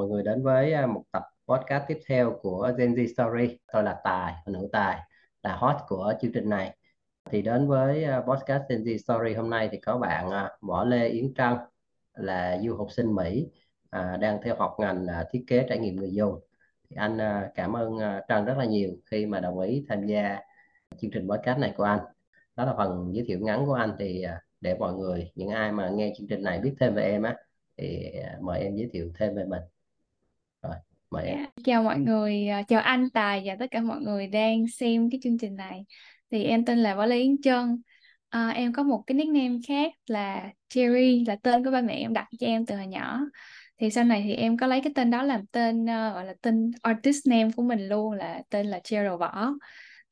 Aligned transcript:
mọi 0.00 0.08
người 0.08 0.22
đến 0.22 0.42
với 0.42 0.72
à, 0.72 0.86
một 0.86 1.04
tập 1.12 1.22
podcast 1.48 1.84
tiếp 1.88 1.98
theo 2.06 2.38
của 2.42 2.72
Gen 2.78 2.94
Z 2.94 3.06
Story. 3.14 3.58
Tôi 3.72 3.82
là 3.82 4.00
Tài, 4.04 4.34
nữ 4.46 4.68
Tài, 4.72 4.98
là 5.42 5.56
host 5.56 5.78
của 5.88 6.12
chương 6.20 6.32
trình 6.32 6.48
này. 6.48 6.76
Thì 7.30 7.42
đến 7.42 7.68
với 7.68 8.04
à, 8.04 8.20
podcast 8.20 8.62
Gen 8.68 8.82
Z 8.82 8.98
Story 8.98 9.34
hôm 9.34 9.50
nay 9.50 9.68
thì 9.72 9.78
có 9.80 9.98
bạn 9.98 10.30
à, 10.30 10.50
Võ 10.60 10.84
Lê 10.84 11.08
Yến 11.08 11.34
Trân 11.34 11.54
là 12.14 12.58
du 12.64 12.76
học 12.76 12.86
sinh 12.90 13.14
Mỹ 13.14 13.48
đang 13.92 14.38
theo 14.42 14.56
học 14.56 14.76
ngành 14.78 15.06
thiết 15.30 15.44
kế 15.46 15.66
trải 15.68 15.78
nghiệm 15.78 15.96
người 15.96 16.12
dùng. 16.12 16.40
Thì 16.90 16.96
anh 16.96 17.18
cảm 17.54 17.76
ơn 17.76 17.98
Trân 18.28 18.44
rất 18.44 18.54
là 18.58 18.64
nhiều 18.64 18.90
khi 19.10 19.26
mà 19.26 19.40
đồng 19.40 19.60
ý 19.60 19.84
tham 19.88 20.06
gia 20.06 20.38
chương 21.00 21.10
trình 21.10 21.28
podcast 21.28 21.58
này 21.58 21.74
của 21.76 21.84
anh. 21.84 22.00
Đó 22.56 22.64
là 22.64 22.74
phần 22.76 23.10
giới 23.14 23.24
thiệu 23.28 23.38
ngắn 23.42 23.66
của 23.66 23.74
anh 23.74 23.96
thì 23.98 24.24
để 24.60 24.74
mọi 24.74 24.94
người 24.94 25.30
những 25.34 25.48
ai 25.48 25.72
mà 25.72 25.88
nghe 25.88 26.12
chương 26.18 26.28
trình 26.28 26.42
này 26.42 26.60
biết 26.60 26.74
thêm 26.80 26.94
về 26.94 27.02
em 27.02 27.22
á 27.22 27.36
thì 27.76 28.12
mời 28.40 28.60
em 28.60 28.76
giới 28.76 28.88
thiệu 28.92 29.12
thêm 29.18 29.34
về 29.34 29.44
mình 29.44 29.62
rồi 30.62 30.74
mời 31.10 31.26
em 31.26 31.36
yeah. 31.36 31.50
Chào 31.64 31.82
mọi 31.82 31.98
người, 31.98 32.48
à, 32.48 32.62
chào 32.62 32.80
anh 32.80 33.10
Tài 33.10 33.42
và 33.46 33.56
tất 33.58 33.66
cả 33.70 33.80
mọi 33.80 34.00
người 34.00 34.26
đang 34.26 34.68
xem 34.68 35.10
cái 35.10 35.20
chương 35.22 35.38
trình 35.38 35.56
này. 35.56 35.84
Thì 36.30 36.44
em 36.44 36.64
tên 36.64 36.78
là 36.78 36.94
Võ 36.94 37.06
Lê 37.06 37.16
Yến 37.18 37.42
Trân. 37.42 37.82
À, 38.28 38.48
em 38.48 38.72
có 38.72 38.82
một 38.82 39.02
cái 39.06 39.14
nickname 39.14 39.58
khác 39.68 39.92
là 40.06 40.50
Cherry, 40.68 41.24
là 41.26 41.36
tên 41.42 41.64
của 41.64 41.70
ba 41.70 41.80
mẹ 41.80 41.94
em 41.94 42.12
đặt 42.12 42.26
cho 42.38 42.46
em 42.46 42.66
từ 42.66 42.76
hồi 42.76 42.86
nhỏ. 42.86 43.20
Thì 43.78 43.90
sau 43.90 44.04
này 44.04 44.22
thì 44.24 44.34
em 44.34 44.56
có 44.56 44.66
lấy 44.66 44.80
cái 44.84 44.92
tên 44.94 45.10
đó 45.10 45.22
làm 45.22 45.46
tên 45.46 45.82
uh, 45.82 45.88
gọi 45.88 46.24
là 46.24 46.34
tên 46.42 46.70
artist 46.82 47.26
name 47.28 47.50
của 47.56 47.62
mình 47.62 47.88
luôn 47.88 48.12
là 48.12 48.42
tên 48.50 48.66
là 48.66 48.80
Cheryl 48.84 49.16
Võ. 49.20 49.52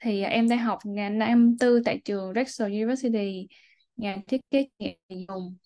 Thì 0.00 0.22
uh, 0.22 0.30
em 0.30 0.48
đang 0.48 0.58
học 0.58 0.78
ngành 0.84 1.18
năm 1.18 1.56
tư 1.60 1.82
tại 1.84 2.00
trường 2.04 2.32
Drexel 2.32 2.72
University, 2.72 3.48
ngành 3.96 4.20
thiết 4.26 4.40
kế 4.50 4.66
nghiệp 4.78 4.94
dùng 5.08 5.56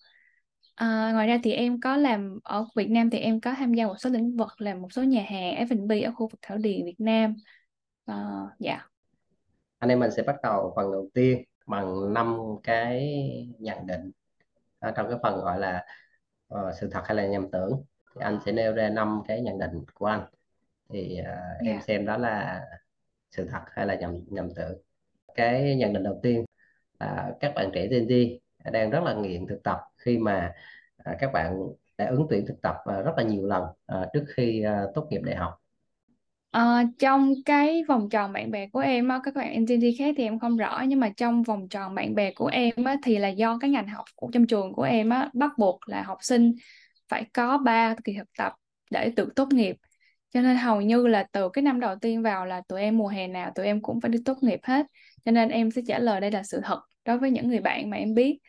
À, 0.75 1.11
ngoài 1.13 1.27
ra 1.27 1.39
thì 1.43 1.51
em 1.51 1.79
có 1.81 1.97
làm 1.97 2.39
ở 2.43 2.65
Việt 2.75 2.89
Nam 2.89 3.09
thì 3.09 3.17
em 3.17 3.41
có 3.41 3.53
tham 3.57 3.73
gia 3.73 3.87
một 3.87 3.95
số 3.99 4.09
lĩnh 4.09 4.37
vực 4.37 4.61
làm 4.61 4.81
một 4.81 4.93
số 4.93 5.03
nhà 5.03 5.25
hàng 5.29 5.67
F&B 5.67 5.91
ở 6.05 6.11
khu 6.11 6.27
vực 6.27 6.39
Thảo 6.41 6.57
Điền 6.57 6.85
Việt 6.85 6.99
Nam. 6.99 7.35
À, 8.05 8.15
dạ. 8.59 8.87
Anh 9.79 9.89
em 9.89 9.99
mình 9.99 10.11
sẽ 10.11 10.23
bắt 10.23 10.35
đầu 10.43 10.73
phần 10.75 10.91
đầu 10.91 11.09
tiên 11.13 11.43
bằng 11.67 12.13
năm 12.13 12.37
cái 12.63 13.17
nhận 13.59 13.87
định 13.87 14.11
ở 14.79 14.91
trong 14.91 15.09
cái 15.09 15.17
phần 15.23 15.35
gọi 15.41 15.59
là 15.59 15.85
uh, 16.53 16.59
sự 16.81 16.89
thật 16.91 17.01
hay 17.05 17.15
là 17.17 17.27
nhầm 17.27 17.51
tưởng 17.51 17.83
thì 18.15 18.21
anh 18.21 18.39
sẽ 18.45 18.51
nêu 18.51 18.73
ra 18.73 18.89
năm 18.89 19.21
cái 19.27 19.41
nhận 19.41 19.59
định 19.59 19.85
của 19.93 20.05
anh 20.05 20.25
thì 20.89 21.19
uh, 21.21 21.27
em 21.65 21.75
Dạ. 21.75 21.81
xem 21.87 22.05
đó 22.05 22.17
là 22.17 22.61
sự 23.31 23.47
thật 23.51 23.61
hay 23.67 23.85
là 23.87 23.95
nhầm 23.95 24.15
nhầm 24.27 24.49
tưởng 24.55 24.77
cái 25.35 25.75
nhận 25.75 25.93
định 25.93 26.03
đầu 26.03 26.19
tiên 26.23 26.45
là 26.99 27.33
các 27.39 27.51
bạn 27.55 27.69
trẻ 27.73 27.87
Gen 27.87 28.05
Z 28.07 28.37
đang 28.71 28.89
rất 28.89 29.03
là 29.03 29.13
nghiện 29.13 29.47
thực 29.47 29.63
tập 29.63 29.79
khi 29.97 30.17
mà 30.17 30.53
à, 30.97 31.15
các 31.19 31.31
bạn 31.33 31.57
đã 31.97 32.07
ứng 32.07 32.27
tuyển 32.29 32.45
thực 32.47 32.61
tập 32.61 32.75
à, 32.85 33.01
rất 33.01 33.11
là 33.17 33.23
nhiều 33.23 33.45
lần 33.47 33.63
à, 33.85 34.05
trước 34.13 34.25
khi 34.35 34.63
à, 34.63 34.83
tốt 34.95 35.07
nghiệp 35.09 35.21
đại 35.23 35.35
học. 35.35 35.59
À, 36.53 36.83
trong 36.99 37.33
cái 37.45 37.83
vòng 37.87 38.09
tròn 38.09 38.33
bạn 38.33 38.51
bè 38.51 38.67
của 38.67 38.79
em 38.79 39.07
á, 39.07 39.19
các 39.23 39.33
bạn 39.35 39.65
Gen 39.65 39.81
khác 39.99 40.15
thì 40.17 40.23
em 40.23 40.39
không 40.39 40.57
rõ 40.57 40.83
nhưng 40.87 40.99
mà 40.99 41.09
trong 41.17 41.43
vòng 41.43 41.69
tròn 41.69 41.95
bạn 41.95 42.15
bè 42.15 42.31
của 42.33 42.47
em 42.47 42.73
á, 42.85 42.95
thì 43.03 43.17
là 43.17 43.27
do 43.27 43.57
cái 43.61 43.69
ngành 43.69 43.87
học 43.87 44.05
của 44.15 44.29
trong 44.33 44.47
trường 44.47 44.73
của 44.73 44.83
em 44.83 45.09
á, 45.09 45.29
bắt 45.33 45.51
buộc 45.57 45.79
là 45.89 46.01
học 46.03 46.17
sinh 46.21 46.53
phải 47.09 47.25
có 47.33 47.57
3 47.57 47.95
kỳ 48.03 48.13
thực 48.17 48.27
tập 48.37 48.53
để 48.91 49.11
tự 49.15 49.29
tốt 49.35 49.47
nghiệp. 49.53 49.75
Cho 50.33 50.41
nên 50.41 50.57
hầu 50.57 50.81
như 50.81 51.07
là 51.07 51.27
từ 51.31 51.49
cái 51.53 51.61
năm 51.63 51.79
đầu 51.79 51.95
tiên 52.01 52.21
vào 52.23 52.45
là 52.45 52.61
tụi 52.67 52.81
em 52.81 52.97
mùa 52.97 53.07
hè 53.07 53.27
nào 53.27 53.51
tụi 53.55 53.65
em 53.65 53.81
cũng 53.81 54.01
phải 54.01 54.09
đi 54.11 54.19
tốt 54.25 54.37
nghiệp 54.41 54.59
hết. 54.63 54.85
Cho 55.25 55.31
nên 55.31 55.49
em 55.49 55.71
sẽ 55.71 55.81
trả 55.87 55.99
lời 55.99 56.21
đây 56.21 56.31
là 56.31 56.43
sự 56.43 56.61
thật 56.63 56.81
đối 57.05 57.17
với 57.17 57.31
những 57.31 57.47
người 57.49 57.59
bạn 57.59 57.89
mà 57.89 57.97
em 57.97 58.13
biết. 58.13 58.39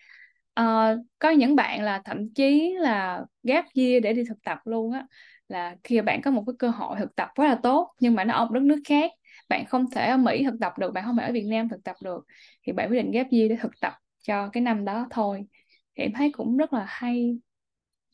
Ờ, 0.55 0.97
có 1.19 1.31
những 1.31 1.57
bạn 1.57 1.83
là 1.83 2.03
thậm 2.05 2.35
chí 2.35 2.75
là 2.79 3.25
gap 3.43 3.65
year 3.75 4.03
để 4.03 4.13
đi 4.13 4.25
thực 4.29 4.43
tập 4.45 4.59
luôn 4.65 4.93
á 4.93 5.07
là 5.49 5.77
khi 5.85 6.01
bạn 6.01 6.23
có 6.23 6.31
một 6.31 6.45
cái 6.47 6.55
cơ 6.59 6.69
hội 6.69 6.97
thực 6.99 7.17
tập 7.17 7.29
rất 7.37 7.45
là 7.45 7.59
tốt 7.63 7.95
nhưng 8.01 8.15
mà 8.15 8.25
nó 8.25 8.35
ở 8.35 8.45
một 8.45 8.53
đất 8.53 8.63
nước 8.63 8.81
khác 8.89 9.11
bạn 9.49 9.65
không 9.67 9.91
thể 9.91 10.07
ở 10.07 10.17
Mỹ 10.17 10.45
thực 10.45 10.55
tập 10.61 10.79
được 10.79 10.93
bạn 10.93 11.05
không 11.05 11.17
thể 11.17 11.27
ở 11.27 11.33
Việt 11.33 11.47
Nam 11.47 11.69
thực 11.69 11.85
tập 11.85 11.97
được 12.03 12.27
thì 12.63 12.73
bạn 12.73 12.91
quyết 12.91 12.97
định 12.97 13.11
ghép 13.11 13.27
year 13.31 13.51
để 13.51 13.57
thực 13.61 13.81
tập 13.81 13.93
cho 14.23 14.49
cái 14.49 14.61
năm 14.61 14.85
đó 14.85 15.07
thôi. 15.11 15.47
Thì 15.97 16.05
em 16.05 16.13
thấy 16.13 16.33
cũng 16.33 16.57
rất 16.57 16.73
là 16.73 16.85
hay. 16.89 17.39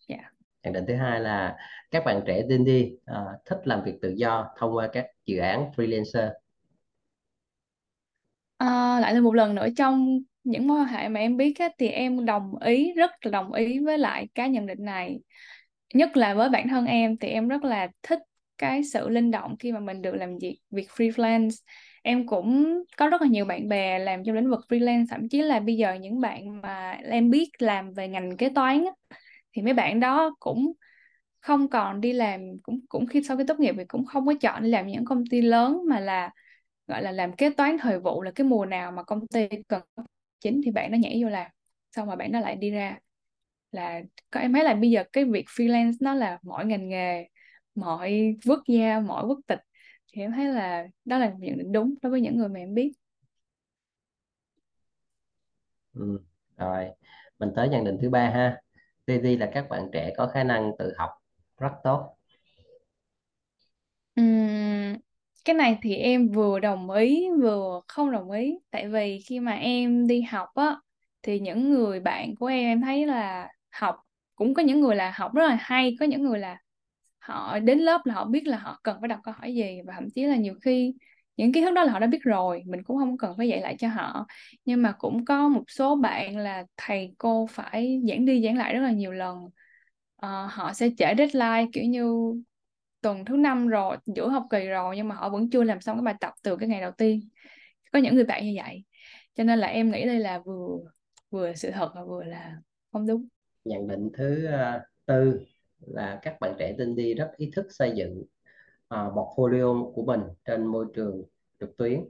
Dạ. 0.09 0.17
Yeah. 0.17 0.33
nhận 0.63 0.73
định 0.73 0.85
thứ 0.89 0.95
hai 0.95 1.21
là 1.21 1.57
các 1.91 2.05
bạn 2.05 2.21
trẻ 2.27 2.43
Gen 2.51 2.65
Z 2.65 2.95
uh, 2.95 3.41
thích 3.47 3.59
làm 3.65 3.83
việc 3.85 3.95
tự 4.03 4.15
do 4.17 4.55
thông 4.59 4.77
qua 4.77 4.89
các 4.93 5.07
dự 5.27 5.39
án 5.39 5.71
freelancer. 5.77 6.31
À, 8.57 9.01
lại 9.01 9.15
là 9.15 9.21
một 9.21 9.35
lần 9.35 9.55
nữa 9.55 9.67
trong 9.77 10.21
những 10.45 10.67
mối 10.69 10.81
quan 10.81 10.89
hệ 10.89 11.09
mà 11.09 11.21
em 11.21 11.37
biết 11.37 11.55
á, 11.59 11.69
thì 11.79 11.89
em 11.89 12.25
đồng 12.25 12.59
ý 12.61 12.93
rất 12.93 13.11
là 13.23 13.31
đồng 13.31 13.53
ý 13.53 13.79
với 13.79 13.99
lại 13.99 14.29
cái 14.35 14.49
nhận 14.51 14.67
định 14.67 14.85
này. 14.85 15.21
Nhất 15.95 16.17
là 16.17 16.35
với 16.35 16.49
bản 16.49 16.69
thân 16.69 16.87
em 16.87 17.17
thì 17.19 17.29
em 17.29 17.49
rất 17.49 17.65
là 17.65 17.89
thích 18.03 18.19
cái 18.59 18.85
sự 18.85 19.09
linh 19.09 19.31
động 19.31 19.57
khi 19.59 19.73
mà 19.73 19.81
mình 19.81 20.03
được 20.03 20.15
làm 20.15 20.39
việc 20.39 20.59
việc 20.71 20.89
freelance. 20.97 21.51
Em 22.03 22.27
cũng 22.27 22.79
có 22.97 23.09
rất 23.09 23.23
là 23.23 23.29
nhiều 23.29 23.45
bạn 23.45 23.69
bè 23.69 23.99
làm 23.99 24.25
trong 24.25 24.35
lĩnh 24.37 24.51
vực 24.51 24.61
freelance 24.69 25.07
thậm 25.11 25.29
chí 25.29 25.43
là 25.43 25.61
bây 25.61 25.77
giờ 25.77 25.95
những 25.95 26.21
bạn 26.21 26.61
mà 26.63 26.91
em 27.11 27.31
biết 27.31 27.51
làm 27.59 27.93
về 27.93 28.09
ngành 28.09 28.37
kế 28.37 28.49
toán 28.49 28.85
á, 28.85 29.17
thì 29.53 29.63
mấy 29.63 29.75
bạn 29.75 30.01
đó 30.01 30.37
cũng 30.41 30.73
không 31.41 31.69
còn 31.71 32.01
đi 32.01 32.13
làm 32.13 32.41
cũng 32.63 32.81
cũng 32.89 33.07
khi 33.07 33.23
sau 33.23 33.37
khi 33.37 33.45
tốt 33.49 33.61
nghiệp 33.61 33.75
thì 33.79 33.85
cũng 33.89 34.07
không 34.07 34.27
có 34.27 34.35
chọn 34.41 34.63
đi 34.63 34.71
làm 34.71 34.87
những 34.87 35.05
công 35.05 35.25
ty 35.31 35.41
lớn 35.43 35.81
mà 35.89 36.01
là 36.01 36.31
gọi 36.87 37.03
là 37.03 37.13
làm 37.13 37.33
kế 37.33 37.51
toán 37.51 37.79
thời 37.79 38.01
vụ 38.01 38.23
là 38.23 38.31
cái 38.35 38.47
mùa 38.47 38.67
nào 38.67 38.93
mà 38.93 39.03
công 39.03 39.27
ty 39.27 39.49
cần 39.69 39.83
chính 40.41 40.61
thì 40.65 40.71
bạn 40.71 40.91
nó 40.93 40.99
nhảy 40.99 41.21
vô 41.25 41.29
làm. 41.31 41.51
Xong 41.97 42.07
rồi 42.07 42.17
bạn 42.17 42.33
nó 42.33 42.41
lại 42.41 42.57
đi 42.57 42.71
ra 42.71 42.99
là 43.73 44.03
có 44.31 44.41
em 44.41 44.53
thấy 44.53 44.65
là 44.65 44.75
bây 44.75 44.91
giờ 44.91 45.05
cái 45.13 45.25
việc 45.25 45.47
freelance 45.49 45.93
nó 46.01 46.15
là 46.15 46.39
mọi 46.43 46.67
ngành 46.67 46.89
nghề 46.89 47.29
mọi 47.75 48.37
quốc 48.47 48.61
gia 48.69 49.01
mọi 49.01 49.27
quốc 49.27 49.41
tịch 49.47 49.61
thì 50.13 50.23
em 50.23 50.33
thấy 50.33 50.47
là 50.47 50.87
đó 51.05 51.19
là 51.19 51.35
nhận 51.39 51.59
định 51.59 51.73
đúng 51.73 51.95
đối 52.03 52.11
với 52.13 52.21
những 52.21 52.37
người 52.39 52.49
mà 52.49 52.61
em 52.61 52.75
biết. 52.75 52.93
Ừ. 55.95 56.19
rồi 56.57 56.87
mình 57.39 57.53
tới 57.57 57.69
nhận 57.69 57.85
định 57.85 57.99
thứ 58.03 58.11
ba 58.11 58.31
ha. 58.31 58.61
TD 59.07 59.37
là 59.37 59.51
các 59.55 59.69
bạn 59.69 59.89
trẻ 59.93 60.13
có 60.17 60.27
khả 60.27 60.45
năng 60.45 60.73
tự 60.79 60.93
học 60.99 61.11
rất 61.59 61.73
tốt. 61.85 62.17
Uhm, 64.17 65.01
cái 65.45 65.55
này 65.55 65.79
thì 65.83 65.95
em 65.95 66.29
vừa 66.29 66.59
đồng 66.61 66.91
ý 66.91 67.29
vừa 67.43 67.81
không 67.89 68.13
đồng 68.13 68.31
ý. 68.31 68.59
Tại 68.71 68.89
vì 68.89 69.21
khi 69.27 69.41
mà 69.41 69.53
em 69.53 70.07
đi 70.07 70.23
học 70.23 70.49
á 70.55 70.77
thì 71.23 71.41
những 71.41 71.71
người 71.71 72.01
bạn 72.01 72.35
của 72.37 72.47
em 72.47 72.65
em 72.65 72.81
thấy 72.81 73.07
là 73.07 73.49
học 73.71 73.97
cũng 74.35 74.55
có 74.55 74.63
những 74.63 74.81
người 74.81 74.97
là 74.97 75.13
học 75.17 75.35
rất 75.35 75.49
là 75.49 75.57
hay 75.61 75.97
có 76.01 76.07
những 76.07 76.23
người 76.23 76.39
là 76.39 76.59
họ 77.19 77.59
đến 77.59 77.79
lớp 77.79 78.01
là 78.05 78.15
họ 78.15 78.25
biết 78.25 78.47
là 78.47 78.59
họ 78.59 78.81
cần 78.83 78.97
phải 79.01 79.09
đặt 79.09 79.21
câu 79.23 79.35
hỏi 79.39 79.55
gì 79.55 79.81
và 79.87 79.93
thậm 79.95 80.11
chí 80.15 80.25
là 80.25 80.37
nhiều 80.37 80.55
khi 80.63 80.95
những 81.37 81.53
kiến 81.53 81.65
thức 81.65 81.71
đó 81.71 81.85
là 81.85 81.93
họ 81.93 81.99
đã 81.99 82.07
biết 82.07 82.23
rồi 82.23 82.63
mình 82.67 82.83
cũng 82.83 82.99
không 82.99 83.19
cần 83.19 83.35
phải 83.37 83.49
dạy 83.49 83.61
lại 83.61 83.77
cho 83.79 83.89
họ. 83.89 84.27
Nhưng 84.65 84.83
mà 84.83 84.93
cũng 84.99 85.25
có 85.25 85.49
một 85.49 85.65
số 85.69 85.97
bạn 85.97 86.39
là 86.39 86.65
thầy 86.77 87.15
cô 87.19 87.47
phải 87.51 88.01
giảng 88.09 88.27
đi 88.27 88.43
giảng 88.45 88.57
lại 88.57 88.75
rất 88.75 88.81
là 88.81 88.91
nhiều 88.91 89.13
lần. 89.13 89.39
Uh, 90.27 90.51
họ 90.51 90.73
sẽ 90.75 90.89
trễ 90.99 91.15
deadline 91.19 91.67
kiểu 91.73 91.85
như 91.85 92.35
tuần 93.03 93.25
thứ 93.25 93.37
năm 93.37 93.69
rồi 93.69 93.97
giữa 94.07 94.29
học 94.29 94.47
kỳ 94.51 94.67
rồi 94.67 94.97
nhưng 94.97 95.09
mà 95.09 95.15
họ 95.15 95.29
vẫn 95.29 95.51
chưa 95.51 95.65
làm 95.65 95.81
xong 95.81 95.97
cái 95.97 96.03
bài 96.03 96.15
tập 96.21 96.33
từ 96.43 96.57
cái 96.57 96.69
ngày 96.69 96.81
đầu 96.81 96.93
tiên. 96.99 97.21
Có 97.93 97.99
những 97.99 98.15
người 98.15 98.25
bạn 98.25 98.47
như 98.47 98.53
vậy. 98.57 98.85
Cho 99.35 99.45
nên 99.45 99.59
là 99.59 99.67
em 99.67 99.91
nghĩ 99.91 100.07
đây 100.07 100.19
là 100.19 100.39
vừa 100.39 100.79
vừa 101.31 101.55
sự 101.55 101.71
thật 101.71 101.91
và 101.95 102.05
vừa 102.05 102.23
là 102.25 102.57
không 102.93 103.07
đúng. 103.07 103.27
Nhận 103.65 103.89
định 103.89 104.11
thứ 104.15 104.49
uh, 104.49 104.83
tư 105.07 105.41
là 105.87 106.19
các 106.23 106.41
bạn 106.41 106.55
trẻ 106.59 106.75
tin 106.79 106.97
đi 106.97 107.15
rất 107.15 107.31
ý 107.37 107.51
thức 107.57 107.67
xây 107.71 107.93
dựng 107.97 108.23
uh, 108.95 109.15
portfolio 109.15 109.93
của 109.93 110.05
mình 110.05 110.21
trên 110.45 110.67
môi 110.67 110.87
trường 110.95 111.23
trực 111.61 111.77
tuyến. 111.77 112.05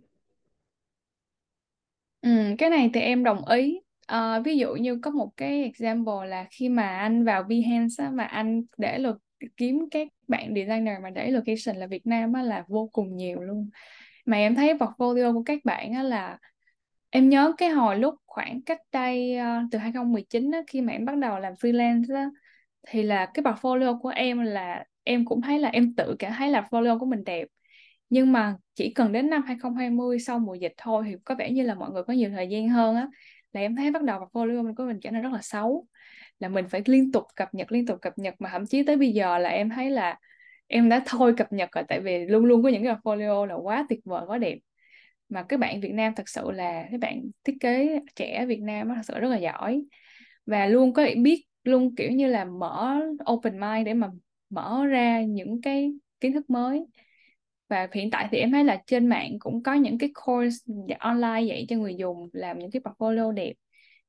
Ừ, 2.21 2.31
cái 2.59 2.71
này 2.71 2.91
thì 2.95 3.01
em 3.01 3.25
đồng 3.25 3.49
ý. 3.49 3.81
À, 4.07 4.41
ví 4.41 4.57
dụ 4.57 4.75
như 4.75 4.99
có 5.03 5.11
một 5.11 5.31
cái 5.37 5.63
example 5.63 6.29
là 6.29 6.47
khi 6.51 6.69
mà 6.69 6.99
anh 6.99 7.25
vào 7.25 7.43
Behance 7.43 8.05
á, 8.05 8.11
mà 8.11 8.25
anh 8.25 8.63
để 8.79 8.99
luật 8.99 9.17
kiếm 9.57 9.89
các 9.91 10.09
bạn 10.29 10.55
designer 10.55 11.01
mà 11.03 11.11
để 11.11 11.31
location 11.31 11.77
là 11.77 11.87
Việt 11.87 12.07
Nam 12.07 12.33
á, 12.33 12.43
là 12.43 12.65
vô 12.69 12.89
cùng 12.93 13.17
nhiều 13.17 13.41
luôn. 13.41 13.71
Mà 14.27 14.37
em 14.37 14.55
thấy 14.55 14.75
portfolio 14.75 15.35
của 15.35 15.43
các 15.43 15.59
bạn 15.65 15.93
á, 15.93 16.03
là 16.03 16.39
em 17.11 17.29
nhớ 17.29 17.53
cái 17.59 17.69
hồi 17.69 17.99
lúc 17.99 18.15
khoảng 18.27 18.63
cách 18.63 18.81
đây 18.93 19.37
uh, 19.39 19.69
từ 19.71 19.79
2019 19.79 20.51
á, 20.51 20.63
khi 20.67 20.81
mà 20.81 20.93
em 20.93 21.05
bắt 21.05 21.17
đầu 21.17 21.39
làm 21.39 21.53
freelance 21.55 22.15
á, 22.17 22.31
thì 22.89 23.03
là 23.03 23.27
cái 23.35 23.45
portfolio 23.45 23.99
của 24.01 24.09
em 24.09 24.41
là 24.41 24.85
em 25.03 25.25
cũng 25.25 25.41
thấy 25.43 25.59
là 25.59 25.69
em 25.69 25.95
tự 25.95 26.17
cảm 26.19 26.33
thấy 26.39 26.51
là 26.51 26.61
portfolio 26.61 26.99
của 26.99 27.07
mình 27.07 27.25
đẹp. 27.25 27.49
Nhưng 28.11 28.33
mà 28.33 28.55
chỉ 28.75 28.93
cần 28.95 29.13
đến 29.13 29.31
năm 29.31 29.43
2020 29.43 30.19
sau 30.19 30.39
mùa 30.39 30.55
dịch 30.55 30.73
thôi 30.77 31.05
thì 31.07 31.15
có 31.25 31.35
vẻ 31.35 31.51
như 31.51 31.63
là 31.63 31.75
mọi 31.75 31.91
người 31.91 32.03
có 32.03 32.13
nhiều 32.13 32.31
thời 32.31 32.49
gian 32.49 32.69
hơn 32.69 32.97
á 32.97 33.09
là 33.53 33.61
em 33.61 33.77
thấy 33.77 33.91
bắt 33.91 34.03
đầu 34.03 34.21
portfolio 34.21 34.75
của 34.77 34.85
mình 34.85 35.01
trở 35.01 35.11
nên 35.11 35.23
rất 35.23 35.33
là 35.33 35.39
xấu 35.43 35.87
là 36.41 36.49
mình 36.49 36.69
phải 36.69 36.83
liên 36.87 37.13
tục 37.13 37.25
cập 37.37 37.55
nhật, 37.55 37.73
liên 37.73 37.87
tục 37.87 37.99
cập 38.03 38.19
nhật 38.19 38.35
mà 38.39 38.51
thậm 38.53 38.67
chí 38.67 38.83
tới 38.83 38.97
bây 38.97 39.13
giờ 39.13 39.39
là 39.39 39.49
em 39.49 39.71
thấy 39.71 39.91
là 39.91 40.19
em 40.67 40.89
đã 40.89 41.03
thôi 41.07 41.35
cập 41.37 41.53
nhật 41.53 41.69
rồi, 41.73 41.85
tại 41.89 42.01
vì 42.01 42.19
luôn 42.19 42.45
luôn 42.45 42.63
có 42.63 42.69
những 42.69 42.85
cái 42.85 42.95
portfolio 42.95 43.45
là 43.45 43.55
quá 43.55 43.87
tuyệt 43.89 44.01
vời, 44.05 44.23
quá 44.27 44.39
đẹp. 44.39 44.59
Mà 45.29 45.43
các 45.43 45.61
bạn 45.61 45.81
Việt 45.81 45.93
Nam 45.93 46.13
thật 46.17 46.29
sự 46.29 46.51
là 46.51 46.85
các 46.91 47.01
bạn 47.01 47.23
thiết 47.45 47.57
kế 47.61 48.01
trẻ 48.17 48.47
Việt 48.47 48.61
Nam 48.61 48.89
thật 48.89 49.03
sự 49.05 49.21
rất 49.21 49.29
là 49.29 49.37
giỏi. 49.37 49.85
Và 50.47 50.67
luôn 50.67 50.93
có 50.93 51.07
biết, 51.17 51.45
luôn 51.65 51.95
kiểu 51.95 52.11
như 52.11 52.27
là 52.27 52.45
mở 52.45 53.01
open 53.33 53.61
mind 53.61 53.87
để 53.87 53.95
mà 53.95 54.09
mở 54.51 54.87
ra 54.87 55.23
những 55.23 55.61
cái 55.63 55.93
kiến 56.21 56.33
thức 56.33 56.51
mới. 56.51 56.85
Và 57.69 57.89
hiện 57.93 58.11
tại 58.11 58.29
thì 58.31 58.39
em 58.39 58.53
thấy 58.53 58.65
là 58.65 58.83
trên 58.87 59.07
mạng 59.07 59.39
cũng 59.39 59.63
có 59.63 59.75
những 59.75 59.99
cái 59.99 60.11
course 60.27 60.57
online 60.99 61.43
dạy 61.43 61.67
cho 61.69 61.77
người 61.77 61.95
dùng 61.95 62.29
làm 62.33 62.59
những 62.59 62.71
cái 62.71 62.83
portfolio 62.85 63.33
đẹp 63.33 63.53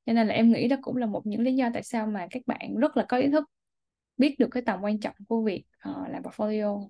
cho 0.06 0.14
nên 0.14 0.28
là 0.28 0.34
em 0.34 0.52
nghĩ 0.52 0.68
đó 0.68 0.76
cũng 0.82 0.98
là 0.98 1.06
một 1.06 1.26
những 1.26 1.42
lý 1.42 1.56
do 1.56 1.70
tại 1.74 1.84
sao 1.84 2.08
mà 2.08 2.28
các 2.32 2.42
bạn 2.46 2.76
rất 2.76 2.98
là 2.98 3.06
có 3.10 3.18
ý 3.18 3.30
thức 3.30 3.44
biết 4.18 4.36
được 4.40 4.48
cái 4.52 4.64
tầm 4.66 4.82
quan 4.82 5.00
trọng 5.00 5.16
của 5.28 5.44
việc 5.44 5.66
uh, 5.90 6.10
làm 6.10 6.24
portfolio. 6.24 6.88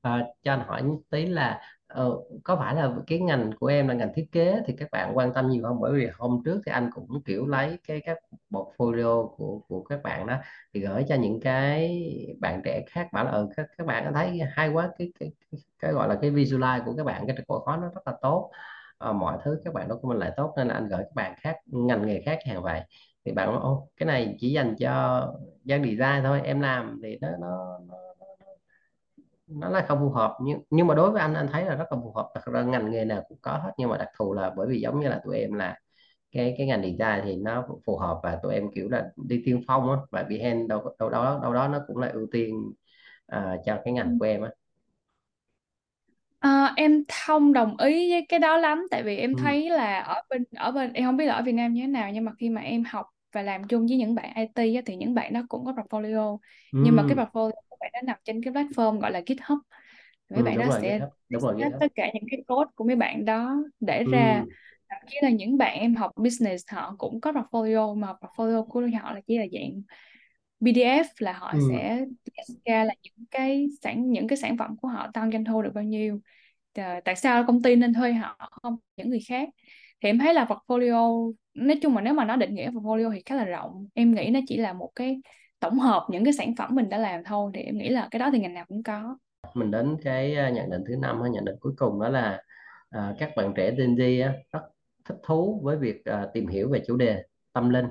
À, 0.00 0.26
cho 0.42 0.52
anh 0.52 0.60
hỏi 0.66 0.82
tí 1.10 1.26
là 1.26 1.60
uh, 2.00 2.26
có 2.44 2.56
phải 2.56 2.74
là 2.74 2.94
cái 3.06 3.18
ngành 3.20 3.50
của 3.60 3.66
em 3.66 3.88
là 3.88 3.94
ngành 3.94 4.12
thiết 4.14 4.26
kế 4.32 4.60
thì 4.66 4.74
các 4.78 4.90
bạn 4.90 5.16
quan 5.16 5.32
tâm 5.34 5.48
nhiều 5.48 5.62
không? 5.62 5.80
Bởi 5.80 5.92
vì 5.92 6.08
hôm 6.18 6.42
trước 6.44 6.60
thì 6.66 6.72
anh 6.72 6.90
cũng 6.94 7.22
kiểu 7.24 7.46
lấy 7.46 7.78
cái 7.88 8.00
các 8.04 8.18
portfolio 8.50 9.28
của 9.36 9.60
của 9.68 9.82
các 9.84 10.02
bạn 10.02 10.26
đó 10.26 10.36
thì 10.74 10.80
gửi 10.80 11.04
cho 11.08 11.14
những 11.14 11.40
cái 11.40 12.02
bạn 12.40 12.60
trẻ 12.64 12.84
khác 12.88 13.08
bảo 13.12 13.24
là 13.24 13.30
ừ, 13.30 13.48
các 13.56 13.66
các 13.78 13.86
bạn 13.86 14.12
thấy 14.14 14.40
hay 14.52 14.68
quá 14.68 14.90
cái 14.98 15.12
cái 15.20 15.32
cái, 15.78 15.92
gọi 15.92 16.08
là 16.08 16.18
cái 16.20 16.30
visualize 16.30 16.84
của 16.84 16.94
các 16.96 17.04
bạn 17.04 17.26
cái 17.26 17.36
trật 17.36 17.46
nó 17.48 17.90
rất 17.94 18.06
là 18.06 18.12
tốt. 18.22 18.50
Ờ, 18.98 19.12
mọi 19.12 19.38
thứ 19.44 19.60
các 19.64 19.74
bạn 19.74 19.88
mình 20.02 20.18
lại 20.18 20.32
tốt 20.36 20.54
nên 20.56 20.68
là 20.68 20.74
anh 20.74 20.88
gửi 20.88 20.98
các 20.98 21.14
bạn 21.14 21.34
khác 21.40 21.56
ngành 21.66 22.06
nghề 22.06 22.22
khác 22.26 22.38
hàng 22.46 22.62
vậy. 22.62 22.80
Thì 23.24 23.32
bạn 23.32 23.48
nói 23.52 23.60
ô 23.62 23.88
cái 23.96 24.06
này 24.06 24.36
chỉ 24.40 24.52
dành 24.52 24.74
cho 24.78 25.20
dân 25.64 25.82
design 25.84 26.22
thôi 26.24 26.40
em 26.44 26.60
làm 26.60 27.00
thì 27.02 27.18
nó 27.20 27.28
nó 27.38 27.78
nó 29.46 29.68
là 29.68 29.84
không 29.88 29.98
phù 30.00 30.10
hợp. 30.10 30.36
Nhưng 30.42 30.60
nhưng 30.70 30.86
mà 30.86 30.94
đối 30.94 31.10
với 31.10 31.20
anh 31.20 31.34
anh 31.34 31.48
thấy 31.52 31.64
là 31.64 31.74
rất 31.74 31.84
là 31.92 31.98
phù 32.02 32.12
hợp. 32.16 32.30
Thật 32.34 32.52
ra 32.52 32.62
ngành 32.62 32.90
nghề 32.90 33.04
nào 33.04 33.22
cũng 33.28 33.38
có 33.42 33.52
hết 33.52 33.72
nhưng 33.78 33.88
mà 33.90 33.96
đặc 33.98 34.08
thù 34.18 34.32
là 34.34 34.50
bởi 34.56 34.66
vì 34.68 34.80
giống 34.80 35.00
như 35.00 35.08
là 35.08 35.20
tụi 35.24 35.38
em 35.38 35.52
là 35.52 35.78
cái 36.32 36.54
cái 36.58 36.66
ngành 36.66 36.82
design 36.82 37.22
thì 37.24 37.36
nó 37.36 37.66
phù 37.86 37.98
hợp 37.98 38.20
và 38.22 38.36
tụi 38.42 38.54
em 38.54 38.64
kiểu 38.74 38.88
là 38.90 39.10
đi 39.28 39.42
tiên 39.46 39.62
phong 39.68 39.90
á 39.90 39.96
và 40.10 40.22
Behance 40.22 40.66
đâu 40.68 40.96
đâu 40.98 41.10
đó 41.10 41.40
đâu 41.42 41.54
đó 41.54 41.68
nó 41.68 41.80
cũng 41.88 41.98
là 41.98 42.08
ưu 42.08 42.26
tiên 42.32 42.72
à, 43.26 43.56
cho 43.66 43.78
cái 43.84 43.94
ngành 43.94 44.18
của 44.20 44.26
em 44.26 44.42
á 44.42 44.50
À, 46.44 46.72
em 46.76 47.04
không 47.26 47.52
đồng 47.52 47.76
ý 47.76 48.10
với 48.10 48.26
cái 48.28 48.38
đó 48.40 48.56
lắm 48.56 48.86
tại 48.90 49.02
vì 49.02 49.16
em 49.16 49.36
ừ. 49.36 49.38
thấy 49.38 49.70
là 49.70 50.00
ở 50.00 50.22
bên 50.30 50.44
ở 50.56 50.70
bên 50.72 50.92
em 50.92 51.04
không 51.04 51.16
biết 51.16 51.24
là 51.26 51.34
ở 51.34 51.42
Việt 51.42 51.52
Nam 51.52 51.72
như 51.74 51.80
thế 51.82 51.86
nào 51.86 52.10
nhưng 52.14 52.24
mà 52.24 52.32
khi 52.38 52.50
mà 52.50 52.60
em 52.60 52.84
học 52.84 53.06
và 53.32 53.42
làm 53.42 53.64
chung 53.68 53.86
với 53.86 53.96
những 53.96 54.14
bạn 54.14 54.32
IT 54.36 54.74
á, 54.74 54.82
thì 54.86 54.96
những 54.96 55.14
bạn 55.14 55.32
đó 55.32 55.40
cũng 55.48 55.64
có 55.64 55.72
portfolio 55.72 56.38
nhưng 56.80 56.96
mà 56.96 57.02
cái 57.08 57.16
Ừ. 57.16 57.18
portfolio 57.18 57.50
của 57.68 57.76
bạn 57.80 57.90
đó 57.94 58.00
nằm 58.04 58.16
trên 58.24 58.42
cái 58.44 58.52
platform 58.54 58.98
gọi 59.00 59.10
là 59.12 59.20
GitHub 59.26 59.58
mấy 60.30 60.42
Ừ, 60.42 60.42
bạn 60.42 60.58
đúng 60.58 60.66
đó 60.66 60.68
rồi 60.68 60.82
sẽ 60.82 61.00
GitHub 61.00 61.08
đúng 61.28 61.42
rồi 61.42 61.54
set 61.58 61.72
GitHub 61.72 61.80
tất 61.80 61.88
cả 61.94 62.10
những 62.14 62.24
cái 62.30 62.44
code 62.48 62.70
của 62.74 62.84
mấy 62.84 62.96
bạn 62.96 63.24
đó 63.24 63.56
để 63.80 64.04
ra 64.04 64.44
ừ. 64.44 64.54
thậm 64.90 64.98
chí 65.10 65.16
là 65.22 65.30
những 65.30 65.58
bạn 65.58 65.78
em 65.80 65.94
học 65.96 66.12
business 66.16 66.64
họ 66.72 66.94
cũng 66.98 67.20
có 67.20 67.32
portfolio 67.32 67.96
mà 67.98 68.08
portfolio 68.20 68.66
của 68.66 68.82
họ 69.02 69.12
là 69.14 69.20
chỉ 69.26 69.38
là 69.38 69.44
dạng 69.52 69.82
PDF 70.64 71.06
là 71.18 71.32
họ 71.32 71.54
Ừ. 71.54 71.58
sẽ 71.58 71.98
list 72.36 72.58
ra 72.64 72.84
là 72.84 72.94
những 73.02 73.26
cái 73.30 73.66
sản 73.82 74.10
những 74.12 74.28
cái 74.28 74.36
sản 74.38 74.58
phẩm 74.58 74.76
của 74.76 74.88
họ 74.88 75.10
tăng 75.14 75.30
doanh 75.32 75.44
thu 75.44 75.62
được 75.62 75.70
bao 75.74 75.84
nhiêu. 75.84 76.20
Ờ, 76.74 77.00
tại 77.04 77.16
sao 77.16 77.44
công 77.46 77.62
ty 77.62 77.76
nên 77.76 77.94
thuê 77.94 78.12
họ 78.12 78.50
không 78.62 78.76
những 78.96 79.10
người 79.10 79.20
khác? 79.28 79.48
Thì 80.02 80.08
em 80.08 80.18
thấy 80.18 80.34
là 80.34 80.44
portfolio 80.44 81.32
nói 81.54 81.78
chung 81.82 81.94
mà 81.94 82.00
nếu 82.02 82.14
mà 82.14 82.24
nó 82.24 82.36
định 82.36 82.54
nghĩa 82.54 82.70
portfolio 82.70 83.12
thì 83.14 83.22
khá 83.26 83.34
là 83.36 83.44
rộng. 83.44 83.88
Em 83.94 84.14
nghĩ 84.14 84.30
nó 84.30 84.40
chỉ 84.48 84.56
là 84.56 84.72
một 84.72 84.92
cái 84.94 85.20
tổng 85.60 85.78
hợp 85.78 86.06
những 86.10 86.24
cái 86.24 86.32
sản 86.32 86.54
phẩm 86.56 86.74
mình 86.74 86.88
đã 86.88 86.98
làm 86.98 87.24
thôi 87.24 87.50
thì 87.54 87.60
em 87.62 87.78
nghĩ 87.78 87.88
là 87.88 88.08
cái 88.10 88.18
đó 88.20 88.30
thì 88.32 88.38
ngành 88.40 88.54
nào 88.54 88.64
cũng 88.68 88.82
có. 88.82 89.18
Mình 89.54 89.70
đến 89.70 89.96
cái 90.04 90.34
à, 90.36 90.50
nhận 90.50 90.70
định 90.70 90.84
thứ 90.88 90.96
năm 90.96 91.20
hay 91.22 91.30
nhận 91.30 91.44
định 91.44 91.56
cuối 91.60 91.72
cùng 91.76 92.00
đó 92.00 92.08
là 92.08 92.42
à, 92.90 93.14
các 93.18 93.30
bạn 93.36 93.52
trẻ 93.56 93.70
Gen 93.78 93.94
Z 93.94 94.32
rất 94.52 94.60
thích 95.04 95.16
thú 95.22 95.60
với 95.62 95.76
việc 95.76 96.04
à, 96.04 96.26
tìm 96.34 96.46
hiểu 96.46 96.68
về 96.70 96.82
chủ 96.86 96.96
đề 96.96 97.22
tâm 97.52 97.70
linh 97.70 97.86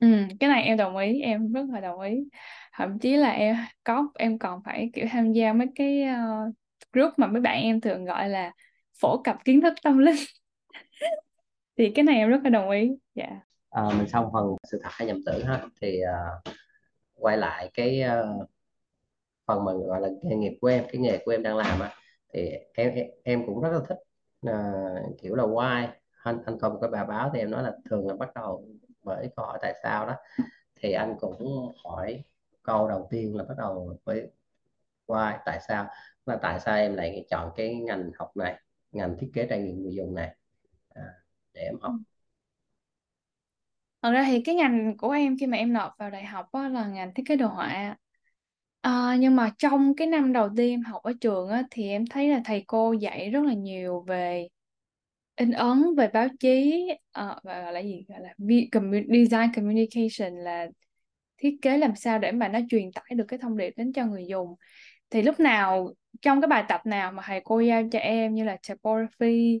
ừ, 0.00 0.08
cái 0.40 0.50
này 0.50 0.62
em 0.62 0.76
đồng 0.76 0.96
ý 0.96 1.20
em 1.20 1.52
rất 1.52 1.66
là 1.72 1.80
đồng 1.80 2.00
ý. 2.00 2.24
Thậm 2.72 2.98
chí 2.98 3.16
là 3.16 3.30
em 3.30 3.56
có 3.84 4.08
em 4.14 4.38
còn 4.38 4.62
phải 4.64 4.90
kiểu 4.94 5.06
tham 5.10 5.32
gia 5.32 5.52
mấy 5.52 5.66
cái 5.74 6.02
uh, 6.02 6.54
group 6.92 7.12
mà 7.16 7.26
mấy 7.26 7.42
bạn 7.42 7.62
em 7.62 7.80
thường 7.80 8.04
gọi 8.04 8.28
là 8.28 8.52
phổ 9.00 9.22
cập 9.22 9.36
kiến 9.44 9.60
thức 9.60 9.74
tâm 9.82 9.98
linh. 9.98 10.16
Thì 11.78 11.92
cái 11.94 12.04
này 12.04 12.16
em 12.16 12.28
rất 12.28 12.40
là 12.44 12.50
đồng 12.50 12.70
ý 12.70 12.90
dạ. 13.14 13.40
À, 13.70 13.82
mình 13.98 14.08
xong 14.08 14.30
phần 14.32 14.56
sự 14.70 14.80
thật 14.82 14.90
hay 14.92 15.08
nhầm 15.08 15.20
tưởng 15.26 15.46
ha. 15.46 15.62
Thì 15.80 16.00
à, 16.00 16.16
quay 17.14 17.36
lại 17.36 17.70
cái 17.74 18.02
à, 18.02 18.22
phần 19.46 19.64
mà 19.64 19.72
gọi 19.72 20.00
là 20.00 20.08
nghề 20.22 20.36
nghiệp 20.36 20.58
của 20.60 20.68
em 20.68 20.84
cái 20.92 21.00
nghề 21.00 21.18
của 21.24 21.30
em 21.30 21.42
đang 21.42 21.56
làm 21.56 21.80
á 21.80 21.90
thì 22.32 22.50
em 22.74 22.94
em, 22.94 23.06
em 23.24 23.46
cũng 23.46 23.60
rất 23.60 23.70
là 23.72 23.80
thích 23.88 23.98
à, 24.42 24.72
kiểu 25.22 25.34
là 25.34 25.44
why. 25.44 25.88
Anh 26.22 26.38
anh 26.46 26.58
còn 26.60 26.72
một 26.72 26.78
cái 26.80 26.90
bài 26.90 27.04
báo 27.08 27.30
thì 27.34 27.38
em 27.38 27.50
nói 27.50 27.62
là 27.62 27.72
thường 27.90 28.08
là 28.08 28.14
bắt 28.14 28.34
đầu 28.34 28.64
với 29.02 29.28
câu 29.36 29.46
hỏi 29.46 29.58
tại 29.62 29.74
sao 29.82 30.06
đó. 30.06 30.16
Thì 30.76 30.92
anh 30.92 31.16
cũng 31.20 31.72
hỏi 31.84 32.24
câu 32.62 32.88
đầu 32.88 33.08
tiên 33.10 33.36
là 33.36 33.44
bắt 33.44 33.54
đầu 33.58 33.98
với 34.04 34.30
why 35.06 35.38
tại 35.46 35.60
sao? 35.68 35.86
Là 36.26 36.38
tại 36.42 36.60
sao 36.60 36.76
em 36.76 36.94
lại 36.94 37.26
chọn 37.30 37.52
cái 37.56 37.76
ngành 37.76 38.10
học 38.18 38.36
này 38.36 38.60
ngành 38.92 39.16
thiết 39.20 39.30
kế 39.34 39.46
trải 39.50 39.60
nghiệm 39.62 39.82
người 39.82 39.94
dùng 39.94 40.14
này? 40.14 40.36
À, 40.94 41.02
để 41.54 41.62
em 41.62 41.80
học. 41.82 41.94
Thật 44.02 44.10
ra 44.12 44.24
thì 44.26 44.42
cái 44.44 44.54
ngành 44.54 44.96
của 44.96 45.10
em 45.10 45.36
khi 45.40 45.46
mà 45.46 45.56
em 45.56 45.72
nộp 45.72 45.92
vào 45.98 46.10
đại 46.10 46.24
học 46.24 46.46
á, 46.52 46.68
là 46.68 46.86
ngành 46.88 47.14
thiết 47.14 47.22
kế 47.26 47.36
đồ 47.36 47.46
họa. 47.48 47.96
À, 48.80 49.16
nhưng 49.20 49.36
mà 49.36 49.50
trong 49.58 49.94
cái 49.96 50.06
năm 50.06 50.32
đầu 50.32 50.48
tiên 50.56 50.70
em 50.70 50.82
học 50.82 51.02
ở 51.02 51.12
trường 51.20 51.48
á, 51.48 51.62
thì 51.70 51.88
em 51.88 52.06
thấy 52.06 52.28
là 52.28 52.40
thầy 52.44 52.64
cô 52.66 52.92
dạy 52.92 53.30
rất 53.30 53.44
là 53.44 53.52
nhiều 53.54 54.00
về 54.06 54.48
in 55.38 55.50
ấn, 55.50 55.94
về 55.96 56.08
báo 56.12 56.28
chí, 56.40 56.84
ờ, 57.12 57.34
uh, 57.36 57.44
và 57.44 57.62
gọi 57.62 57.72
là 57.72 57.80
gì? 57.80 58.04
Gọi 58.08 58.20
là 58.20 58.34
vi- 58.38 58.70
design 59.08 59.52
communication 59.56 60.38
là 60.44 60.66
thiết 61.38 61.56
kế 61.62 61.78
làm 61.78 61.96
sao 61.96 62.18
để 62.18 62.32
mà 62.32 62.48
nó 62.48 62.58
truyền 62.70 62.92
tải 62.92 63.04
được 63.16 63.24
cái 63.28 63.38
thông 63.38 63.56
điệp 63.56 63.74
đến 63.76 63.92
cho 63.92 64.06
người 64.06 64.26
dùng. 64.28 64.54
Thì 65.10 65.22
lúc 65.22 65.40
nào 65.40 65.94
trong 66.22 66.40
cái 66.40 66.48
bài 66.48 66.64
tập 66.68 66.80
nào 66.86 67.12
mà 67.12 67.22
thầy 67.26 67.40
cô 67.44 67.60
giao 67.60 67.82
cho 67.92 67.98
em 67.98 68.34
như 68.34 68.44
là 68.44 68.56
typography 68.68 69.60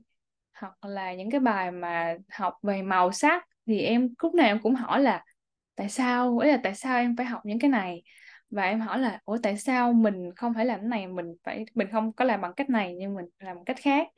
hoặc 0.60 0.84
là 0.84 1.14
những 1.14 1.30
cái 1.30 1.40
bài 1.40 1.70
mà 1.70 2.16
học 2.30 2.54
về 2.62 2.82
màu 2.82 3.12
sắc 3.12 3.44
thì 3.66 3.80
em 3.80 4.08
lúc 4.22 4.34
nào 4.34 4.46
em 4.46 4.58
cũng 4.62 4.74
hỏi 4.74 5.00
là 5.02 5.24
tại 5.76 5.88
sao 5.88 6.38
ấy 6.38 6.48
là 6.52 6.60
tại 6.62 6.74
sao 6.74 6.98
em 6.98 7.16
phải 7.16 7.26
học 7.26 7.42
những 7.44 7.58
cái 7.58 7.70
này 7.70 8.02
và 8.50 8.64
em 8.64 8.80
hỏi 8.80 8.98
là 8.98 9.20
ủa 9.24 9.38
tại 9.42 9.56
sao 9.58 9.92
mình 9.92 10.30
không 10.36 10.54
phải 10.54 10.66
làm 10.66 10.80
cái 10.80 10.88
này 10.88 11.06
mình 11.06 11.26
phải 11.44 11.64
mình 11.74 11.88
không 11.92 12.12
có 12.12 12.24
làm 12.24 12.40
bằng 12.40 12.54
cách 12.56 12.70
này 12.70 12.94
nhưng 12.98 13.14
mình 13.14 13.26
làm 13.38 13.64
cách 13.64 13.76
khác 13.82 14.08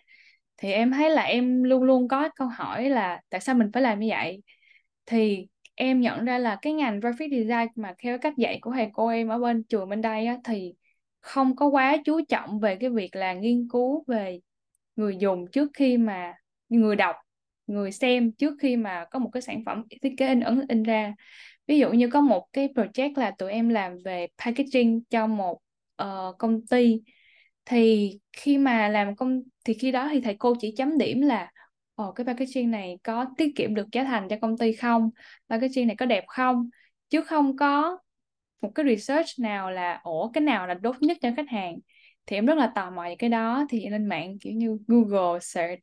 thì 0.61 0.73
em 0.73 0.91
thấy 0.93 1.11
là 1.11 1.23
em 1.23 1.63
luôn 1.65 1.83
luôn 1.83 2.09
có 2.09 2.29
câu 2.37 2.49
hỏi 2.49 2.91
là 2.91 3.21
tại 3.31 3.41
sao 3.41 3.55
mình 3.55 3.71
phải 3.73 3.83
làm 3.83 4.01
như 4.01 4.07
vậy? 4.11 4.43
Thì 5.07 5.47
em 5.75 6.01
nhận 6.01 6.25
ra 6.25 6.39
là 6.39 6.59
cái 6.63 6.73
ngành 6.73 7.01
graphic 7.01 7.31
design 7.31 7.69
mà 7.77 7.95
theo 8.03 8.19
cách 8.19 8.35
dạy 8.37 8.59
của 8.63 8.71
thầy 8.73 8.89
cô 8.93 9.09
em 9.09 9.29
ở 9.29 9.39
bên 9.39 9.65
trường 9.65 9.89
bên 9.89 10.01
đây 10.03 10.27
á, 10.27 10.39
thì 10.45 10.75
không 11.21 11.57
có 11.57 11.67
quá 11.67 11.97
chú 12.05 12.21
trọng 12.29 12.61
về 12.61 12.77
cái 12.77 12.91
việc 12.91 13.17
là 13.17 13.33
nghiên 13.33 13.69
cứu 13.73 14.05
về 14.07 14.41
người 14.97 15.17
dùng 15.17 15.47
trước 15.53 15.71
khi 15.75 15.97
mà 15.97 16.35
người 16.69 16.97
đọc 16.97 17.17
người 17.67 17.93
xem 17.93 18.33
trước 18.33 18.55
khi 18.61 18.77
mà 18.77 19.05
có 19.11 19.19
một 19.19 19.31
cái 19.33 19.43
sản 19.43 19.63
phẩm 19.67 19.85
thiết 20.03 20.15
kế 20.19 20.29
in 20.29 20.41
ấn 20.41 20.61
in 20.69 20.83
ra. 20.83 21.15
Ví 21.67 21.79
dụ 21.79 21.93
như 21.93 22.09
có 22.09 22.21
một 22.21 22.47
cái 22.53 22.69
project 22.75 23.13
là 23.17 23.31
tụi 23.31 23.53
em 23.53 23.69
làm 23.69 23.97
về 24.05 24.27
packaging 24.45 25.01
cho 25.11 25.27
một 25.27 25.59
uh, 26.03 26.39
công 26.39 26.67
ty 26.67 27.01
thì 27.71 28.13
khi 28.33 28.59
mà 28.59 28.89
làm 28.89 29.17
công 29.17 29.43
thì 29.65 29.75
khi 29.75 29.93
đó 29.93 30.09
thì 30.13 30.21
thầy 30.21 30.37
cô 30.39 30.55
chỉ 30.61 30.75
chấm 30.77 30.99
điểm 30.99 31.21
là 31.21 31.51
Ồ, 31.95 32.13
cái 32.13 32.27
packaging 32.27 32.71
này 32.71 32.99
có 33.03 33.27
tiết 33.37 33.53
kiệm 33.57 33.75
được 33.75 33.87
giá 33.93 34.05
thành 34.05 34.29
cho 34.29 34.37
công 34.43 34.59
ty 34.59 34.73
không? 34.73 35.11
Packaging 35.49 35.87
này 35.87 35.97
có 35.97 36.07
đẹp 36.07 36.25
không? 36.29 36.71
Chứ 37.09 37.23
không 37.23 37.57
có 37.57 37.99
một 38.63 38.71
cái 38.75 38.87
research 38.87 39.29
nào 39.41 39.71
là 39.71 40.01
ủa 40.05 40.29
cái 40.29 40.43
nào 40.43 40.67
là 40.67 40.75
tốt 40.83 40.97
nhất 41.01 41.19
cho 41.23 41.31
khách 41.37 41.49
hàng. 41.49 41.79
Thì 42.27 42.37
em 42.37 42.47
rất 42.47 42.59
là 42.59 42.73
tò 42.75 42.91
mò 42.91 43.03
về 43.05 43.17
cái 43.19 43.31
đó 43.31 43.67
thì 43.71 43.89
lên 43.89 44.07
mạng 44.07 44.39
kiểu 44.41 44.53
như 44.53 44.79
Google 44.89 45.41
search 45.41 45.81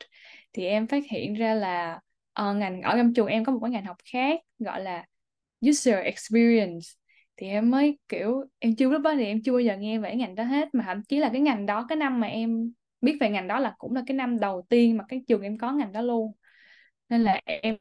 thì 0.54 0.66
em 0.66 0.88
phát 0.88 1.04
hiện 1.12 1.34
ra 1.34 1.54
là 1.54 2.00
uh, 2.50 2.56
ngành 2.56 2.82
ở 2.82 2.98
trong 2.98 3.14
trường 3.14 3.28
em 3.28 3.46
có 3.46 3.52
một 3.52 3.60
cái 3.64 3.72
ngành 3.72 3.86
học 3.86 3.98
khác 4.14 4.40
gọi 4.60 4.82
là 4.82 5.06
user 5.70 5.96
experience 6.04 6.88
thì 7.38 7.48
em 7.48 7.72
mới 7.72 8.00
kiểu 8.10 8.44
em 8.60 8.76
chưa 8.76 8.90
lúc 8.90 9.02
đó 9.02 9.14
thì 9.16 9.26
em 9.26 9.42
chưa 9.44 9.52
bao 9.52 9.60
giờ 9.62 9.78
nghe 9.78 10.00
về 10.00 10.16
ngành 10.16 10.36
đó 10.36 10.44
hết 10.44 10.70
mà 10.76 10.84
thậm 10.88 11.04
chí 11.04 11.20
là 11.20 11.30
cái 11.34 11.42
ngành 11.42 11.66
đó 11.66 11.86
cái 11.90 11.96
năm 11.96 12.20
mà 12.20 12.28
em 12.28 12.74
biết 13.02 13.18
về 13.22 13.30
ngành 13.30 13.48
đó 13.48 13.60
là 13.60 13.76
cũng 13.78 13.96
là 13.96 14.04
cái 14.08 14.16
năm 14.18 14.40
đầu 14.40 14.66
tiên 14.70 14.98
mà 14.98 15.04
cái 15.10 15.22
trường 15.28 15.42
em 15.42 15.58
có 15.58 15.72
ngành 15.72 15.92
đó 15.92 16.02
luôn. 16.02 16.32
Nên 17.10 17.22
là 17.24 17.42
em 17.46 17.78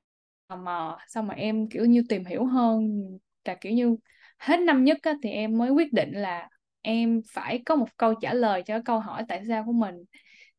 tò 0.48 0.56
mò 0.56 0.98
xong 1.08 1.26
mà 1.26 1.34
em 1.34 1.68
kiểu 1.68 1.84
như 1.84 2.02
tìm 2.08 2.24
hiểu 2.24 2.44
hơn. 2.46 3.02
Là 3.44 3.54
kiểu 3.60 3.72
như 3.72 3.96
hết 4.38 4.60
năm 4.60 4.84
nhất 4.84 4.98
á, 5.02 5.14
thì 5.22 5.30
em 5.30 5.58
mới 5.58 5.70
quyết 5.70 5.92
định 5.92 6.12
là 6.12 6.48
em 6.82 7.20
phải 7.32 7.62
có 7.66 7.76
một 7.76 7.88
câu 7.96 8.14
trả 8.22 8.34
lời 8.34 8.62
cho 8.66 8.78
câu 8.84 9.00
hỏi 9.00 9.24
tại 9.28 9.42
sao 9.48 9.64
của 9.66 9.72
mình. 9.72 9.94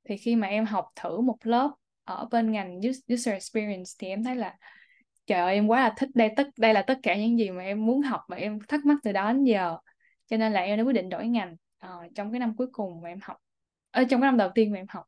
Thì 0.09 0.17
khi 0.17 0.35
mà 0.35 0.47
em 0.47 0.65
học 0.65 0.85
thử 0.95 1.21
một 1.21 1.37
lớp 1.43 1.71
ở 2.03 2.27
bên 2.31 2.51
ngành 2.51 2.79
user 3.13 3.33
experience 3.33 3.91
thì 3.99 4.07
em 4.07 4.23
thấy 4.23 4.35
là 4.35 4.57
trời 5.27 5.39
ơi 5.39 5.53
em 5.53 5.67
quá 5.67 5.81
là 5.81 5.93
thích 5.97 6.09
đây 6.15 6.29
tất 6.35 6.47
đây 6.57 6.73
là 6.73 6.81
tất 6.81 6.99
cả 7.03 7.17
những 7.17 7.39
gì 7.39 7.49
mà 7.51 7.63
em 7.63 7.85
muốn 7.85 8.01
học 8.01 8.21
và 8.27 8.37
em 8.37 8.59
thắc 8.67 8.85
mắc 8.85 8.97
từ 9.03 9.11
đó 9.11 9.33
đến 9.33 9.43
giờ. 9.43 9.77
Cho 10.27 10.37
nên 10.37 10.53
là 10.53 10.61
em 10.61 10.77
đã 10.77 10.83
quyết 10.83 10.93
định 10.93 11.09
đổi 11.09 11.27
ngành 11.27 11.55
ờ, 11.79 12.07
trong 12.15 12.31
cái 12.31 12.39
năm 12.39 12.55
cuối 12.57 12.67
cùng 12.71 13.01
mà 13.01 13.09
em 13.09 13.19
học. 13.23 13.37
Ở 13.91 14.03
trong 14.09 14.21
cái 14.21 14.27
năm 14.27 14.37
đầu 14.37 14.49
tiên 14.55 14.71
mà 14.71 14.79
em 14.79 14.85
học. 14.89 15.05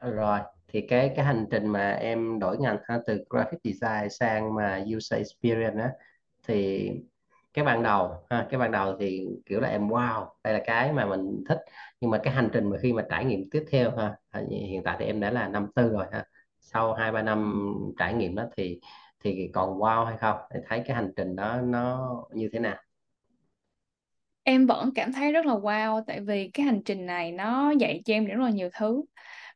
Rồi 0.00 0.40
thì 0.68 0.80
cái 0.88 1.12
cái 1.16 1.24
hành 1.24 1.46
trình 1.50 1.66
mà 1.66 1.92
em 1.92 2.38
đổi 2.38 2.58
ngành 2.58 2.76
ha, 2.84 2.98
từ 3.06 3.24
graphic 3.30 3.60
design 3.64 4.10
sang 4.10 4.54
mà 4.54 4.84
user 4.96 5.18
experience 5.18 5.82
á 5.82 5.90
thì 6.48 6.90
cái 7.54 7.64
ban 7.64 7.82
đầu 7.82 8.26
ha, 8.30 8.46
cái 8.50 8.60
ban 8.60 8.70
đầu 8.72 8.96
thì 9.00 9.26
kiểu 9.46 9.60
là 9.60 9.68
em 9.68 9.88
wow 9.88 10.26
đây 10.44 10.54
là 10.54 10.62
cái 10.66 10.92
mà 10.92 11.06
mình 11.06 11.44
thích. 11.48 11.58
Nhưng 12.00 12.10
mà 12.10 12.18
cái 12.22 12.34
hành 12.34 12.48
trình 12.52 12.70
mà 12.70 12.76
khi 12.82 12.92
mà 12.92 13.04
trải 13.10 13.24
nghiệm 13.24 13.50
tiếp 13.50 13.64
theo 13.70 13.90
ha 13.96 14.16
hiện 14.50 14.82
tại 14.84 14.96
thì 15.00 15.04
em 15.06 15.20
đã 15.20 15.30
là 15.30 15.48
năm 15.48 15.66
tư 15.74 15.88
rồi 15.90 16.06
ha 16.12 16.24
sau 16.66 16.94
hai 16.94 17.12
ba 17.12 17.22
năm 17.22 17.72
trải 17.98 18.14
nghiệm 18.14 18.34
đó 18.34 18.44
thì 18.56 18.80
thì 19.24 19.50
còn 19.52 19.78
wow 19.78 20.04
hay 20.04 20.16
không? 20.16 20.36
Để 20.54 20.60
thấy 20.68 20.82
cái 20.86 20.96
hành 20.96 21.12
trình 21.16 21.36
đó 21.36 21.60
nó 21.60 22.14
như 22.34 22.48
thế 22.52 22.58
nào? 22.58 22.76
Em 24.42 24.66
vẫn 24.66 24.90
cảm 24.94 25.12
thấy 25.12 25.32
rất 25.32 25.46
là 25.46 25.54
wow 25.54 26.04
tại 26.06 26.20
vì 26.20 26.50
cái 26.54 26.66
hành 26.66 26.80
trình 26.84 27.06
này 27.06 27.32
nó 27.32 27.70
dạy 27.70 28.02
cho 28.04 28.14
em 28.14 28.24
rất 28.24 28.38
là 28.38 28.50
nhiều 28.50 28.68
thứ. 28.72 29.02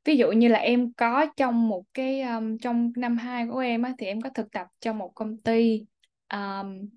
Ví 0.05 0.17
dụ 0.17 0.33
như 0.33 0.49
là 0.49 0.59
em 0.59 0.93
có 0.93 1.27
trong 1.37 1.69
một 1.69 1.85
cái 1.95 2.23
um, 2.23 2.59
trong 2.59 2.93
năm 2.97 3.17
2 3.17 3.47
của 3.53 3.59
em 3.59 3.83
á, 3.83 3.95
thì 3.99 4.07
em 4.07 4.21
có 4.21 4.31
thực 4.35 4.53
tập 4.53 4.67
trong 4.81 4.99
một 4.99 5.13
công 5.15 5.39
ty 5.39 5.87
um, 6.33 6.89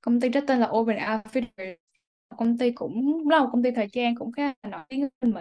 công 0.00 0.20
ty 0.20 0.28
rất 0.28 0.44
tên 0.46 0.60
là 0.60 0.68
Open 0.68 0.96
Outfitters 0.96 1.81
công 2.38 2.58
ty 2.58 2.70
cũng 2.70 3.28
là 3.28 3.40
một 3.40 3.48
công 3.52 3.62
ty 3.62 3.70
thời 3.70 3.88
trang 3.92 4.14
cũng 4.14 4.32
khá 4.32 4.42
là 4.62 4.70
nổi 4.70 4.80
tiếng 4.88 5.08
ở 5.20 5.28
Mỹ. 5.28 5.40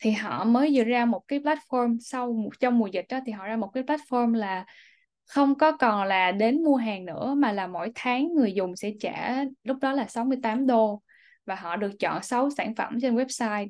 Thì 0.00 0.10
họ 0.10 0.44
mới 0.44 0.70
vừa 0.74 0.84
ra 0.84 1.04
một 1.04 1.28
cái 1.28 1.40
platform 1.40 1.98
sau 2.00 2.32
một 2.32 2.50
trong 2.60 2.78
mùa 2.78 2.86
dịch 2.86 3.06
đó 3.08 3.18
thì 3.26 3.32
họ 3.32 3.46
ra 3.46 3.56
một 3.56 3.70
cái 3.74 3.82
platform 3.82 4.34
là 4.34 4.64
không 5.26 5.58
có 5.58 5.72
còn 5.72 6.04
là 6.06 6.32
đến 6.32 6.64
mua 6.64 6.76
hàng 6.76 7.04
nữa 7.04 7.34
mà 7.36 7.52
là 7.52 7.66
mỗi 7.66 7.92
tháng 7.94 8.34
người 8.34 8.52
dùng 8.52 8.76
sẽ 8.76 8.90
trả 9.00 9.44
lúc 9.64 9.76
đó 9.80 9.92
là 9.92 10.06
68 10.06 10.66
đô. 10.66 11.02
Và 11.46 11.54
họ 11.54 11.76
được 11.76 11.90
chọn 11.98 12.22
6 12.22 12.50
sản 12.50 12.74
phẩm 12.74 12.98
trên 13.02 13.16
website. 13.16 13.68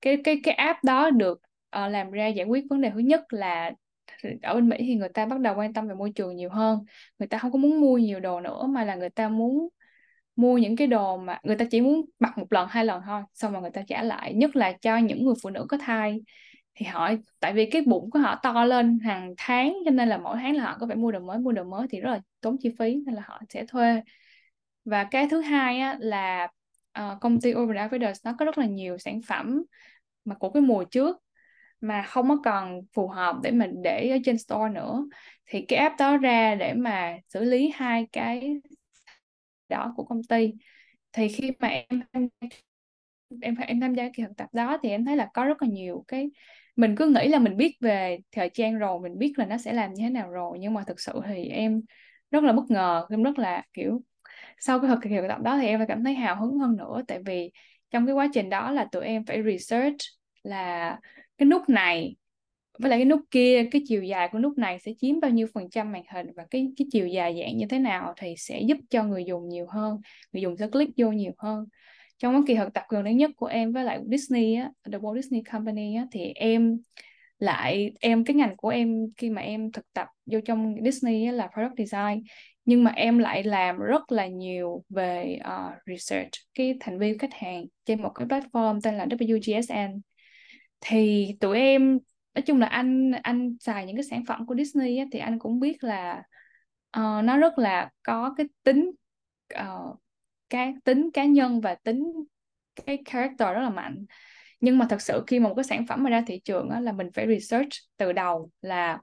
Cái 0.00 0.16
cái 0.24 0.40
cái 0.42 0.54
app 0.54 0.84
đó 0.84 1.10
được 1.10 1.38
uh, 1.84 1.90
làm 1.90 2.10
ra 2.10 2.26
giải 2.26 2.46
quyết 2.46 2.64
vấn 2.70 2.80
đề 2.80 2.90
thứ 2.90 2.98
nhất 2.98 3.32
là 3.32 3.72
ở 4.42 4.54
bên 4.54 4.68
Mỹ 4.68 4.76
thì 4.80 4.94
người 4.94 5.08
ta 5.08 5.26
bắt 5.26 5.40
đầu 5.40 5.54
quan 5.56 5.72
tâm 5.72 5.88
về 5.88 5.94
môi 5.94 6.12
trường 6.14 6.36
nhiều 6.36 6.50
hơn. 6.50 6.78
Người 7.18 7.28
ta 7.28 7.38
không 7.38 7.52
có 7.52 7.58
muốn 7.58 7.80
mua 7.80 7.98
nhiều 7.98 8.20
đồ 8.20 8.40
nữa 8.40 8.66
mà 8.66 8.84
là 8.84 8.94
người 8.94 9.10
ta 9.10 9.28
muốn 9.28 9.68
mua 10.36 10.58
những 10.58 10.76
cái 10.76 10.86
đồ 10.86 11.16
mà 11.16 11.38
người 11.42 11.56
ta 11.56 11.64
chỉ 11.70 11.80
muốn 11.80 12.04
mặc 12.18 12.38
một 12.38 12.52
lần 12.52 12.68
hai 12.70 12.84
lần 12.84 13.02
thôi 13.06 13.22
xong 13.34 13.52
rồi 13.52 13.62
người 13.62 13.70
ta 13.70 13.82
trả 13.86 14.02
lại 14.02 14.34
nhất 14.34 14.56
là 14.56 14.72
cho 14.72 14.96
những 14.96 15.24
người 15.24 15.34
phụ 15.42 15.50
nữ 15.50 15.66
có 15.68 15.78
thai. 15.78 16.20
Thì 16.74 16.86
họ 16.86 17.10
tại 17.40 17.52
vì 17.52 17.70
cái 17.70 17.82
bụng 17.86 18.10
của 18.10 18.18
họ 18.18 18.40
to 18.42 18.64
lên 18.64 18.98
hàng 18.98 19.34
tháng 19.36 19.74
cho 19.84 19.90
nên 19.90 20.08
là 20.08 20.18
mỗi 20.18 20.36
tháng 20.40 20.56
là 20.56 20.64
họ 20.64 20.76
có 20.80 20.86
phải 20.86 20.96
mua 20.96 21.12
đồ 21.12 21.20
mới 21.20 21.38
mua 21.38 21.52
đồ 21.52 21.64
mới 21.64 21.86
thì 21.90 22.00
rất 22.00 22.10
là 22.10 22.20
tốn 22.40 22.56
chi 22.60 22.70
phí 22.78 22.94
nên 23.06 23.14
là 23.14 23.22
họ 23.24 23.40
sẽ 23.48 23.64
thuê. 23.66 24.02
Và 24.84 25.04
cái 25.04 25.28
thứ 25.30 25.40
hai 25.40 25.78
á, 25.78 25.96
là 26.00 26.48
uh, 26.98 27.20
công 27.20 27.40
ty 27.40 27.54
Urban 27.54 27.88
Outfitters 27.88 28.14
nó 28.24 28.34
có 28.38 28.44
rất 28.44 28.58
là 28.58 28.66
nhiều 28.66 28.98
sản 28.98 29.20
phẩm 29.26 29.62
mà 30.24 30.34
của 30.34 30.50
cái 30.50 30.60
mùa 30.60 30.84
trước 30.84 31.22
mà 31.80 32.02
không 32.02 32.28
có 32.28 32.36
còn 32.44 32.80
phù 32.92 33.08
hợp 33.08 33.36
để 33.42 33.50
mình 33.50 33.82
để 33.82 34.08
ở 34.10 34.18
trên 34.24 34.38
store 34.38 34.68
nữa. 34.74 35.04
Thì 35.46 35.64
cái 35.68 35.78
app 35.78 35.98
đó 35.98 36.16
ra 36.16 36.54
để 36.54 36.74
mà 36.74 37.16
xử 37.28 37.44
lý 37.44 37.72
hai 37.74 38.06
cái 38.12 38.60
đó 39.72 39.94
của 39.96 40.04
công 40.04 40.24
ty. 40.24 40.54
Thì 41.12 41.28
khi 41.28 41.52
mà 41.60 41.68
em 41.68 42.28
em 43.40 43.54
em 43.56 43.80
tham 43.80 43.94
gia 43.94 44.08
kỳ 44.14 44.22
thực 44.22 44.36
tập 44.36 44.48
đó 44.52 44.78
thì 44.82 44.88
em 44.90 45.04
thấy 45.04 45.16
là 45.16 45.28
có 45.34 45.44
rất 45.44 45.62
là 45.62 45.68
nhiều 45.68 46.04
cái, 46.08 46.30
mình 46.76 46.96
cứ 46.96 47.06
nghĩ 47.08 47.28
là 47.28 47.38
mình 47.38 47.56
biết 47.56 47.76
về 47.80 48.18
thời 48.32 48.48
trang 48.54 48.78
rồi, 48.78 49.00
mình 49.00 49.18
biết 49.18 49.32
là 49.36 49.46
nó 49.46 49.58
sẽ 49.58 49.72
làm 49.72 49.94
như 49.94 50.02
thế 50.04 50.10
nào 50.10 50.30
rồi, 50.30 50.58
nhưng 50.60 50.74
mà 50.74 50.84
thực 50.86 51.00
sự 51.00 51.20
thì 51.26 51.44
em 51.48 51.82
rất 52.30 52.44
là 52.44 52.52
bất 52.52 52.62
ngờ, 52.70 53.06
em 53.10 53.22
rất 53.22 53.38
là, 53.38 53.62
kiểu, 53.72 54.02
sau 54.60 54.80
cái 54.80 54.90
thực 54.90 55.00
thực 55.10 55.28
tập 55.28 55.40
đó 55.42 55.58
thì 55.58 55.66
em 55.66 55.80
lại 55.80 55.88
cảm 55.88 56.04
thấy 56.04 56.14
hào 56.14 56.36
hứng 56.40 56.58
hơn 56.58 56.76
nữa. 56.76 57.02
Tại 57.08 57.18
vì 57.26 57.52
trong 57.90 58.06
cái 58.06 58.14
quá 58.14 58.28
trình 58.34 58.50
đó 58.50 58.70
là 58.72 58.86
tụi 58.92 59.04
em 59.06 59.26
phải 59.26 59.42
research 59.42 59.96
là 60.42 60.98
cái 61.38 61.46
nút 61.46 61.68
này 61.68 62.16
với 62.82 62.90
lại 62.90 62.98
cái 62.98 63.04
nút 63.04 63.20
kia 63.30 63.68
cái 63.70 63.82
chiều 63.88 64.02
dài 64.02 64.28
của 64.32 64.38
nút 64.38 64.58
này 64.58 64.78
sẽ 64.78 64.92
chiếm 65.00 65.20
bao 65.20 65.30
nhiêu 65.30 65.46
phần 65.54 65.70
trăm 65.70 65.92
màn 65.92 66.02
hình 66.12 66.26
và 66.36 66.46
cái 66.50 66.68
cái 66.76 66.86
chiều 66.92 67.06
dài 67.06 67.36
dạng 67.40 67.56
như 67.56 67.66
thế 67.70 67.78
nào 67.78 68.14
thì 68.16 68.34
sẽ 68.38 68.60
giúp 68.60 68.78
cho 68.90 69.04
người 69.04 69.24
dùng 69.24 69.48
nhiều 69.48 69.66
hơn 69.68 70.00
người 70.32 70.42
dùng 70.42 70.56
sẽ 70.56 70.66
click 70.68 70.92
vô 70.96 71.12
nhiều 71.12 71.32
hơn. 71.38 71.64
Trong 72.18 72.34
cái 72.34 72.42
kỳ 72.46 72.54
thực 72.54 72.74
tập 72.74 72.84
gần 72.88 73.04
đây 73.04 73.14
nhất 73.14 73.30
của 73.36 73.46
em 73.46 73.72
với 73.72 73.84
lại 73.84 74.00
Disney 74.10 74.54
á, 74.54 74.70
The 74.92 74.98
Walt 74.98 75.22
Disney 75.22 75.42
Company 75.52 75.94
á, 75.96 76.06
thì 76.12 76.32
em 76.34 76.78
lại 77.38 77.92
em 78.00 78.24
cái 78.24 78.36
ngành 78.36 78.56
của 78.56 78.68
em 78.68 79.06
khi 79.16 79.30
mà 79.30 79.42
em 79.42 79.72
thực 79.72 79.92
tập 79.92 80.06
vô 80.26 80.40
trong 80.44 80.74
Disney 80.84 81.24
á, 81.24 81.32
là 81.32 81.48
product 81.54 81.78
design 81.78 82.22
nhưng 82.64 82.84
mà 82.84 82.90
em 82.90 83.18
lại 83.18 83.42
làm 83.42 83.78
rất 83.78 84.12
là 84.12 84.26
nhiều 84.26 84.84
về 84.88 85.38
uh, 85.40 85.74
research 85.86 86.30
cái 86.54 86.74
thành 86.80 86.98
viên 86.98 87.18
khách 87.18 87.34
hàng 87.34 87.64
trên 87.84 88.02
một 88.02 88.12
cái 88.14 88.26
platform 88.26 88.80
tên 88.82 88.94
là 88.94 89.06
WGSN 89.06 90.00
thì 90.80 91.34
tụi 91.40 91.58
em 91.58 91.98
nói 92.34 92.42
chung 92.42 92.60
là 92.60 92.66
anh 92.66 93.12
anh 93.22 93.56
xài 93.60 93.86
những 93.86 93.96
cái 93.96 94.04
sản 94.04 94.24
phẩm 94.24 94.46
của 94.46 94.54
Disney 94.54 94.96
á, 94.96 95.04
thì 95.12 95.18
anh 95.18 95.38
cũng 95.38 95.60
biết 95.60 95.84
là 95.84 96.22
uh, 96.98 97.24
nó 97.24 97.38
rất 97.38 97.58
là 97.58 97.90
có 98.02 98.34
cái 98.36 98.46
tính 98.62 98.90
uh, 99.60 99.96
cái 100.50 100.74
tính 100.84 101.10
cá 101.14 101.24
nhân 101.24 101.60
và 101.60 101.74
tính 101.74 102.04
cái 102.86 102.98
character 103.04 103.48
rất 103.54 103.60
là 103.60 103.70
mạnh. 103.70 104.04
Nhưng 104.60 104.78
mà 104.78 104.86
thật 104.90 105.02
sự 105.02 105.24
khi 105.26 105.40
mà 105.40 105.48
một 105.48 105.54
cái 105.54 105.64
sản 105.64 105.86
phẩm 105.86 106.02
mà 106.02 106.10
ra 106.10 106.22
thị 106.26 106.40
trường 106.44 106.68
á, 106.70 106.80
là 106.80 106.92
mình 106.92 107.08
phải 107.14 107.26
research 107.26 107.70
từ 107.96 108.12
đầu 108.12 108.50
là 108.60 108.98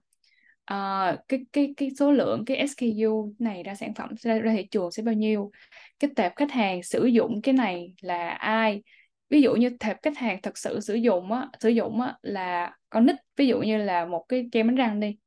uh, 0.73 1.19
cái 1.27 1.45
cái 1.53 1.73
cái 1.77 1.89
số 1.99 2.11
lượng 2.11 2.45
cái 2.45 2.57
SKU 2.57 3.33
này 3.39 3.63
ra 3.63 3.75
sản 3.75 3.93
phẩm 3.93 4.09
ra, 4.19 4.39
ra 4.39 4.53
thị 4.53 4.67
trường 4.71 4.91
sẽ 4.91 5.03
bao 5.03 5.13
nhiêu 5.13 5.51
cái 5.99 6.09
tệp 6.15 6.35
khách 6.35 6.51
hàng 6.51 6.83
sử 6.83 7.05
dụng 7.05 7.41
cái 7.41 7.53
này 7.53 7.93
là 8.01 8.29
ai 8.29 8.83
ví 9.29 9.41
dụ 9.41 9.55
như 9.55 9.69
tệp 9.79 9.97
khách 10.03 10.17
hàng 10.17 10.41
thật 10.41 10.57
sự 10.57 10.79
sử 10.79 10.95
dụng 10.95 11.31
á 11.31 11.47
sử 11.59 11.69
dụng 11.69 12.01
á 12.01 12.17
là 12.21 12.77
con 12.89 13.05
nít 13.05 13.15
ví 13.37 13.47
dụ 13.47 13.61
như 13.61 13.77
là 13.77 14.05
một 14.05 14.25
cái 14.29 14.49
kem 14.51 14.67
đánh 14.67 14.75
răng 14.75 14.99
đi 14.99 15.17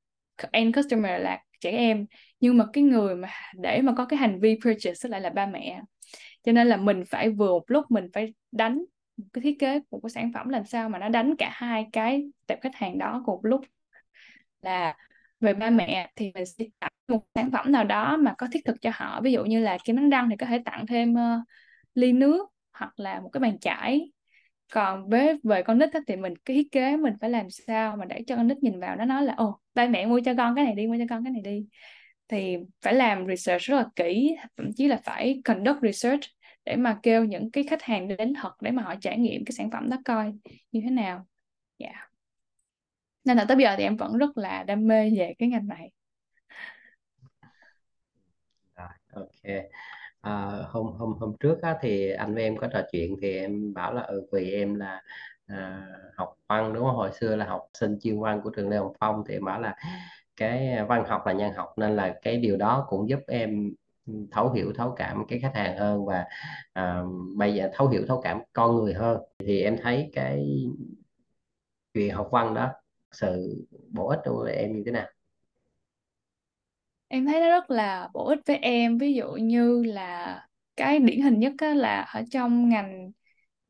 end 0.52 0.76
customer 0.76 1.22
là 1.22 1.38
trẻ 1.60 1.70
em 1.70 2.06
nhưng 2.40 2.58
mà 2.58 2.64
cái 2.72 2.84
người 2.84 3.14
mà 3.14 3.28
để 3.54 3.80
mà 3.82 3.92
có 3.96 4.04
cái 4.04 4.16
hành 4.16 4.40
vi 4.40 4.58
purchase 4.64 5.08
lại 5.08 5.20
là 5.20 5.30
ba 5.30 5.46
mẹ 5.46 5.82
cho 6.42 6.52
nên 6.52 6.66
là 6.66 6.76
mình 6.76 7.04
phải 7.06 7.30
vừa 7.30 7.48
một 7.52 7.70
lúc 7.70 7.90
mình 7.90 8.08
phải 8.12 8.34
đánh 8.52 8.84
một 9.16 9.26
cái 9.32 9.42
thiết 9.42 9.56
kế 9.58 9.80
của 9.90 10.00
cái 10.00 10.10
sản 10.10 10.30
phẩm 10.34 10.48
làm 10.48 10.64
sao 10.64 10.88
mà 10.88 10.98
nó 10.98 11.08
đánh 11.08 11.36
cả 11.36 11.50
hai 11.52 11.86
cái 11.92 12.30
tệp 12.46 12.60
khách 12.60 12.74
hàng 12.74 12.98
đó 12.98 13.22
cùng 13.26 13.34
một 13.34 13.44
lúc. 13.44 13.60
Là 14.62 14.96
về 15.40 15.54
ba 15.54 15.70
mẹ 15.70 16.12
thì 16.16 16.32
mình 16.34 16.46
sẽ 16.46 16.64
tặng 16.80 16.92
một 17.08 17.24
sản 17.34 17.50
phẩm 17.50 17.72
nào 17.72 17.84
đó 17.84 18.16
mà 18.16 18.34
có 18.38 18.46
thiết 18.52 18.64
thực 18.64 18.80
cho 18.80 18.90
họ 18.94 19.20
ví 19.20 19.32
dụ 19.32 19.44
như 19.44 19.60
là 19.60 19.78
kem 19.84 19.96
đánh 19.96 20.10
răng 20.10 20.30
thì 20.30 20.36
có 20.36 20.46
thể 20.46 20.58
tặng 20.64 20.86
thêm 20.86 21.12
uh, 21.12 21.42
ly 21.94 22.12
nước 22.12 22.48
hoặc 22.74 23.00
là 23.00 23.20
một 23.20 23.30
cái 23.32 23.40
bàn 23.40 23.58
chải. 23.58 24.12
Còn 24.72 25.08
với, 25.08 25.40
về 25.42 25.62
con 25.62 25.78
nít 25.78 25.88
thì 26.06 26.16
mình, 26.16 26.34
cái 26.44 26.56
thiết 26.56 26.72
kế 26.72 26.96
mình 26.96 27.14
phải 27.20 27.30
làm 27.30 27.50
sao 27.50 27.96
mà 27.96 28.04
để 28.04 28.22
cho 28.26 28.36
con 28.36 28.48
nít 28.48 28.58
nhìn 28.62 28.80
vào 28.80 28.96
nó 28.96 29.04
nói 29.04 29.22
là, 29.22 29.34
ồ, 29.36 29.60
ba 29.74 29.86
mẹ 29.86 30.06
mua 30.06 30.20
cho 30.24 30.34
con 30.36 30.54
cái 30.56 30.64
này 30.64 30.74
đi, 30.74 30.86
mua 30.86 30.96
cho 30.98 31.04
con 31.10 31.24
cái 31.24 31.32
này 31.32 31.42
đi. 31.42 31.66
Thì 32.28 32.56
phải 32.82 32.94
làm 32.94 33.26
research 33.26 33.62
rất 33.62 33.76
là 33.76 33.86
kỹ, 33.96 34.36
thậm 34.56 34.70
chí 34.76 34.88
là 34.88 35.00
phải 35.04 35.40
conduct 35.44 35.82
research 35.82 36.22
để 36.64 36.76
mà 36.76 36.98
kêu 37.02 37.24
những 37.24 37.50
cái 37.50 37.64
khách 37.64 37.82
hàng 37.82 38.08
đến 38.08 38.34
thật 38.42 38.52
để 38.60 38.70
mà 38.70 38.82
họ 38.82 38.94
trải 39.00 39.18
nghiệm 39.18 39.44
cái 39.44 39.52
sản 39.52 39.70
phẩm 39.70 39.90
đó 39.90 39.96
coi 40.04 40.32
như 40.72 40.80
thế 40.84 40.90
nào. 40.90 41.26
Dạ. 41.78 41.86
Yeah. 41.86 42.12
nên 43.24 43.36
là 43.36 43.44
tới 43.44 43.56
bây 43.56 43.64
giờ 43.64 43.74
thì 43.78 43.82
em 43.82 43.96
vẫn 43.96 44.16
rất 44.18 44.38
là 44.38 44.62
đam 44.62 44.86
mê 44.86 45.10
về 45.10 45.34
cái 45.38 45.48
ngành 45.48 45.68
này. 45.68 45.90
Ok 49.12 49.44
à, 50.22 50.32
hôm 50.70 50.86
hôm 50.86 51.14
hôm 51.20 51.34
trước 51.40 51.62
á, 51.62 51.78
thì 51.82 52.10
anh 52.12 52.34
với 52.34 52.42
em 52.44 52.58
có 52.58 52.68
trò 52.74 52.82
chuyện 52.92 53.16
thì 53.22 53.36
em 53.38 53.74
bảo 53.74 53.94
là 53.94 54.02
ừ, 54.02 54.28
vì 54.32 54.52
em 54.52 54.74
là 54.76 55.02
à, 55.46 55.86
học 56.16 56.36
văn 56.48 56.72
đúng 56.74 56.84
không? 56.84 56.96
Hồi 56.96 57.10
xưa 57.20 57.36
là 57.36 57.46
học 57.46 57.62
sinh 57.74 57.98
chuyên 58.02 58.20
văn 58.20 58.40
của 58.44 58.50
trường 58.50 58.68
Lê 58.70 58.76
Hồng 58.78 58.92
Phong 59.00 59.24
thì 59.28 59.34
em 59.34 59.44
bảo 59.44 59.60
là 59.60 59.76
cái 60.36 60.84
văn 60.88 61.04
học 61.08 61.22
là 61.26 61.32
nhân 61.32 61.52
học 61.54 61.74
nên 61.78 61.96
là 61.96 62.16
cái 62.22 62.36
điều 62.38 62.56
đó 62.56 62.86
cũng 62.88 63.08
giúp 63.08 63.20
em 63.28 63.72
thấu 64.32 64.52
hiểu 64.52 64.72
thấu 64.76 64.92
cảm 64.96 65.24
cái 65.28 65.40
khách 65.40 65.52
hàng 65.56 65.78
hơn 65.78 66.06
và 66.06 66.24
à, 66.74 67.02
bây 67.36 67.54
giờ 67.54 67.70
thấu 67.74 67.88
hiểu 67.88 68.04
thấu 68.08 68.20
cảm 68.24 68.40
con 68.52 68.76
người 68.76 68.94
hơn. 68.94 69.20
Thì 69.38 69.62
em 69.62 69.76
thấy 69.82 70.10
cái 70.14 70.46
chuyện 71.94 72.14
học 72.14 72.28
văn 72.32 72.54
đó 72.54 72.70
sự 73.12 73.56
bổ 73.90 74.08
ích 74.08 74.20
đối 74.24 74.44
với 74.44 74.52
em 74.54 74.76
như 74.76 74.82
thế 74.86 74.92
nào? 74.92 75.06
Em 77.12 77.26
thấy 77.26 77.40
nó 77.40 77.48
rất 77.48 77.70
là 77.70 78.08
bổ 78.14 78.26
ích 78.28 78.38
với 78.46 78.56
em. 78.56 78.98
Ví 78.98 79.14
dụ 79.14 79.32
như 79.32 79.82
là 79.82 80.46
cái 80.76 80.98
điển 80.98 81.20
hình 81.20 81.38
nhất 81.38 81.52
á, 81.58 81.74
là 81.74 82.00
ở 82.02 82.22
trong 82.30 82.68
ngành 82.68 83.10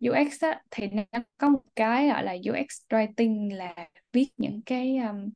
UX 0.00 0.42
á, 0.44 0.62
thì 0.70 0.87
nó 0.87 1.02
có 1.38 1.49
một 1.49 1.62
cái 1.76 2.08
gọi 2.08 2.25
là 2.25 2.32
UX 2.32 2.80
writing 2.88 3.56
là 3.56 3.75
viết 4.12 4.28
những 4.37 4.62
cái 4.66 4.96
um, 4.96 5.30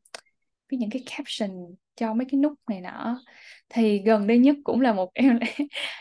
viết 0.69 0.77
những 0.81 0.91
cái 0.91 1.03
caption 1.17 1.75
cho 1.97 2.15
mấy 2.15 2.27
cái 2.31 2.41
nút 2.41 2.53
này 2.71 2.81
nọ. 2.81 3.19
Thì 3.69 3.99
gần 3.99 4.27
đây 4.27 4.39
nhất 4.39 4.57
cũng 4.65 4.81
là 4.81 4.93
một 4.93 5.11
em 5.15 5.39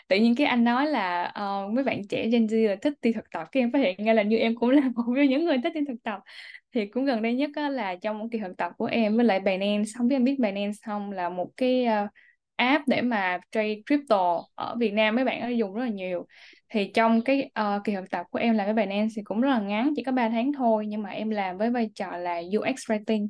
tự 0.07 0.17
nhiên 0.17 0.35
cái 0.35 0.47
anh 0.47 0.63
nói 0.63 0.87
là 0.87 1.33
uh, 1.65 1.73
mấy 1.73 1.83
bạn 1.83 2.07
trẻ 2.07 2.27
Gen 2.27 2.45
Z 2.45 2.67
là 2.69 2.75
thích 2.81 2.93
đi 3.01 3.13
thực 3.13 3.31
tập. 3.31 3.47
Cái 3.51 3.63
em 3.63 3.71
phát 3.71 3.79
hiện 3.79 4.05
ra 4.05 4.13
là 4.13 4.23
như 4.23 4.37
em 4.37 4.55
cũng 4.55 4.69
là 4.69 4.81
một 4.95 5.03
trong 5.05 5.25
những 5.27 5.45
người 5.45 5.57
thích 5.63 5.73
đi 5.73 5.81
thực 5.87 6.03
tập. 6.03 6.19
Thì 6.73 6.85
cũng 6.85 7.05
gần 7.05 7.21
đây 7.21 7.33
nhất 7.33 7.49
là 7.71 7.95
trong 7.95 8.19
một 8.19 8.27
kỳ 8.31 8.39
thực 8.39 8.57
tập 8.57 8.71
của 8.77 8.85
em 8.85 9.15
với 9.15 9.25
lại 9.25 9.39
Binance. 9.39 9.91
Không 9.97 10.07
biết 10.07 10.15
em 10.15 10.23
biết 10.23 10.39
Binance 10.39 10.77
không? 10.85 11.11
Là 11.11 11.29
một 11.29 11.51
cái 11.57 11.85
uh, 12.03 12.09
app 12.55 12.87
để 12.87 13.01
mà 13.01 13.39
trade 13.51 13.75
crypto 13.85 14.43
ở 14.55 14.75
Việt 14.79 14.93
Nam. 14.93 15.15
Mấy 15.15 15.25
bạn 15.25 15.41
đã 15.41 15.47
dùng 15.49 15.73
rất 15.73 15.83
là 15.83 15.89
nhiều. 15.89 16.25
Thì 16.69 16.91
trong 16.93 17.21
cái 17.21 17.51
uh, 17.59 17.83
kỳ 17.83 17.93
thực 17.95 18.09
tập 18.09 18.25
của 18.31 18.39
em 18.39 18.55
làm 18.55 18.65
với 18.65 18.85
Binance 18.85 19.13
thì 19.15 19.21
cũng 19.23 19.41
rất 19.41 19.49
là 19.49 19.59
ngắn 19.59 19.93
chỉ 19.95 20.03
có 20.03 20.11
3 20.11 20.29
tháng 20.29 20.53
thôi. 20.53 20.85
Nhưng 20.87 21.03
mà 21.03 21.09
em 21.09 21.29
làm 21.29 21.57
với 21.57 21.69
vai 21.69 21.89
trò 21.95 22.17
là 22.17 22.41
UX 22.59 22.91
writing. 22.91 23.27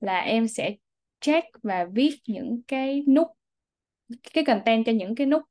Là 0.00 0.20
em 0.20 0.48
sẽ 0.48 0.74
check 1.22 1.46
và 1.62 1.86
viết 1.92 2.16
những 2.26 2.62
cái 2.68 3.04
nút 3.08 3.28
cái 4.34 4.44
content 4.44 4.86
cho 4.86 4.92
những 4.92 5.14
cái 5.14 5.26
nút. 5.26 5.42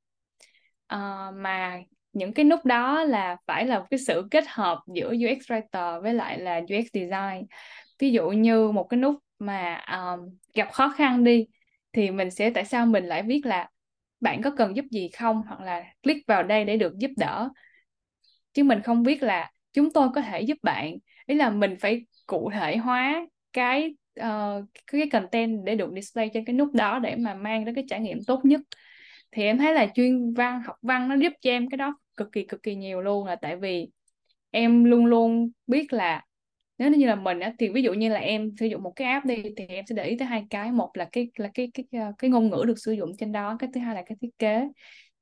Uh, 0.93 1.35
mà 1.35 1.81
những 2.13 2.33
cái 2.33 2.45
nút 2.45 2.65
đó 2.65 3.03
là 3.03 3.37
phải 3.47 3.65
là 3.65 3.83
cái 3.89 3.99
sự 3.99 4.27
kết 4.31 4.43
hợp 4.47 4.79
giữa 4.95 5.09
UX 5.09 5.51
writer 5.51 6.01
với 6.01 6.13
lại 6.13 6.39
là 6.39 6.57
UX 6.57 6.85
design. 6.93 7.45
Ví 7.99 8.11
dụ 8.11 8.29
như 8.29 8.71
một 8.71 8.83
cái 8.83 8.99
nút 8.99 9.15
mà 9.39 9.81
um, 9.91 10.19
gặp 10.53 10.71
khó 10.71 10.89
khăn 10.89 11.23
đi 11.23 11.45
thì 11.93 12.11
mình 12.11 12.31
sẽ 12.31 12.49
tại 12.49 12.65
sao 12.65 12.85
mình 12.85 13.05
lại 13.05 13.23
viết 13.23 13.41
là 13.45 13.69
bạn 14.19 14.41
có 14.41 14.51
cần 14.57 14.75
giúp 14.75 14.85
gì 14.91 15.09
không? 15.09 15.41
Hoặc 15.47 15.61
là 15.61 15.83
click 16.03 16.27
vào 16.27 16.43
đây 16.43 16.65
để 16.65 16.77
được 16.77 16.93
giúp 16.97 17.11
đỡ. 17.17 17.49
Chứ 18.53 18.63
mình 18.63 18.81
không 18.81 19.03
biết 19.03 19.23
là 19.23 19.51
chúng 19.73 19.93
tôi 19.93 20.09
có 20.15 20.21
thể 20.21 20.41
giúp 20.41 20.57
bạn. 20.63 20.95
Ý 21.25 21.35
là 21.35 21.49
mình 21.49 21.75
phải 21.79 22.05
cụ 22.25 22.51
thể 22.53 22.77
hóa 22.77 23.25
cái 23.53 23.95
uh, 24.19 24.65
cái 24.87 25.09
content 25.11 25.65
để 25.65 25.75
được 25.75 25.91
display 25.95 26.29
trên 26.33 26.45
cái 26.45 26.53
nút 26.53 26.73
đó 26.73 26.99
để 26.99 27.15
mà 27.15 27.33
mang 27.33 27.65
đến 27.65 27.75
cái 27.75 27.83
trải 27.89 27.99
nghiệm 27.99 28.23
tốt 28.27 28.45
nhất. 28.45 28.61
Thì 29.31 29.43
em 29.43 29.57
thấy 29.57 29.73
là 29.73 29.87
chuyên 29.95 30.33
văn 30.33 30.61
học 30.65 30.75
văn 30.81 31.09
nó 31.09 31.15
giúp 31.15 31.33
cho 31.41 31.51
em 31.51 31.69
cái 31.69 31.77
đó 31.77 31.95
cực 32.17 32.31
kỳ 32.31 32.43
cực 32.43 32.63
kỳ 32.63 32.75
nhiều 32.75 33.01
luôn 33.01 33.25
là 33.25 33.35
tại 33.35 33.55
vì 33.55 33.89
em 34.51 34.83
luôn 34.83 35.05
luôn 35.05 35.51
biết 35.67 35.93
là 35.93 36.23
nếu 36.77 36.91
như 36.91 37.07
là 37.07 37.15
mình 37.15 37.39
á 37.39 37.53
thì 37.59 37.69
ví 37.69 37.81
dụ 37.81 37.93
như 37.93 38.09
là 38.09 38.19
em 38.19 38.51
sử 38.59 38.65
dụng 38.65 38.83
một 38.83 38.91
cái 38.95 39.07
app 39.07 39.25
đi 39.25 39.43
thì 39.57 39.65
em 39.67 39.85
sẽ 39.87 39.95
để 39.95 40.03
ý 40.05 40.17
tới 40.17 40.27
hai 40.27 40.45
cái. 40.49 40.71
Một 40.71 40.91
là 40.93 41.09
cái 41.11 41.27
là 41.35 41.49
cái 41.53 41.71
cái 41.73 41.85
cái, 41.91 42.01
cái 42.17 42.29
ngôn 42.29 42.49
ngữ 42.49 42.63
được 42.67 42.79
sử 42.79 42.91
dụng 42.91 43.11
trên 43.17 43.31
đó 43.31 43.55
cái 43.59 43.69
thứ 43.73 43.81
hai 43.81 43.95
là 43.95 44.01
cái 44.05 44.17
thiết 44.21 44.39
kế. 44.39 44.67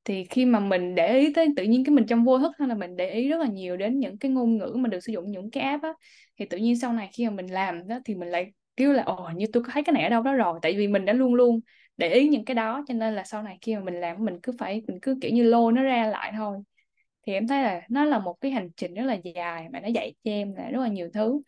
Thì 0.06 0.24
khi 0.24 0.46
mà 0.46 0.60
mình 0.60 0.96
để 0.96 1.20
ý 1.20 1.34
tới 1.34 1.48
tự 1.56 1.64
nhiên 1.64 1.84
cái 1.86 1.96
mình 1.96 2.06
trong 2.08 2.24
vô 2.26 2.40
thức 2.40 2.52
hay 2.60 2.68
là 2.68 2.76
mình 2.76 2.96
để 2.96 3.10
ý 3.10 3.30
rất 3.30 3.38
là 3.40 3.48
nhiều 3.48 3.78
đến 3.78 4.00
những 4.00 4.18
cái 4.18 4.32
ngôn 4.32 4.58
ngữ 4.58 4.74
mà 4.78 4.90
được 4.90 5.00
sử 5.00 5.14
dụng 5.14 5.32
những 5.32 5.52
cái 5.52 5.64
app 5.64 5.84
á 5.84 5.94
thì 6.40 6.46
tự 6.46 6.58
nhiên 6.58 6.80
sau 6.80 6.94
này 6.94 7.10
khi 7.14 7.26
mà 7.26 7.32
mình 7.32 7.48
làm 7.48 7.88
đó 7.88 8.00
thì 8.06 8.16
mình 8.16 8.30
lại 8.30 8.52
kiểu 8.80 8.94
là, 8.94 9.04
ồ, 9.04 9.32
như 9.36 9.48
tôi 9.54 9.64
có 9.64 9.70
thấy 9.74 9.84
cái 9.84 9.94
này 9.94 10.04
ở 10.04 10.10
đâu 10.10 10.24
đó 10.24 10.34
rồi. 10.34 10.60
Tại 10.64 10.76
vì 10.78 10.90
mình 10.90 11.06
đã 11.06 11.14
luôn 11.14 11.36
luôn 11.36 11.62
để 11.98 12.10
ý 12.14 12.30
những 12.30 12.46
cái 12.46 12.56
đó, 12.56 12.86
cho 12.88 12.96
nên 12.96 13.16
là 13.16 13.26
sau 13.26 13.44
này 13.44 13.60
khi 13.62 13.76
mà 13.76 13.82
mình 13.82 13.96
làm 14.02 14.26
mình 14.26 14.40
cứ 14.44 14.54
phải, 14.60 14.84
mình 14.88 15.00
cứ, 15.02 15.18
kiểu 15.22 15.32
như, 15.32 15.44
lôi 15.44 15.74
nó 15.74 15.84
ra 15.84 16.08
lại 16.08 16.34
thôi. 16.38 16.58
Thì 17.28 17.34
em 17.34 17.48
thấy 17.48 17.64
là 17.64 17.82
nó 17.90 18.06
là 18.06 18.20
một 18.20 18.34
cái 18.42 18.52
hành 18.52 18.70
trình 18.78 18.94
rất 18.94 19.04
là 19.04 19.14
dài 19.36 19.70
mà 19.74 19.80
nó 19.80 19.88
dạy 19.88 20.16
cho 20.24 20.32
em 20.32 20.56
là 20.56 20.70
rất 20.72 20.82
là 20.82 20.88
nhiều 20.90 21.10
thứ. 21.14 21.42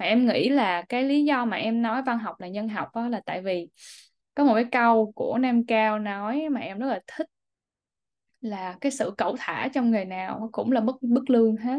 Mà 0.00 0.06
em 0.06 0.26
nghĩ 0.26 0.48
là 0.50 0.82
cái 0.88 1.04
lý 1.04 1.24
do 1.24 1.44
mà 1.44 1.56
em 1.56 1.82
nói 1.82 2.02
văn 2.02 2.18
học 2.18 2.40
là 2.40 2.48
nhân 2.48 2.68
học 2.68 2.88
đó 2.96 3.08
là 3.08 3.22
tại 3.26 3.42
vì 3.42 3.68
có 4.34 4.44
một 4.44 4.54
cái 4.54 4.64
câu 4.72 5.12
của 5.16 5.38
Nam 5.38 5.66
Cao 5.66 5.98
nói 5.98 6.48
mà 6.50 6.60
em 6.60 6.78
rất 6.78 6.86
là 6.88 7.00
thích 7.06 7.26
là 8.40 8.76
cái 8.80 8.92
sự 8.92 9.14
cẩu 9.18 9.36
thả 9.38 9.68
trong 9.74 9.90
nghề 9.90 10.04
nào 10.04 10.48
cũng 10.52 10.72
là 10.72 10.80
mức 10.80 11.02
mức 11.02 11.30
lương 11.30 11.56
hết 11.56 11.78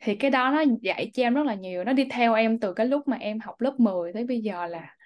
thì 0.00 0.14
cái 0.16 0.30
đó 0.30 0.50
nó 0.50 0.64
dạy 0.82 1.10
cho 1.14 1.22
em 1.22 1.34
rất 1.34 1.46
là 1.46 1.54
nhiều. 1.54 1.84
Nó 1.84 1.92
đi 1.92 2.04
theo 2.10 2.34
em 2.34 2.60
từ 2.60 2.72
cái 2.74 2.86
lúc 2.86 3.08
mà 3.08 3.16
em 3.16 3.40
học 3.40 3.60
lớp 3.60 3.80
10 3.80 4.12
tới 4.12 4.24
bây 4.24 4.40
giờ 4.40 4.66
là 4.66 4.96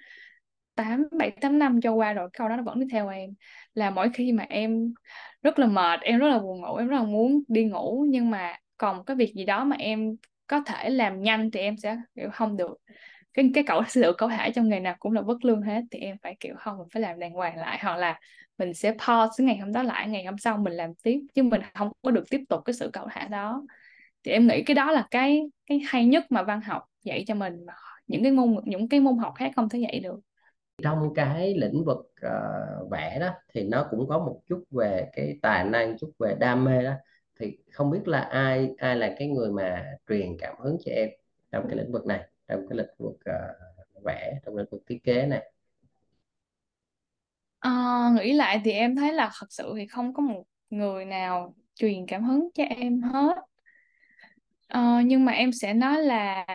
8 0.75 1.05
7 1.19 1.31
8 1.31 1.59
năm 1.59 1.81
cho 1.83 1.93
qua 1.93 2.13
rồi 2.13 2.29
câu 2.33 2.49
đó 2.49 2.57
nó 2.57 2.63
vẫn 2.63 2.81
đi 2.81 2.87
theo 2.93 3.09
em. 3.09 3.31
Là 3.75 3.91
mỗi 3.91 4.11
khi 4.15 4.33
mà 4.33 4.47
em 4.49 4.95
rất 5.43 5.59
là 5.59 5.67
mệt, 5.67 6.01
em 6.01 6.19
rất 6.19 6.29
là 6.29 6.39
buồn 6.39 6.61
ngủ, 6.61 6.77
em 6.77 6.89
rất 6.89 6.97
là 6.97 7.03
muốn 7.05 7.43
đi 7.49 7.65
ngủ, 7.65 8.07
nhưng 8.09 8.31
mà 8.31 8.57
còn 8.79 9.05
cái 9.05 9.17
việc 9.17 9.33
gì 9.37 9.45
đó 9.45 9.65
mà 9.65 9.77
em 9.77 10.17
có 10.47 10.61
thể 10.67 10.91
làm 10.91 11.23
nhanh 11.23 11.51
thì 11.51 11.61
em 11.61 11.77
sẽ, 11.77 11.97
kiểu, 12.17 12.31
không 12.33 12.57
được. 12.57 12.79
Cái 13.35 13.51
cái 13.55 13.65
cậu 13.67 13.83
sự 13.89 14.13
cậu 14.19 14.29
thể 14.29 14.53
trong 14.55 14.69
ngày 14.69 14.81
nào 14.81 14.97
cũng 14.99 15.13
là 15.13 15.23
bất 15.23 15.45
lương 15.45 15.63
hết, 15.63 15.83
thì 15.91 15.99
em 15.99 16.17
phải, 16.23 16.37
kiểu, 16.41 16.55
không, 16.59 16.79
mình 16.79 16.89
phải 16.93 17.03
làm 17.03 17.19
đàng 17.19 17.33
hoàng 17.33 17.57
lại, 17.59 17.79
hoặc 17.83 17.97
là 17.97 18.21
mình 18.59 18.75
sẽ 18.75 18.91
pause 18.93 19.45
ngày 19.45 19.57
hôm 19.59 19.73
đó 19.73 19.83
lại, 19.83 20.09
ngày 20.09 20.25
hôm 20.25 20.39
sau 20.39 20.59
mình 20.59 20.73
làm 20.73 20.95
tiếp, 21.03 21.21
chứ 21.35 21.43
mình 21.43 21.61
không 21.75 21.93
có 22.03 22.11
được 22.11 22.25
tiếp 22.31 22.41
tục 22.49 22.61
cái 22.65 22.75
sự 22.75 22.91
cậu 22.93 23.09
thả 23.11 23.29
đó 23.29 23.63
thì 24.25 24.33
em 24.33 24.47
nghĩ 24.47 24.62
cái 24.62 24.75
đó 24.75 24.91
là 24.93 25.07
cái 25.11 25.43
cái 25.67 25.81
hay 25.87 26.07
nhất 26.07 26.25
mà 26.31 26.43
văn 26.43 26.61
học 26.61 26.83
dạy 27.05 27.25
cho 27.26 27.35
mình 27.35 27.67
những 28.07 28.23
cái 28.23 28.33
môn 28.33 28.57
những 28.64 28.88
cái 28.88 29.00
môn 29.00 29.19
học 29.19 29.33
khác 29.37 29.52
không 29.57 29.69
thể 29.69 29.79
dạy 29.79 30.00
được. 30.00 30.21
Trong 30.83 31.14
cái 31.14 31.55
lĩnh 31.55 31.85
vực 31.85 31.99
uh, 32.26 32.91
vẽ 32.91 33.19
đó 33.21 33.29
thì 33.55 33.62
nó 33.62 33.87
cũng 33.90 34.09
có 34.09 34.18
một 34.18 34.40
chút 34.47 34.64
về 34.70 35.11
cái 35.12 35.38
tài 35.42 35.64
năng 35.64 35.99
chút 35.99 36.11
về 36.18 36.35
đam 36.40 36.64
mê 36.64 36.83
đó. 36.83 36.92
Thì 37.40 37.59
không 37.73 37.90
biết 37.90 38.09
là 38.09 38.20
ai 38.20 38.70
ai 38.79 38.97
là 38.97 39.14
cái 39.18 39.29
người 39.29 39.51
mà 39.53 39.85
truyền 40.09 40.37
cảm 40.38 40.55
hứng 40.59 40.77
cho 40.85 40.92
em 40.92 41.09
trong 41.53 41.64
cái 41.68 41.77
lĩnh 41.77 41.92
vực 41.92 42.07
này 42.07 42.20
trong 42.49 42.68
cái 42.68 42.79
lĩnh 42.79 42.94
vực 42.99 43.14
uh, 43.14 44.05
vẽ 44.05 44.40
trong 44.47 44.57
lĩnh 44.57 44.66
vực 44.70 44.83
thiết 44.88 44.99
kế 45.05 45.27
này? 45.27 45.53
À, 47.59 48.11
nghĩ 48.16 48.33
lại 48.33 48.61
thì 48.64 48.73
em 48.73 48.97
thấy 48.97 49.12
là 49.12 49.31
thật 49.40 49.47
sự 49.51 49.73
thì 49.77 49.87
không 49.87 50.14
có 50.14 50.23
một 50.23 50.42
người 50.70 51.05
nào 51.05 51.55
truyền 51.75 52.07
cảm 52.07 52.25
hứng 52.25 52.49
cho 52.55 52.64
em 52.64 53.03
hết 53.03 53.37
Ờ, 54.73 55.01
nhưng 55.07 55.25
mà 55.25 55.33
em 55.33 55.53
sẽ 55.53 55.75
nói 55.75 56.03
là 56.03 56.47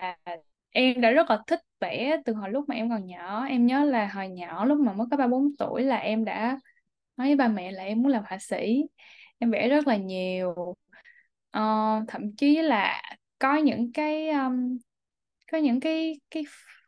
em 0.70 1.02
đã 1.02 1.12
rất 1.12 1.30
là 1.30 1.40
thích 1.48 1.60
vẽ 1.80 2.18
từ 2.26 2.34
hồi 2.34 2.50
lúc 2.50 2.70
mà 2.70 2.76
em 2.76 2.90
còn 2.90 3.06
nhỏ. 3.06 3.46
Em 3.46 3.66
nhớ 3.66 3.84
là 3.86 4.08
hồi 4.08 4.28
nhỏ 4.30 4.66
lúc 4.66 4.80
mà 4.80 4.94
mới 4.94 5.08
có 5.12 5.18
ba 5.18 5.28
bốn 5.28 5.56
tuổi 5.58 5.84
là 5.84 5.98
em 5.98 6.26
đã 6.26 6.60
nói 7.18 7.28
với 7.28 7.36
ba 7.36 7.48
mẹ 7.48 7.72
là 7.72 7.84
em 7.84 8.02
muốn 8.04 8.12
làm 8.12 8.24
họa 8.30 8.38
sĩ. 8.40 8.84
Em 9.40 9.52
vẽ 9.52 9.70
rất 9.70 9.88
là 9.88 9.98
nhiều. 9.98 10.76
Ờ, 11.52 11.62
thậm 12.08 12.36
chí 12.38 12.62
là 12.62 13.04
có 13.40 13.58
những 13.58 13.92
cái 13.94 14.30
um, 14.30 14.78
có 15.52 15.58
những 15.58 15.80
cái 15.80 16.22
cái 16.32 16.44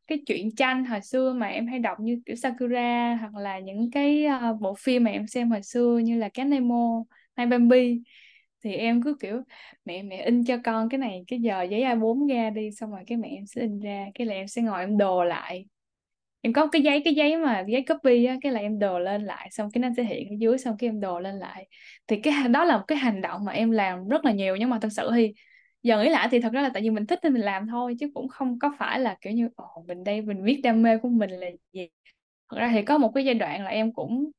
cái 0.08 0.20
truyện 0.28 0.56
tranh 0.58 0.86
hồi 0.86 1.02
xưa 1.02 1.34
mà 1.34 1.48
em 1.48 1.68
hay 1.68 1.80
đọc 1.80 2.00
như 2.00 2.22
kiểu 2.26 2.36
Sakura 2.36 3.16
hoặc 3.22 3.36
là 3.36 3.60
những 3.60 3.92
cái 3.92 4.26
uh, 4.54 4.62
bộ 4.62 4.76
phim 4.80 5.04
mà 5.04 5.12
em 5.12 5.28
xem 5.28 5.52
hồi 5.52 5.64
xưa 5.64 6.00
như 6.04 6.18
là 6.20 6.30
Cá 6.34 6.44
Nemo 6.44 7.04
hay 7.36 7.46
Bambi 7.48 8.02
thì 8.64 8.74
em 8.74 9.02
cứ, 9.04 9.16
kiểu, 9.20 9.42
mẹ 9.86 10.04
mẹ 10.04 10.24
in 10.26 10.44
cho 10.46 10.58
con 10.64 10.90
cái 10.90 10.98
này, 10.98 11.24
cái 11.28 11.40
giờ 11.42 11.62
giấy 11.64 11.82
A4 11.84 12.28
ra 12.28 12.50
đi, 12.50 12.72
xong 12.72 12.92
rồi 12.92 13.02
cái 13.08 13.18
mẹ 13.18 13.28
em 13.30 13.46
sẽ 13.46 13.62
in 13.62 13.80
ra, 13.80 14.06
cái 14.16 14.28
là 14.28 14.34
em 14.34 14.48
sẽ 14.48 14.62
ngồi 14.62 14.80
em 14.80 14.98
đồ 14.98 15.24
lại. 15.24 15.66
Em 16.42 16.54
có 16.54 16.68
cái 16.68 16.82
giấy 16.82 17.02
cái 17.06 17.14
giấy 17.16 17.38
mà 17.38 17.64
giấy 17.68 17.86
copy 17.90 18.26
á, 18.26 18.38
cái 18.42 18.52
là 18.52 18.60
em 18.60 18.80
đồ 18.80 19.00
lên 19.00 19.24
lại, 19.26 19.50
xong 19.52 19.70
cái 19.74 19.82
nó 19.82 19.90
sẽ 19.98 20.04
hiện 20.04 20.30
ở 20.30 20.36
dưới, 20.40 20.58
xong 20.58 20.76
cái 20.80 20.88
em 20.90 21.00
đồ 21.00 21.20
lên 21.20 21.36
lại. 21.40 21.68
Thì 22.08 22.20
cái 22.24 22.34
đó 22.50 22.66
là 22.66 22.78
một 22.78 22.84
cái 22.88 22.98
hành 22.98 23.22
động 23.22 23.46
mà 23.46 23.52
em 23.52 23.72
làm 23.72 24.08
rất 24.10 24.26
là 24.26 24.32
nhiều, 24.32 24.56
nhưng 24.56 24.70
mà 24.70 24.80
thật 24.82 24.90
sự 24.92 25.12
thì 25.16 25.34
giờ 25.84 26.04
nghĩ 26.04 26.10
lại 26.10 26.28
thì 26.32 26.40
thật 26.42 26.54
ra 26.54 26.62
là 26.62 26.70
tại 26.74 26.84
vì 26.84 26.90
mình 26.90 27.06
thích 27.08 27.20
nên 27.24 27.34
mình 27.34 27.42
làm 27.42 27.68
thôi, 27.68 27.96
chứ 28.00 28.12
cũng 28.14 28.28
không 28.28 28.60
có 28.60 28.72
phải 28.80 29.00
là, 29.00 29.18
kiểu 29.22 29.34
như, 29.34 29.50
ồ, 29.56 29.84
mình 29.88 30.04
đây 30.04 30.22
mình 30.22 30.44
viết 30.44 30.62
đam 30.64 30.82
mê 30.82 30.98
của 30.98 31.10
mình 31.10 31.30
là 31.32 31.48
gì. 31.74 31.88
Thật 32.52 32.58
ra 32.60 32.70
thì 32.74 32.82
có 32.82 32.98
một 32.98 33.12
cái 33.16 33.26
giai 33.26 33.36
đoạn 33.36 33.64
là 33.64 33.70
em 33.70 33.94
cũng 33.94 34.32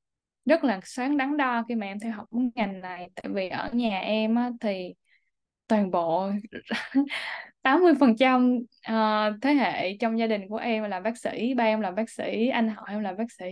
rất 0.46 0.64
là 0.64 0.80
sáng 0.84 1.16
đắn 1.16 1.36
đo 1.36 1.64
khi 1.68 1.74
mà 1.74 1.86
em 1.86 2.00
theo 2.00 2.12
học 2.12 2.28
ngành 2.54 2.80
này. 2.80 3.10
Tại 3.14 3.24
vì 3.34 3.48
ở 3.48 3.70
nhà 3.72 3.98
em 4.00 4.34
á, 4.34 4.50
thì 4.60 4.94
toàn 5.68 5.90
bộ 5.90 6.30
80 7.62 7.94
phần 8.00 8.16
trăm 8.16 8.58
ờ, 8.86 9.32
thế 9.42 9.54
hệ 9.54 9.96
trong 10.00 10.18
gia 10.18 10.26
đình 10.26 10.48
của 10.48 10.56
em 10.56 10.84
là 10.84 11.00
bác 11.00 11.18
sĩ 11.18 11.54
ba 11.54 11.64
em 11.64 11.80
là 11.80 11.90
bác 11.90 12.10
sĩ 12.10 12.48
anh 12.48 12.68
họ 12.68 12.84
em 12.88 13.00
là 13.00 13.12
bác 13.12 13.32
sĩ. 13.38 13.46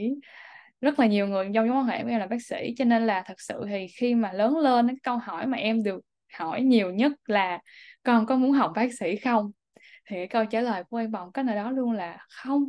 Rất 0.80 0.98
là 1.00 1.06
nhiều 1.06 1.26
người 1.28 1.50
trong 1.54 1.68
mối 1.68 1.76
quan 1.78 1.86
hệ 1.86 2.02
của 2.02 2.08
em 2.08 2.20
là 2.20 2.26
bác 2.26 2.42
sĩ. 2.42 2.74
Cho 2.78 2.84
nên 2.84 3.06
là 3.06 3.22
thật 3.26 3.40
sự 3.40 3.64
thì 3.68 3.86
khi 3.88 4.14
mà 4.14 4.32
lớn 4.32 4.56
lên 4.58 4.86
cái 4.88 4.96
câu 5.02 5.18
hỏi 5.18 5.46
mà 5.46 5.58
em 5.58 5.82
được 5.82 6.00
hỏi 6.38 6.62
nhiều 6.62 6.90
nhất 6.92 7.12
là 7.26 7.58
con 8.02 8.26
có 8.26 8.36
muốn 8.36 8.52
học 8.52 8.72
bác 8.76 8.94
sĩ 9.00 9.16
không? 9.16 9.50
Thì 10.08 10.16
cái 10.16 10.28
câu 10.28 10.44
trả 10.44 10.60
lời 10.60 10.84
của 10.90 10.96
em 10.96 11.10
bằng 11.12 11.32
cách 11.32 11.44
nào 11.44 11.56
đó 11.56 11.70
luôn 11.70 11.92
là 11.92 12.26
không. 12.30 12.64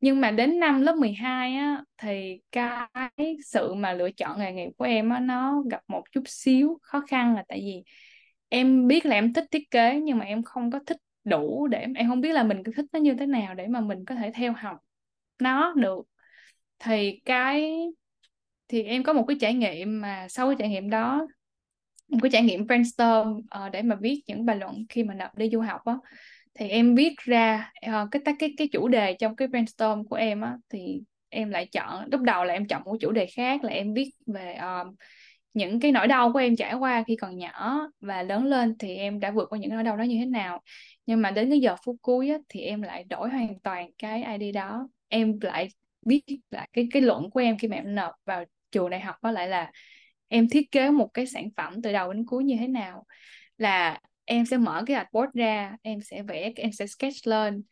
Nhưng 0.00 0.20
mà 0.20 0.30
đến 0.30 0.60
năm 0.60 0.82
lớp 0.82 0.96
12 0.96 1.54
á 1.54 1.84
thì 1.98 2.40
cái 2.52 3.36
sự 3.46 3.74
mà 3.74 3.92
lựa 3.92 4.10
chọn 4.10 4.38
nghề 4.38 4.52
nghiệp 4.52 4.70
của 4.76 4.84
em 4.84 5.10
á 5.10 5.20
nó 5.20 5.62
gặp 5.70 5.80
một 5.88 6.02
chút 6.12 6.22
xíu 6.26 6.78
khó 6.82 7.00
khăn 7.08 7.34
là 7.34 7.44
tại 7.48 7.58
vì 7.60 7.82
em 8.48 8.86
biết 8.86 9.06
là 9.06 9.14
em 9.14 9.32
thích 9.32 9.44
thiết 9.50 9.70
kế 9.70 10.00
nhưng 10.00 10.18
mà 10.18 10.24
em 10.24 10.42
không 10.42 10.70
có 10.70 10.80
thích 10.86 10.96
đủ 11.24 11.66
để 11.66 11.86
em 11.96 12.08
không 12.08 12.20
biết 12.20 12.32
là 12.32 12.42
mình 12.42 12.62
thích 12.76 12.86
nó 12.92 13.00
như 13.00 13.14
thế 13.14 13.26
nào 13.26 13.54
để 13.54 13.66
mà 13.66 13.80
mình 13.80 14.04
có 14.04 14.14
thể 14.14 14.30
theo 14.34 14.52
học 14.52 14.76
nó 15.38 15.74
được. 15.76 16.02
Thì 16.78 17.20
cái 17.24 17.82
thì 18.68 18.82
em 18.82 19.02
có 19.02 19.12
một 19.12 19.24
cái 19.28 19.36
trải 19.40 19.54
nghiệm 19.54 20.00
mà 20.00 20.26
sau 20.28 20.46
cái 20.48 20.56
trải 20.58 20.68
nghiệm 20.68 20.90
đó 20.90 21.26
một 22.08 22.18
cái 22.22 22.30
trải 22.30 22.42
nghiệm 22.42 22.66
brainstorm 22.66 23.28
uh, 23.30 23.72
để 23.72 23.82
mà 23.82 23.96
viết 24.00 24.22
những 24.26 24.46
bài 24.46 24.56
luận 24.56 24.84
khi 24.88 25.04
mà 25.04 25.14
nộp 25.14 25.36
đi 25.36 25.50
du 25.52 25.60
học 25.60 25.80
á 25.84 25.94
thì 26.58 26.68
em 26.68 26.94
viết 26.94 27.14
ra 27.18 27.72
uh, 27.86 28.08
cái 28.10 28.22
cái 28.38 28.54
cái 28.56 28.68
chủ 28.72 28.88
đề 28.88 29.14
trong 29.14 29.36
cái 29.36 29.48
brainstorm 29.48 30.04
của 30.04 30.16
em 30.16 30.40
á 30.40 30.56
thì 30.70 31.00
em 31.28 31.50
lại 31.50 31.66
chọn 31.66 32.08
lúc 32.12 32.20
đầu 32.20 32.44
là 32.44 32.52
em 32.54 32.66
chọn 32.66 32.82
một 32.84 32.96
chủ 33.00 33.12
đề 33.12 33.26
khác 33.26 33.64
là 33.64 33.70
em 33.70 33.94
viết 33.94 34.10
về 34.26 34.58
uh, 34.58 34.94
những 35.54 35.80
cái 35.80 35.92
nỗi 35.92 36.06
đau 36.06 36.32
của 36.32 36.38
em 36.38 36.56
trải 36.56 36.74
qua 36.74 37.04
khi 37.06 37.16
còn 37.16 37.36
nhỏ 37.36 37.80
và 38.00 38.22
lớn 38.22 38.44
lên 38.44 38.78
thì 38.78 38.96
em 38.96 39.20
đã 39.20 39.30
vượt 39.30 39.48
qua 39.50 39.58
những 39.58 39.70
nỗi 39.70 39.82
đau 39.82 39.96
đó 39.96 40.02
như 40.04 40.18
thế 40.18 40.26
nào. 40.26 40.62
Nhưng 41.06 41.22
mà 41.22 41.30
đến 41.30 41.50
cái 41.50 41.60
giờ 41.60 41.76
phút 41.84 41.96
cuối 42.02 42.28
á, 42.28 42.38
thì 42.48 42.60
em 42.60 42.82
lại 42.82 43.04
đổi 43.04 43.28
hoàn 43.30 43.60
toàn 43.60 43.90
cái 43.98 44.38
ID 44.38 44.52
đó. 44.54 44.88
Em 45.08 45.38
lại 45.40 45.68
viết 46.06 46.22
lại 46.50 46.68
cái 46.72 46.88
cái 46.92 47.02
luận 47.02 47.30
của 47.30 47.40
em 47.40 47.58
khi 47.58 47.68
mà 47.68 47.76
em 47.76 47.94
nộp 47.94 48.12
vào 48.24 48.44
trường 48.72 48.90
đại 48.90 49.00
học 49.00 49.16
đó 49.22 49.30
lại 49.30 49.48
là 49.48 49.70
em 50.28 50.48
thiết 50.48 50.70
kế 50.72 50.90
một 50.90 51.08
cái 51.14 51.26
sản 51.26 51.48
phẩm 51.56 51.82
từ 51.82 51.92
đầu 51.92 52.12
đến 52.12 52.26
cuối 52.26 52.44
như 52.44 52.56
thế 52.60 52.68
nào. 52.68 53.04
Là 53.58 54.00
em 54.26 54.46
sẽ 54.46 54.56
mở 54.56 54.82
cái 54.86 54.96
artboard 54.96 55.30
ra 55.34 55.76
em 55.82 56.00
sẽ 56.00 56.22
vẽ 56.22 56.52
em 56.56 56.72
sẽ 56.72 56.86
sketch 56.86 57.26
lên. 57.26 57.62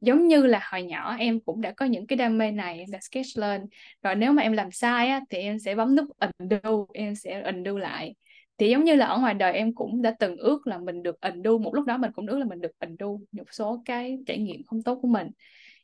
Giống 0.00 0.28
như 0.28 0.46
là 0.46 0.60
hồi 0.72 0.82
nhỏ 0.82 1.16
em 1.18 1.40
cũng 1.40 1.60
đã 1.60 1.72
có 1.72 1.86
những 1.86 2.06
cái 2.06 2.16
đam 2.16 2.38
mê 2.38 2.50
này 2.50 2.78
em 2.78 2.90
đã 2.90 2.98
sketch 3.02 3.38
lên. 3.38 3.66
Rồi 4.02 4.14
nếu 4.14 4.32
mà 4.32 4.42
em 4.42 4.52
làm 4.52 4.70
sai 4.70 5.08
á, 5.08 5.20
thì 5.30 5.38
em 5.38 5.58
sẽ 5.58 5.74
bấm 5.74 5.96
nút 5.96 6.06
undo 6.38 6.86
em 6.94 7.14
sẽ 7.14 7.42
undo 7.42 7.78
lại. 7.78 8.14
Thì 8.58 8.70
giống 8.70 8.84
như 8.84 8.94
là 8.94 9.06
ở 9.06 9.18
ngoài 9.18 9.34
đời 9.34 9.52
em 9.52 9.74
cũng 9.74 10.02
đã 10.02 10.14
từng 10.20 10.36
ước 10.36 10.66
là 10.66 10.78
mình 10.78 11.02
được 11.02 11.20
undo 11.20 11.58
một 11.58 11.74
lúc 11.74 11.86
đó 11.86 11.96
mình 11.96 12.10
cũng 12.14 12.26
ước 12.26 12.38
là 12.38 12.44
mình 12.44 12.60
được 12.60 12.72
undo 12.78 13.06
một 13.32 13.44
số 13.52 13.82
cái 13.84 14.18
trải 14.26 14.38
nghiệm 14.38 14.62
không 14.66 14.82
tốt 14.82 14.98
của 15.02 15.08
mình. 15.08 15.28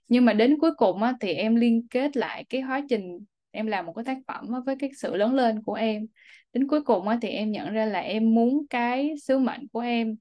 Nhưng 0.09 0.25
mà 0.25 0.33
đến 0.33 0.59
cuối 0.61 0.71
cùng 0.77 1.03
á, 1.03 1.15
thì 1.21 1.33
em 1.33 1.55
liên 1.55 1.87
kết 1.91 2.17
lại 2.17 2.45
cái 2.49 2.63
quá 2.69 2.83
trình 2.89 3.19
em 3.57 3.67
làm 3.67 3.87
một 3.87 3.93
cái 3.93 4.05
tác 4.05 4.19
phẩm 4.27 4.47
với 4.67 4.77
cái 4.79 4.91
sự 4.97 5.17
lớn 5.17 5.35
lên 5.35 5.63
của 5.63 5.75
em. 5.75 6.07
Đến 6.53 6.69
cuối 6.69 6.83
cùng 6.83 7.07
thì 7.23 7.29
em 7.29 7.53
nhận 7.53 7.73
ra 7.73 7.87
là 7.87 8.01
em 8.01 8.35
muốn 8.35 8.67
cái 8.71 9.15
sứ 9.23 9.39
mệnh 9.39 9.69
của 9.69 9.81
em 9.81 10.17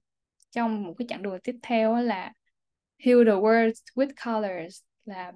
trong 0.52 0.84
một 0.84 0.94
cái 0.98 1.06
chặng 1.10 1.22
đường 1.22 1.40
tiếp 1.44 1.56
theo 1.64 1.96
là 1.96 2.34
heal 3.06 3.18
the 3.26 3.32
world 3.32 3.74
with 3.96 4.10
colors 4.26 4.84
là 5.06 5.32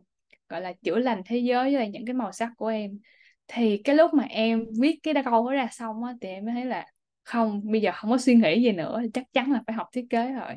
gọi 0.49 0.61
là 0.61 0.73
chữa 0.83 0.99
lành 0.99 1.21
thế 1.25 1.37
giới 1.37 1.75
với 1.75 1.89
những 1.89 2.05
cái 2.05 2.13
màu 2.13 2.31
sắc 2.31 2.51
của 2.57 2.67
em. 2.67 2.99
Thì 3.47 3.81
cái 3.83 3.95
lúc 3.95 4.13
mà 4.13 4.23
em 4.23 4.65
viết 4.79 4.99
cái 5.03 5.13
câu 5.25 5.45
đó 5.45 5.51
ra 5.51 5.67
xong 5.71 6.03
á, 6.03 6.13
thì 6.21 6.29
em 6.29 6.45
mới 6.45 6.53
thấy 6.53 6.65
là 6.65 6.85
không 7.23 7.61
bây 7.71 7.81
giờ 7.81 7.91
không 7.93 8.11
có 8.11 8.17
suy 8.17 8.35
nghĩ 8.35 8.63
gì 8.63 8.71
nữa 8.71 9.01
chắc 9.13 9.25
chắn 9.33 9.51
là 9.51 9.61
phải 9.67 9.75
học 9.75 9.87
thiết 9.93 10.05
kế 10.09 10.31
rồi. 10.31 10.55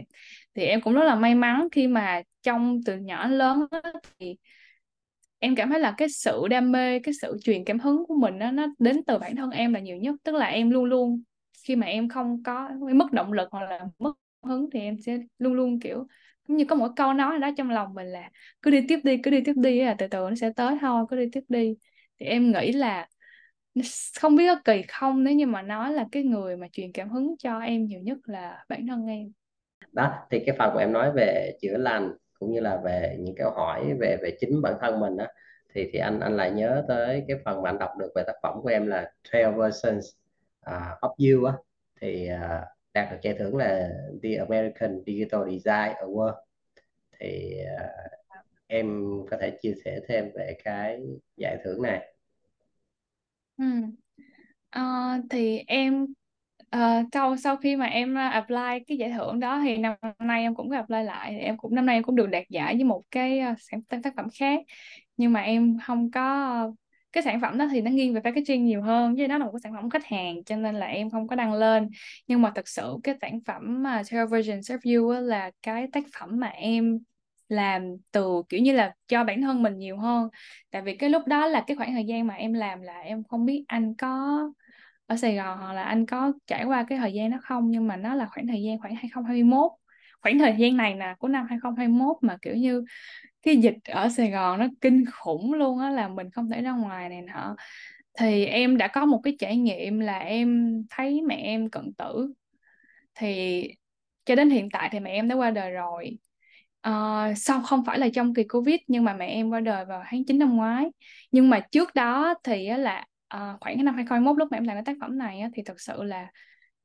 Thì 0.54 0.64
em 0.64 0.80
cũng 0.80 0.92
rất 0.94 1.04
là 1.04 1.14
may 1.14 1.34
mắn 1.34 1.68
khi 1.72 1.86
mà 1.86 2.22
trong 2.42 2.80
từ 2.86 2.96
nhỏ 2.96 3.24
đến 3.28 3.38
lớn 3.38 3.66
á, 3.70 3.92
thì 4.18 4.36
em 5.42 5.56
cảm 5.56 5.70
thấy 5.70 5.80
là 5.80 5.94
cái 5.98 6.08
sự 6.08 6.48
đam 6.50 6.72
mê 6.72 6.98
cái 6.98 7.14
sự 7.22 7.36
truyền 7.44 7.64
cảm 7.64 7.78
hứng 7.78 8.06
của 8.08 8.14
mình 8.14 8.38
đó, 8.38 8.50
nó 8.50 8.66
đến 8.78 9.04
từ 9.06 9.18
bản 9.18 9.36
thân 9.36 9.50
em 9.50 9.74
là 9.74 9.80
nhiều 9.80 9.96
nhất. 9.96 10.14
Tức 10.24 10.34
là 10.34 10.46
em 10.46 10.70
luôn 10.70 10.84
luôn 10.84 11.22
khi 11.64 11.76
mà 11.76 11.86
em 11.86 12.08
không 12.08 12.42
có 12.42 12.68
em 12.88 12.98
mất 12.98 13.12
động 13.12 13.32
lực 13.32 13.48
hoặc 13.52 13.62
là 13.70 13.80
mất 13.98 14.12
hứng 14.42 14.70
thì 14.72 14.80
em 14.80 14.96
sẽ 15.06 15.18
luôn 15.38 15.54
luôn 15.54 15.80
kiểu 15.80 16.06
giống 16.48 16.56
như 16.56 16.64
có 16.64 16.76
một 16.76 16.88
câu 16.96 17.12
nói 17.12 17.38
đó 17.38 17.50
trong 17.56 17.70
lòng 17.70 17.94
mình 17.94 18.06
là 18.06 18.30
cứ 18.62 18.70
đi 18.70 18.80
tiếp 18.88 19.00
đi 19.04 19.16
cứ 19.22 19.30
đi 19.30 19.40
tiếp 19.44 19.54
đi 19.56 19.80
là 19.84 19.94
từ 19.98 20.06
từ 20.06 20.18
nó 20.28 20.34
sẽ 20.34 20.50
tới 20.56 20.76
thôi 20.80 21.04
cứ 21.10 21.16
đi 21.16 21.26
tiếp 21.32 21.44
đi 21.48 21.74
thì 22.20 22.26
em 22.26 22.52
nghĩ 22.52 22.72
là 22.72 23.08
không 24.20 24.36
biết 24.36 24.46
có 24.54 24.60
kỳ 24.64 24.82
không 24.88 25.24
nếu 25.24 25.34
như 25.34 25.46
mà 25.46 25.62
nói 25.62 25.92
là 25.92 26.06
cái 26.12 26.22
người 26.22 26.56
mà 26.56 26.66
truyền 26.72 26.92
cảm 26.92 27.10
hứng 27.10 27.34
cho 27.38 27.58
em 27.58 27.84
nhiều 27.86 28.00
nhất 28.00 28.18
là 28.24 28.64
bản 28.68 28.86
thân 28.86 29.06
em. 29.06 29.32
Đó 29.92 30.12
thì 30.30 30.38
cái 30.46 30.56
phần 30.58 30.70
của 30.72 30.78
em 30.78 30.92
nói 30.92 31.12
về 31.16 31.52
chữa 31.62 31.76
lành 31.78 32.12
cũng 32.42 32.52
như 32.52 32.60
là 32.60 32.80
về 32.84 33.16
những 33.20 33.34
câu 33.38 33.50
hỏi 33.50 33.94
về 34.00 34.16
về 34.22 34.36
chính 34.40 34.62
bản 34.62 34.74
thân 34.80 35.00
mình 35.00 35.16
đó 35.16 35.26
thì 35.74 35.90
thì 35.92 35.98
anh 35.98 36.20
anh 36.20 36.36
lại 36.36 36.50
nhớ 36.50 36.84
tới 36.88 37.24
cái 37.28 37.36
phần 37.44 37.62
mà 37.62 37.70
anh 37.70 37.78
đọc 37.78 37.90
được 37.98 38.12
về 38.14 38.22
tác 38.26 38.32
phẩm 38.42 38.60
của 38.62 38.68
em 38.68 38.86
là 38.86 39.12
12 39.32 39.52
versions 39.52 40.06
uh, 40.70 41.00
of 41.00 41.14
you 41.18 41.44
á. 41.44 41.52
Thì 42.00 42.28
uh, 42.34 42.64
đạt 42.94 43.12
được 43.12 43.16
giải 43.22 43.34
thưởng 43.38 43.56
là 43.56 43.90
The 44.22 44.34
American 44.34 45.02
Digital 45.06 45.40
Design 45.44 45.96
Award. 46.06 46.34
Thì 47.20 47.60
uh, 47.74 48.12
em 48.66 49.02
có 49.30 49.36
thể 49.40 49.58
chia 49.62 49.74
sẻ 49.84 50.00
thêm 50.08 50.30
về 50.34 50.56
cái 50.64 51.02
giải 51.36 51.58
thưởng 51.64 51.82
này. 51.82 52.14
Ừ. 53.58 53.64
uh, 54.78 55.24
thì 55.30 55.64
em 55.66 56.06
uh, 56.76 57.06
sau 57.12 57.36
sau 57.36 57.56
khi 57.56 57.76
mà 57.76 57.86
em 57.86 58.14
apply 58.14 58.84
cái 58.86 58.96
giải 58.98 59.10
thưởng 59.10 59.40
đó 59.40 59.60
thì 59.64 59.76
năm 59.76 59.96
nay 60.18 60.42
em 60.42 60.54
cũng 60.54 60.70
có 60.70 60.76
apply 60.76 61.02
lại 61.02 61.38
em 61.38 61.56
cũng 61.56 61.74
năm 61.74 61.86
nay 61.86 61.96
em 61.96 62.02
cũng 62.02 62.16
được 62.16 62.26
đạt 62.26 62.48
giải 62.48 62.74
với 62.74 62.84
một 62.84 63.02
cái 63.10 63.38
ờ, 63.38 63.54
sản 63.58 63.82
tác 64.02 64.14
phẩm 64.16 64.26
khác. 64.38 64.60
Nhưng 65.16 65.32
mà 65.32 65.40
em 65.40 65.78
không 65.86 66.10
có 66.10 66.72
cái 67.12 67.22
sản 67.22 67.40
phẩm 67.40 67.58
đó 67.58 67.66
thì 67.72 67.80
nó 67.80 67.90
nghiêng 67.90 68.14
về 68.14 68.20
packaging 68.24 68.64
nhiều 68.64 68.82
hơn 68.82 69.16
chứ 69.16 69.28
nó 69.28 69.38
là 69.38 69.44
một 69.44 69.52
cái 69.52 69.60
sản 69.60 69.72
phẩm 69.74 69.90
khách 69.90 70.06
hàng 70.06 70.44
cho 70.44 70.56
nên 70.56 70.74
là 70.74 70.86
em 70.86 71.10
không 71.10 71.28
có 71.28 71.36
đăng 71.36 71.54
lên. 71.54 71.88
Nhưng 72.26 72.42
mà 72.42 72.52
thật 72.54 72.68
sự 72.68 72.96
cái 73.04 73.14
sản 73.20 73.40
phẩm 73.46 73.82
mà 73.82 74.02
Television 74.10 74.62
Serve 74.62 74.92
You 74.94 75.12
là 75.12 75.50
cái 75.62 75.86
tác 75.92 76.04
phẩm 76.18 76.28
mà 76.40 76.46
em 76.48 76.98
làm 77.48 77.82
từ 78.12 78.42
kiểu 78.48 78.60
như 78.60 78.72
là 78.72 78.94
cho 79.08 79.24
bản 79.24 79.42
thân 79.42 79.62
mình 79.62 79.78
nhiều 79.78 79.96
hơn. 79.96 80.28
Tại 80.70 80.82
vì 80.82 80.96
cái 80.96 81.10
lúc 81.10 81.26
đó 81.26 81.46
là 81.46 81.64
cái 81.66 81.76
khoảng 81.76 81.92
thời 81.92 82.04
gian 82.04 82.26
mà 82.26 82.34
em 82.34 82.52
làm 82.52 82.82
là 82.82 83.00
em 83.00 83.24
không 83.24 83.46
biết 83.46 83.64
anh 83.68 83.94
có 83.94 84.38
ở 85.06 85.16
Sài 85.16 85.36
Gòn 85.36 85.58
hoặc 85.58 85.72
là 85.72 85.82
anh 85.82 86.06
có 86.06 86.32
trải 86.46 86.64
qua 86.64 86.84
cái 86.88 86.98
thời 86.98 87.12
gian 87.12 87.30
đó 87.30 87.38
không? 87.42 87.70
Nhưng 87.70 87.86
mà 87.86 87.96
nó 87.96 88.14
là 88.14 88.26
khoảng 88.26 88.46
thời 88.46 88.62
gian 88.62 88.78
khoảng 88.80 88.94
2021 88.94 89.72
khoảng 90.22 90.38
thời 90.38 90.54
gian 90.58 90.76
này 90.76 90.94
nè 90.94 91.14
của 91.18 91.28
năm 91.28 91.46
2021 91.48 92.16
mà 92.20 92.36
kiểu 92.42 92.54
như 92.54 92.84
cái 93.42 93.56
dịch 93.56 93.76
ở 93.84 94.08
Sài 94.08 94.30
Gòn 94.30 94.58
nó 94.58 94.66
kinh 94.80 95.04
khủng 95.12 95.54
luôn 95.54 95.78
á 95.78 95.90
là 95.90 96.08
mình 96.08 96.30
không 96.30 96.48
thể 96.50 96.62
ra 96.62 96.72
ngoài 96.72 97.08
này 97.08 97.22
nọ. 97.22 97.56
Thì 98.18 98.44
em 98.46 98.76
đã 98.76 98.88
có 98.88 99.06
một 99.06 99.20
cái 99.24 99.36
trải 99.38 99.56
nghiệm 99.56 100.00
là 100.00 100.18
em 100.18 100.82
thấy 100.90 101.22
mẹ 101.22 101.36
em 101.36 101.70
cận 101.70 101.92
tử. 101.98 102.34
Thì 103.14 103.68
cho 104.24 104.34
đến 104.34 104.50
hiện 104.50 104.68
tại 104.72 104.88
thì 104.92 105.00
mẹ 105.00 105.10
em 105.10 105.28
đã 105.28 105.34
qua 105.34 105.50
đời 105.50 105.70
rồi. 105.70 106.18
Uh, 106.88 107.38
sau 107.38 107.62
không 107.62 107.84
phải 107.84 107.98
là 107.98 108.08
trong 108.14 108.34
kỳ 108.34 108.44
Covid 108.44 108.76
nhưng 108.88 109.04
mà 109.04 109.14
mẹ 109.14 109.26
em 109.26 109.50
qua 109.50 109.60
đời 109.60 109.84
vào 109.84 110.02
tháng 110.06 110.24
9 110.24 110.38
năm 110.38 110.56
ngoái. 110.56 110.86
Nhưng 111.32 111.50
mà 111.50 111.60
trước 111.60 111.94
đó 111.94 112.34
thì 112.44 112.68
là 112.68 113.06
Ờ, 113.32 113.56
khoảng 113.60 113.76
cái 113.76 113.84
năm 113.84 113.94
2021 113.94 114.38
lúc 114.38 114.48
mà 114.50 114.56
em 114.58 114.64
làm 114.64 114.76
cái 114.76 114.82
tác 114.84 114.96
phẩm 115.00 115.18
này 115.18 115.40
á, 115.40 115.48
thì 115.54 115.62
thật 115.66 115.80
sự 115.80 116.02
là 116.02 116.30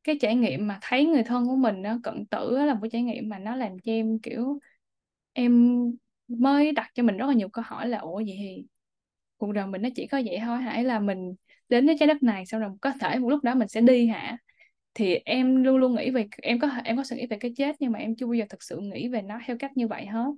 cái 0.04 0.18
trải 0.22 0.36
nghiệm 0.36 0.68
mà 0.68 0.80
thấy 0.82 1.06
người 1.06 1.24
thân 1.24 1.46
của 1.48 1.56
mình 1.56 1.82
nó 1.82 2.00
cận 2.04 2.26
tử 2.26 2.58
là 2.58 2.74
một 2.74 2.80
cái 2.84 2.90
trải 2.94 3.02
nghiệm 3.04 3.30
mà 3.30 3.40
nó 3.40 3.56
làm 3.56 3.80
cho 3.80 3.92
em 3.92 4.20
kiểu 4.20 4.60
em 5.34 5.76
mới 6.28 6.72
đặt 6.72 6.92
cho 6.96 7.04
mình 7.04 7.18
rất 7.18 7.26
là 7.28 7.34
nhiều 7.34 7.50
câu 7.50 7.64
hỏi 7.68 7.88
là 7.90 7.98
ủa 7.98 8.16
vậy 8.16 8.36
thì 8.40 8.66
cuộc 9.38 9.52
đời 9.54 9.68
mình 9.68 9.82
nó 9.82 9.90
chỉ 9.96 10.08
có 10.08 10.22
vậy 10.26 10.40
thôi 10.46 10.58
hãy 10.62 10.84
là 10.84 11.00
mình 11.00 11.36
đến 11.70 11.86
với 11.86 11.96
trái 12.00 12.08
đất 12.08 12.24
này 12.24 12.46
sau 12.46 12.60
rồi 12.60 12.72
có 12.82 12.92
thể 13.02 13.20
một 13.20 13.30
lúc 13.30 13.44
đó 13.44 13.56
mình 13.56 13.68
sẽ 13.68 13.82
đi 13.82 14.08
hả? 14.08 14.38
Thì 14.94 15.16
em 15.16 15.64
luôn 15.64 15.78
luôn 15.78 15.96
nghĩ 15.96 16.12
về 16.12 16.28
em 16.42 16.60
có 16.60 16.70
em 16.84 16.98
có 16.98 17.04
suy 17.04 17.18
nghĩ 17.18 17.28
về 17.28 17.38
cái 17.40 17.54
chết 17.58 17.76
nhưng 17.80 17.92
mà 17.92 18.00
em 18.00 18.16
chưa 18.16 18.26
bao 18.28 18.34
giờ 18.34 18.46
thực 18.50 18.64
sự 18.64 18.80
nghĩ 18.82 19.10
về 19.10 19.22
nó 19.22 19.40
theo 19.48 19.58
cách 19.60 19.78
như 19.78 19.88
vậy 19.88 20.06
hết. 20.06 20.32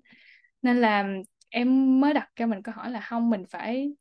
Nên 0.61 0.81
là 0.81 1.07
em 1.49 1.99
mới 2.01 2.13
đặt 2.13 2.29
cho 2.35 2.47
mình 2.47 2.61
câu 2.63 2.75
hỏi 2.77 2.91
là 2.91 3.01
không 3.01 3.29
mình 3.29 3.43
phải 3.49 3.93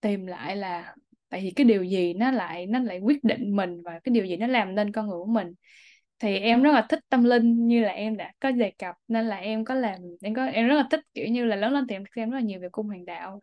tìm 0.00 0.26
lại 0.26 0.56
là 0.56 0.94
tại 1.28 1.40
vì 1.42 1.50
cái 1.56 1.64
điều 1.64 1.82
gì 1.84 2.14
nó 2.14 2.30
lại 2.30 2.66
nó 2.66 2.78
lại 2.78 2.98
quyết 2.98 3.24
định 3.24 3.56
mình 3.56 3.82
và 3.82 4.00
cái 4.04 4.12
điều 4.14 4.24
gì 4.26 4.36
nó 4.36 4.46
làm 4.46 4.74
nên 4.74 4.92
con 4.92 5.06
người 5.08 5.18
của 5.18 5.26
mình. 5.32 5.54
Thì 6.18 6.38
em 6.38 6.62
rất 6.62 6.72
là 6.72 6.86
thích 6.88 7.00
tâm 7.08 7.24
linh 7.24 7.66
như 7.68 7.80
là 7.82 7.88
em 7.90 8.16
đã 8.16 8.32
có 8.40 8.50
đề 8.50 8.70
cập, 8.78 8.94
nên 9.08 9.26
là 9.26 9.36
em 9.36 9.64
có 9.64 9.74
làm, 9.74 10.00
em 10.22 10.34
có, 10.34 10.46
em 10.46 10.68
rất 10.68 10.74
là 10.76 10.88
thích, 10.90 11.00
kiểu 11.14 11.26
như 11.28 11.44
là, 11.44 11.56
lớn 11.56 11.72
lên 11.72 11.86
thì 11.88 11.94
em 11.96 12.04
xem 12.16 12.30
rất 12.30 12.36
là 12.36 12.42
nhiều 12.42 12.60
về 12.60 12.68
cung 12.72 12.86
hoàng 12.86 13.04
đạo. 13.04 13.40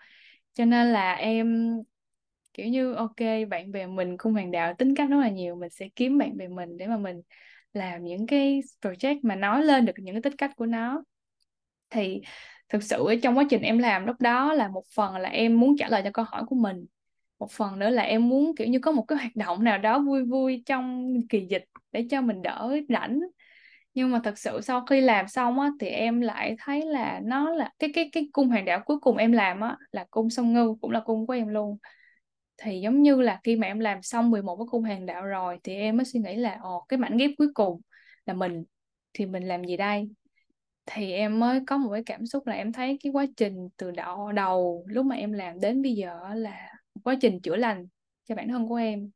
Cho 0.53 0.65
nên 0.65 0.87
là 0.93 1.13
em, 1.15 1.71
kiểu 2.53 2.67
như, 2.67 2.93
ok, 2.93 3.15
bạn 3.49 3.71
bè 3.71 3.87
mình, 3.87 4.17
cung 4.17 4.33
hoàng 4.33 4.51
đạo 4.51 4.73
tính 4.77 4.95
cách 4.95 5.09
rất 5.09 5.17
là 5.17 5.29
nhiều, 5.29 5.55
mình 5.55 5.69
sẽ 5.69 5.89
kiếm 5.95 6.17
bạn 6.17 6.37
bè 6.37 6.47
mình 6.47 6.77
để 6.77 6.87
mà 6.87 6.97
mình 6.97 7.21
làm 7.73 8.03
những 8.03 8.27
cái 8.27 8.61
project 8.81 9.19
mà 9.23 9.35
nói 9.35 9.63
lên 9.63 9.85
được 9.85 9.93
những 9.97 10.15
cái 10.15 10.21
tính 10.21 10.35
cách 10.37 10.51
của 10.55 10.65
nó. 10.65 11.03
Thì 11.89 12.21
thực 12.69 12.83
sự 12.83 13.07
trong 13.23 13.37
quá 13.37 13.43
trình 13.49 13.61
em 13.61 13.77
làm 13.77 14.05
lúc 14.05 14.15
đó 14.21 14.53
là 14.53 14.67
một 14.67 14.83
phần 14.95 15.15
là 15.17 15.29
em 15.29 15.59
muốn 15.59 15.75
trả 15.79 15.89
lời 15.89 16.01
cho 16.05 16.09
câu 16.13 16.25
hỏi 16.29 16.43
của 16.47 16.55
mình 16.55 16.85
một 17.43 17.51
phần 17.51 17.79
nữa 17.79 17.89
là 17.89 18.03
em 18.03 18.29
muốn 18.29 18.55
kiểu 18.55 18.67
như 18.67 18.79
có 18.79 18.91
một 18.91 19.05
cái 19.07 19.17
hoạt 19.17 19.35
động 19.35 19.63
nào 19.63 19.77
đó 19.77 19.99
vui 19.99 20.23
vui 20.25 20.63
trong 20.65 21.13
kỳ 21.29 21.45
dịch 21.49 21.63
để 21.91 22.07
cho 22.11 22.21
mình 22.21 22.41
đỡ 22.41 22.75
rảnh. 22.89 23.19
Nhưng 23.93 24.11
mà 24.11 24.19
thật 24.23 24.37
sự 24.39 24.61
sau 24.61 24.85
khi 24.85 25.01
làm 25.01 25.27
xong 25.27 25.59
á 25.59 25.71
thì 25.79 25.87
em 25.87 26.21
lại 26.21 26.55
thấy 26.59 26.85
là 26.85 27.21
nó 27.23 27.49
là 27.49 27.71
cái 27.79 27.91
cái 27.93 28.09
cái 28.11 28.29
cung 28.33 28.49
hoàng 28.49 28.65
đạo 28.65 28.81
cuối 28.85 28.99
cùng 29.01 29.17
em 29.17 29.31
làm 29.31 29.61
á 29.61 29.77
là 29.91 30.05
cung 30.11 30.29
sông 30.29 30.53
ngư 30.53 30.75
cũng 30.81 30.91
là 30.91 30.99
cung 30.99 31.27
của 31.27 31.33
em 31.33 31.47
luôn. 31.47 31.77
Thì 32.57 32.81
giống 32.81 33.01
như 33.01 33.21
là 33.21 33.39
khi 33.43 33.55
mà 33.55 33.67
em 33.67 33.79
làm 33.79 34.01
xong 34.01 34.31
11 34.31 34.57
cái 34.57 34.65
cung 34.71 34.83
hoàng 34.83 35.05
đạo 35.05 35.25
rồi 35.25 35.59
thì 35.63 35.75
em 35.75 35.97
mới 35.97 36.05
suy 36.05 36.19
nghĩ 36.19 36.35
là 36.35 36.59
ồ 36.63 36.85
cái 36.89 36.97
mảnh 36.99 37.17
ghép 37.17 37.31
cuối 37.37 37.47
cùng 37.53 37.81
là 38.25 38.33
mình 38.33 38.63
thì 39.13 39.25
mình 39.25 39.43
làm 39.43 39.63
gì 39.65 39.77
đây? 39.77 40.09
Thì 40.85 41.13
em 41.13 41.39
mới 41.39 41.61
có 41.67 41.77
một 41.77 41.91
cái 41.93 42.03
cảm 42.05 42.25
xúc 42.27 42.47
là 42.47 42.53
em 42.55 42.73
thấy 42.73 42.99
cái 43.03 43.11
quá 43.13 43.25
trình 43.37 43.69
từ 43.77 43.91
đầu, 43.91 44.31
đầu 44.31 44.85
lúc 44.87 45.05
mà 45.05 45.15
em 45.15 45.33
làm 45.33 45.59
đến 45.61 45.81
bây 45.83 45.93
giờ 45.95 46.19
là 46.35 46.72
quá 47.03 47.15
trình 47.21 47.41
chữa 47.41 47.55
lành 47.55 47.87
cho 48.25 48.35
bản 48.35 48.49
thân 48.49 48.67
của 48.67 48.75
em. 48.75 49.11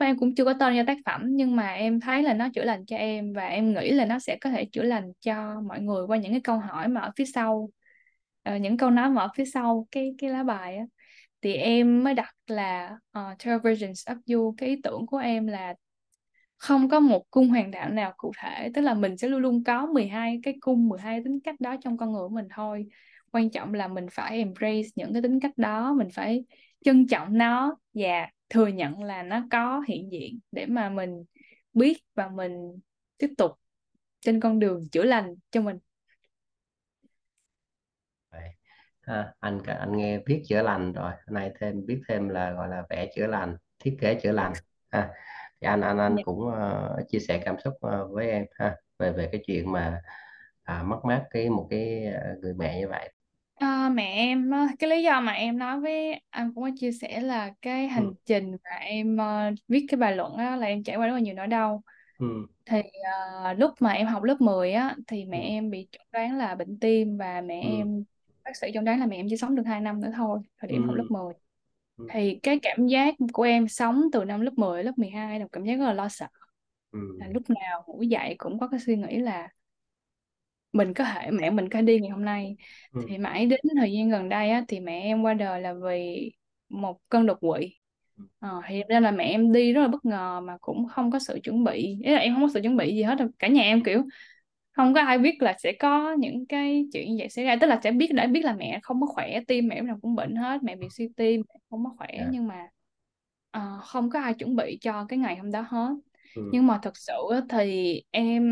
Và 0.00 0.06
em 0.06 0.18
cũng 0.18 0.34
chưa 0.34 0.44
có 0.44 0.52
tên 0.60 0.74
cho 0.76 0.84
tác 0.86 0.98
phẩm 1.06 1.22
nhưng 1.30 1.56
mà 1.56 1.72
em 1.72 2.00
thấy 2.00 2.22
là 2.22 2.34
nó 2.34 2.48
chữa 2.54 2.64
lành 2.64 2.86
cho 2.86 2.96
em 2.96 3.32
và 3.32 3.46
em 3.46 3.74
nghĩ 3.74 3.90
là 3.90 4.04
nó 4.04 4.18
sẽ 4.18 4.38
có 4.40 4.50
thể 4.50 4.64
chữa 4.64 4.82
lành 4.82 5.12
cho 5.20 5.60
mọi 5.60 5.80
người 5.80 6.04
qua 6.06 6.16
những 6.16 6.32
cái 6.32 6.40
câu 6.40 6.58
hỏi 6.58 6.88
mà 6.88 7.00
ở 7.00 7.10
phía 7.16 7.24
sau 7.24 7.70
uh, 8.50 8.60
những 8.60 8.76
câu 8.76 8.90
nói 8.90 9.10
mà 9.10 9.22
ở 9.22 9.28
phía 9.36 9.44
sau 9.44 9.86
cái 9.90 10.14
cái 10.18 10.30
lá 10.30 10.42
bài 10.42 10.76
á. 10.76 10.84
Thì 11.42 11.54
em 11.54 12.04
mới 12.04 12.14
đặt 12.14 12.34
là 12.46 12.90
uh, 12.92 12.98
ờ, 13.12 13.34
12 13.44 13.58
versions 13.58 14.08
of 14.08 14.34
you. 14.34 14.54
Cái 14.58 14.68
ý 14.68 14.76
tưởng 14.82 15.06
của 15.06 15.16
em 15.18 15.46
là 15.46 15.74
không 16.62 16.88
có 16.88 17.00
một 17.00 17.30
cung 17.30 17.48
hoàng 17.48 17.70
đạo 17.70 17.90
nào 17.90 18.14
cụ 18.16 18.32
thể 18.38 18.70
tức 18.74 18.80
là 18.80 18.94
mình 18.94 19.16
sẽ 19.16 19.28
luôn 19.28 19.40
luôn 19.40 19.64
có 19.64 19.86
12 19.86 20.40
cái 20.42 20.54
cung 20.60 20.88
12 20.88 21.20
tính 21.24 21.40
cách 21.40 21.60
đó 21.60 21.76
trong 21.80 21.96
con 21.96 22.12
người 22.12 22.22
của 22.22 22.34
mình 22.34 22.46
thôi. 22.54 22.86
Quan 23.32 23.50
trọng 23.50 23.74
là 23.74 23.88
mình 23.88 24.06
phải 24.12 24.38
embrace 24.38 24.88
những 24.96 25.12
cái 25.12 25.22
tính 25.22 25.40
cách 25.40 25.58
đó 25.58 25.94
mình 25.94 26.08
phải 26.14 26.44
trân 26.84 27.06
trọng 27.06 27.38
nó 27.38 27.76
và 27.94 28.28
thừa 28.48 28.66
nhận 28.66 29.02
là 29.02 29.22
nó 29.22 29.44
có 29.50 29.82
hiện 29.88 30.12
diện 30.12 30.38
để 30.52 30.66
mà 30.66 30.88
mình 30.88 31.24
biết 31.74 31.98
và 32.14 32.28
mình 32.28 32.80
tiếp 33.18 33.30
tục 33.38 33.52
trên 34.20 34.40
con 34.40 34.58
đường 34.58 34.88
chữa 34.88 35.02
lành 35.02 35.34
cho 35.50 35.60
mình. 35.60 35.78
À, 39.00 39.34
anh 39.40 39.58
anh 39.66 39.96
nghe 39.96 40.18
viết 40.26 40.42
chữa 40.46 40.62
lành 40.62 40.92
rồi 40.92 41.10
hôm 41.26 41.34
nay 41.34 41.52
thêm 41.60 41.86
biết 41.86 42.02
thêm 42.08 42.28
là 42.28 42.52
gọi 42.52 42.68
là 42.68 42.82
vẽ 42.90 43.10
chữa 43.14 43.26
lành 43.26 43.56
thiết 43.78 43.96
kế 44.00 44.20
chữa 44.22 44.32
lành 44.32 44.52
ha. 44.90 45.10
Thì 45.60 45.66
anh 45.66 45.80
anh 45.80 45.98
anh 45.98 46.16
dạ. 46.16 46.22
cũng 46.24 46.40
uh, 46.40 47.08
chia 47.08 47.18
sẻ 47.18 47.42
cảm 47.44 47.56
xúc 47.64 47.74
uh, 47.74 48.10
với 48.10 48.30
em 48.30 48.44
ha 48.52 48.76
về 48.98 49.12
về 49.12 49.28
cái 49.32 49.40
chuyện 49.46 49.72
mà 49.72 50.02
à, 50.62 50.82
mất 50.82 51.04
mát 51.04 51.24
cái 51.30 51.50
một 51.50 51.66
cái 51.70 52.06
à, 52.06 52.34
người 52.40 52.54
mẹ 52.54 52.78
như 52.80 52.88
vậy 52.88 53.12
À, 53.62 53.88
mẹ 53.94 54.02
em 54.16 54.50
á, 54.50 54.68
cái 54.78 54.90
lý 54.90 55.02
do 55.02 55.20
mà 55.20 55.32
em 55.32 55.58
nói 55.58 55.80
với 55.80 56.20
anh 56.30 56.52
cũng 56.54 56.64
có 56.64 56.70
chia 56.76 56.92
sẻ 56.92 57.20
là 57.20 57.50
cái 57.62 57.88
hành 57.88 58.10
ừ, 58.10 58.14
trình 58.26 58.50
mà 58.64 58.70
em 58.76 59.16
ờ, 59.16 59.50
viết 59.68 59.86
cái 59.88 59.98
bài 59.98 60.16
luận 60.16 60.34
á, 60.36 60.56
là 60.56 60.66
em 60.66 60.82
trải 60.84 60.96
qua 60.96 61.06
rất 61.06 61.12
là 61.14 61.20
nhiều 61.20 61.34
nỗi 61.34 61.46
đau. 61.46 61.82
Ừ, 62.18 62.46
thì 62.66 62.82
ờ, 63.42 63.54
lúc 63.54 63.70
mà 63.80 63.92
em 63.92 64.06
học 64.06 64.22
lớp 64.22 64.42
10 64.42 64.72
á 64.72 64.96
thì 65.08 65.26
mẹ 65.26 65.38
ừ, 65.38 65.38
em 65.38 65.70
bị 65.70 65.88
chẩn 65.92 66.02
đoán 66.12 66.38
là 66.38 66.54
bệnh 66.54 66.78
tim 66.80 67.16
và 67.18 67.40
mẹ 67.40 67.60
ừ, 67.60 67.68
em 67.70 68.04
bác 68.44 68.56
sĩ 68.56 68.68
chẩn 68.74 68.84
đoán 68.84 69.00
là 69.00 69.06
mẹ 69.06 69.16
em 69.16 69.26
chỉ 69.30 69.36
sống 69.36 69.56
được 69.56 69.62
2 69.66 69.80
năm 69.80 70.00
nữa 70.00 70.10
thôi 70.16 70.40
thời 70.58 70.68
điểm 70.70 70.84
học 70.84 70.96
lớp 70.96 71.04
ừ, 71.04 71.10
10 71.10 71.34
ừ, 71.98 72.04
thì 72.08 72.40
cái 72.42 72.58
cảm 72.62 72.86
giác 72.86 73.14
của 73.32 73.42
em 73.42 73.68
sống 73.68 74.02
từ 74.12 74.24
năm 74.24 74.40
lớp 74.40 74.52
10 74.56 74.78
đến 74.78 74.86
lớp 74.86 74.92
12 74.98 75.38
là 75.40 75.44
một 75.44 75.50
cảm 75.52 75.64
giác 75.64 75.76
rất 75.76 75.86
là 75.86 75.92
lo 75.92 76.08
sợ. 76.08 76.26
Là 77.18 77.26
ừ, 77.26 77.34
lúc 77.34 77.42
nào 77.50 77.84
ngủ 77.86 78.02
dậy 78.02 78.34
cũng 78.38 78.58
có 78.60 78.68
cái 78.68 78.80
suy 78.80 78.96
nghĩ 78.96 79.18
là 79.18 79.48
mình 80.72 80.94
có 80.94 81.04
thể 81.04 81.30
mẹ 81.30 81.50
mình 81.50 81.68
có 81.68 81.80
đi 81.80 82.00
ngày 82.00 82.10
hôm 82.10 82.24
nay. 82.24 82.56
Ừ, 82.92 83.00
thì 83.08 83.18
mãi 83.18 83.46
đến 83.46 83.60
thời 83.78 83.92
gian 83.92 84.10
gần 84.10 84.28
đây 84.28 84.50
á, 84.50 84.64
thì 84.68 84.80
mẹ 84.80 85.00
em 85.02 85.22
qua 85.22 85.34
đời 85.34 85.60
là 85.60 85.74
vì 85.74 86.30
một 86.68 86.98
cơn 87.08 87.26
đột 87.26 87.38
quỵ. 87.40 87.74
Ờ, 88.40 88.60
thì 88.68 88.82
ra 88.88 89.00
là 89.00 89.10
mẹ 89.10 89.24
em 89.24 89.52
đi 89.52 89.72
rất 89.72 89.80
là 89.82 89.88
bất 89.88 90.04
ngờ 90.04 90.40
mà 90.40 90.56
cũng 90.60 90.88
không 90.88 91.10
có 91.10 91.18
sự 91.18 91.40
chuẩn 91.44 91.64
bị. 91.64 91.98
Ý 92.04 92.12
là 92.12 92.18
em 92.18 92.34
không 92.34 92.42
có 92.42 92.48
sự 92.54 92.60
chuẩn 92.62 92.76
bị 92.76 92.94
gì 92.96 93.02
hết 93.02 93.14
đâu. 93.18 93.28
cả 93.38 93.48
nhà 93.48 93.62
em 93.62 93.84
kiểu 93.84 94.02
không 94.72 94.94
có 94.94 95.00
ai 95.02 95.18
biết 95.18 95.36
là 95.42 95.56
sẽ 95.58 95.72
có 95.80 96.12
những 96.18 96.46
cái 96.46 96.86
chuyện 96.92 97.10
như 97.10 97.16
vậy 97.18 97.28
xảy 97.28 97.44
ra. 97.44 97.56
Tức 97.60 97.66
là 97.66 97.80
sẽ 97.84 97.90
biết 97.92 98.12
đã 98.14 98.26
biết 98.26 98.44
là 98.44 98.54
mẹ 98.54 98.80
không 98.82 99.00
có 99.00 99.06
khỏe 99.06 99.40
tim 99.48 99.68
mẹ 99.68 99.80
nào 99.82 99.98
cũng 100.02 100.14
bệnh 100.14 100.36
hết 100.36 100.62
mẹ 100.62 100.76
bị 100.76 100.90
suy 100.90 101.08
tim 101.16 101.42
mẹ 101.48 101.54
không 101.70 101.84
có 101.84 101.90
khỏe 101.98 102.08
dạ, 102.16 102.24
nhưng 102.28 102.48
mà 102.48 102.68
ờ, 103.50 103.78
không 103.84 104.10
có 104.10 104.20
ai 104.20 104.34
chuẩn 104.34 104.56
bị 104.56 104.78
cho 104.80 105.04
cái 105.08 105.18
ngày 105.18 105.36
hôm 105.36 105.52
đó 105.52 105.60
hết. 105.68 105.94
Ừ, 106.34 106.42
nhưng 106.50 106.66
mà 106.66 106.78
thật 106.82 106.96
sự 106.96 107.12
thì 107.48 108.02
em 108.10 108.42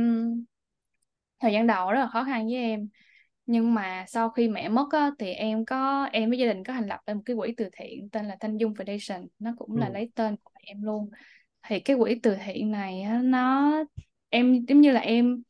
thời 1.41 1.53
gian 1.53 1.67
đầu 1.67 1.93
rất 1.93 2.01
là 2.01 2.07
khó 2.09 2.25
khăn 2.25 2.47
với 2.47 2.57
em. 2.57 2.89
Nhưng 3.47 3.75
mà 3.75 4.05
sau 4.09 4.31
khi 4.31 4.49
mẹ 4.49 4.69
mất 4.69 4.89
á, 4.93 5.11
thì 5.19 5.33
em 5.33 5.65
có 5.65 6.05
em 6.13 6.31
với 6.31 6.39
gia 6.39 6.47
đình 6.47 6.65
có 6.65 6.73
thành 6.73 6.87
lập 6.89 7.01
một 7.07 7.23
cái 7.27 7.37
quỹ 7.37 7.55
từ 7.57 7.69
thiện 7.73 8.11
tên 8.11 8.27
là 8.27 8.37
Thanh 8.41 8.57
Dung 8.59 8.73
Foundation. 8.75 9.29
Nó 9.39 9.53
cũng 9.59 9.77
là 9.77 9.89
ừ, 9.89 9.91
lấy 9.91 10.13
tên 10.15 10.37
của 10.45 10.53
em 10.63 10.83
luôn. 10.83 11.11
Thì 11.69 11.81
cái 11.81 11.97
quỹ 11.99 12.21
từ 12.23 12.37
thiện 12.47 12.71
này 12.71 13.03
á, 13.03 13.21
nó 13.25 13.73
em 14.31 14.67
giống 14.69 14.81
như 14.81 14.93
là 14.93 15.01
em 15.01 15.43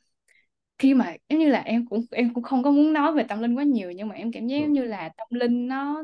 khi 0.79 0.95
mà 0.95 1.15
giống 1.29 1.39
như 1.39 1.49
là 1.49 1.61
em 1.61 1.87
cũng 1.87 2.05
em 2.11 2.35
cũng 2.35 2.45
không 2.45 2.63
có 2.63 2.71
muốn 2.71 2.93
nói 2.93 3.13
về 3.15 3.23
tâm 3.29 3.41
linh 3.43 3.55
quá 3.59 3.65
nhiều 3.65 3.91
nhưng 3.93 4.09
mà 4.09 4.15
em 4.15 4.33
cảm 4.33 4.47
giác 4.47 4.57
ừ, 4.57 4.63
giống 4.63 4.73
như 4.73 4.85
là 4.85 5.11
tâm 5.17 5.29
linh 5.31 5.69
nó 5.69 6.03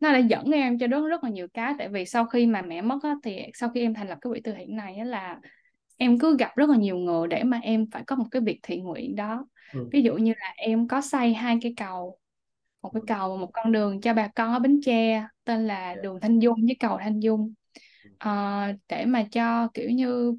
nó 0.00 0.12
đã 0.12 0.18
dẫn 0.18 0.50
em 0.52 0.78
cho 0.78 0.86
rất 0.86 1.00
rất 1.08 1.24
là 1.24 1.30
nhiều 1.30 1.48
cái. 1.54 1.74
Tại 1.78 1.88
vì 1.88 2.04
sau 2.04 2.24
khi 2.26 2.46
mà 2.46 2.62
mẹ 2.62 2.82
mất 2.82 2.98
á, 3.02 3.14
thì 3.24 3.38
sau 3.54 3.68
khi 3.70 3.80
em 3.80 3.94
thành 3.94 4.08
lập 4.08 4.18
cái 4.20 4.30
quỹ 4.32 4.40
từ 4.44 4.52
thiện 4.52 4.76
này 4.76 4.96
á, 4.96 5.04
là 5.04 5.40
em 5.98 6.18
cứ 6.18 6.36
gặp 6.38 6.56
rất 6.56 6.70
là 6.70 6.76
nhiều 6.76 6.96
người 6.98 7.28
để 7.28 7.42
mà 7.44 7.58
em 7.62 7.86
phải 7.92 8.04
có 8.06 8.16
một 8.16 8.24
cái 8.30 8.42
việc 8.42 8.60
thiện 8.62 8.84
nguyện 8.84 9.16
đó. 9.16 9.46
Ừ, 9.72 9.92
ví 9.92 10.02
dụ 10.02 10.14
như 10.16 10.32
là 10.40 10.54
em 10.56 10.88
có 10.88 11.00
xây 11.00 11.34
hai 11.34 11.58
cái 11.62 11.74
cầu 11.76 12.18
một 12.82 12.90
cái 12.94 13.00
ừ, 13.00 13.06
cầu 13.06 13.30
và 13.30 13.40
một 13.40 13.50
con 13.52 13.72
đường 13.72 14.00
cho 14.00 14.14
bà 14.14 14.28
con 14.28 14.52
ở 14.52 14.58
Bến 14.58 14.80
Tre 14.86 15.26
tên 15.44 15.66
là 15.66 15.94
dạ, 15.94 16.02
đường 16.02 16.20
Thanh 16.20 16.38
Dung 16.38 16.66
với 16.66 16.76
cầu 16.80 16.98
Thanh 17.00 17.20
Dung. 17.20 17.54
Ờ, 18.18 18.58
để 18.88 19.04
mà 19.06 19.24
cho 19.32 19.68
kiểu 19.74 19.90
như 19.90 20.34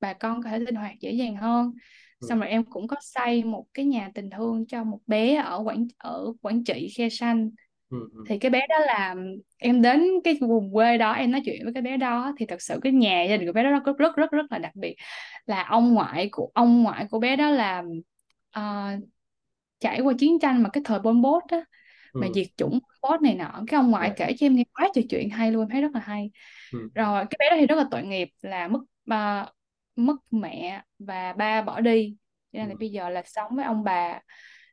bà 0.00 0.12
con 0.14 0.42
có 0.42 0.50
thể 0.50 0.58
linh 0.58 0.74
hoạt 0.74 0.94
dễ 1.00 1.12
dàng 1.12 1.36
hơn. 1.36 1.72
Ừ, 2.20 2.28
xong 2.28 2.40
rồi 2.40 2.48
em 2.48 2.64
cũng 2.64 2.88
có 2.88 2.96
xây 3.00 3.44
một 3.44 3.66
cái 3.74 3.84
nhà 3.84 4.10
tình 4.14 4.30
thương 4.30 4.66
cho 4.66 4.84
một 4.84 5.00
bé 5.06 5.36
ở 5.36 5.58
Quảng 5.64 5.86
ở 5.98 6.32
Quảng 6.42 6.64
Trị 6.64 6.88
Khe 6.96 7.08
Sanh 7.08 7.50
ừ, 7.90 8.08
ừ, 8.14 8.26
thì 8.28 8.38
cái 8.38 8.50
bé 8.50 8.66
đó 8.68 8.78
là 8.78 9.14
em 9.58 9.82
đến 9.82 10.04
cái 10.24 10.38
vùng 10.40 10.72
quê 10.72 10.98
đó 10.98 11.12
em 11.12 11.30
nói 11.30 11.42
chuyện 11.44 11.64
với 11.64 11.72
cái 11.74 11.82
bé 11.82 11.96
đó 11.96 12.32
thì 12.38 12.46
thật 12.46 12.62
sự 12.62 12.80
cái 12.82 12.92
nhà 12.92 13.22
gia 13.30 13.36
đình 13.36 13.46
của 13.46 13.52
bé 13.52 13.62
đó 13.64 13.70
rất 13.70 13.98
rất 13.98 14.16
rất 14.16 14.30
rất 14.32 14.46
là 14.52 14.58
đặc 14.58 14.72
biệt. 14.76 14.96
Là 15.46 15.62
ông 15.64 15.94
ngoại 15.94 16.28
của 16.32 16.50
ông 16.54 16.82
ngoại 16.82 17.06
của 17.10 17.18
bé 17.20 17.36
đó 17.36 17.50
là 17.50 17.82
ờ, 18.50 18.88
trải 19.80 20.00
qua 20.00 20.14
chiến 20.18 20.38
tranh 20.40 20.62
mà 20.62 20.70
cái 20.72 20.82
thời 20.86 20.98
Pol 21.00 21.16
Pot 21.24 21.42
á 21.48 21.58
mà 22.18 22.26
ừ, 22.26 22.34
diệt 22.34 22.46
chủng 22.56 22.78
Pot 23.02 23.22
này 23.22 23.34
nọ. 23.34 23.62
Cái 23.68 23.78
ông 23.78 23.90
ngoại 23.90 24.10
dạ, 24.10 24.16
kể 24.16 24.32
cho 24.38 24.46
em 24.46 24.56
nghe 24.56 24.64
quá 24.74 24.88
trời 24.94 25.06
chuyện 25.10 25.30
hay 25.30 25.52
luôn 25.52 25.62
em 25.62 25.68
thấy 25.70 25.82
rất 25.82 25.92
là 25.94 26.00
hay. 26.00 26.30
Ừ, 26.70 26.90
rồi 26.94 27.24
cái 27.30 27.36
bé 27.40 27.50
đó 27.50 27.56
thì 27.60 27.66
rất 27.66 27.76
là 27.76 27.84
tội 27.90 28.02
nghiệp 28.04 28.28
là 28.42 28.68
mất 28.68 28.80
ba 29.06 29.46
mất 29.96 30.16
mẹ 30.30 30.82
và 30.98 31.32
ba 31.32 31.62
bỏ 31.62 31.80
đi. 31.80 32.16
Cho 32.52 32.58
ừ, 32.60 32.60
nên 32.60 32.68
là 32.68 32.74
bây 32.80 32.90
giờ 32.90 33.08
là 33.10 33.22
sống 33.26 33.56
với 33.56 33.64
ông 33.64 33.84
bà. 33.84 34.20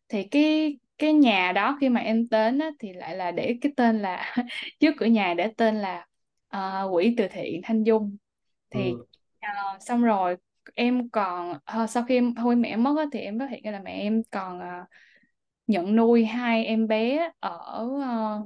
Thì 0.09 0.23
cái 0.31 0.79
cái 0.97 1.13
nhà 1.13 1.51
đó 1.51 1.77
khi 1.81 1.89
mà 1.89 2.01
em 2.01 2.27
đến 2.31 2.59
á, 2.59 2.69
thì 2.79 2.93
lại 2.93 3.15
là 3.15 3.31
để 3.31 3.57
cái 3.61 3.71
tên 3.77 3.99
là 4.01 4.35
trước 4.79 4.93
cửa 4.97 5.05
nhà 5.05 5.33
để 5.37 5.51
tên 5.57 5.75
là 5.75 6.07
ờ, 6.47 6.89
quỹ 6.93 7.13
từ 7.17 7.27
thiện 7.31 7.61
Thanh 7.63 7.83
Dung. 7.83 8.17
Thì 8.69 8.95
ừ, 8.95 9.07
ờ, 9.41 9.77
xong 9.81 10.03
rồi 10.03 10.37
em 10.75 11.09
còn 11.09 11.59
ờ, 11.65 11.87
sau 11.87 12.03
khi 12.03 12.15
em 12.17 12.35
thôi 12.35 12.55
mẹ 12.55 12.75
mất 12.77 12.95
á, 12.97 13.05
thì 13.13 13.19
em 13.19 13.39
phát 13.39 13.49
hiện 13.51 13.63
ra 13.63 13.71
là 13.71 13.79
mẹ 13.85 13.91
em 14.01 14.21
còn 14.31 14.59
ờ, 14.59 14.67
nhận 15.67 15.95
nuôi 15.95 16.25
hai 16.25 16.65
em 16.65 16.87
bé 16.87 17.31
ở 17.39 17.59
ờ, 18.03 18.41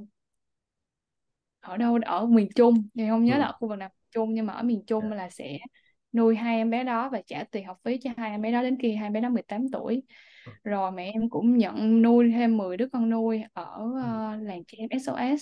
ở 1.60 1.76
đâu 1.76 1.98
ở 2.06 2.26
miền 2.26 2.48
Trung. 2.54 2.88
Thì 2.94 3.08
không 3.08 3.24
nhớ 3.24 3.38
là 3.38 3.44
ừ, 3.44 3.46
ở 3.46 3.52
khu 3.52 3.68
vực 3.68 3.78
nào 3.78 3.88
miền 3.88 4.06
Trung 4.10 4.34
nhưng 4.34 4.46
mà 4.46 4.52
ở 4.52 4.62
miền 4.62 4.84
dạ, 4.98 5.06
Trung 5.06 5.12
là 5.12 5.30
sẽ 5.30 5.58
nuôi 6.12 6.36
hai 6.36 6.56
em 6.56 6.70
bé 6.70 6.84
đó 6.84 7.08
và 7.12 7.22
trả 7.26 7.44
tiền 7.44 7.64
học 7.66 7.78
phí 7.84 7.98
cho 7.98 8.10
hai 8.16 8.30
em 8.30 8.42
bé 8.42 8.52
đó 8.52 8.62
đến 8.62 8.78
khi 8.82 8.94
hai 8.96 9.06
em 9.06 9.12
bé 9.12 9.20
đó 9.20 9.28
18 9.28 9.68
tuổi. 9.72 10.02
Ừ, 10.44 10.52
rồi 10.64 10.92
mẹ 10.92 11.10
em 11.14 11.30
cũng 11.30 11.58
nhận 11.58 12.02
nuôi 12.02 12.30
thêm 12.32 12.56
10 12.56 12.76
đứa 12.76 12.88
con 12.92 13.10
nuôi 13.10 13.42
ở 13.52 13.64
ờ, 14.02 14.36
làng 14.36 14.64
trẻ 14.64 14.78
em 14.78 14.88
SOS 14.90 15.40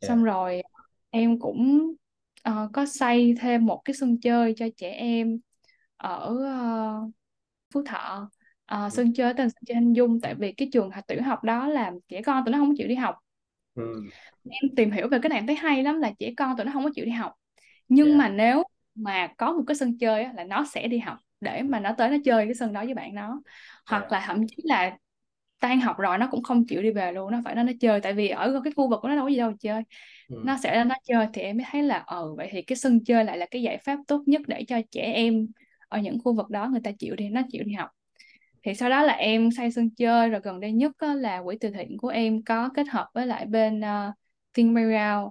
xong 0.00 0.24
dạ, 0.24 0.24
rồi 0.24 0.62
em 1.10 1.38
cũng 1.40 1.92
ờ, 2.42 2.70
có 2.72 2.86
xây 2.86 3.34
thêm 3.40 3.66
một 3.66 3.82
cái 3.84 3.94
sân 3.94 4.20
chơi 4.20 4.54
cho 4.56 4.66
trẻ 4.76 4.90
em 4.90 5.38
ở 5.96 6.36
ờ, 6.44 7.10
Phú 7.74 7.82
Thọ. 7.86 8.30
Ừ, 8.88 8.88
sân 8.90 9.14
chơi 9.14 9.34
tên 9.36 9.50
sân 9.50 9.62
chơi 9.66 9.74
Thanh 9.74 9.92
Dung 9.92 10.20
tại 10.20 10.34
vì 10.34 10.52
cái 10.52 10.68
trường 10.72 10.90
học 10.90 11.04
tiểu 11.08 11.22
học 11.22 11.44
đó 11.44 11.68
là 11.68 11.92
trẻ 12.08 12.22
con 12.22 12.44
tụi 12.44 12.52
nó 12.52 12.58
không 12.58 12.74
chịu 12.78 12.88
đi 12.88 12.94
học. 12.94 13.16
Ừ, 13.74 14.10
em 14.50 14.74
tìm 14.76 14.90
hiểu 14.90 15.08
về 15.08 15.18
cái 15.22 15.28
này 15.30 15.38
em 15.38 15.46
thấy 15.46 15.56
hay 15.56 15.82
lắm 15.82 15.98
là 16.00 16.12
trẻ 16.18 16.32
con 16.36 16.56
tụi 16.56 16.66
nó 16.66 16.72
không 16.72 16.84
có 16.84 16.90
chịu 16.94 17.04
đi 17.04 17.10
học. 17.10 17.32
Nhưng 17.88 18.16
dạ, 18.16 18.18
mà 18.18 18.28
nếu 18.28 18.64
mà 18.94 19.26
có 19.38 19.52
một 19.52 19.62
cái 19.66 19.74
sân 19.74 19.98
chơi 19.98 20.24
á, 20.24 20.32
là 20.36 20.44
nó 20.44 20.64
sẽ 20.64 20.88
đi 20.88 20.98
học 20.98 21.18
để 21.40 21.58
ừ, 21.58 21.64
mà 21.64 21.80
nó 21.80 21.92
tới 21.98 22.10
nó 22.10 22.16
chơi 22.24 22.44
cái 22.46 22.54
sân 22.54 22.72
đó 22.72 22.84
với 22.84 22.94
bạn 22.94 23.14
nó. 23.14 23.42
Hoặc 23.86 24.00
dạ, 24.02 24.08
là 24.10 24.24
thậm 24.26 24.46
chí 24.48 24.56
là 24.64 24.96
tan 25.60 25.80
học 25.80 25.98
rồi 25.98 26.18
nó 26.18 26.28
cũng 26.30 26.42
không 26.42 26.66
chịu 26.66 26.82
đi 26.82 26.90
về 26.90 27.12
luôn 27.12 27.30
nó 27.30 27.40
phải 27.44 27.54
nó 27.54 27.62
nó 27.62 27.72
chơi 27.80 28.00
tại 28.00 28.12
vì 28.12 28.28
ở 28.28 28.60
cái 28.64 28.72
khu 28.76 28.88
vực 28.90 28.98
của 29.02 29.08
nó 29.08 29.14
đâu 29.16 29.24
có 29.24 29.28
gì 29.28 29.36
đâu 29.36 29.52
chơi. 29.60 29.82
Ừ, 30.28 30.36
nó 30.44 30.56
sẽ 30.62 30.84
nó 30.84 30.94
chơi 31.04 31.26
thì 31.32 31.42
em 31.42 31.56
mới 31.56 31.66
thấy 31.70 31.82
là 31.82 31.98
ờ 32.06 32.34
vậy 32.34 32.48
thì 32.52 32.62
cái 32.62 32.76
sân 32.76 33.04
chơi 33.04 33.24
lại 33.24 33.38
là 33.38 33.46
cái 33.50 33.62
giải 33.62 33.78
pháp 33.78 33.98
tốt 34.08 34.22
nhất 34.26 34.42
để 34.46 34.64
cho 34.68 34.80
trẻ 34.90 35.02
em 35.02 35.46
ở 35.88 35.98
những 35.98 36.18
khu 36.24 36.34
vực 36.34 36.50
đó 36.50 36.68
người 36.68 36.80
ta 36.84 36.90
chịu 36.98 37.16
đi 37.16 37.28
nó 37.28 37.40
chịu 37.50 37.62
đi 37.64 37.72
học. 37.72 37.90
Thì 38.62 38.74
sau 38.74 38.90
đó 38.90 39.02
là 39.02 39.12
em 39.12 39.50
xây 39.50 39.70
sân 39.70 39.90
chơi 39.90 40.28
rồi 40.28 40.40
gần 40.44 40.60
đây 40.60 40.72
nhất 40.72 40.92
là 41.02 41.42
quỹ 41.44 41.56
từ 41.60 41.70
thiện 41.70 41.98
của 41.98 42.08
em 42.08 42.42
có 42.42 42.68
kết 42.74 42.88
hợp 42.88 43.08
với 43.14 43.26
lại 43.26 43.46
bên 43.46 43.80
uh, 43.80 44.14
Think 44.54 44.72
Merrill 44.72 45.26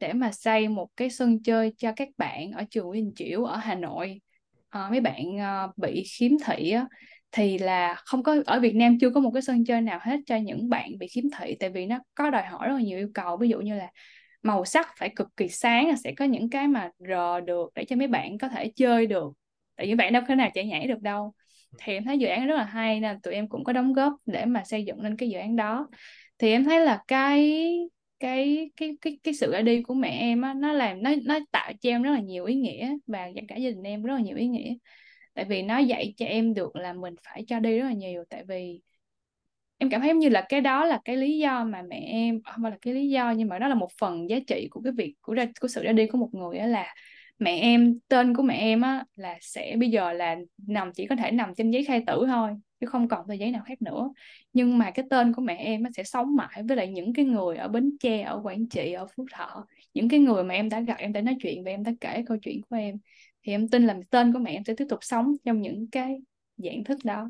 để 0.00 0.12
mà 0.12 0.32
xây 0.32 0.68
một 0.68 0.88
cái 0.96 1.10
sân 1.10 1.42
chơi 1.42 1.72
cho 1.78 1.92
các 1.96 2.08
bạn 2.16 2.52
ở 2.52 2.64
trường 2.70 2.86
Nguyễn 2.86 3.04
Đình 3.04 3.14
Chiểu 3.16 3.44
ở 3.44 3.56
Hà 3.56 3.74
Nội. 3.74 4.20
À, 4.68 4.88
mấy 4.90 5.00
bạn 5.00 5.38
ờ, 5.38 5.72
bị 5.76 6.04
khiếm 6.18 6.32
thị 6.44 6.70
á, 6.70 6.86
thì 7.32 7.58
là 7.58 7.94
không 7.94 8.22
có 8.22 8.36
ở 8.46 8.60
Việt 8.60 8.74
Nam 8.74 8.98
chưa 9.00 9.10
có 9.10 9.20
một 9.20 9.30
cái 9.34 9.42
sân 9.42 9.64
chơi 9.64 9.80
nào 9.80 9.98
hết 10.02 10.20
cho 10.26 10.36
những 10.36 10.68
bạn 10.68 10.98
bị 10.98 11.06
khiếm 11.06 11.24
thị 11.38 11.56
tại 11.60 11.70
vì 11.70 11.86
nó 11.86 11.98
có 12.14 12.30
đòi 12.30 12.42
hỏi 12.42 12.68
rất 12.68 12.74
là 12.74 12.80
nhiều 12.80 12.98
yêu 12.98 13.08
cầu. 13.14 13.36
Ví 13.36 13.48
dụ 13.48 13.60
như 13.60 13.74
là 13.74 13.90
màu 14.42 14.64
sắc 14.64 14.88
phải 14.98 15.08
cực 15.16 15.28
kỳ 15.36 15.48
sáng 15.48 15.96
sẽ 15.96 16.12
có 16.16 16.24
những 16.24 16.50
cái 16.50 16.68
mà 16.68 16.90
rờ 17.08 17.40
được 17.40 17.70
để 17.74 17.84
cho 17.84 17.96
mấy 17.96 18.06
bạn 18.08 18.38
có 18.38 18.48
thể 18.48 18.72
chơi 18.76 19.06
được 19.06 19.32
tại 19.76 19.86
vì 19.86 19.94
bạn 19.94 20.12
đâu 20.12 20.22
có 20.22 20.26
thể 20.28 20.34
nào 20.34 20.50
chạy 20.54 20.66
nhảy 20.66 20.86
được 20.86 21.00
đâu. 21.00 21.32
Thì 21.78 21.92
em 21.92 22.04
thấy 22.04 22.18
dự 22.18 22.26
án 22.26 22.46
rất 22.46 22.56
là 22.56 22.64
hay 22.64 23.00
nên 23.00 23.20
tụi 23.20 23.34
em 23.34 23.48
cũng 23.48 23.64
có 23.64 23.72
đóng 23.72 23.92
góp 23.92 24.12
để 24.26 24.44
mà 24.44 24.62
xây 24.64 24.84
dựng 24.84 25.00
lên 25.00 25.16
cái 25.16 25.28
dự 25.28 25.38
án 25.38 25.56
đó. 25.56 25.88
Thì 26.38 26.50
em 26.50 26.64
thấy 26.64 26.80
là 26.80 27.02
cái 27.08 27.62
cái 28.20 28.70
cái 28.76 28.96
cái 29.00 29.18
cái 29.22 29.34
sự 29.34 29.52
ra 29.52 29.60
đi 29.62 29.82
của 29.82 29.94
mẹ 29.94 30.08
em 30.08 30.42
á, 30.42 30.54
nó 30.54 30.72
làm, 30.72 31.02
nó 31.02 31.10
nó 31.24 31.38
tạo 31.52 31.72
cho 31.80 31.90
em 31.90 32.02
rất 32.02 32.10
là 32.12 32.20
nhiều 32.20 32.44
ý 32.44 32.54
nghĩa 32.54 32.96
và 33.06 33.28
cả 33.48 33.56
gia 33.56 33.70
đình 33.70 33.82
em 33.82 34.02
rất 34.02 34.14
là 34.14 34.20
nhiều 34.20 34.36
ý 34.36 34.46
nghĩa. 34.48 34.74
Tại 35.34 35.44
vì 35.44 35.62
nó 35.62 35.78
dạy 35.78 36.14
cho 36.16 36.26
em 36.26 36.54
được 36.54 36.76
là 36.76 36.92
mình 36.92 37.14
phải 37.24 37.44
cho 37.48 37.60
đi 37.60 37.78
rất 37.78 37.84
là 37.86 37.92
nhiều, 37.92 38.24
tại 38.30 38.44
vì 38.48 38.80
em 39.78 39.90
cảm 39.90 40.00
thấy 40.00 40.14
như 40.14 40.28
là 40.28 40.46
cái 40.48 40.60
đó 40.60 40.84
là 40.84 41.00
cái 41.04 41.16
lý 41.16 41.38
do 41.38 41.64
mà 41.64 41.82
mẹ 41.82 41.96
em 41.96 42.40
à, 42.44 42.52
không 42.52 42.62
phải 42.62 42.70
là 42.70 42.78
cái 42.82 42.94
lý 42.94 43.08
do 43.10 43.30
nhưng 43.30 43.48
mà 43.48 43.58
đó 43.58 43.68
là 43.68 43.74
một 43.74 43.88
phần 44.00 44.30
giá 44.30 44.36
trị 44.46 44.68
của 44.70 44.80
cái 44.84 44.92
việc, 44.92 45.14
của 45.20 45.34
ra, 45.34 45.46
của 45.60 45.68
sự 45.68 45.82
ra 45.82 45.92
đi 45.92 46.06
của 46.06 46.18
một 46.18 46.28
người 46.32 46.58
á, 46.58 46.66
là 46.66 46.94
mẹ 47.38 47.58
em, 47.60 47.98
tên 48.08 48.34
của 48.36 48.42
mẹ 48.42 48.54
em 48.56 48.80
á, 48.80 49.04
là 49.16 49.38
sẽ 49.40 49.76
bây 49.80 49.90
giờ 49.90 50.12
là 50.12 50.36
nằm, 50.66 50.92
chỉ 50.92 51.06
có 51.06 51.16
thể 51.16 51.30
nằm 51.30 51.54
trên 51.56 51.70
giấy 51.70 51.84
khai 51.84 52.02
tử 52.06 52.24
thôi 52.26 52.50
chứ 52.80 52.86
không 52.86 53.08
còn 53.08 53.26
tờ 53.28 53.34
giấy 53.34 53.50
nào 53.50 53.62
khác 53.66 53.82
nữa. 53.82 54.10
Nhưng 54.52 54.78
mà 54.78 54.90
cái 54.90 55.04
tên 55.10 55.32
của 55.32 55.42
mẹ 55.42 55.56
em 55.56 55.82
nó 55.82 55.90
sẽ 55.96 56.04
sống 56.04 56.36
mãi 56.36 56.62
với 56.68 56.76
lại 56.76 56.88
những 56.88 57.12
cái 57.12 57.24
người 57.24 57.56
ở 57.56 57.68
Bến 57.68 57.96
Tre 58.00 58.22
ở 58.22 58.40
Quảng 58.42 58.68
Trị 58.68 58.92
ở 58.92 59.06
Phú 59.16 59.26
Thọ. 59.32 59.66
Những 59.94 60.08
cái 60.08 60.20
người 60.20 60.44
mà 60.44 60.54
em 60.54 60.68
đã 60.68 60.80
gặp 60.80 60.94
em 60.98 61.12
đã 61.12 61.20
nói 61.20 61.36
chuyện 61.42 61.64
và 61.64 61.70
em 61.70 61.82
đã 61.84 61.92
kể 62.00 62.22
câu 62.26 62.36
chuyện 62.42 62.60
của 62.70 62.76
em 62.76 62.96
thì 63.42 63.52
em 63.52 63.68
tin 63.68 63.86
là 63.86 63.98
tên 64.10 64.32
của 64.32 64.38
mẹ 64.38 64.52
em 64.52 64.64
sẽ 64.64 64.74
tiếp 64.76 64.86
tục 64.88 64.98
sống 65.02 65.32
trong 65.44 65.62
những 65.62 65.86
cái 65.90 66.16
dạng 66.56 66.84
thức 66.84 66.98
đó. 67.04 67.28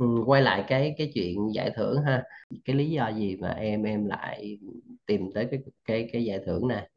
Ừ, 0.00 0.06
quay 0.26 0.42
lại 0.42 0.64
cái 0.68 0.94
cái 0.98 1.10
chuyện 1.14 1.36
giải 1.54 1.70
thưởng 1.76 2.02
ha. 2.06 2.22
Cái 2.64 2.76
lý 2.76 2.90
do 2.90 3.08
gì 3.16 3.36
mà 3.36 3.48
em 3.50 3.82
em 3.82 4.06
lại 4.06 4.58
tìm 5.06 5.30
tới 5.34 5.48
cái 5.50 5.60
cái 5.84 6.08
cái 6.12 6.24
giải 6.24 6.38
thưởng 6.46 6.68
này? 6.68 6.90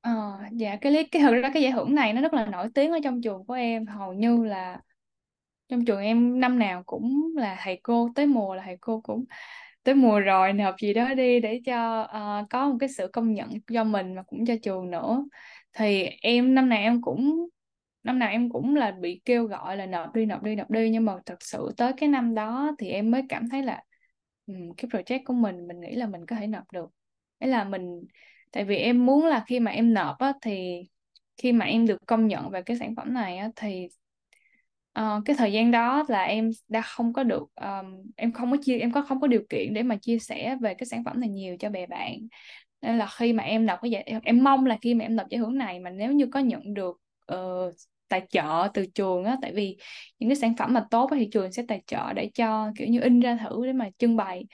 Ờ, 0.00 0.10
dạ 0.52 0.76
cái 0.80 0.92
lý 0.92 1.04
cái 1.04 1.22
thực 1.22 1.32
ra 1.42 1.50
cái 1.54 1.62
giải 1.62 1.72
thưởng 1.72 1.94
này 1.94 2.12
nó 2.12 2.20
rất 2.22 2.34
là 2.34 2.46
nổi 2.46 2.68
tiếng 2.74 2.92
ở 2.92 2.98
trong 3.04 3.22
trường 3.22 3.44
của 3.46 3.54
em. 3.54 3.86
Hầu 3.86 4.12
như 4.12 4.44
là 4.44 4.80
trong 5.70 5.84
trường 5.84 6.00
em 6.00 6.40
năm 6.40 6.58
nào 6.58 6.82
cũng 6.86 7.34
là 7.36 7.56
thầy 7.60 7.80
cô 7.82 8.10
tới 8.14 8.26
mùa 8.26 8.54
là 8.54 8.62
thầy 8.66 8.76
cô 8.80 9.00
cũng 9.00 9.24
tới 9.82 9.94
mùa 9.94 10.20
rồi 10.20 10.52
nộp 10.52 10.74
gì 10.80 10.94
đó 10.94 11.14
đi 11.14 11.40
để 11.40 11.60
cho 11.66 12.02
uh, 12.02 12.50
có 12.50 12.68
một 12.68 12.76
cái 12.80 12.88
sự 12.88 13.08
công 13.12 13.34
nhận 13.34 13.50
cho 13.72 13.84
mình 13.84 14.16
và 14.16 14.22
cũng 14.22 14.46
cho 14.46 14.54
trường 14.62 14.90
nữa. 14.90 15.24
Thì 15.72 16.02
em 16.22 16.54
năm 16.54 16.68
nào 16.68 16.78
em 16.78 17.02
cũng 17.02 17.48
năm 18.02 18.18
nào 18.18 18.30
em 18.30 18.50
cũng 18.50 18.76
là 18.76 18.90
bị 18.90 19.20
kêu 19.24 19.44
gọi 19.44 19.76
là 19.76 19.86
nộp 19.86 20.14
đi 20.14 20.26
nộp 20.26 20.42
đi 20.42 20.56
nộp 20.56 20.70
đi. 20.70 20.90
Nhưng 20.90 21.04
mà 21.04 21.14
thật 21.26 21.36
sự 21.40 21.70
tới 21.76 21.92
cái 21.96 22.08
năm 22.08 22.34
đó 22.34 22.72
thì 22.78 22.88
em 22.90 23.10
mới 23.10 23.22
cảm 23.28 23.48
thấy 23.48 23.62
là 23.62 23.82
um, 24.46 24.72
cái 24.76 24.88
project 24.90 25.20
của 25.24 25.34
mình 25.34 25.66
mình 25.68 25.80
nghĩ 25.80 25.94
là 25.94 26.06
mình 26.06 26.26
có 26.26 26.36
thể 26.36 26.46
nộp 26.46 26.72
được. 26.72 26.90
Ấy 27.38 27.50
là 27.50 27.64
mình 27.64 28.04
tại 28.52 28.64
vì 28.64 28.76
em 28.76 29.06
muốn 29.06 29.26
là 29.26 29.44
khi 29.46 29.60
mà 29.60 29.70
em 29.70 29.94
nộp 29.94 30.18
á, 30.18 30.32
thì 30.42 30.82
khi 31.36 31.52
mà 31.52 31.64
em 31.66 31.86
được 31.86 32.06
công 32.06 32.26
nhận 32.26 32.50
về 32.50 32.62
cái 32.62 32.76
sản 32.76 32.94
phẩm 32.96 33.14
này 33.14 33.38
á, 33.38 33.50
thì 33.56 33.88
uh, 34.98 35.22
cái 35.24 35.36
thời 35.36 35.52
gian 35.52 35.70
đó 35.70 36.04
là 36.08 36.22
em 36.22 36.50
đã 36.68 36.80
không 36.80 37.12
có 37.12 37.22
được 37.22 37.42
um, 37.60 38.02
em 38.16 38.32
không 38.32 38.50
có 38.50 38.56
chia 38.62 38.78
em 38.78 38.92
có 38.92 39.02
không 39.02 39.20
có 39.20 39.26
điều 39.26 39.42
kiện 39.48 39.74
để 39.74 39.82
mà 39.82 39.96
chia 39.96 40.18
sẻ 40.18 40.56
về 40.60 40.74
cái 40.74 40.86
sản 40.86 41.04
phẩm 41.04 41.20
này 41.20 41.28
nhiều 41.28 41.56
cho 41.58 41.70
bè 41.70 41.86
bạn. 41.86 42.18
Nên 42.82 42.98
là 42.98 43.06
khi 43.06 43.32
mà 43.32 43.42
em 43.42 43.66
nộp 43.66 43.78
cái 43.82 43.90
giải 43.90 44.02
em, 44.02 44.20
em 44.24 44.44
mong 44.44 44.66
là 44.66 44.78
khi 44.82 44.94
mà 44.94 45.04
em 45.04 45.16
nộp 45.16 45.28
giải 45.28 45.38
thưởng 45.38 45.58
này 45.58 45.80
mà 45.80 45.90
nếu 45.90 46.12
như 46.12 46.26
có 46.26 46.40
nhận 46.40 46.74
được 46.74 47.00
uh, 47.34 47.74
tài 48.08 48.26
trợ 48.30 48.68
từ 48.74 48.86
trường 48.94 49.24
á 49.24 49.36
tại 49.42 49.52
vì 49.52 49.76
những 50.18 50.28
cái 50.28 50.36
sản 50.36 50.56
phẩm 50.56 50.72
mà 50.72 50.84
tốt 50.90 51.10
thì 51.14 51.28
trường 51.32 51.52
sẽ 51.52 51.62
tài 51.68 51.82
trợ 51.86 52.12
để 52.12 52.30
cho 52.34 52.72
kiểu 52.78 52.88
như 52.88 53.00
in 53.00 53.20
ra 53.20 53.38
thử 53.42 53.66
để 53.66 53.72
mà 53.72 53.88
trưng 53.98 54.16
bày. 54.16 54.44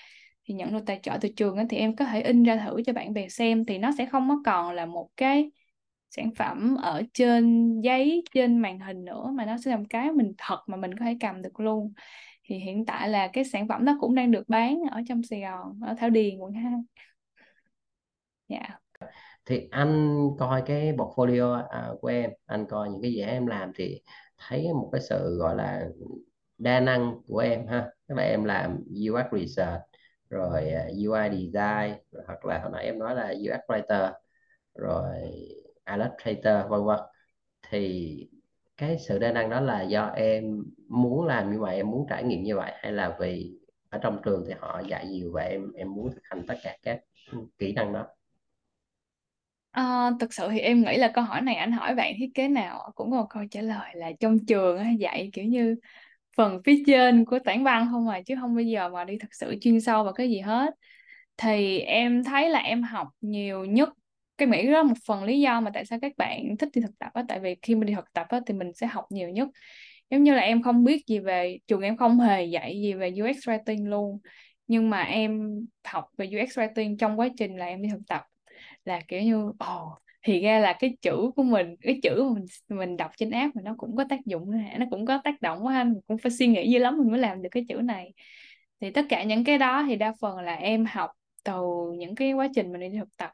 Thì 0.48 0.54
nhận 0.54 0.72
được 0.72 0.82
tài 0.86 1.00
trợ 1.02 1.18
từ 1.20 1.28
trường 1.36 1.56
á 1.56 1.64
thì 1.70 1.76
em 1.76 1.96
có 1.96 2.04
thể 2.04 2.22
in 2.22 2.42
ra 2.42 2.56
thử 2.56 2.82
cho 2.86 2.92
bạn 2.92 3.12
bè 3.12 3.28
xem 3.28 3.64
thì 3.64 3.78
nó 3.78 3.90
sẽ 3.98 4.06
không 4.06 4.28
có 4.28 4.36
còn 4.44 4.74
là 4.74 4.86
một 4.86 5.08
cái 5.16 5.50
sản 6.10 6.30
phẩm 6.34 6.76
ở 6.82 7.02
trên 7.14 7.72
giấy, 7.80 8.24
trên 8.34 8.58
màn 8.58 8.80
hình 8.80 9.04
nữa 9.04 9.30
mà 9.34 9.44
nó 9.44 9.56
sẽ 9.64 9.70
làm 9.70 9.84
cái 9.84 10.12
mình 10.12 10.32
thật 10.38 10.58
mà 10.66 10.76
mình 10.76 10.98
có 10.98 11.04
thể 11.04 11.16
cầm 11.20 11.42
được 11.42 11.60
luôn. 11.60 11.92
Thì 12.44 12.58
hiện 12.58 12.86
tại 12.86 13.08
là 13.08 13.28
cái 13.32 13.44
sản 13.44 13.68
phẩm 13.68 13.84
đó 13.84 13.96
cũng 14.00 14.14
đang 14.14 14.30
được 14.30 14.48
bán 14.48 14.82
ở 14.90 15.00
trong 15.08 15.22
Sài 15.22 15.40
Gòn, 15.40 15.80
ở 15.82 15.94
Thảo 15.98 16.10
Điền, 16.10 16.38
quận 16.38 16.52
2 16.52 16.72
dạ. 18.48 18.56
Yeah. 18.58 18.80
thì 19.46 19.68
anh 19.70 20.18
coi 20.38 20.62
cái 20.66 20.92
portfolio 20.92 21.66
à, 21.68 21.90
của 22.00 22.08
em, 22.08 22.30
anh 22.46 22.66
coi 22.68 22.90
những 22.90 23.02
cái 23.02 23.12
gì 23.12 23.20
em 23.20 23.46
làm 23.46 23.72
thì 23.76 24.02
thấy 24.38 24.68
một 24.74 24.88
cái 24.92 25.00
sự, 25.00 25.36
gọi 25.38 25.56
là, 25.56 25.86
đa 26.58 26.80
năng 26.80 27.14
của 27.26 27.38
em 27.38 27.66
ha. 27.66 27.86
Tức 28.08 28.14
là 28.14 28.22
em 28.22 28.44
làm 28.44 28.78
UX 29.10 29.40
research, 29.40 29.82
rồi 30.30 30.70
à, 30.70 30.84
UI 30.84 31.28
design, 31.30 31.98
rồi 32.12 32.24
hoặc 32.26 32.44
là 32.44 32.58
hồi 32.58 32.70
nãy 32.72 32.84
em 32.84 32.98
nói 32.98 33.14
là 33.14 33.28
UX 33.28 33.60
writer, 33.70 34.12
rồi 34.74 35.14
Illustrator 35.90 36.70
vân 36.70 36.84
vân 36.84 36.98
thì 37.70 38.16
cái 38.76 38.98
sự 38.98 39.18
đa 39.18 39.32
năng 39.32 39.50
đó 39.50 39.60
là 39.60 39.82
do 39.82 40.06
em 40.16 40.64
muốn 40.88 41.26
làm 41.26 41.52
như 41.52 41.60
vậy 41.60 41.76
em 41.76 41.90
muốn 41.90 42.06
trải 42.10 42.24
nghiệm 42.24 42.42
như 42.42 42.56
vậy 42.56 42.72
hay 42.76 42.92
là 42.92 43.16
vì 43.20 43.58
ở 43.90 43.98
trong 44.02 44.20
trường 44.24 44.44
thì 44.48 44.54
họ 44.60 44.82
dạy 44.88 45.06
nhiều 45.06 45.30
và 45.32 45.42
em 45.42 45.72
em 45.72 45.94
muốn 45.94 46.10
thực 46.12 46.22
hành 46.24 46.42
tất 46.48 46.54
cả 46.62 46.76
các 46.82 47.00
kỹ 47.58 47.72
năng 47.72 47.92
đó? 47.92 48.06
À, 49.70 50.10
thực 50.20 50.34
sự 50.34 50.48
thì 50.50 50.58
em 50.58 50.82
nghĩ 50.82 50.96
là 50.96 51.08
câu 51.14 51.24
hỏi 51.24 51.40
này 51.40 51.54
anh 51.54 51.72
hỏi 51.72 51.94
bạn 51.94 52.12
thiết 52.18 52.28
kế 52.34 52.48
nào 52.48 52.92
cũng 52.94 53.10
có 53.10 53.16
một 53.16 53.26
câu 53.30 53.42
trả 53.50 53.60
lời 53.62 53.90
là 53.94 54.12
trong 54.20 54.46
trường 54.46 55.00
dạy 55.00 55.30
kiểu 55.32 55.44
như 55.44 55.76
phần 56.36 56.62
phía 56.64 56.82
trên 56.86 57.24
của 57.24 57.38
tảng 57.38 57.64
văn 57.64 57.88
không 57.92 58.08
à 58.08 58.20
chứ 58.26 58.34
không 58.40 58.56
bây 58.56 58.66
giờ 58.66 58.88
mà 58.88 59.04
đi 59.04 59.18
thực 59.18 59.34
sự 59.34 59.56
chuyên 59.60 59.80
sâu 59.80 60.04
vào 60.04 60.12
cái 60.12 60.30
gì 60.30 60.40
hết. 60.40 60.74
Thì 61.36 61.78
em 61.78 62.24
thấy 62.24 62.50
là 62.50 62.58
em 62.58 62.82
học 62.82 63.08
nhiều 63.20 63.64
nhất 63.64 63.88
cái 64.38 64.48
nghĩ 64.48 64.66
đó 64.72 64.82
một 64.82 64.94
phần 65.06 65.24
lý 65.24 65.40
do 65.40 65.60
mà 65.60 65.70
tại 65.74 65.84
sao 65.84 65.98
các 66.02 66.12
bạn 66.16 66.56
thích 66.58 66.68
đi 66.74 66.80
thực 66.82 66.98
tập 66.98 67.10
á 67.14 67.24
tại 67.28 67.40
vì 67.40 67.56
khi 67.62 67.74
mình 67.74 67.86
đi 67.86 67.94
thực 67.94 68.12
tập 68.12 68.26
á 68.28 68.40
thì 68.46 68.54
mình 68.54 68.72
sẽ 68.74 68.86
học 68.86 69.04
nhiều 69.10 69.28
nhất. 69.28 69.48
Giống 70.10 70.22
như 70.22 70.34
là 70.34 70.42
em 70.42 70.62
không 70.62 70.84
biết 70.84 71.06
gì 71.06 71.18
về 71.18 71.58
trường 71.66 71.80
em 71.80 71.96
không 71.96 72.20
hề 72.20 72.44
dạy 72.44 72.80
gì 72.80 72.92
về 72.94 73.12
UX 73.22 73.36
writing 73.48 73.88
luôn 73.88 74.18
nhưng 74.66 74.90
mà 74.90 75.02
em 75.02 75.60
học 75.84 76.04
về 76.18 76.26
UX 76.26 76.58
writing 76.58 76.96
trong 76.96 77.20
quá 77.20 77.28
trình 77.38 77.56
là 77.56 77.66
em 77.66 77.82
đi 77.82 77.88
thực 77.88 78.00
tập 78.08 78.22
là 78.84 79.00
kiểu 79.08 79.22
như 79.22 79.52
ồ 79.58 79.82
oh, 79.82 80.02
thì 80.22 80.40
ra 80.40 80.58
là 80.58 80.72
cái 80.72 80.96
chữ 81.02 81.30
của 81.36 81.42
mình 81.42 81.76
cái 81.80 82.00
chữ 82.02 82.22
mà 82.22 82.34
mình 82.34 82.46
mình 82.78 82.96
đọc 82.96 83.10
trên 83.16 83.30
app 83.30 83.56
mà 83.56 83.62
nó 83.64 83.74
cũng 83.78 83.96
có 83.96 84.04
tác 84.08 84.20
dụng 84.26 84.50
nó 84.78 84.86
cũng 84.90 85.06
có 85.06 85.20
tác 85.24 85.42
động 85.42 85.66
quá 85.66 85.74
anh 85.76 85.94
cũng 86.06 86.18
phải 86.18 86.32
suy 86.32 86.46
nghĩ 86.46 86.70
dữ 86.70 86.78
lắm 86.78 86.98
mình 86.98 87.10
mới 87.10 87.20
làm 87.20 87.42
được 87.42 87.48
cái 87.52 87.64
chữ 87.68 87.74
này. 87.74 88.12
Thì 88.80 88.90
tất 88.90 89.06
cả 89.08 89.24
những 89.24 89.44
cái 89.44 89.58
đó 89.58 89.84
thì 89.88 89.96
đa 89.96 90.12
phần 90.20 90.38
là 90.38 90.54
em 90.54 90.84
học 90.88 91.10
từ 91.44 91.62
những 91.98 92.14
cái 92.14 92.32
quá 92.32 92.48
trình 92.54 92.72
mình 92.72 92.80
đi 92.80 92.98
thực 92.98 93.16
tập 93.16 93.30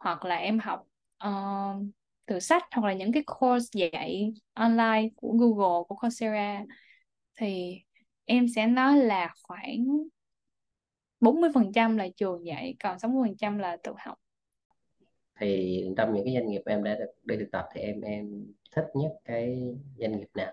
hoặc 0.00 0.24
là 0.24 0.36
em 0.36 0.58
học 0.58 0.86
uh, 1.28 1.86
từ 2.26 2.40
sách 2.40 2.62
hoặc 2.72 2.86
là 2.88 2.92
những 2.92 3.12
cái 3.12 3.22
course 3.26 3.68
dạy 3.72 4.32
online 4.52 5.08
của 5.16 5.32
Google 5.32 5.84
của 5.88 5.94
Coursera 5.94 6.64
thì 7.38 7.80
em 8.24 8.46
sẽ 8.56 8.66
nói 8.66 8.96
là 8.96 9.34
khoảng 9.42 9.86
40% 11.20 11.96
là 11.96 12.08
trường 12.16 12.46
dạy 12.46 12.76
còn 12.82 12.98
60% 12.98 13.58
là 13.58 13.76
tự 13.82 13.92
học. 13.98 14.18
Thì 15.40 15.84
trong 15.96 16.14
những 16.14 16.24
cái 16.24 16.34
doanh 16.34 16.50
nghiệp 16.50 16.62
em 16.66 16.84
đã 16.84 16.94
được 16.94 17.10
đi 17.24 17.36
thực 17.36 17.50
tập 17.52 17.64
thì 17.74 17.80
em 17.80 18.00
em 18.00 18.46
thích 18.76 18.86
nhất 18.94 19.12
cái 19.24 19.74
doanh 19.98 20.18
nghiệp 20.18 20.28
nào? 20.34 20.52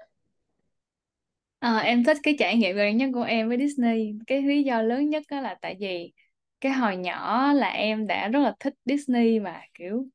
À, 1.60 1.78
em 1.78 2.04
thích 2.04 2.18
cái 2.24 2.36
trải 2.40 2.58
nghiệm 2.58 2.76
gần 2.76 2.98
nhất 2.98 3.10
của 3.14 3.24
em 3.24 3.48
với 3.48 3.58
Disney. 3.58 4.14
Cái 4.28 4.42
lý 4.42 4.64
do 4.64 4.82
lớn 4.82 5.10
nhất 5.10 5.24
đó 5.32 5.42
là 5.42 5.56
tại 5.62 5.76
vì 5.80 6.14
cái 6.62 6.72
hồi 6.72 6.98
nhỏ 6.98 7.54
là 7.54 7.68
em 7.70 8.08
đã 8.08 8.28
rất 8.28 8.40
là 8.40 8.56
thích 8.60 8.74
Disney 8.86 9.40
mà 9.40 9.62
kiểu 9.74 10.06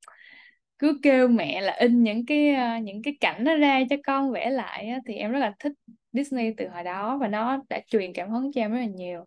cứ 0.79 1.01
kêu 1.03 1.29
mẹ 1.29 1.61
là 1.61 1.73
in 1.81 2.03
những 2.03 2.27
cái 2.27 2.55
ờ, 2.55 2.79
những 2.79 3.03
cái 3.03 3.17
cảnh 3.21 3.45
nó 3.45 3.57
ra 3.57 3.81
cho 3.91 3.97
con 4.05 4.33
vẽ 4.33 4.51
lại 4.51 4.89
á, 4.89 5.01
thì 5.07 5.15
em 5.15 5.33
rất 5.33 5.39
là 5.39 5.55
thích 5.59 5.73
Disney 6.13 6.55
từ 6.57 6.69
hồi 6.69 6.85
đó 6.85 7.19
và 7.19 7.29
nó 7.29 7.63
đã 7.69 7.81
truyền 7.87 8.13
cảm 8.15 8.31
hứng 8.31 8.53
cho 8.53 8.61
em 8.61 8.73
rất 8.73 8.79
là 8.81 8.87
nhiều. 8.87 9.25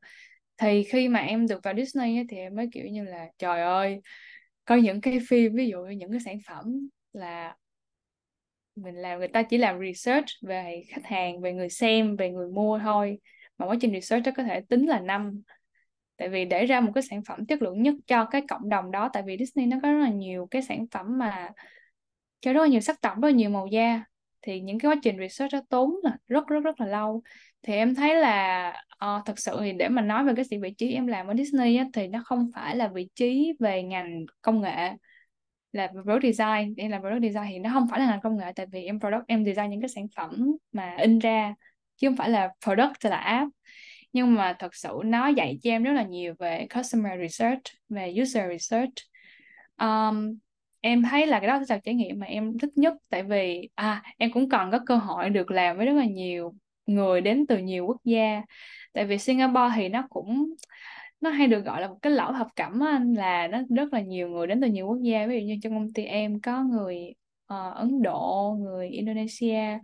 Thì 0.58 0.84
khi 0.84 1.10
mà 1.10 1.20
em 1.20 1.48
được 1.48 1.60
vào 1.64 1.74
Disney 1.78 2.18
á, 2.18 2.24
thì 2.30 2.38
em 2.38 2.56
mới 2.56 2.70
kiểu 2.74 2.86
như 2.88 3.04
là 3.04 3.28
trời 3.38 3.62
ơi 3.64 4.02
coi 4.66 4.82
những 4.82 5.02
cái 5.02 5.20
phim 5.30 5.56
ví 5.56 5.68
dụ 5.70 5.80
như 5.86 5.92
những 5.98 6.12
cái 6.12 6.20
sản 6.26 6.38
phẩm 6.48 6.90
là 7.14 7.56
mình 8.76 8.96
làm 8.96 9.20
người 9.20 9.28
ta 9.28 9.44
chỉ 9.44 9.58
làm 9.58 9.80
research 9.80 10.26
về 10.42 10.84
khách 10.90 11.06
hàng 11.06 11.42
về 11.42 11.54
người 11.54 11.70
xem 11.70 12.16
về 12.16 12.30
người 12.32 12.48
mua 12.52 12.80
thôi 12.80 13.20
mà 13.58 13.66
quá 13.68 13.76
trình 13.82 13.94
research 13.94 14.26
đó 14.26 14.32
có 14.38 14.44
thể 14.44 14.62
tính 14.70 14.86
là 14.86 15.00
năm 15.00 15.42
tại 16.18 16.30
vì 16.30 16.46
để 16.46 16.66
ra 16.66 16.80
một 16.80 16.92
cái 16.96 17.04
sản 17.04 17.22
phẩm 17.28 17.46
chất 17.46 17.62
lượng 17.62 17.82
nhất 17.82 17.96
cho 18.08 18.26
cái 18.26 18.42
cộng 18.48 18.70
đồng 18.70 18.92
đó 18.92 19.10
tại 19.14 19.24
vì 19.26 19.38
Disney 19.40 19.66
nó 19.66 19.78
có 19.84 19.92
rất 19.92 20.00
là 20.00 20.10
nhiều 20.10 20.48
cái 20.52 20.62
sản 20.62 20.86
phẩm 20.92 21.18
mà 21.18 21.50
cho 22.42 22.54
rất 22.54 22.62
là 22.62 22.68
nhiều 22.68 22.80
sắc 22.80 23.02
tộc 23.02 23.14
rất 23.22 23.28
là 23.28 23.36
nhiều 23.36 23.50
màu 23.50 23.68
da. 23.68 24.04
Thì 24.42 24.60
những 24.60 24.80
cái 24.80 24.92
quá 24.92 24.96
trình 25.04 25.18
research 25.20 25.54
nó 25.54 25.62
tốn 25.70 25.96
là 26.04 26.18
rất 26.28 26.48
rất 26.48 26.60
rất 26.60 26.82
là 26.82 26.88
lâu. 26.88 27.22
Thì 27.64 27.74
em 27.74 27.96
thấy 27.96 28.16
là 28.16 28.70
uh, 29.06 29.26
thật 29.26 29.40
sự 29.40 29.58
thì 29.62 29.74
để 29.74 29.90
mà 29.90 30.02
nói 30.02 30.24
về 30.24 30.34
cái 30.36 30.60
vị 30.62 30.74
trí 30.78 30.94
em 30.94 31.08
làm 31.08 31.28
ở 31.28 31.34
Disney 31.38 31.76
á, 31.76 31.86
thì 31.94 32.08
nó 32.08 32.22
không 32.26 32.50
phải 32.56 32.76
là 32.76 32.88
vị 32.88 33.10
trí 33.16 33.54
về 33.60 33.84
ngành 33.84 34.26
công 34.42 34.62
nghệ 34.62 34.92
là 35.72 35.88
product 35.88 36.24
design. 36.24 36.74
Em 36.78 36.92
làm 36.92 37.02
product 37.02 37.22
design 37.24 37.48
thì 37.50 37.60
nó 37.60 37.70
không 37.74 37.88
phải 37.92 38.00
là 38.00 38.06
ngành 38.06 38.22
công 38.22 38.38
nghệ 38.38 38.52
tại 38.56 38.66
vì 38.72 38.84
em 38.84 39.00
product 39.00 39.28
em 39.28 39.46
design 39.46 39.70
những 39.70 39.82
cái 39.82 39.90
sản 39.90 40.08
phẩm 40.16 40.52
mà 40.72 40.96
in 41.00 41.20
ra 41.20 41.54
chứ 41.98 42.08
không 42.08 42.18
phải 42.18 42.30
là 42.30 42.50
product 42.66 43.06
là 43.06 43.18
app 43.18 43.52
nhưng 44.16 44.36
mà 44.36 44.56
thật 44.60 44.76
sự 44.76 44.90
nó 45.06 45.28
dạy 45.28 45.58
cho 45.64 45.72
em 45.72 45.84
rất 45.84 45.94
là 45.94 46.04
nhiều 46.04 46.34
về 46.40 46.68
customer 46.76 47.20
research 47.22 47.62
về 47.90 48.14
user 48.22 48.44
research. 48.50 48.94
Um, 49.82 50.38
em 50.82 51.04
thấy 51.04 51.28
là 51.28 51.40
cái 51.40 51.48
đó 51.48 51.60
là 51.70 51.78
trải 51.84 51.96
nghiệm 51.96 52.20
mà 52.20 52.26
em 52.26 52.58
thích 52.60 52.70
nhất. 52.76 52.94
Tại 53.10 53.24
vì 53.24 53.70
à 53.76 54.04
em 54.18 54.32
cũng 54.32 54.50
còn 54.50 54.72
có 54.72 54.80
cơ 54.86 54.96
hội 54.96 55.30
được 55.30 55.52
làm 55.52 55.78
với 55.78 55.86
rất 55.86 55.94
là 55.94 56.06
nhiều 56.06 56.54
người 56.86 57.22
đến 57.22 57.46
từ 57.48 57.58
nhiều 57.58 57.86
quốc 57.86 57.98
gia. 58.04 58.42
Tại 58.94 59.06
vì 59.06 59.18
Singapore 59.18 59.74
thì 59.76 59.90
nó 59.90 60.08
cũng 60.10 60.54
nó 61.22 61.30
hay 61.30 61.48
được 61.48 61.66
gọi 61.66 61.82
là 61.82 61.88
một 61.88 61.98
cái 62.02 62.12
lẩu 62.14 62.34
thập 62.34 62.48
cẩm 62.56 62.80
á 62.80 62.92
anh 62.92 63.14
là 63.14 63.48
nó 63.48 63.62
rất 63.76 63.94
là 63.94 64.02
nhiều 64.02 64.30
người 64.30 64.48
đến 64.48 64.62
từ 64.62 64.68
nhiều 64.68 64.88
quốc 64.88 65.00
gia. 65.02 65.28
Ví 65.28 65.40
dụ 65.40 65.46
như 65.46 65.56
trong 65.64 65.74
công 65.74 65.94
ty 65.94 66.04
em 66.04 66.42
có 66.42 66.64
người 66.64 67.14
uh, 67.54 67.76
Ấn 67.76 68.02
Độ 68.02 68.56
người 68.60 68.90
Indonesia. 68.90 69.80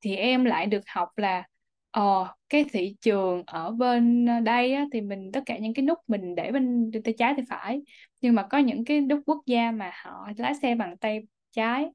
Thì 0.00 0.16
em 0.16 0.44
lại 0.44 0.66
được 0.66 0.82
học 0.86 1.08
là 1.16 1.44
ờ 1.92 2.28
cái 2.50 2.64
thị 2.72 2.96
trường 3.00 3.44
ở 3.46 3.72
bên 3.72 4.26
ờ, 4.26 4.40
đây 4.40 4.74
á, 4.74 4.86
thì 4.92 5.02
mình 5.02 5.32
tất 5.32 5.40
cả 5.46 5.58
những 5.58 5.74
cái 5.74 5.84
nút 5.86 5.98
mình 6.08 6.36
để 6.36 6.52
bên 6.52 6.90
tay 7.04 7.14
trái 7.18 7.34
tay 7.36 7.46
phải. 7.50 7.82
Nhưng 8.20 8.34
mà 8.34 8.46
có 8.50 8.58
những 8.58 8.84
cái 8.84 9.00
nút 9.00 9.20
quốc 9.26 9.38
gia 9.46 9.72
mà 9.72 9.92
họ 10.04 10.28
lái 10.38 10.54
xe 10.62 10.74
bằng 10.76 10.98
tay 10.98 11.20
trái 11.52 11.86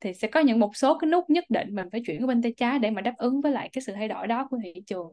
thì 0.00 0.14
sẽ 0.14 0.28
có 0.28 0.40
những 0.40 0.60
một 0.60 0.76
số 0.76 0.98
cái 0.98 1.10
nút 1.10 1.30
nhất 1.30 1.44
định 1.50 1.74
mình 1.74 1.88
phải 1.92 2.02
chuyển 2.06 2.22
qua 2.22 2.26
bên 2.28 2.42
tay 2.42 2.54
trái 2.56 2.78
để 2.78 2.90
mà 2.90 3.02
đáp 3.02 3.14
ứng 3.18 3.40
với 3.40 3.52
lại 3.52 3.70
cái 3.72 3.82
sự 3.82 3.92
thay 3.94 4.08
đổi 4.08 4.26
đó 4.26 4.48
của 4.50 4.58
thị 4.64 4.74
trường. 4.86 5.12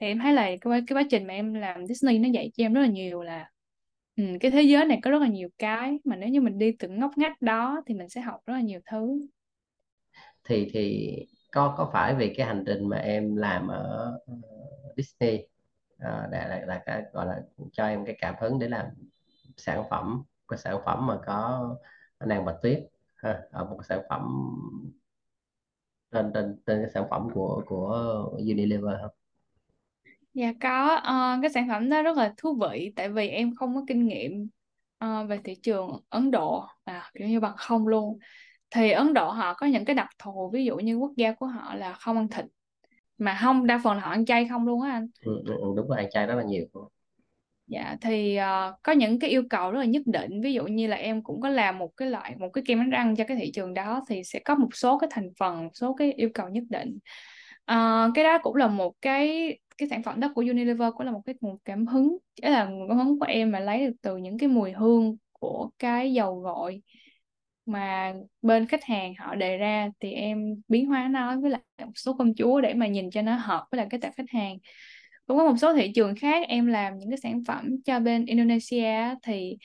Thì 0.00 0.08
em 0.08 0.20
thấy 0.20 0.34
là 0.34 0.42
cái, 0.44 0.58
cái 0.86 0.96
quá 0.96 1.02
trình 1.10 1.26
mà 1.26 1.34
em 1.34 1.54
làm 1.54 1.86
Disney 1.86 2.18
nó 2.18 2.28
dạy 2.28 2.50
cho 2.54 2.64
em 2.64 2.72
rất 2.74 2.80
là 2.82 2.88
nhiều 2.88 3.22
là 3.22 3.50
ừ, 4.16 4.24
cái 4.40 4.52
thế 4.52 4.62
giới 4.62 4.86
này 4.86 5.00
có 5.04 5.10
rất 5.10 5.22
là 5.22 5.28
nhiều 5.28 5.48
cái 5.58 5.98
mà 6.04 6.16
nếu 6.16 6.28
như 6.28 6.40
mình 6.40 6.58
đi 6.58 6.72
từng 6.78 6.98
ngóc 7.00 7.18
ngách 7.18 7.42
đó 7.42 7.82
thì 7.86 7.94
mình 7.94 8.08
sẽ 8.08 8.20
học 8.20 8.40
rất 8.46 8.54
là 8.54 8.60
nhiều 8.60 8.80
thứ. 8.90 9.20
Thì 10.44 10.70
thì 10.72 11.10
có 11.54 11.74
có 11.78 11.90
phải 11.92 12.14
vì 12.14 12.34
cái 12.36 12.46
hành 12.46 12.64
trình 12.66 12.88
mà 12.88 12.96
em 12.96 13.36
làm 13.36 13.68
ở 13.68 14.12
ờ, 14.26 14.34
Disney 14.96 15.46
à, 15.98 16.28
là, 16.30 16.48
là 16.48 16.60
là 16.66 16.82
cái 16.86 17.02
gọi 17.12 17.26
là 17.26 17.42
cho 17.72 17.86
em 17.86 18.04
cái 18.04 18.16
cảm 18.20 18.34
hứng 18.40 18.58
để 18.58 18.68
làm 18.68 18.86
sản 19.56 19.84
phẩm 19.90 20.22
cái 20.48 20.58
sản 20.58 20.78
phẩm 20.84 21.06
mà 21.06 21.18
có 21.26 21.68
nàng 22.26 22.44
bạch 22.44 22.56
tuyết 22.62 22.84
ha, 23.16 23.42
ở 23.50 23.64
một 23.64 23.80
sản 23.88 24.02
phẩm 24.08 24.50
trên 26.12 26.30
trên 26.34 26.56
trên 26.66 26.82
cái 26.82 26.90
sản 26.94 27.04
phẩm 27.10 27.28
của 27.34 27.62
của 27.66 27.96
Unilever 28.38 28.94
không? 29.02 29.10
Dạ 30.34 30.52
có 30.60 30.96
uh, 30.96 31.42
cái 31.42 31.50
sản 31.50 31.68
phẩm 31.68 31.90
đó 31.90 32.02
rất 32.02 32.16
là 32.16 32.34
thú 32.36 32.58
vị 32.60 32.92
tại 32.96 33.08
vì 33.08 33.28
em 33.28 33.54
không 33.54 33.74
có 33.74 33.82
kinh 33.88 34.06
nghiệm 34.06 34.48
uh, 35.04 35.28
về 35.28 35.38
thị 35.44 35.54
trường 35.62 36.00
Ấn 36.08 36.30
Độ 36.30 36.66
à, 36.84 37.10
kiểu 37.14 37.28
như 37.28 37.40
bằng 37.40 37.54
không 37.56 37.88
luôn 37.88 38.18
thì 38.74 38.90
Ấn 38.90 39.14
Độ 39.14 39.30
họ 39.30 39.54
có 39.54 39.66
những 39.66 39.84
cái 39.84 39.94
đặc 39.94 40.08
thù 40.18 40.50
ví 40.52 40.64
dụ 40.64 40.76
như 40.76 40.96
quốc 40.96 41.12
gia 41.16 41.32
của 41.32 41.46
họ 41.46 41.74
là 41.74 41.92
không 41.92 42.16
ăn 42.16 42.28
thịt. 42.28 42.44
Mà 43.18 43.38
không 43.42 43.66
đa 43.66 43.80
phần 43.84 43.96
là 43.96 44.02
họ 44.02 44.10
ăn 44.10 44.24
chay 44.24 44.48
không 44.48 44.66
luôn 44.66 44.82
á 44.82 44.90
anh. 44.90 45.06
Ừ, 45.24 45.42
ừ, 45.46 45.54
ừ, 45.60 45.66
đúng 45.76 45.88
rồi 45.88 45.98
ăn 45.98 46.10
chay 46.10 46.26
rất 46.26 46.34
là 46.34 46.42
nhiều. 46.42 46.66
Dạ 47.66 47.96
thì 48.00 48.36
ờ, 48.36 48.74
có 48.82 48.92
những 48.92 49.18
cái 49.18 49.30
yêu 49.30 49.42
cầu 49.50 49.70
rất 49.70 49.78
là 49.78 49.84
nhất 49.84 50.02
định. 50.06 50.40
Ví 50.40 50.52
dụ 50.54 50.64
như 50.64 50.86
là 50.86 50.96
em 50.96 51.22
cũng 51.22 51.40
có 51.40 51.48
làm 51.48 51.78
một 51.78 51.96
cái 51.96 52.10
loại 52.10 52.34
một 52.38 52.48
cái 52.52 52.64
kem 52.66 52.78
đánh 52.78 52.90
răng 52.90 53.16
cho 53.16 53.24
cái 53.28 53.36
thị 53.36 53.50
trường 53.54 53.74
đó 53.74 54.00
thì 54.08 54.24
sẽ 54.24 54.38
có 54.38 54.54
một 54.54 54.68
số 54.74 54.98
cái 54.98 55.10
thành 55.12 55.28
phần 55.38 55.64
một 55.64 55.70
số 55.74 55.94
cái 55.94 56.12
yêu 56.12 56.28
cầu 56.34 56.48
nhất 56.48 56.64
định. 56.68 56.98
Ờ, 57.64 58.10
cái 58.14 58.24
đó 58.24 58.38
cũng 58.42 58.56
là 58.56 58.68
một 58.68 58.94
cái 59.02 59.58
cái 59.78 59.88
sản 59.88 60.02
phẩm 60.02 60.20
đó 60.20 60.32
của 60.34 60.40
Unilever 60.42 60.92
cũng 60.96 61.06
là 61.06 61.12
một 61.12 61.20
cái 61.26 61.34
nguồn 61.40 61.58
cảm 61.64 61.86
hứng 61.86 62.16
đó 62.42 62.50
là 62.50 62.64
nguồn 62.64 62.88
cảm 62.88 62.98
hứng 62.98 63.18
của 63.18 63.26
em 63.26 63.50
mà 63.50 63.60
lấy 63.60 63.86
được 63.86 63.92
từ 64.02 64.16
những 64.16 64.38
cái 64.38 64.48
mùi 64.48 64.72
hương 64.72 65.16
của 65.32 65.70
cái 65.78 66.12
dầu 66.12 66.40
gội 66.40 66.82
mà 67.66 68.14
bên 68.42 68.66
khách 68.66 68.84
hàng 68.84 69.14
họ 69.18 69.34
đề 69.34 69.56
ra 69.56 69.88
thì 70.00 70.12
em 70.12 70.38
biến 70.68 70.86
hóa 70.86 71.08
nó 71.10 71.40
với 71.40 71.50
lại 71.50 71.60
một 71.78 71.92
số 71.94 72.12
công 72.12 72.34
chúa 72.34 72.60
để 72.60 72.74
mà 72.74 72.86
nhìn 72.86 73.10
cho 73.10 73.22
nó 73.22 73.36
hợp 73.36 73.66
với 73.70 73.78
lại 73.78 73.86
cái 73.90 74.00
tập 74.00 74.12
khách 74.16 74.30
hàng. 74.30 74.58
Cũng 75.26 75.38
có 75.38 75.44
một 75.44 75.56
số 75.60 75.74
thị 75.74 75.92
trường 75.94 76.16
khác 76.16 76.48
em 76.48 76.66
làm 76.66 76.98
những 76.98 77.10
cái 77.10 77.18
sản 77.22 77.42
phẩm 77.46 77.76
cho 77.84 78.00
bên 78.00 78.26
Indonesia 78.26 79.14
thì 79.22 79.56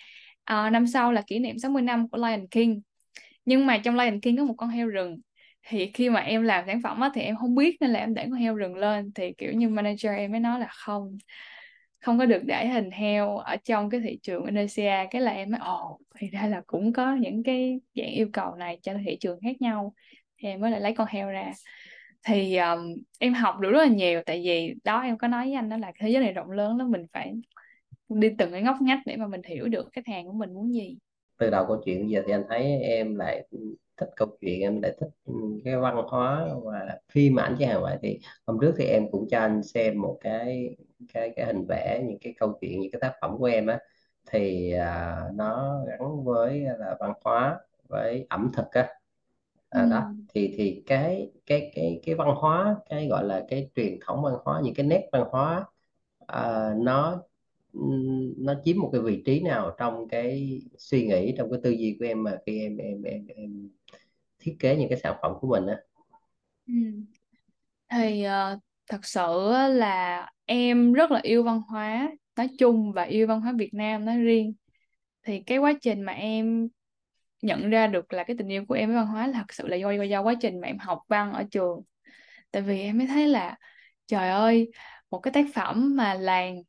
uh, 0.54 0.72
năm 0.72 0.88
sau 0.88 1.12
là 1.12 1.22
kỷ 1.28 1.40
niệm 1.40 1.60
60 1.60 1.82
năm 1.82 2.10
của 2.10 2.18
Lion 2.18 2.48
King. 2.48 2.82
Nhưng 3.46 3.66
mà 3.66 3.78
trong 3.78 3.96
Lion 3.96 4.20
King 4.20 4.38
có 4.38 4.44
một 4.44 4.56
con 4.58 4.70
heo 4.70 4.88
rừng. 4.88 5.18
Thì 5.68 5.92
khi 5.94 6.10
mà 6.10 6.20
em 6.20 6.42
làm 6.42 6.64
sản 6.68 6.82
phẩm 6.82 7.00
á, 7.00 7.10
thì 7.14 7.22
em 7.22 7.36
không 7.36 7.56
biết 7.56 7.78
nên 7.82 7.90
là 7.90 8.00
em 8.00 8.14
để 8.14 8.24
con 8.24 8.34
heo 8.34 8.56
rừng 8.56 8.76
lên. 8.76 9.12
Thì 9.16 9.34
kiểu 9.38 9.52
như 9.54 9.70
manager 9.70 10.12
em 10.18 10.32
mới 10.32 10.40
nói 10.40 10.60
là 10.60 10.68
không 10.72 11.18
không 12.02 12.20
có 12.20 12.26
được 12.26 12.42
để 12.46 12.68
hình 12.68 12.92
heo 12.92 13.38
ở 13.38 13.56
trong 13.56 13.90
cái 13.90 14.02
thị 14.02 14.20
trường 14.22 14.46
Indonesia 14.46 14.94
cái 15.12 15.22
là 15.22 15.32
em 15.32 15.52
mới 15.52 15.60
ồ 15.60 16.00
thì 16.18 16.30
ra 16.30 16.48
là 16.48 16.62
cũng 16.68 16.94
có 16.94 17.16
những 17.16 17.44
cái 17.44 17.80
dạng 17.96 18.10
yêu 18.10 18.30
cầu 18.34 18.56
này 18.56 18.80
cho 18.82 18.94
thị 19.06 19.18
trường 19.20 19.40
khác 19.42 19.62
nhau. 19.62 19.94
Thì 20.38 20.50
em 20.50 20.62
mới 20.62 20.72
lại 20.72 20.82
lấy 20.82 20.96
con 20.96 21.08
heo 21.10 21.30
ra. 21.30 21.52
Thì 22.28 22.58
um, 22.58 22.96
em 23.20 23.34
học 23.34 23.60
được 23.60 23.72
rất 23.72 23.80
là 23.80 23.88
nhiều 23.88 24.22
tại 24.26 24.42
vì 24.46 24.74
đó 24.84 25.02
em 25.02 25.18
có 25.18 25.28
nói 25.28 25.46
với 25.46 25.54
anh 25.54 25.70
đó 25.70 25.78
là 25.78 25.92
thế 26.00 26.10
giới 26.10 26.24
này 26.24 26.34
rộng 26.34 26.52
lớn 26.52 26.78
lắm 26.78 26.92
mình 26.92 27.06
phải 27.14 27.34
đi 28.10 28.30
từng 28.38 28.52
cái 28.52 28.62
ngóc 28.62 28.76
ngách 28.82 29.00
để 29.06 29.16
mà 29.18 29.28
mình 29.28 29.42
hiểu 29.44 29.68
được 29.68 29.90
khách 29.92 30.08
hàng 30.08 30.26
của 30.26 30.34
mình 30.34 30.54
muốn 30.54 30.74
gì. 30.74 30.98
Từ 31.40 31.50
đầu 31.50 31.66
câu 31.68 31.82
chuyện 31.86 32.10
giờ 32.10 32.24
thì 32.28 32.34
anh 32.34 32.44
thấy 32.50 32.80
em 32.82 33.16
lại 33.16 33.48
thích 34.00 34.10
câu 34.16 34.28
chuyện 34.42 34.62
em 34.62 34.82
lại 34.82 34.96
thích 35.00 35.10
cái 35.66 35.78
văn 35.78 35.96
hóa 36.08 36.48
và 36.64 37.00
phim 37.14 37.40
ảnh 37.40 37.56
chẳng 37.60 37.70
hạn 37.70 37.82
vậy 37.82 37.98
thì 38.02 38.20
hôm 38.48 38.58
trước 38.62 38.74
thì 38.78 38.86
em 38.86 39.12
cũng 39.12 39.28
cho 39.30 39.40
anh 39.40 39.64
xem 39.64 40.02
một 40.02 40.18
cái 40.22 40.76
cái 41.14 41.34
cái 41.36 41.46
hình 41.46 41.66
vẽ 41.70 42.02
những 42.08 42.20
cái 42.22 42.34
câu 42.40 42.58
chuyện 42.62 42.80
những 42.82 42.92
cái 42.92 43.00
tác 43.02 43.14
phẩm 43.22 43.38
của 43.38 43.46
em 43.46 43.68
á 43.68 43.80
thì 44.32 44.72
à, 44.72 45.18
nó 45.36 45.80
gắn 45.88 46.24
với 46.24 46.60
là 46.80 46.98
văn 47.00 47.14
hóa 47.26 47.60
với 47.90 48.26
ẩm 48.30 48.52
thực 48.54 48.66
á 48.72 48.88
ừ. 49.74 49.80
à, 49.80 49.86
đó 49.86 50.04
thì 50.34 50.54
thì 50.58 50.84
cái 50.88 51.32
cái 51.46 51.72
cái 51.76 52.00
cái 52.06 52.16
văn 52.16 52.28
hóa 52.36 52.76
cái 52.90 53.08
gọi 53.08 53.24
là 53.26 53.46
cái 53.50 53.70
truyền 53.76 54.00
thống 54.06 54.24
văn 54.24 54.34
hóa 54.44 54.62
những 54.64 54.74
cái 54.74 54.86
nét 54.86 55.10
văn 55.12 55.24
hóa 55.32 55.66
à, 56.28 56.74
nó 56.78 57.22
nó 58.38 58.54
chiếm 58.64 58.80
một 58.80 58.90
cái 58.94 59.02
vị 59.02 59.24
trí 59.26 59.40
nào 59.40 59.76
trong 59.78 60.08
cái 60.08 60.60
suy 60.78 61.08
nghĩ 61.08 61.36
trong 61.38 61.52
cái 61.52 61.60
tư 61.64 61.70
duy 61.70 61.96
của 62.00 62.06
em 62.06 62.24
mà 62.24 62.38
khi 62.46 62.62
em 62.62 62.78
em 62.78 63.04
em, 63.04 63.28
em 63.28 63.70
thiết 64.40 64.56
kế 64.60 64.76
những 64.76 64.90
cái 64.90 65.00
sản 65.04 65.16
phẩm 65.22 65.32
của 65.40 65.48
mình 65.48 65.68
á. 65.68 65.78
Ừ. 66.68 66.74
thì 67.92 68.26
uh, 68.28 68.60
thật 68.90 69.06
sự 69.06 69.50
là 69.70 70.30
em 70.46 70.94
rất 70.94 71.12
là 71.12 71.20
yêu 71.24 71.44
văn 71.44 71.62
hóa 71.62 72.10
nói 72.38 72.50
chung 72.58 72.92
và 72.92 73.04
yêu 73.04 73.28
văn 73.28 73.42
hóa 73.42 73.54
Việt 73.58 73.74
Nam 73.74 74.06
nói 74.06 74.18
riêng. 74.18 74.54
Thì 75.24 75.44
cái 75.46 75.58
quá 75.58 75.74
trình 75.82 76.02
mà 76.02 76.14
em 76.14 76.68
nhận 77.42 77.70
ra 77.70 77.88
được 77.88 78.14
là 78.14 78.24
cái 78.24 78.36
tình 78.38 78.48
yêu 78.48 78.66
của 78.66 78.74
em 78.74 78.90
với 78.90 78.98
văn 78.98 79.08
hóa 79.08 79.28
là 79.28 79.34
thật 79.34 79.54
sự 79.54 79.68
là 79.68 79.76
do 79.76 79.92
do 79.92 80.22
quá 80.22 80.34
trình 80.42 80.62
mà 80.62 80.68
em 80.68 80.78
học 80.78 81.00
văn 81.08 81.34
ở 81.34 81.44
trường. 81.52 81.82
Tại 82.52 82.62
vì 82.62 82.82
em 82.82 82.98
mới 82.98 83.08
thấy 83.08 83.28
là 83.28 83.58
trời 84.08 84.30
ơi 84.30 84.72
một 85.12 85.20
cái 85.20 85.34
tác 85.34 85.46
phẩm 85.54 85.96
mà 85.96 86.14
làng 86.14 86.62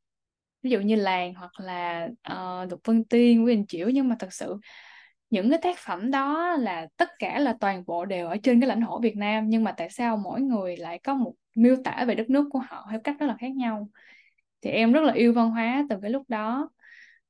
ví 0.62 0.71
dụ 0.71 0.81
như 0.81 0.97
làng 0.97 1.35
hoặc 1.35 1.61
là 1.61 2.09
uh, 2.33 2.71
Lục 2.71 2.81
Vân 2.85 3.05
Tiên 3.05 3.45
của 3.45 3.51
anh 3.51 3.66
Chiểu 3.66 3.89
nhưng 3.89 4.09
mà 4.09 4.16
thật 4.18 4.33
sự 4.33 4.57
những 5.31 5.51
cái 5.51 5.59
tác 5.62 5.78
phẩm 5.78 6.11
đó 6.11 6.57
là 6.57 6.87
tất 6.97 7.09
cả 7.18 7.39
là 7.39 7.57
toàn 7.61 7.85
bộ 7.87 8.05
đều 8.05 8.26
ở 8.26 8.37
trên 8.43 8.61
cái 8.61 8.68
lãnh 8.68 8.81
thổ 8.81 9.01
Việt 9.01 9.16
Nam 9.16 9.49
nhưng 9.49 9.64
mà 9.64 9.72
tại 9.72 9.91
sao 9.91 10.16
mỗi 10.16 10.41
người 10.41 10.76
lại 10.76 10.99
có 10.99 11.14
một 11.14 11.35
miêu 11.57 11.76
tả 11.85 12.05
về 12.09 12.14
đất 12.14 12.31
nước 12.31 12.49
của 12.53 12.59
họ 12.59 12.87
theo 12.91 13.01
cách 13.05 13.16
rất 13.20 13.26
là 13.26 13.37
khác 13.41 13.51
nhau? 13.53 13.89
Thì 14.62 14.70
em 14.70 14.93
rất 14.93 15.01
là 15.03 15.12
yêu 15.12 15.33
văn 15.33 15.51
hóa 15.51 15.87
từ 15.91 15.97
cái 16.03 16.11
lúc 16.11 16.22
đó. 16.28 16.70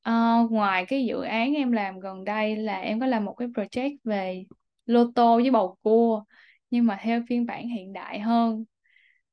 À, 0.02 0.38
ngoài 0.50 0.86
cái 0.86 1.04
dự 1.06 1.22
án 1.22 1.54
em 1.54 1.72
làm 1.72 2.00
gần 2.00 2.24
đây 2.24 2.56
là 2.56 2.80
em 2.80 3.00
có 3.00 3.06
làm 3.06 3.24
một 3.24 3.34
cái 3.34 3.48
project 3.48 3.96
về 4.04 4.44
lô 4.86 5.04
tô 5.14 5.36
với 5.36 5.50
bầu 5.50 5.76
cua 5.82 6.24
nhưng 6.70 6.86
mà 6.86 6.98
theo 7.02 7.22
phiên 7.28 7.46
bản 7.46 7.68
hiện 7.68 7.92
đại 7.92 8.20
hơn. 8.20 8.64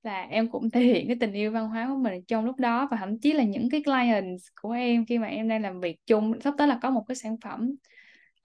Là 0.03 0.21
em 0.21 0.51
cũng 0.51 0.71
thể 0.71 0.81
hiện 0.81 1.07
cái 1.07 1.17
tình 1.19 1.33
yêu 1.33 1.51
văn 1.51 1.67
hóa 1.67 1.87
của 1.87 1.95
mình 2.03 2.23
trong 2.27 2.45
lúc 2.45 2.59
đó 2.59 2.87
và 2.91 2.97
thậm 2.97 3.19
chí 3.19 3.33
là 3.33 3.43
những 3.43 3.69
cái 3.69 3.83
clients 3.83 4.43
của 4.61 4.71
em 4.71 5.05
khi 5.05 5.17
mà 5.17 5.27
em 5.27 5.47
đang 5.47 5.61
làm 5.61 5.79
việc 5.79 5.97
chung 6.05 6.41
sắp 6.41 6.53
tới 6.57 6.67
là 6.67 6.79
có 6.81 6.89
một 6.89 7.03
cái 7.07 7.15
sản 7.15 7.37
phẩm 7.43 7.75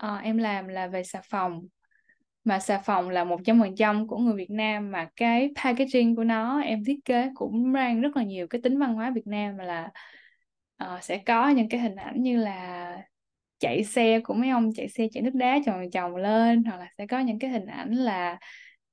ờ, 0.02 0.16
em 0.16 0.36
làm 0.38 0.68
là 0.68 0.86
về 0.86 1.02
xà 1.04 1.20
phòng. 1.30 1.62
Mà 2.44 2.58
xà 2.60 2.78
phòng 2.78 3.10
là 3.10 3.24
một 3.24 3.40
trăm 3.44 3.60
phần 3.60 3.76
trăm 3.76 4.08
của 4.08 4.18
người 4.18 4.34
Việt 4.36 4.50
Nam 4.50 4.90
mà 4.92 5.08
cái 5.16 5.50
packaging 5.64 6.16
của 6.16 6.24
nó 6.24 6.60
em 6.60 6.84
thiết 6.84 6.98
kế 7.04 7.30
cũng 7.34 7.72
mang 7.72 8.00
rất 8.00 8.16
là 8.16 8.22
nhiều 8.24 8.46
cái 8.50 8.60
tính 8.62 8.78
văn 8.78 8.94
hóa 8.94 9.10
Việt 9.14 9.26
Nam 9.26 9.58
là 9.58 9.90
ờ, 10.76 10.98
sẽ 11.02 11.18
có 11.26 11.48
những 11.48 11.68
cái 11.68 11.80
hình 11.80 11.96
ảnh 11.96 12.22
như 12.22 12.36
là 12.38 12.96
chạy 13.60 13.84
xe 13.84 14.20
của 14.20 14.34
mấy 14.34 14.50
ông 14.50 14.70
chạy 14.76 14.88
xe 14.88 15.08
chạy 15.12 15.22
nước 15.22 15.34
đá 15.34 15.58
chồng 15.66 15.90
chồng 15.92 16.16
lên 16.16 16.64
hoặc 16.64 16.76
là 16.80 16.88
sẽ 16.98 17.06
có 17.06 17.20
những 17.20 17.38
cái 17.38 17.50
hình 17.50 17.66
ảnh 17.66 17.92
là 17.94 18.38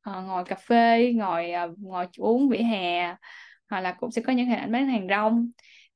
ờ, 0.01 0.21
ngồi 0.21 0.45
cà 0.45 0.55
phê 0.55 1.13
ngồi 1.15 1.51
ờ, 1.51 1.75
ngồi 1.79 2.07
uống 2.17 2.49
vỉa 2.49 2.57
hè 2.63 3.15
hoặc 3.69 3.81
là 3.81 3.93
cũng 3.99 4.11
sẽ 4.11 4.21
có 4.21 4.33
những 4.33 4.47
hình 4.47 4.59
ảnh 4.59 4.71
bán 4.71 4.87
hàng 4.87 5.07
rong. 5.09 5.47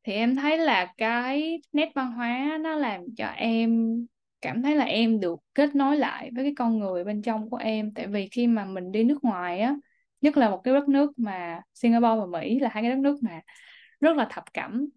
Thì 0.04 0.14
em 0.14 0.36
thấy 0.36 0.58
là 0.58 0.94
cái 0.98 1.62
nét 1.74 1.90
văn 1.96 2.12
hóa 2.12 2.58
nó 2.62 2.76
làm 2.76 3.02
cho 3.18 3.28
em 3.28 3.96
cảm 4.44 4.64
thấy 4.64 4.76
là 4.76 4.86
em 4.86 5.22
được 5.22 5.40
kết 5.56 5.76
nối 5.76 5.98
lại 5.98 6.32
với 6.36 6.46
cái 6.46 6.54
con 6.58 6.80
người 6.80 7.06
bên 7.06 7.24
trong 7.24 7.50
của 7.50 7.58
em. 7.58 7.94
Tại 7.96 8.08
vì 8.08 8.30
khi 8.32 8.48
mà 8.48 8.66
mình 8.66 8.94
đi 8.94 9.06
nước 9.06 9.24
ngoài 9.24 9.60
á 9.60 9.76
nhất 10.22 10.38
là 10.38 10.50
một 10.50 10.62
cái 10.64 10.74
đất 10.74 10.90
nước 10.90 11.20
mà 11.20 11.62
Singapore 11.76 12.20
và 12.22 12.26
Mỹ 12.26 12.60
là 12.60 12.70
hai 12.74 12.84
cái 12.84 12.92
đất 12.92 13.00
nước 13.00 13.18
mà 13.24 13.42
rất 14.02 14.18
là 14.18 14.28
thập 14.32 14.44
cẩm 14.54 14.90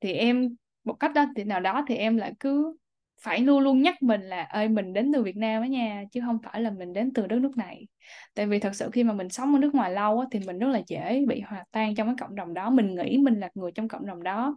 thì 0.00 0.12
em 0.12 0.56
một 0.84 0.94
cách 0.94 1.12
đó 1.14 1.26
thì 1.36 1.44
nào 1.44 1.60
đó 1.60 1.84
thì 1.88 1.96
em 1.96 2.16
lại 2.16 2.32
cứ 2.40 2.76
phải 3.22 3.40
luôn 3.40 3.60
luôn 3.60 3.82
nhắc 3.82 4.02
mình 4.02 4.20
là 4.22 4.42
ơi 4.44 4.68
mình 4.68 4.92
đến 4.92 5.12
từ 5.14 5.22
Việt 5.22 5.36
Nam 5.36 5.62
á 5.62 5.68
nha 5.68 6.04
chứ 6.12 6.20
không 6.26 6.38
phải 6.44 6.60
là 6.62 6.70
mình 6.70 6.92
đến 6.92 7.12
từ 7.14 7.26
đất 7.26 7.38
nước 7.40 7.56
này. 7.56 7.88
Tại 8.34 8.46
vì 8.46 8.58
thật 8.60 8.74
sự 8.74 8.90
khi 8.92 9.04
mà 9.04 9.12
mình 9.14 9.28
sống 9.28 9.54
ở 9.54 9.58
nước 9.58 9.74
ngoài 9.74 9.90
lâu 9.92 10.20
á, 10.20 10.26
thì 10.30 10.40
mình 10.46 10.58
rất 10.58 10.68
là 10.68 10.82
dễ 10.86 11.24
bị 11.28 11.40
hòa 11.40 11.64
tan 11.72 11.94
trong 11.94 12.06
cái 12.08 12.16
cộng 12.20 12.36
đồng 12.36 12.54
đó. 12.54 12.70
Mình 12.70 12.94
nghĩ 12.94 13.18
mình 13.18 13.40
là 13.40 13.50
người 13.54 13.72
trong 13.72 13.88
cộng 13.88 14.06
đồng 14.06 14.22
đó 14.22 14.56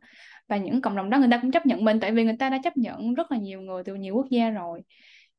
và 0.49 0.57
những 0.57 0.81
cộng 0.81 0.95
đồng 0.95 1.09
đó 1.09 1.19
người 1.19 1.27
ta 1.31 1.39
cũng 1.41 1.51
chấp 1.51 1.65
nhận 1.65 1.85
mình 1.85 1.99
tại 1.99 2.11
vì 2.11 2.23
người 2.23 2.37
ta 2.39 2.49
đã 2.49 2.59
chấp 2.63 2.77
nhận 2.77 3.13
rất 3.13 3.31
là 3.31 3.37
nhiều 3.37 3.61
người 3.61 3.83
từ 3.83 3.95
nhiều 3.95 4.15
quốc 4.15 4.27
gia 4.31 4.49
rồi. 4.49 4.81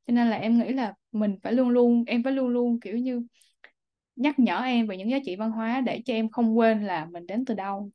Cho 0.06 0.12
nên 0.14 0.28
là 0.30 0.36
em 0.36 0.58
nghĩ 0.58 0.72
là 0.72 0.94
mình 1.12 1.36
phải 1.42 1.52
luôn 1.52 1.68
luôn 1.68 2.04
em 2.06 2.22
phải 2.22 2.32
luôn 2.32 2.48
luôn 2.48 2.80
kiểu 2.80 2.98
như 2.98 3.22
nhắc 4.16 4.38
nhở 4.38 4.62
em 4.62 4.86
về 4.86 4.96
những 4.96 5.10
giá 5.10 5.18
trị 5.26 5.36
văn 5.36 5.50
hóa 5.50 5.80
để 5.80 6.02
cho 6.04 6.14
em 6.14 6.30
không 6.30 6.58
quên 6.58 6.84
là 6.84 7.06
mình 7.12 7.26
đến 7.26 7.44
từ 7.44 7.54
đâu. 7.54 7.90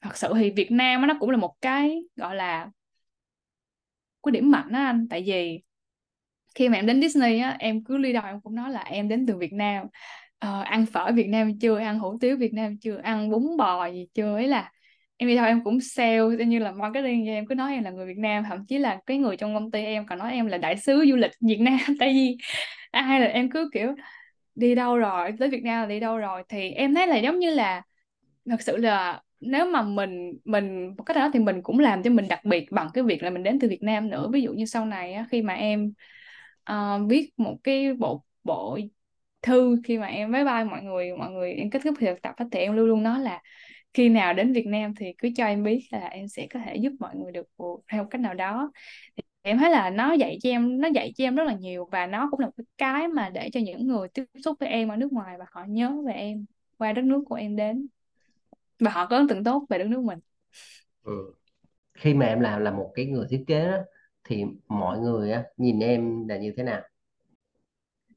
Thật 0.00 0.16
sự 0.16 0.32
thì 0.34 0.50
Việt 0.50 0.70
Nam 0.72 1.06
nó 1.06 1.14
cũng 1.20 1.30
là 1.30 1.36
một 1.36 1.54
cái 1.60 2.02
gọi 2.16 2.36
là 2.36 2.70
có 4.22 4.30
điểm 4.30 4.50
mạnh 4.50 4.72
đó 4.72 4.78
anh. 4.78 5.06
Tại 5.10 5.22
vì 5.26 5.62
khi 6.54 6.68
mà 6.68 6.76
em 6.78 6.86
đến 6.86 7.00
Disney 7.02 7.38
á 7.38 7.56
em 7.58 7.84
cứ 7.84 7.98
đi 7.98 8.12
đâu 8.12 8.22
em 8.26 8.40
cũng 8.40 8.54
nói 8.54 8.70
là 8.70 8.80
em 8.80 9.08
đến 9.08 9.26
từ 9.26 9.36
Việt 9.36 9.52
Nam. 9.52 9.86
Ờ, 10.38 10.62
ăn 10.62 10.86
phở 10.86 11.12
Việt 11.14 11.28
Nam 11.28 11.58
chưa 11.58 11.78
ăn 11.78 11.98
hủ 11.98 12.18
tiếu 12.20 12.36
Việt 12.36 12.54
Nam 12.54 12.78
chưa 12.78 12.96
ăn 13.02 13.30
bún 13.30 13.56
bò 13.58 13.86
gì 13.86 14.06
chưa 14.14 14.34
ấy 14.36 14.48
là 14.48 14.72
em 15.16 15.28
đi 15.28 15.36
đâu 15.36 15.46
em 15.46 15.64
cũng 15.64 15.80
sale 15.80 16.44
như 16.46 16.58
là 16.58 16.72
marketing 16.72 17.26
em 17.26 17.46
cứ 17.46 17.54
nói 17.54 17.72
em 17.72 17.84
là 17.84 17.90
người 17.90 18.06
Việt 18.06 18.18
Nam 18.18 18.44
thậm 18.44 18.66
chí 18.66 18.78
là 18.78 19.00
cái 19.06 19.18
người 19.18 19.36
trong 19.36 19.54
công 19.54 19.70
ty 19.70 19.84
em 19.84 20.06
còn 20.06 20.18
nói 20.18 20.32
em 20.32 20.46
là 20.46 20.58
đại 20.58 20.76
sứ 20.76 21.04
du 21.10 21.16
lịch 21.16 21.30
Việt 21.40 21.60
Nam. 21.60 21.78
Tại 22.00 22.12
vì 22.12 22.36
ai 22.90 23.20
là 23.20 23.26
em 23.26 23.50
cứ 23.50 23.70
kiểu 23.72 23.94
đi 24.54 24.74
đâu 24.74 24.96
rồi 24.98 25.32
tới 25.38 25.48
Việt 25.48 25.62
Nam 25.64 25.80
là 25.80 25.86
đi 25.86 26.00
đâu 26.00 26.18
rồi 26.18 26.42
thì 26.48 26.70
em 26.70 26.94
thấy 26.94 27.06
là 27.06 27.16
giống 27.16 27.38
như 27.38 27.50
là 27.50 27.82
thật 28.50 28.62
sự 28.62 28.76
là 28.76 29.22
nếu 29.40 29.66
mà 29.70 29.82
mình 29.82 30.32
mình 30.44 30.94
một 30.98 31.04
cách 31.06 31.16
đó 31.16 31.30
thì 31.34 31.40
mình 31.40 31.62
cũng 31.62 31.78
làm 31.78 32.02
cho 32.02 32.10
mình 32.10 32.28
đặc 32.28 32.44
biệt 32.44 32.72
bằng 32.72 32.88
cái 32.94 33.04
việc 33.04 33.22
là 33.22 33.30
mình 33.30 33.42
đến 33.42 33.58
từ 33.58 33.68
Việt 33.68 33.82
Nam 33.82 34.10
nữa. 34.10 34.28
Ví 34.32 34.42
dụ 34.42 34.52
như 34.52 34.64
sau 34.66 34.86
này 34.86 35.12
á, 35.12 35.26
khi 35.30 35.42
mà 35.42 35.54
em 35.54 35.92
uh, 36.72 37.10
viết 37.10 37.30
một 37.36 37.56
cái 37.64 37.94
bộ 37.94 38.24
bộ 38.44 38.78
thư 39.42 39.76
khi 39.84 39.98
mà 39.98 40.06
em 40.06 40.32
với 40.32 40.44
ba 40.44 40.64
mọi 40.64 40.82
người 40.82 41.16
mọi 41.18 41.30
người 41.30 41.52
em 41.52 41.70
kết 41.70 41.82
thúc 41.84 41.94
thực 42.00 42.22
tập 42.22 42.34
thì 42.52 42.58
em 42.58 42.76
luôn 42.76 42.86
luôn 42.86 43.02
nói 43.02 43.20
là 43.20 43.42
khi 43.94 44.08
nào 44.08 44.34
đến 44.34 44.52
Việt 44.52 44.66
Nam 44.66 44.94
thì 44.94 45.06
cứ 45.18 45.28
cho 45.36 45.44
em 45.46 45.62
biết 45.62 45.86
là 45.90 46.06
em 46.08 46.28
sẽ 46.28 46.46
có 46.54 46.60
thể 46.64 46.76
giúp 46.76 46.92
mọi 47.00 47.16
người 47.16 47.32
được 47.32 47.48
theo 47.92 48.04
cách 48.10 48.20
nào 48.20 48.34
đó. 48.34 48.72
Em 49.42 49.58
thấy 49.58 49.70
là 49.70 49.90
nó 49.90 50.12
dạy 50.12 50.38
cho 50.42 50.50
em 50.50 50.80
nó 50.80 50.88
dạy 50.88 51.12
cho 51.16 51.24
em 51.24 51.36
rất 51.36 51.44
là 51.44 51.54
nhiều 51.54 51.88
và 51.92 52.06
nó 52.06 52.28
cũng 52.30 52.40
là 52.40 52.50
cái 52.56 52.64
cái 52.78 53.08
mà 53.08 53.30
để 53.30 53.50
cho 53.52 53.60
những 53.60 53.86
người 53.86 54.08
tiếp 54.08 54.24
xúc 54.44 54.56
với 54.60 54.68
em 54.68 54.88
ở 54.88 54.96
nước 54.96 55.12
ngoài 55.12 55.36
và 55.38 55.46
họ 55.52 55.64
nhớ 55.68 55.92
về 56.06 56.12
em 56.12 56.44
qua 56.78 56.92
đất 56.92 57.02
nước 57.04 57.22
của 57.26 57.34
em 57.34 57.56
đến. 57.56 57.86
Và 58.80 58.90
họ 58.90 59.06
có 59.06 59.16
ấn 59.16 59.28
tượng 59.28 59.44
tốt 59.44 59.66
về 59.70 59.78
đất 59.78 59.86
nước 59.88 60.00
mình. 60.00 60.18
Ừ. 61.02 61.34
khi 61.94 62.14
mà 62.14 62.26
em 62.26 62.40
làm 62.40 62.62
là 62.62 62.70
một 62.70 62.92
cái 62.94 63.06
người 63.06 63.26
thiết 63.30 63.44
kế 63.46 63.70
đó, 63.70 63.78
thì 64.24 64.44
mọi 64.68 64.98
người 64.98 65.32
á, 65.32 65.44
nhìn 65.56 65.80
em 65.80 66.28
là 66.28 66.36
như 66.38 66.54
thế 66.56 66.62
nào? 66.62 66.82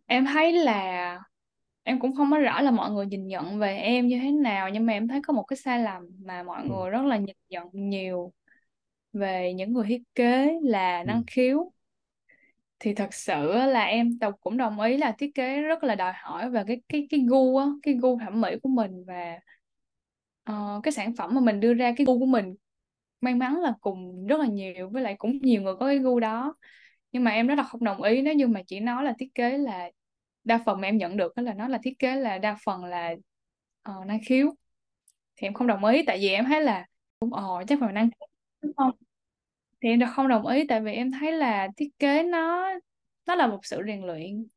Em 0.08 0.26
thấy 0.26 0.54
là 0.54 1.20
em 1.88 2.00
cũng 2.00 2.16
không 2.16 2.32
có 2.32 2.38
rõ 2.40 2.62
là 2.62 2.72
mọi 2.72 2.92
người 2.92 3.06
nhìn 3.06 3.28
nhận 3.28 3.60
về 3.60 3.78
em 3.78 4.08
như 4.08 4.20
thế 4.24 4.32
nào 4.32 4.70
nhưng 4.70 4.86
mà 4.86 4.94
em 4.94 5.08
thấy 5.08 5.22
có 5.28 5.34
một 5.34 5.44
cái 5.44 5.58
sai 5.58 5.80
lầm 5.84 6.04
mà 6.26 6.44
mọi 6.44 6.64
ừ. 6.64 6.70
người 6.70 6.90
rất 6.90 7.02
là 7.06 7.18
nhìn 7.18 7.36
nhận 7.50 7.68
nhiều 7.74 8.34
về 9.14 9.54
những 9.54 9.74
người 9.74 9.86
thiết 9.88 10.04
kế 10.16 10.50
là 10.64 11.04
Ừ. 11.04 11.10
năng 11.10 11.24
khiếu 11.28 11.74
thì 12.80 12.94
thật 12.94 13.14
sự 13.14 13.54
là 13.54 13.84
em 13.86 14.20
tao 14.20 14.32
cũng 14.32 14.58
đồng 14.58 14.80
ý 14.82 14.98
là 14.98 15.12
thiết 15.18 15.32
kế 15.36 15.62
rất 15.62 15.84
là 15.84 15.96
đòi 15.96 16.14
hỏi 16.16 16.50
về 16.50 16.64
cái 16.68 16.82
cái 16.90 17.08
cái 17.10 17.20
gu 17.30 17.58
á 17.58 17.66
cái 17.84 17.94
gu 18.02 18.20
thẩm 18.20 18.42
mỹ 18.42 18.50
của 18.64 18.70
mình 18.70 19.04
và 19.08 19.40
ờ, 20.44 20.80
cái 20.84 20.92
sản 20.92 21.16
phẩm 21.16 21.36
mà 21.36 21.42
mình 21.42 21.60
đưa 21.60 21.74
ra 21.74 21.94
cái 21.98 22.06
gu 22.06 22.20
của 22.20 22.26
mình 22.26 22.56
may 23.22 23.36
mắn 23.36 23.58
là 23.62 23.74
cùng 23.82 24.28
rất 24.28 24.40
là 24.40 24.48
nhiều 24.48 24.90
với 24.90 25.04
lại 25.04 25.16
cũng 25.20 25.40
nhiều 25.42 25.62
người 25.62 25.76
có 25.80 25.88
cái 25.88 26.00
gu 26.00 26.20
đó 26.20 26.56
nhưng 27.12 27.24
mà 27.24 27.32
em 27.32 27.48
rất 27.48 27.56
là 27.56 27.64
không 27.64 27.84
đồng 27.84 28.04
ý 28.04 28.22
nếu 28.22 28.34
như 28.34 28.48
mà 28.48 28.62
chỉ 28.68 28.80
nói 28.80 29.04
là 29.04 29.14
thiết 29.20 29.36
kế 29.36 29.58
là 29.58 29.92
đa 30.48 30.60
phần 30.66 30.82
mà 30.82 30.88
em 30.88 30.98
nhận 30.98 31.18
được 31.18 31.36
đó 31.36 31.44
là 31.44 31.54
nó 31.54 31.68
là 31.68 31.80
thiết 31.84 32.00
kế 32.00 32.16
là 32.16 32.38
đa 32.38 32.58
phần 32.66 32.86
là 32.86 33.16
uh, 33.90 34.06
năng 34.08 34.20
khiếu. 34.26 34.56
Thì 35.36 35.48
em 35.48 35.54
không 35.54 35.68
đồng 35.68 35.86
ý 35.86 36.04
tại 36.08 36.18
vì 36.22 36.30
em 36.30 36.46
thấy 36.46 36.62
là 36.62 36.86
cũng 37.20 37.34
ồ 37.34 37.64
chắc 37.68 37.80
phải 37.82 37.94
năng 37.94 38.10
khiếu 38.10 38.28
đúng 38.62 38.74
không? 38.78 38.92
Thì 39.82 39.90
em 39.90 40.00
đã 40.00 40.08
không 40.08 40.28
đồng 40.28 40.48
ý 40.48 40.68
tại 40.68 40.82
vì 40.82 40.94
em 40.94 41.12
thấy 41.12 41.32
là 41.32 41.68
thiết 41.78 41.90
kế 42.00 42.24
nó 42.24 42.70
nó 43.28 43.36
là 43.36 43.48
một 43.48 43.60
sự 43.64 43.82
rèn 43.88 44.02
luyện. 44.02 44.48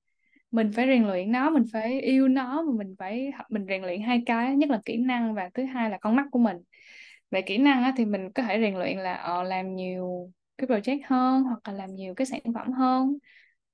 Mình 0.51 0.72
phải 0.72 0.86
rèn 0.86 1.05
luyện 1.05 1.32
nó 1.32 1.51
mình 1.51 1.64
phải 1.72 2.01
yêu 2.01 2.28
nó 2.28 2.62
mà 2.62 2.72
mình 2.78 2.95
phải 2.99 3.30
mình 3.51 3.66
rèn 3.68 3.82
luyện 3.82 4.03
hai 4.03 4.22
cái 4.26 4.57
nhất 4.57 4.70
là 4.70 4.80
kỹ 4.84 4.97
năng 4.97 5.34
và 5.34 5.51
thứ 5.55 5.64
hai 5.64 5.91
là 5.91 5.99
con 5.99 6.16
mắt 6.16 6.26
của 6.30 6.38
mình. 6.38 6.57
Về 7.30 7.43
kỹ 7.43 7.59
năng 7.59 7.82
á, 7.84 7.95
thì 7.97 8.05
mình 8.05 8.32
có 8.32 8.43
thể 8.43 8.61
rèn 8.61 8.74
luyện 8.78 8.99
là 8.99 9.14
ờ, 9.14 9.43
làm 9.43 9.76
nhiều 9.76 10.30
cái 10.59 10.68
project 10.68 11.01
hơn 11.07 11.43
hoặc 11.43 11.59
là 11.68 11.72
làm 11.72 11.95
nhiều 11.95 12.14
cái 12.14 12.26
sản 12.26 12.41
phẩm 12.55 12.72
hơn 12.72 13.18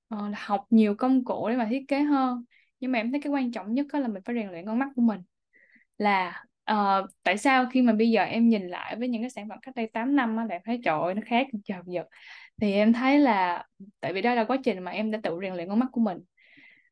ờ, 0.09 0.29
là 0.29 0.39
học 0.41 0.65
nhiều 0.71 0.95
công 0.95 1.25
cụ 1.25 1.49
để 1.49 1.57
mà 1.57 1.67
thiết 1.71 1.85
kế 1.89 2.01
hơn. 2.01 2.45
Nhưng 2.81 2.93
mà 2.93 2.99
em 2.99 3.11
thấy 3.13 3.21
cái 3.21 3.33
quan 3.33 3.53
trọng 3.53 3.75
nhất 3.75 3.87
đó 3.93 3.99
là 3.99 4.09
mình 4.09 4.23
phải 4.25 4.35
rèn 4.35 4.51
luyện 4.51 4.67
con 4.67 4.79
mắt 4.79 4.89
của 4.97 5.03
mình. 5.03 5.21
Là 5.99 6.45
uh, 6.73 7.11
tại 7.23 7.39
sao 7.39 7.67
khi 7.73 7.83
mà 7.83 7.93
bây 7.93 8.11
giờ 8.11 8.23
em 8.23 8.49
nhìn 8.49 8.69
lại 8.69 8.97
với 8.97 9.09
những 9.09 9.23
cái 9.23 9.31
sản 9.31 9.49
phẩm 9.49 9.59
cách 9.63 9.75
đây 9.75 9.91
8 9.93 10.17
năm 10.17 10.37
á 10.37 10.45
là 10.45 10.55
em 10.55 10.63
thấy 10.65 10.81
trời 10.85 11.01
ơi 11.01 11.15
nó 11.15 11.23
khác 11.27 11.47
trời 11.65 11.79
giật. 11.87 12.07
Thì 12.61 12.73
em 12.73 12.93
thấy 12.93 13.19
là 13.19 13.65
tại 14.01 14.13
vì 14.13 14.23
đó 14.23 14.35
là 14.35 14.45
quá 14.45 14.57
trình 14.65 14.83
mà 14.83 14.91
em 14.91 15.11
đã 15.11 15.21
tự 15.23 15.39
rèn 15.43 15.55
luyện 15.55 15.69
con 15.69 15.79
mắt 15.79 15.89
của 15.93 16.01
mình. 16.01 16.19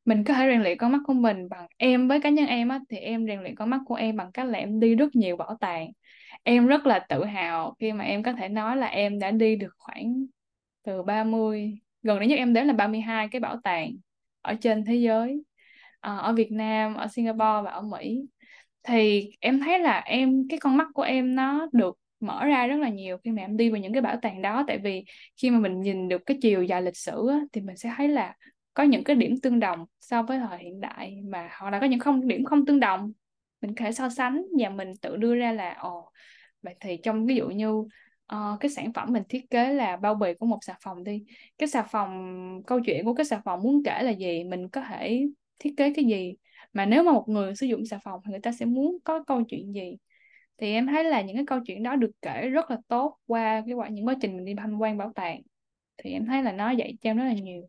Mình 0.04 0.24
có 0.24 0.34
thể 0.34 0.46
rèn 0.48 0.62
luyện 0.62 0.78
con 0.78 0.92
mắt 0.92 1.00
của 1.06 1.12
mình 1.12 1.48
bằng 1.48 1.66
em 1.76 2.08
với 2.08 2.20
cá 2.20 2.30
nhân 2.30 2.46
em 2.46 2.68
á 2.68 2.80
thì 2.90 2.96
em 2.96 3.26
rèn 3.26 3.40
luyện 3.40 3.54
con 3.54 3.70
mắt 3.70 3.80
của 3.86 3.94
em 3.94 4.16
bằng 4.16 4.32
cách 4.32 4.46
là 4.46 4.58
em 4.58 4.80
đi 4.80 4.94
rất 4.94 5.16
nhiều 5.16 5.36
bảo 5.36 5.56
tàng. 5.60 5.88
Em 6.42 6.66
rất 6.66 6.86
là 6.86 6.98
tự 7.08 7.24
hào 7.24 7.74
khi 7.80 7.92
mà 7.92 8.04
em 8.04 8.22
có 8.22 8.32
thể 8.32 8.48
nói 8.48 8.76
là 8.76 8.86
em 8.86 9.18
đã 9.18 9.30
đi 9.30 9.56
được 9.56 9.74
khoảng 9.78 10.26
từ 10.82 11.02
30 11.02 11.78
gần 12.04 12.18
đây 12.18 12.28
nhất 12.28 12.36
em 12.36 12.52
đến 12.52 12.66
là 12.66 12.72
32 12.72 13.28
cái 13.28 13.40
bảo 13.40 13.56
tàng 13.64 13.90
ở 14.42 14.54
trên 14.60 14.84
thế 14.84 14.94
giới 14.94 15.44
à, 16.00 16.16
ở 16.16 16.32
Việt 16.32 16.52
Nam 16.52 16.94
ở 16.94 17.06
Singapore 17.08 17.62
và 17.64 17.70
ở 17.70 17.82
Mỹ. 17.82 18.26
Thì 18.82 19.30
em 19.40 19.60
thấy 19.60 19.78
là 19.78 20.00
em 20.00 20.48
cái 20.48 20.58
con 20.58 20.76
mắt 20.76 20.88
của 20.94 21.02
em 21.02 21.34
nó 21.34 21.68
được 21.72 21.98
mở 22.20 22.44
ra 22.44 22.66
rất 22.66 22.76
là 22.76 22.88
nhiều 22.88 23.18
khi 23.24 23.30
mà 23.30 23.42
em 23.42 23.56
đi 23.56 23.70
vào 23.70 23.80
những 23.80 23.92
cái 23.92 24.02
bảo 24.02 24.16
tàng 24.22 24.42
đó. 24.42 24.64
Tại 24.68 24.78
vì 24.78 25.04
khi 25.36 25.50
mà 25.50 25.58
mình 25.58 25.80
nhìn 25.80 26.08
được 26.08 26.22
cái 26.26 26.38
chiều 26.42 26.62
dài 26.62 26.82
lịch 26.82 26.96
sử 26.96 27.28
á, 27.28 27.40
thì 27.52 27.60
mình 27.60 27.76
sẽ 27.76 27.92
thấy 27.96 28.08
là 28.08 28.34
có 28.74 28.82
những 28.82 29.04
cái 29.04 29.16
điểm 29.16 29.34
tương 29.42 29.60
đồng 29.60 29.84
so 30.00 30.22
với 30.22 30.38
thời 30.38 30.58
hiện 30.58 30.80
đại 30.80 31.16
mà 31.28 31.50
hoặc 31.60 31.70
là 31.70 31.80
có 31.80 31.86
những 31.86 32.00
không 32.00 32.28
điểm 32.28 32.44
không 32.44 32.66
tương 32.66 32.80
đồng. 32.80 33.12
Mình 33.60 33.74
có 33.74 33.84
thể 33.84 33.92
so 33.92 34.08
sánh 34.08 34.42
và 34.60 34.68
mình 34.68 34.92
tự 35.02 35.16
đưa 35.16 35.34
ra 35.34 35.52
là 35.52 35.74
ồ 35.80 36.10
vậy 36.62 36.74
thì 36.80 36.96
trong 37.02 37.26
ví 37.26 37.36
dụ 37.36 37.48
như 37.48 37.84
uh, 38.34 38.60
cái 38.60 38.70
sản 38.70 38.92
phẩm 38.92 39.12
mình 39.12 39.22
thiết 39.28 39.50
kế 39.50 39.72
là 39.72 39.96
bao 39.96 40.14
bì 40.14 40.34
của 40.34 40.46
một 40.46 40.58
xà 40.62 40.76
phòng 40.80 41.04
đi. 41.04 41.24
Cái 41.58 41.68
xà 41.68 41.82
phòng 41.82 42.62
câu 42.66 42.80
chuyện 42.80 43.04
của 43.04 43.14
cái 43.14 43.24
xà 43.26 43.40
phòng 43.44 43.62
muốn 43.62 43.82
kể 43.84 44.02
là 44.02 44.10
gì 44.10 44.44
mình 44.44 44.68
có 44.68 44.80
thể 44.80 45.26
thiết 45.58 45.74
kế 45.76 45.92
cái 45.94 46.04
gì? 46.04 46.34
Mà 46.72 46.86
nếu 46.86 47.02
mà 47.02 47.12
một 47.12 47.28
người 47.28 47.56
sử 47.56 47.66
dụng 47.66 47.86
xà 47.86 47.98
phòng 48.04 48.20
thì 48.24 48.30
người 48.30 48.40
ta 48.40 48.52
sẽ 48.52 48.66
muốn 48.66 48.98
có 49.04 49.24
câu 49.24 49.42
chuyện 49.48 49.74
gì? 49.74 49.96
Thì 50.58 50.72
em 50.72 50.86
thấy 50.86 51.04
là 51.04 51.22
những 51.22 51.36
cái 51.36 51.44
câu 51.46 51.60
chuyện 51.66 51.82
đó 51.82 51.96
được 51.96 52.10
kể 52.22 52.48
rất 52.48 52.70
là 52.70 52.78
tốt 52.88 53.18
qua 53.26 53.62
cái 53.66 53.74
quả 53.74 53.88
những 53.88 54.06
quá 54.06 54.14
trình 54.20 54.36
mình 54.36 54.44
đi 54.44 54.54
tham 54.54 54.78
quan 54.78 54.98
bảo 54.98 55.12
tàng. 55.14 55.40
Thì 55.96 56.12
em 56.12 56.26
thấy 56.26 56.42
là 56.42 56.52
nó 56.52 56.70
dạy 56.70 56.96
cho 57.02 57.10
em 57.10 57.16
rất 57.16 57.24
là 57.24 57.32
nhiều. 57.32 57.68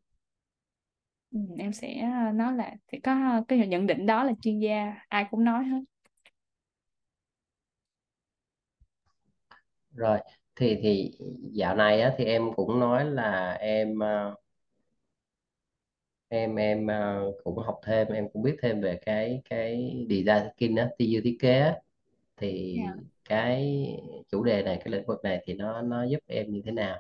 Ừ, 1.32 1.40
em 1.58 1.74
sẽ 1.74 2.02
ờ, 2.02 2.32
nói 2.32 2.54
là 2.56 2.76
thì 2.88 3.00
có 3.00 3.12
ờ, 3.12 3.44
cái 3.48 3.68
nhận 3.68 3.88
định 3.88 4.06
đó 4.06 4.24
là 4.24 4.34
chuyên 4.42 4.60
gia 4.60 4.94
ai 5.08 5.26
cũng 5.32 5.44
nói 5.44 5.64
hết. 5.64 5.80
Rồi 9.96 10.20
thì 10.56 10.78
thì 10.82 11.12
dạo 11.54 11.76
này 11.76 12.02
á, 12.02 12.14
thì 12.18 12.26
em 12.26 12.54
cũng 12.56 12.80
nói 12.80 13.06
là 13.06 13.52
em 13.54 14.00
ờ, 14.00 14.36
em 16.28 16.56
em 16.56 16.88
ờ, 16.88 17.32
cũng 17.44 17.58
học 17.58 17.80
thêm 17.86 18.08
em 18.08 18.30
cũng 18.34 18.42
biết 18.44 18.56
thêm 18.62 18.82
về 18.82 19.00
cái 19.06 19.42
cái 19.50 19.92
design 20.10 20.44
thinking 20.58 20.76
á 20.78 20.90
tư 21.00 21.06
duy 21.06 21.22
thiết 21.24 21.38
kế 21.42 21.60
á. 21.60 21.76
thì 22.38 22.74
Dạ. 22.74 22.96
cái 23.30 23.88
chủ 24.32 24.44
đề 24.44 24.64
này 24.64 24.78
cái 24.86 24.94
lĩnh 24.94 25.06
vực 25.08 25.20
này 25.24 25.42
thì 25.46 25.54
nó 25.56 25.82
nó 25.82 26.04
giúp 26.06 26.20
em 26.28 26.52
như 26.54 26.62
thế 26.66 26.72
nào 26.72 26.98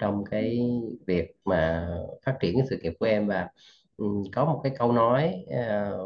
trong 0.00 0.24
cái 0.30 0.60
việc 1.06 1.32
mà 1.44 1.88
phát 2.26 2.36
triển 2.40 2.56
cái 2.58 2.66
sự 2.70 2.78
nghiệp 2.82 2.92
của 3.00 3.06
em 3.06 3.28
và 3.28 3.48
ừ, 3.96 4.06
có 4.34 4.44
một 4.46 4.60
cái 4.64 4.72
câu 4.78 4.92
nói 4.92 5.44
ờ, 5.50 5.98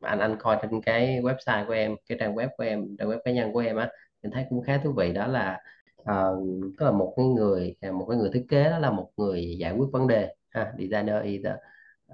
mà 0.00 0.08
anh 0.08 0.18
anh 0.20 0.36
coi 0.40 0.58
trên 0.62 0.80
cái 0.82 1.20
website 1.22 1.66
của 1.66 1.72
em 1.72 1.96
cái 2.08 2.18
trang 2.20 2.34
web 2.34 2.48
của 2.56 2.64
em 2.64 2.96
trang 2.98 3.08
web 3.08 3.18
cá 3.24 3.32
nhân 3.32 3.52
của 3.52 3.60
em 3.60 3.76
á 3.76 3.90
mình 4.22 4.32
thấy 4.32 4.46
cũng 4.50 4.62
khá 4.62 4.78
thú 4.84 4.92
vị 4.92 5.12
đó 5.12 5.26
là 5.26 5.60
ờ, 6.06 6.36
tức 6.78 6.84
là 6.84 6.92
một 6.92 7.14
cái 7.16 7.26
người 7.26 7.76
à, 7.80 7.92
một 7.92 8.06
cái 8.10 8.18
người 8.18 8.30
thiết 8.34 8.46
kế 8.48 8.64
đó 8.70 8.78
là 8.78 8.90
một 8.90 9.10
người 9.16 9.56
giải 9.58 9.72
quyết 9.72 9.86
vấn 9.92 10.08
đề 10.08 10.34
ha 10.50 10.72
designer 10.78 11.22
is 11.24 11.46
a, 11.46 11.56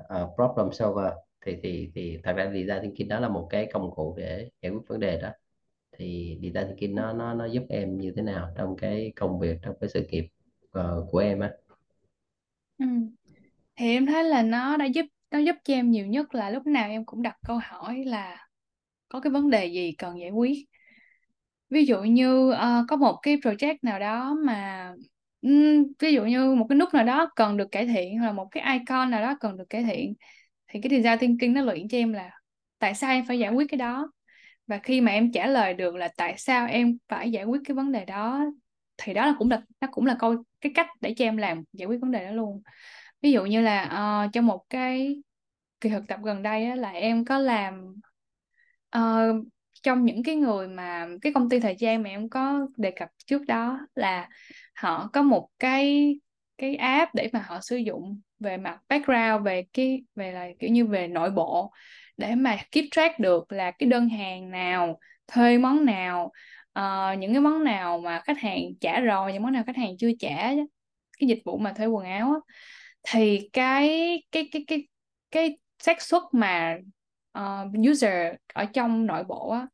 a 0.09 0.27
problem 0.37 0.73
solver. 0.73 1.13
Thì 1.47 1.57
thì 1.63 1.91
thì 1.95 2.19
thật 2.25 2.33
ra 2.37 2.45
design 2.55 2.83
thinking 2.83 3.09
đó 3.09 3.21
là 3.21 3.29
một 3.29 3.47
cái 3.51 3.69
công 3.73 3.91
cụ 3.97 4.15
để 4.19 4.51
giải 4.63 4.73
quyết 4.73 4.83
vấn 4.89 5.01
đề 5.01 5.21
đó. 5.23 5.31
Thì 5.99 6.39
design 6.43 6.67
thinking 6.69 6.97
nó 6.97 7.13
nó 7.13 7.35
nó 7.35 7.47
giúp 7.47 7.65
em 7.71 7.99
như 7.99 8.13
thế 8.17 8.23
nào 8.23 8.53
trong 8.57 8.77
cái 8.77 9.13
công 9.17 9.41
việc 9.41 9.59
trong 9.63 9.77
cái 9.81 9.91
sự 9.91 10.07
nghiệp 10.11 10.29
uh, 10.79 11.09
của 11.13 11.19
em 11.19 11.41
á? 11.41 11.53
Ừ. 12.79 12.87
thì 13.77 13.87
em 13.91 14.07
thấy 14.07 14.25
là 14.25 14.43
nó 14.43 14.77
đã 14.77 14.85
giúp 14.87 15.07
nó 15.31 15.39
giúp 15.39 15.57
cho 15.65 15.75
em 15.75 15.91
nhiều 15.91 16.07
nhất 16.07 16.35
là 16.35 16.51
lúc 16.51 16.67
nào 16.67 16.91
em 16.91 17.05
cũng 17.07 17.23
đặt 17.23 17.37
câu 17.45 17.61
hỏi 17.65 18.05
là 18.07 18.49
có 19.09 19.21
cái 19.21 19.33
vấn 19.33 19.51
đề 19.51 19.67
gì 19.67 19.93
cần 19.99 20.21
giải 20.21 20.31
quyết? 20.31 20.59
Ví 21.73 21.87
dụ 21.87 22.03
như 22.03 22.53
ờ, 22.53 22.85
có 22.89 22.97
một 22.97 23.19
cái 23.23 23.37
project 23.37 23.77
nào 23.83 23.99
đó 24.01 24.35
mà 24.47 24.87
ừm, 25.43 25.85
ví 25.99 26.13
dụ 26.15 26.25
như 26.25 26.55
một 26.55 26.67
cái 26.69 26.77
nút 26.79 26.95
nào 26.95 27.05
đó 27.05 27.31
cần 27.37 27.57
được 27.57 27.69
cải 27.73 27.87
thiện 27.87 28.19
hoặc 28.19 28.27
là 28.27 28.33
một 28.33 28.49
cái 28.51 28.79
icon 28.79 29.11
nào 29.11 29.23
đó 29.23 29.37
cần 29.41 29.57
được 29.57 29.65
cải 29.71 29.85
thiện 29.85 30.15
thì 30.69 30.81
cái 30.83 30.91
design 31.03 31.19
thinking 31.21 31.55
nó 31.55 31.63
luyện 31.63 31.89
cho 31.89 31.99
em 31.99 32.13
là 32.13 32.31
tại 32.79 32.95
sao 32.95 33.11
em 33.13 33.25
phải 33.29 33.39
giải 33.39 33.53
quyết 33.55 33.67
cái 33.71 33.79
đó? 33.79 34.13
Và 34.67 34.79
khi 34.79 35.01
mà 35.01 35.13
em 35.13 35.33
trả 35.33 35.47
lời 35.47 35.75
được 35.75 35.95
là 35.97 36.09
tại 36.19 36.35
sao 36.39 36.69
em 36.69 36.99
phải 37.09 37.33
giải 37.33 37.45
quyết 37.45 37.61
cái 37.67 37.75
vấn 37.77 37.93
đề 37.93 38.05
đó 38.05 38.45
thì 38.99 39.15
đó 39.15 39.27
là 39.27 39.35
cũng 39.39 39.51
là 39.51 39.63
nó 39.81 39.89
cũng 39.93 40.07
là 40.07 40.17
câu 40.21 40.37
cái 40.61 40.73
cách 40.75 40.87
để 41.01 41.15
cho 41.19 41.25
em 41.25 41.37
làm 41.37 41.65
giải 41.73 41.87
quyết 41.87 42.01
vấn 42.01 42.11
đề 42.11 42.27
đó 42.27 42.33
luôn. 42.33 42.63
Ví 43.23 43.33
dụ 43.33 43.45
như 43.47 43.61
là 43.63 43.85
ờ, 43.85 44.29
trong 44.33 44.47
một 44.47 44.65
cái 44.71 45.23
kỳ 45.81 45.91
thực 45.91 46.05
tập 46.09 46.21
gần 46.25 46.43
đây 46.43 46.67
á, 46.67 46.75
là 46.77 46.91
em 46.93 47.25
có 47.25 47.39
làm 47.39 47.95
ờ, 48.91 49.33
trong 49.83 50.05
những 50.05 50.23
cái 50.23 50.37
người 50.37 50.69
mà 50.69 51.09
cái 51.23 51.33
công 51.33 51.49
ty 51.49 51.61
thời 51.61 51.77
trang 51.79 52.03
mà 52.03 52.11
em 52.11 52.29
có 52.29 52.67
đề 52.77 52.91
cập 52.91 53.09
trước 53.27 53.43
đó 53.47 53.81
là 53.95 54.29
họ 54.75 55.11
có 55.13 55.23
một 55.23 55.49
cái 55.59 56.15
cái 56.59 56.77
app 56.77 57.15
để 57.15 57.31
mà 57.33 57.45
họ 57.47 57.59
sử 57.63 57.77
dụng 57.77 58.21
về 58.41 58.57
mặt 58.57 58.79
background 58.89 59.45
về 59.45 59.65
cái 59.73 60.03
về 60.15 60.33
là 60.33 60.49
kiểu 60.59 60.71
như 60.71 60.87
về 60.87 61.09
nội 61.09 61.31
bộ 61.31 61.73
để 62.17 62.35
mà 62.35 62.59
keep 62.73 62.85
track 62.91 63.19
được 63.19 63.53
là 63.53 63.71
cái 63.71 63.89
đơn 63.89 64.09
hàng 64.09 64.51
nào 64.51 64.99
thuê 65.27 65.59
món 65.59 65.85
nào 65.85 66.33
uh, 66.79 67.19
những 67.19 67.33
cái 67.33 67.41
món 67.41 67.65
nào 67.65 67.99
mà 67.99 68.21
khách 68.25 68.39
hàng 68.39 68.61
trả 68.81 69.01
rồi 69.01 69.33
những 69.33 69.43
món 69.43 69.53
nào 69.53 69.63
khách 69.67 69.77
hàng 69.77 69.97
chưa 69.99 70.11
trả 70.19 70.37
cái 71.19 71.29
dịch 71.29 71.41
vụ 71.45 71.59
mà 71.59 71.73
thuê 71.73 71.87
quần 71.87 72.05
áo 72.05 72.33
á, 72.33 72.39
thì 73.03 73.49
cái 73.53 73.89
cái 74.33 74.49
cái 74.53 74.65
cái 74.67 74.89
cái 75.31 75.59
xác 75.79 76.03
suất 76.03 76.23
mà 76.33 76.77
uh, 77.39 77.91
user 77.91 78.35
ở 78.55 78.65
trong 78.65 79.07
nội 79.07 79.25
bộ 79.25 79.51
á, 79.51 79.67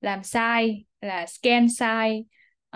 làm 0.00 0.22
sai 0.22 0.84
là 1.00 1.26
scan 1.26 1.68
sai 1.68 2.24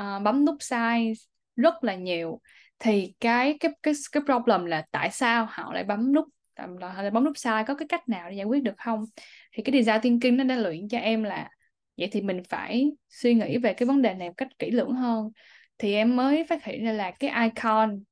uh, 0.01 0.23
bấm 0.23 0.45
nút 0.45 0.57
sai 0.61 1.13
rất 1.57 1.85
là 1.85 1.95
nhiều. 1.95 2.41
Thì 2.79 3.15
cái 3.21 3.57
cái 3.61 3.73
cái 3.83 3.95
cái 4.13 4.23
problem 4.27 4.65
là 4.65 4.85
tại 4.91 5.11
sao 5.11 5.47
họ 5.51 5.73
lại 5.73 5.85
bấm 5.85 6.13
nút 6.13 6.25
họ 6.81 7.03
lại 7.03 7.11
bấm 7.11 7.25
nút 7.25 7.39
sai 7.39 7.65
có 7.65 7.75
cái 7.75 7.89
cách 7.89 8.09
nào 8.09 8.31
để 8.31 8.37
giải 8.37 8.47
quyết 8.47 8.63
được 8.63 8.75
không? 8.79 9.05
Thì 9.53 9.63
cái 9.63 9.83
design 9.83 10.01
thinking 10.03 10.37
nó 10.37 10.45
đã 10.45 10.57
luyện 10.57 10.89
cho 10.89 10.99
em 10.99 11.23
là 11.23 11.51
vậy 11.97 12.09
thì 12.13 12.21
mình 12.21 12.43
phải 12.49 12.91
suy 13.09 13.35
nghĩ 13.35 13.59
về 13.59 13.75
cái 13.75 13.87
vấn 13.87 14.03
đề 14.03 14.15
này 14.15 14.29
một 14.29 14.35
cách 14.37 14.49
kỹ 14.59 14.71
lưỡng 14.71 14.93
hơn. 14.93 15.31
Thì 15.79 15.95
em 15.95 16.17
mới 16.17 16.45
phát 16.45 16.65
hiện 16.65 16.85
ra 16.85 16.93
là 16.93 17.11
cái 17.11 17.31
icon 17.45 18.03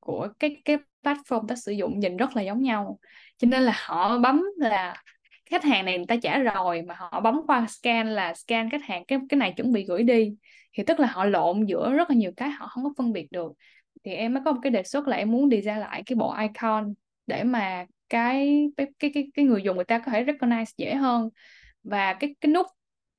của 0.00 0.28
cái 0.38 0.62
cái 0.64 0.76
platform 1.02 1.46
ta 1.46 1.54
sử 1.56 1.72
dụng 1.72 1.98
nhìn 2.00 2.16
rất 2.16 2.36
là 2.36 2.42
giống 2.42 2.62
nhau. 2.62 2.98
Cho 3.38 3.48
nên 3.48 3.62
là 3.62 3.72
họ 3.76 4.18
bấm 4.18 4.44
là 4.56 5.02
khách 5.50 5.64
hàng 5.64 5.84
này 5.84 5.96
người 5.96 6.06
ta 6.06 6.16
trả 6.22 6.38
rồi 6.38 6.82
mà 6.82 6.94
họ 6.98 7.20
bấm 7.20 7.40
qua 7.46 7.66
scan 7.68 8.08
là 8.08 8.34
scan 8.34 8.70
khách 8.70 8.84
hàng, 8.84 9.04
cái 9.04 9.18
cái 9.28 9.38
này 9.38 9.54
chuẩn 9.56 9.72
bị 9.72 9.84
gửi 9.84 10.02
đi. 10.02 10.34
Thì 10.72 10.82
tức 10.82 11.00
là 11.00 11.06
họ 11.06 11.24
lộn 11.24 11.66
giữa 11.66 11.92
rất 11.92 12.10
là 12.10 12.16
nhiều 12.16 12.32
cái 12.36 12.50
họ 12.50 12.66
không 12.66 12.84
có 12.84 12.90
phân 12.98 13.12
biệt 13.12 13.32
được. 13.32 13.52
Thì 14.04 14.12
em 14.12 14.34
mới 14.34 14.42
có 14.44 14.52
một 14.52 14.60
cái 14.62 14.70
đề 14.70 14.82
xuất 14.82 15.08
là 15.08 15.16
em 15.16 15.30
muốn 15.30 15.48
đi 15.48 15.60
ra 15.60 15.76
lại 15.78 16.02
cái 16.06 16.16
bộ 16.16 16.34
icon 16.40 16.94
để 17.26 17.44
mà 17.44 17.86
cái 18.08 18.68
cái 18.76 18.88
cái 19.14 19.30
cái 19.34 19.44
người 19.44 19.62
dùng 19.62 19.76
người 19.76 19.84
ta 19.84 19.98
có 19.98 20.12
thể 20.12 20.24
recognize 20.24 20.72
dễ 20.76 20.94
hơn. 20.94 21.28
Và 21.82 22.14
cái 22.14 22.34
cái 22.40 22.52
nút, 22.52 22.66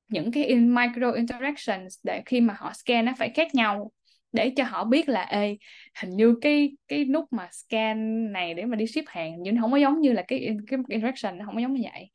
những 0.08 0.32
cái 0.32 0.44
in 0.44 0.74
micro 0.74 1.10
interactions 1.10 1.98
để 2.02 2.22
khi 2.26 2.40
mà 2.40 2.54
họ 2.58 2.72
scan 2.72 3.04
nó 3.04 3.12
phải 3.18 3.30
khác 3.34 3.54
nhau 3.54 3.90
để 4.32 4.52
cho 4.56 4.64
họ 4.64 4.84
biết 4.84 5.08
là 5.08 5.22
ê 5.22 5.56
hình 6.00 6.10
như 6.16 6.34
cái 6.40 6.76
cái 6.88 7.04
nút 7.04 7.24
mà 7.32 7.48
scan 7.52 8.32
này 8.32 8.54
để 8.54 8.64
mà 8.64 8.76
đi 8.76 8.86
ship 8.86 9.04
hàng 9.06 9.36
nhưng 9.42 9.54
nó 9.54 9.62
không 9.62 9.72
có 9.72 9.76
giống 9.76 10.00
như 10.00 10.12
là 10.12 10.22
cái 10.28 10.56
cái 10.66 10.78
interaction 10.88 11.38
nó 11.38 11.44
không 11.44 11.54
có 11.54 11.60
giống 11.60 11.74
như 11.74 11.82
vậy. 11.92 12.10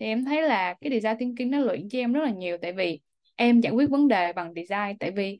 Thì 0.00 0.06
em 0.06 0.24
thấy 0.24 0.42
là 0.42 0.74
cái 0.80 0.90
design 1.00 1.18
thinking 1.18 1.50
nó 1.50 1.58
luyện 1.58 1.88
cho 1.88 1.98
em 1.98 2.12
rất 2.12 2.24
là 2.24 2.30
nhiều 2.30 2.56
tại 2.62 2.72
vì 2.72 3.00
em 3.36 3.60
giải 3.60 3.72
quyết 3.72 3.90
vấn 3.90 4.08
đề 4.08 4.32
bằng 4.32 4.52
design. 4.54 4.98
Tại 4.98 5.10
vì 5.10 5.38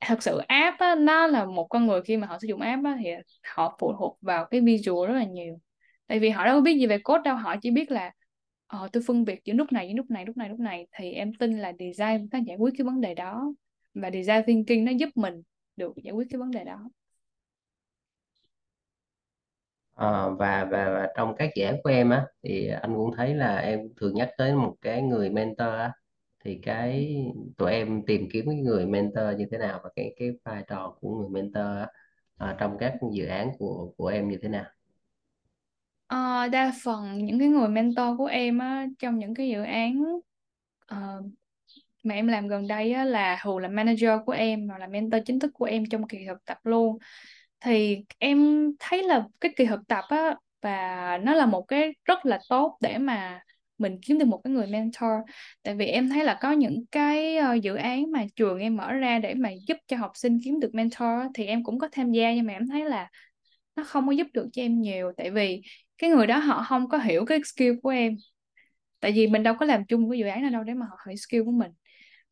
thật 0.00 0.22
sự 0.22 0.38
app 0.48 0.78
á, 0.78 0.94
nó 0.94 1.26
là 1.26 1.44
một 1.44 1.66
con 1.70 1.86
người 1.86 2.02
khi 2.02 2.16
mà 2.16 2.26
họ 2.26 2.38
sử 2.42 2.48
dụng 2.48 2.60
app 2.60 2.84
á, 2.84 2.96
thì 3.04 3.10
họ 3.54 3.76
phụ 3.80 3.92
thuộc 3.98 4.18
vào 4.20 4.44
cái 4.50 4.60
visual 4.60 5.08
rất 5.08 5.14
là 5.14 5.24
nhiều. 5.24 5.58
Tại 6.06 6.18
vì 6.18 6.30
họ 6.30 6.46
đâu 6.46 6.60
biết 6.60 6.74
gì 6.74 6.86
về 6.86 6.98
code 6.98 7.22
đâu 7.24 7.36
họ 7.36 7.56
chỉ 7.62 7.70
biết 7.70 7.90
là 7.90 8.12
ờ, 8.66 8.88
tôi 8.92 9.02
phân 9.06 9.24
biệt 9.24 9.40
giữa 9.44 9.54
nút 9.54 9.72
này 9.72 9.86
với 9.86 9.94
nút 9.94 10.10
này 10.10 10.24
nút 10.24 10.36
này 10.36 10.48
nút 10.48 10.60
này. 10.60 10.86
Thì 10.92 11.12
em 11.12 11.32
tin 11.34 11.58
là 11.58 11.72
design 11.78 12.28
nó 12.32 12.38
giải 12.46 12.56
quyết 12.56 12.74
cái 12.78 12.84
vấn 12.84 13.00
đề 13.00 13.14
đó 13.14 13.54
và 13.94 14.10
design 14.10 14.42
thinking 14.46 14.84
nó 14.84 14.92
giúp 14.92 15.08
mình 15.14 15.42
được 15.76 15.92
giải 16.04 16.12
quyết 16.14 16.26
cái 16.30 16.38
vấn 16.38 16.50
đề 16.50 16.64
đó. 16.64 16.90
Ờ, 19.96 20.34
và, 20.38 20.64
và 20.64 20.84
và 20.90 21.08
trong 21.16 21.34
các 21.38 21.50
dự 21.56 21.64
án 21.64 21.76
của 21.84 21.90
em 21.90 22.10
á 22.10 22.26
thì 22.42 22.68
anh 22.68 22.94
cũng 22.94 23.10
thấy 23.16 23.34
là 23.34 23.56
em 23.58 23.80
thường 24.00 24.14
nhắc 24.14 24.30
tới 24.38 24.54
một 24.54 24.74
cái 24.82 25.02
người 25.02 25.30
mentor 25.30 25.68
á. 25.68 25.92
Thì 26.44 26.58
cái 26.62 27.16
tụi 27.58 27.70
em 27.72 28.02
tìm 28.06 28.28
kiếm 28.32 28.44
cái 28.46 28.54
người 28.56 28.86
mentor 28.86 29.24
như 29.38 29.46
thế 29.50 29.58
nào 29.58 29.80
và 29.82 29.90
cái 29.96 30.14
cái 30.18 30.28
vai 30.44 30.64
trò 30.68 30.96
của 31.00 31.10
người 31.18 31.28
mentor 31.28 31.64
á, 31.64 31.86
ờ, 32.36 32.56
trong 32.58 32.78
các 32.78 32.94
dự 33.12 33.26
án 33.26 33.50
của 33.58 33.92
của 33.96 34.06
em 34.06 34.28
như 34.28 34.38
thế 34.42 34.48
nào? 34.48 34.64
Ờ, 36.06 36.48
đa 36.48 36.72
phần 36.84 37.18
những 37.26 37.38
cái 37.38 37.48
người 37.48 37.68
mentor 37.68 38.18
của 38.18 38.26
em 38.26 38.58
á, 38.58 38.86
trong 38.98 39.18
những 39.18 39.34
cái 39.34 39.48
dự 39.48 39.62
án 39.62 40.02
ờ, 40.86 41.22
mà 42.06 42.14
em 42.14 42.26
làm 42.26 42.48
gần 42.48 42.68
đây 42.68 42.92
á, 42.92 43.04
là 43.04 43.38
Hù 43.42 43.58
là 43.58 43.68
manager 43.68 44.10
của 44.26 44.32
em 44.32 44.68
và 44.68 44.78
là 44.78 44.86
mentor 44.86 45.22
chính 45.26 45.38
thức 45.40 45.50
của 45.54 45.64
em 45.64 45.84
trong 45.90 46.08
kỳ 46.08 46.18
thực 46.28 46.44
tập 46.44 46.58
luôn. 46.64 46.98
Thì 47.60 47.98
em 48.18 48.70
thấy 48.80 49.02
là 49.02 49.26
cái 49.40 49.52
kỳ 49.56 49.66
thực 49.66 49.80
tập 49.88 50.04
á 50.08 50.36
và 50.62 51.18
nó 51.22 51.34
là 51.34 51.46
một 51.46 51.62
cái 51.62 51.92
rất 52.04 52.26
là 52.26 52.40
tốt 52.48 52.78
để 52.80 52.98
mà 52.98 53.40
mình 53.78 53.98
kiếm 54.06 54.18
được 54.18 54.24
một 54.28 54.40
cái 54.44 54.52
người 54.52 54.66
mentor. 54.66 55.10
Tại 55.62 55.74
vì 55.74 55.86
em 55.86 56.08
thấy 56.08 56.24
là 56.24 56.38
có 56.42 56.52
những 56.52 56.84
cái 56.92 57.36
ờ, 57.36 57.54
dự 57.54 57.74
án 57.74 58.12
mà 58.12 58.26
trường 58.36 58.58
em 58.58 58.76
mở 58.76 58.92
ra 58.92 59.18
để 59.18 59.34
mà 59.34 59.50
giúp 59.68 59.76
cho 59.88 59.96
học 59.96 60.10
sinh 60.14 60.38
kiếm 60.44 60.60
được 60.60 60.74
mentor 60.74 61.08
thì 61.34 61.44
em 61.46 61.64
cũng 61.64 61.78
có 61.78 61.88
tham 61.92 62.12
gia 62.12 62.34
nhưng 62.34 62.46
mà 62.46 62.52
em 62.52 62.68
thấy 62.68 62.84
là 62.84 63.10
nó 63.76 63.84
không 63.84 64.06
có 64.06 64.12
giúp 64.12 64.26
được 64.34 64.48
cho 64.52 64.62
em 64.62 64.80
nhiều. 64.80 65.12
Tại 65.16 65.30
vì 65.30 65.62
cái 65.98 66.10
người 66.10 66.26
đó 66.26 66.38
họ 66.38 66.64
không 66.68 66.88
có 66.88 66.98
hiểu 66.98 67.24
cái 67.26 67.40
skill 67.44 67.72
của 67.82 67.90
em. 67.90 68.16
Tại 69.00 69.12
vì 69.12 69.26
mình 69.26 69.42
đâu 69.42 69.54
có 69.60 69.66
làm 69.66 69.84
chung 69.86 70.08
với 70.08 70.18
dự 70.18 70.26
án 70.26 70.42
nào 70.42 70.50
đâu 70.50 70.64
để 70.64 70.74
mà 70.74 70.86
họ 70.90 70.96
hiểu 71.08 71.16
skill 71.16 71.42
của 71.44 71.50
mình 71.50 71.70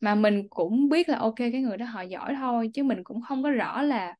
mà 0.00 0.14
mình 0.14 0.48
cũng 0.50 0.88
biết 0.88 1.08
là, 1.08 1.18
ok, 1.18 1.34
cái 1.36 1.50
người 1.52 1.76
đó 1.76 1.86
họ 1.86 2.02
giỏi 2.02 2.34
thôi, 2.38 2.70
chứ 2.74 2.82
mình 2.84 3.04
cũng 3.04 3.22
không 3.22 3.42
có 3.42 3.50
rõ 3.50 3.82
là, 3.82 4.14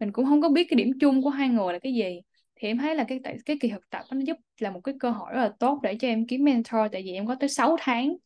mình 0.00 0.12
cũng 0.12 0.26
không 0.26 0.42
có 0.42 0.48
biết 0.48 0.66
cái 0.70 0.76
điểm 0.76 0.90
chung 1.00 1.22
của 1.22 1.30
hai 1.30 1.48
người 1.48 1.72
là 1.72 1.78
cái 1.78 1.94
gì. 1.94 2.20
Thì 2.56 2.68
em 2.68 2.78
thấy 2.78 2.94
là 2.94 3.04
cái 3.08 3.20
tại, 3.24 3.36
cái 3.46 3.56
kỳ 3.60 3.68
thực 3.68 3.90
tập 3.90 4.04
nó 4.12 4.20
giúp 4.26 4.36
là 4.60 4.70
một 4.70 4.80
cái 4.84 4.94
cơ 5.00 5.10
hội 5.10 5.32
rất 5.34 5.40
là 5.40 5.52
tốt 5.58 5.80
để 5.82 5.96
cho 6.00 6.08
em 6.08 6.26
kiếm 6.26 6.44
mentor, 6.44 6.80
tại 6.92 7.02
vì 7.02 7.12
em 7.12 7.26
có 7.26 7.34
tới 7.40 7.48
6 7.48 7.76
tháng 7.80 8.16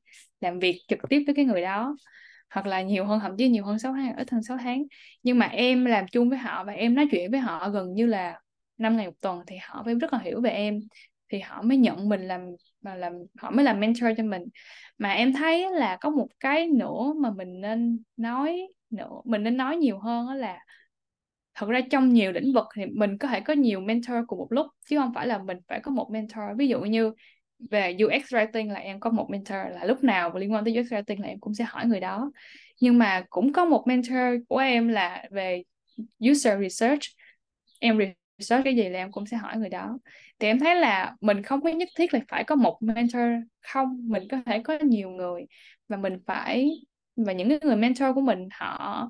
làm 0.41 0.59
việc 0.59 0.81
trực 0.89 0.99
tiếp 1.09 1.23
với 1.27 1.35
cái 1.35 1.45
người 1.45 1.63
đó, 1.63 1.97
hoặc 2.51 2.67
là 2.67 2.83
nhiều 2.83 3.05
hơn, 3.05 3.21
thậm 3.21 3.37
chí 3.39 3.49
nhiều 3.49 3.65
hơn 3.65 3.79
6 3.79 3.93
tháng, 3.93 4.17
ít 4.17 4.31
hơn 4.31 4.43
6 4.43 4.59
tháng. 4.59 4.83
Nhưng 5.23 5.39
mà 5.39 5.47
em 5.47 5.85
làm 5.85 6.07
chung 6.13 6.29
với 6.29 6.39
họ 6.39 6.65
và 6.65 6.73
em 6.73 6.95
nói 6.95 7.09
chuyện 7.11 7.31
với 7.31 7.41
họ 7.41 7.69
gần 7.71 7.95
như 7.95 8.07
là 8.07 8.41
5 8.79 8.97
ngày 8.97 9.07
một 9.07 9.15
tuần 9.21 9.41
thì 9.47 9.57
họ 9.63 9.83
phải 9.85 9.95
rất 9.95 10.13
là 10.13 10.19
hiểu 10.19 10.41
về 10.41 10.51
em. 10.51 10.81
Thì 11.29 11.41
họ 11.41 11.63
mới 11.63 11.79
nhận 11.79 12.09
mình 12.09 12.21
làm 12.29 12.41
mà 12.87 12.95
làm, 12.95 13.13
họ 13.39 13.51
mới 13.51 13.65
làm 13.65 13.81
mentor 13.81 14.11
cho 14.17 14.23
mình. 14.23 14.43
Mà 14.99 15.13
em 15.13 15.33
thấy 15.33 15.71
là 15.71 15.97
có 16.01 16.11
một 16.11 16.29
cái 16.41 16.67
nữa 16.67 17.13
mà 17.17 17.31
mình 17.31 17.61
nên 17.61 18.03
nói 18.17 18.69
nữa, 18.91 19.11
mình 19.25 19.43
nên 19.43 19.57
nói 19.57 19.77
nhiều 19.77 19.99
hơn 19.99 20.27
đó 20.27 20.35
là 20.35 20.59
thật 21.55 21.69
ra 21.69 21.81
trong 21.91 22.13
nhiều 22.13 22.33
lĩnh 22.33 22.53
vực 22.53 22.65
thì 22.77 22.87
mình 22.87 23.19
có 23.19 23.29
thể 23.29 23.41
có 23.41 23.53
nhiều 23.53 23.81
mentor 23.81 24.17
cùng 24.27 24.39
một 24.39 24.49
lúc, 24.51 24.67
chứ 24.89 24.99
không 24.99 25.15
phải 25.15 25.27
là 25.27 25.39
mình 25.39 25.59
phải 25.69 25.81
có 25.81 25.91
một 25.91 26.11
mentor. 26.13 26.45
Ví 26.59 26.69
dụ 26.69 26.81
như 26.81 27.13
về 27.71 27.97
UX 28.05 28.35
writing 28.35 28.73
là 28.73 28.81
em 28.81 29.01
có 29.01 29.11
một 29.11 29.29
mentor 29.31 29.59
là 29.71 29.85
lúc 29.85 30.05
nào 30.05 30.35
liên 30.35 30.53
quan 30.53 30.65
tới 30.65 30.81
UX 30.81 30.93
writing 30.93 31.21
là 31.23 31.29
em 31.29 31.41
cũng 31.41 31.55
sẽ 31.55 31.65
hỏi 31.65 31.87
người 31.87 32.01
đó. 32.01 32.31
Nhưng 32.81 32.99
mà 32.99 33.25
cũng 33.31 33.53
có 33.53 33.65
một 33.65 33.85
mentor 33.87 34.43
của 34.49 34.59
em 34.59 34.89
là 34.89 35.25
về 35.31 35.63
user 36.31 36.61
research. 36.61 37.03
Em 37.81 37.99
research 38.39 38.65
cái 38.65 38.77
gì 38.77 38.89
là 38.89 38.99
em 38.99 39.13
cũng 39.13 39.27
sẽ 39.27 39.37
hỏi 39.37 39.57
người 39.57 39.69
đó. 39.69 39.99
Thì 40.39 40.49
em 40.49 40.59
thấy 40.59 40.75
là 40.77 41.17
mình 41.21 41.43
không 41.43 41.61
có 41.61 41.71
nhất 41.71 41.89
thiết 41.97 42.15
là 42.15 42.21
phải 42.29 42.45
có 42.45 42.55
một 42.55 42.79
mentor 42.83 43.23
không, 43.61 44.09
mình 44.09 44.23
có 44.31 44.39
thể 44.47 44.61
có 44.65 44.79
nhiều 44.79 45.11
người 45.11 45.47
và 45.89 45.97
mình 45.97 46.19
phải, 46.27 46.71
và 47.17 47.33
những 47.33 47.49
cái 47.49 47.59
người 47.63 47.77
mentor 47.77 48.15
của 48.15 48.21
mình 48.21 48.49
họ 48.53 49.09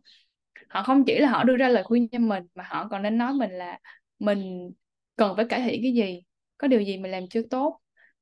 họ 0.68 0.82
không 0.82 1.04
chỉ 1.04 1.18
là 1.18 1.28
họ 1.28 1.44
đưa 1.44 1.56
ra 1.56 1.68
lời 1.68 1.84
khuyên 1.84 2.08
cho 2.08 2.18
mình 2.18 2.42
mà 2.54 2.64
họ 2.68 2.88
còn 2.88 3.02
nên 3.02 3.18
nói 3.18 3.32
mình 3.34 3.50
là 3.50 3.78
mình 4.18 4.70
cần 5.16 5.36
phải 5.36 5.44
cải 5.48 5.60
thiện 5.60 5.82
cái 5.82 5.92
gì, 5.92 6.22
có 6.58 6.68
điều 6.68 6.80
gì 6.80 6.98
mình 6.98 7.10
làm 7.10 7.28
chưa 7.28 7.42
tốt, 7.50 7.80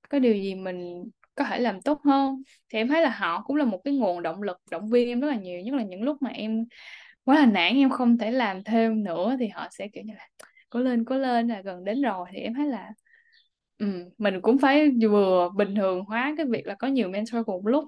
có 0.09 0.19
điều 0.19 0.35
gì 0.35 0.55
mình 0.55 1.05
có 1.35 1.45
thể 1.45 1.59
làm 1.61 1.83
tốt 1.83 2.01
hơn. 2.05 2.43
Thì 2.69 2.79
em 2.79 2.89
thấy 2.89 3.03
là 3.03 3.11
họ 3.11 3.43
cũng 3.43 3.57
là 3.57 3.65
một 3.65 3.81
cái 3.85 3.95
nguồn 3.95 4.23
động 4.23 4.43
lực, 4.43 4.59
động 4.71 4.91
viên 4.91 5.09
em 5.09 5.21
rất 5.21 5.29
là 5.29 5.37
nhiều, 5.37 5.61
nhất 5.61 5.75
là 5.75 5.83
những 5.83 6.03
lúc 6.03 6.23
mà 6.23 6.31
em 6.31 6.65
quá 7.25 7.37
là 7.37 7.47
nản, 7.47 7.75
em 7.77 7.91
không 7.91 8.19
thể 8.19 8.31
làm 8.31 8.65
thêm 8.65 9.05
nữa 9.05 9.37
thì 9.41 9.49
họ 9.49 9.69
sẽ 9.71 9.89
kiểu 9.89 10.05
như 10.05 10.15
là 10.15 10.29
cố 10.75 10.81
lên 10.81 11.07
cố 11.07 11.19
lên 11.19 11.49
là 11.49 11.63
gần 11.63 11.85
đến 11.85 12.03
rồi 12.03 12.29
thì 12.33 12.41
em 12.41 12.55
thấy 12.55 12.69
là 12.69 12.93
ừ, 13.79 13.87
mình 14.19 14.41
cũng 14.43 14.59
phải 14.59 14.91
vừa 15.03 15.51
bình 15.57 15.75
thường 15.75 16.05
hóa 16.05 16.35
cái 16.37 16.47
việc 16.47 16.67
là 16.67 16.75
có 16.79 16.89
nhiều 16.89 17.09
mentor 17.09 17.47
cùng 17.47 17.65
một 17.65 17.69
lúc 17.71 17.85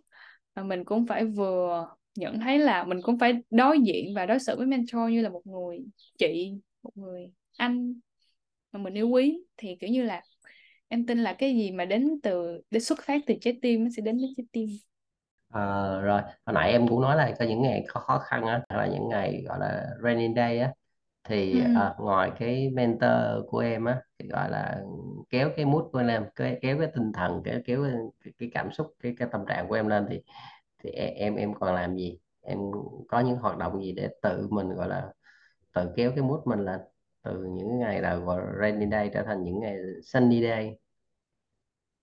và 0.54 0.62
mình 0.62 0.84
cũng 0.84 1.06
phải 1.06 1.24
vừa 1.24 1.86
nhận 2.16 2.40
thấy 2.40 2.58
là 2.60 2.84
mình 2.84 2.98
cũng 3.02 3.18
phải 3.18 3.34
đối 3.50 3.80
diện 3.80 4.14
và 4.16 4.26
đối 4.26 4.38
xử 4.38 4.56
với 4.58 4.66
mentor 4.66 5.10
như 5.10 5.22
là 5.22 5.28
một 5.28 5.42
người 5.46 5.78
chị 6.18 6.52
một 6.82 6.90
người 6.96 7.32
anh 7.58 7.94
mà 8.72 8.80
mình 8.80 8.94
yêu 8.94 9.08
quý. 9.10 9.44
Thì 9.58 9.76
kiểu 9.80 9.90
như 9.90 10.02
là 10.04 10.22
em 10.88 11.06
tin 11.06 11.18
là 11.18 11.34
cái 11.34 11.54
gì 11.56 11.70
mà 11.72 11.84
đến 11.84 12.20
từ 12.22 12.62
để 12.70 12.80
xuất 12.80 12.98
phát 13.04 13.22
từ 13.26 13.34
trái 13.40 13.58
tim 13.62 13.84
nó 13.84 13.90
sẽ 13.96 14.02
đến 14.02 14.18
với 14.18 14.34
trái 14.36 14.46
tim. 14.52 14.68
À, 15.50 15.60
rồi 16.02 16.22
hồi 16.46 16.54
nãy 16.54 16.72
em 16.72 16.88
cũng 16.88 17.00
nói 17.00 17.16
là 17.16 17.34
có 17.38 17.44
những 17.44 17.62
ngày 17.62 17.84
khó 17.88 18.00
khó 18.00 18.18
khăn 18.18 18.42
á 18.46 18.62
là 18.68 18.86
những 18.86 19.08
ngày 19.08 19.42
gọi 19.48 19.58
là 19.60 19.86
rainy 20.02 20.28
day 20.36 20.58
á 20.58 20.72
thì 21.26 21.58
ừ. 21.58 21.58
à, 21.60 21.94
ngoài 21.98 22.30
cái 22.38 22.70
mentor 22.70 23.10
của 23.48 23.58
em 23.58 23.84
á 23.84 24.00
thì 24.18 24.28
gọi 24.28 24.50
là 24.50 24.82
kéo 25.30 25.50
cái 25.56 25.64
mood 25.64 25.84
của 25.92 25.98
em 25.98 26.24
kéo, 26.36 26.54
kéo 26.62 26.78
cái 26.78 26.88
tinh 26.94 27.12
thần 27.12 27.42
kéo 27.44 27.60
kéo 27.66 27.84
cái, 28.24 28.32
cái 28.38 28.50
cảm 28.54 28.72
xúc 28.72 28.86
cái 29.02 29.14
cái 29.18 29.28
tâm 29.32 29.46
trạng 29.48 29.68
của 29.68 29.74
em 29.74 29.88
lên 29.88 30.06
thì 30.10 30.22
thì 30.84 30.90
e, 30.90 31.06
em 31.06 31.36
em 31.36 31.54
còn 31.54 31.74
làm 31.74 31.96
gì 31.96 32.18
em 32.42 32.58
có 33.08 33.20
những 33.20 33.36
hoạt 33.36 33.58
động 33.58 33.82
gì 33.82 33.92
để 33.92 34.08
tự 34.22 34.48
mình 34.50 34.68
gọi 34.70 34.88
là 34.88 35.12
tự 35.74 35.90
kéo 35.96 36.10
cái 36.16 36.24
mood 36.24 36.40
mình 36.46 36.60
lên 36.60 36.80
từ 37.24 37.44
những 37.44 37.78
ngày 37.78 38.02
là 38.02 38.20
rainy 38.62 38.86
day 38.90 39.10
trở 39.14 39.22
thành 39.24 39.44
những 39.44 39.60
ngày 39.60 39.76
sunny 40.04 40.42
day 40.42 40.78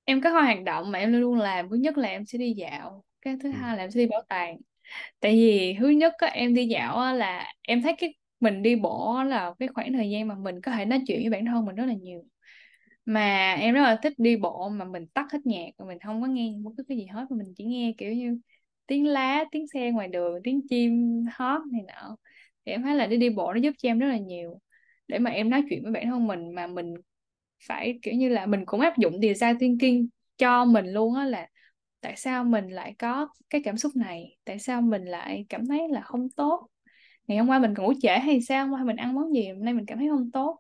em 0.06 0.22
có 0.22 0.30
hai 0.30 0.44
hoạt 0.56 0.64
động 0.66 0.92
mà 0.92 1.00
em 1.00 1.12
luôn 1.14 1.22
luôn 1.22 1.40
làm 1.40 1.70
thứ 1.70 1.76
nhất 1.76 1.98
là 1.98 2.08
em 2.10 2.26
sẽ 2.26 2.38
đi 2.38 2.54
dạo 2.54 3.04
cái 3.22 3.36
thứ 3.44 3.50
ừ. 3.52 3.58
hai 3.60 3.78
là 3.78 3.84
em 3.84 3.92
sẽ 3.92 3.98
đi 4.00 4.06
bảo 4.08 4.22
tàng 4.30 4.58
tại 5.20 5.32
vì 5.34 5.76
thứ 5.80 5.90
nhất 5.90 6.14
á, 6.20 6.28
em 6.28 6.56
đi 6.56 6.68
dạo 6.68 6.98
á, 7.00 7.14
là 7.14 7.54
em 7.64 7.82
thấy 7.82 7.96
cái 8.00 8.16
mình 8.44 8.64
đi 8.64 8.76
bộ 8.76 9.24
là 9.24 9.54
cái 9.60 9.68
khoảng 9.68 9.94
thời 9.94 10.10
gian 10.10 10.28
mà 10.28 10.36
mình 10.36 10.62
có 10.62 10.72
thể 10.72 10.86
nói 10.86 11.02
chuyện 11.08 11.22
với 11.22 11.30
bản 11.30 11.46
thân 11.46 11.66
mình 11.66 11.76
rất 11.76 11.86
là 11.86 11.94
nhiều. 11.94 12.24
Mà 13.06 13.54
em 13.60 13.74
rất 13.76 13.82
là 13.84 14.00
thích 14.04 14.14
đi 14.18 14.38
bộ 14.38 14.70
mà 14.70 14.86
mình 14.86 15.08
tắt 15.08 15.28
hết 15.34 15.39
nhạc 15.46 15.68
và 15.78 15.86
mình 15.86 16.00
không 16.06 16.22
có 16.22 16.28
nghe 16.28 16.54
bất 16.64 16.72
cứ 16.78 16.84
cái 16.89 16.98
gì 16.98 17.06
hết 17.06 17.26
mà 17.32 17.38
mình 17.38 17.54
chỉ 17.58 17.64
nghe, 17.66 17.94
kiểu 17.98 18.14
như, 18.14 18.39
tiếng 18.88 19.08
lá, 19.08 19.44
tiếng 19.52 19.68
xe 19.68 19.91
ngoài 19.91 20.08
đường, 20.08 20.39
tiếng 20.44 20.62
chim 20.70 21.24
hót 21.36 21.62
này 21.72 21.82
nọ. 21.88 22.18
Thì 22.66 22.72
em 22.72 22.82
thấy 22.84 22.96
là 22.96 23.08
đi 23.08 23.18
đi 23.18 23.30
bộ 23.30 23.54
nó 23.54 23.60
giúp 23.60 23.72
cho 23.78 23.89
em 23.89 24.00
rất 24.00 24.08
là 24.08 24.18
nhiều. 24.18 24.60
Để 25.08 25.20
mà 25.20 25.32
em 25.32 25.50
nói 25.50 25.64
chuyện 25.70 25.84
với 25.84 25.91
bản 25.91 26.06
thân 26.08 26.28
mình 26.28 26.52
mà 26.56 26.68
mình 26.68 26.94
phải, 27.68 28.00
kiểu 28.02 28.14
như 28.14 28.30
là, 28.30 28.46
mình 28.46 28.66
cũng 28.66 28.80
áp 28.82 28.98
dụng 28.98 29.22
design 29.22 29.60
thinking 29.60 30.08
cho 30.38 30.66
mình 30.66 30.86
luôn 30.88 31.16
á 31.16 31.26
là 31.26 31.48
tại 32.02 32.16
sao 32.18 32.44
mình 32.44 32.68
lại 32.70 32.96
có 33.00 33.28
cái 33.50 33.62
cảm 33.66 33.78
xúc 33.78 33.96
này? 33.96 34.38
Tại 34.46 34.60
sao 34.60 34.82
mình 34.82 35.06
lại 35.06 35.46
cảm 35.50 35.68
thấy 35.68 35.82
là 35.89 36.02
không 36.02 36.30
tốt? 36.30 36.68
Ngày 37.28 37.38
hôm 37.38 37.50
qua 37.50 37.60
mình 37.60 37.74
ngủ 37.78 37.94
trễ 38.02 38.20
hay 38.20 38.42
sao? 38.42 38.66
Hôm 38.68 38.74
qua 38.74 38.84
mình 38.84 38.96
ăn 38.96 39.14
món 39.16 39.34
gì? 39.34 39.48
Hôm 39.48 39.66
nay 39.66 39.74
mình 39.74 39.86
cảm 39.86 39.98
thấy 39.98 40.08
không 40.10 40.32
tốt. 40.32 40.60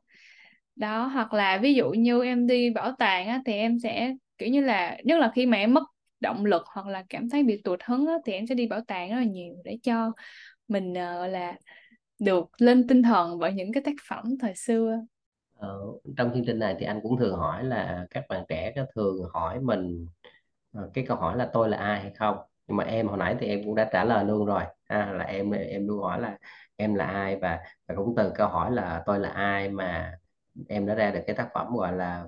Đó 0.75 1.05
hoặc 1.05 1.33
là 1.33 1.57
ví 1.57 1.73
dụ 1.73 1.91
như 1.91 2.23
em 2.23 2.47
đi 2.47 2.69
bảo 2.69 2.91
tàng 2.99 3.27
á, 3.27 3.41
thì 3.45 3.53
em 3.53 3.79
sẽ 3.79 4.13
kiểu 4.37 4.49
như 4.49 4.61
là 4.61 4.97
nhất 5.03 5.19
là 5.19 5.31
khi 5.35 5.45
mà 5.45 5.57
em 5.57 5.73
mất 5.73 5.83
động 6.19 6.45
lực 6.45 6.63
hoặc 6.65 6.87
là 6.87 7.03
cảm 7.09 7.29
thấy 7.29 7.43
bị 7.43 7.61
tụt 7.63 7.79
hứng 7.85 8.07
á, 8.07 8.13
thì 8.25 8.33
em 8.33 8.47
sẽ 8.47 8.55
đi 8.55 8.67
bảo 8.67 8.81
tàng 8.87 9.09
rất 9.09 9.15
là 9.15 9.23
nhiều 9.23 9.53
để 9.63 9.77
cho 9.83 10.11
mình 10.67 10.91
uh, 10.91 11.31
là 11.31 11.57
được 12.19 12.49
lên 12.57 12.87
tinh 12.87 13.03
thần 13.03 13.39
bởi 13.39 13.53
những 13.53 13.73
cái 13.73 13.83
tác 13.83 13.95
phẩm 14.09 14.25
thời 14.39 14.55
xưa. 14.55 14.99
Ờ, 15.55 15.79
trong 16.17 16.31
chương 16.33 16.45
trình 16.45 16.59
này 16.59 16.75
thì 16.79 16.85
anh 16.85 16.99
cũng 17.03 17.17
thường 17.17 17.35
hỏi 17.35 17.63
là 17.63 18.07
các 18.09 18.23
bạn 18.29 18.45
trẻ 18.49 18.73
có 18.75 18.85
thường 18.95 19.17
hỏi 19.33 19.59
mình 19.59 20.07
ờ, 20.73 20.89
cái 20.93 21.05
câu 21.07 21.17
hỏi 21.17 21.37
là 21.37 21.49
tôi 21.53 21.69
là 21.69 21.77
ai 21.77 21.99
hay 22.01 22.11
không? 22.15 22.37
Nhưng 22.67 22.77
mà 22.77 22.83
em 22.83 23.07
hồi 23.07 23.17
nãy 23.17 23.35
thì 23.39 23.47
em 23.47 23.63
cũng 23.65 23.75
đã 23.75 23.89
trả 23.93 24.03
lời 24.03 24.25
luôn 24.25 24.45
rồi 24.45 24.63
ha, 24.93 25.13
là 25.13 25.23
em 25.25 25.51
em 25.51 25.87
luôn 25.87 26.03
hỏi 26.03 26.21
là 26.21 26.37
em 26.75 26.95
là 26.95 27.05
ai? 27.05 27.35
Và, 27.35 27.59
và 27.87 27.95
cũng 27.95 28.13
từ 28.17 28.31
câu 28.35 28.47
hỏi 28.47 28.71
là 28.71 29.03
tôi 29.05 29.19
là 29.19 29.29
ai 29.29 29.69
mà 29.69 30.17
em 30.69 30.85
đã 30.85 30.95
ra 30.95 31.11
được 31.11 31.21
cái 31.27 31.35
tác 31.35 31.49
phẩm 31.53 31.67
gọi 31.75 31.93
là 31.93 32.25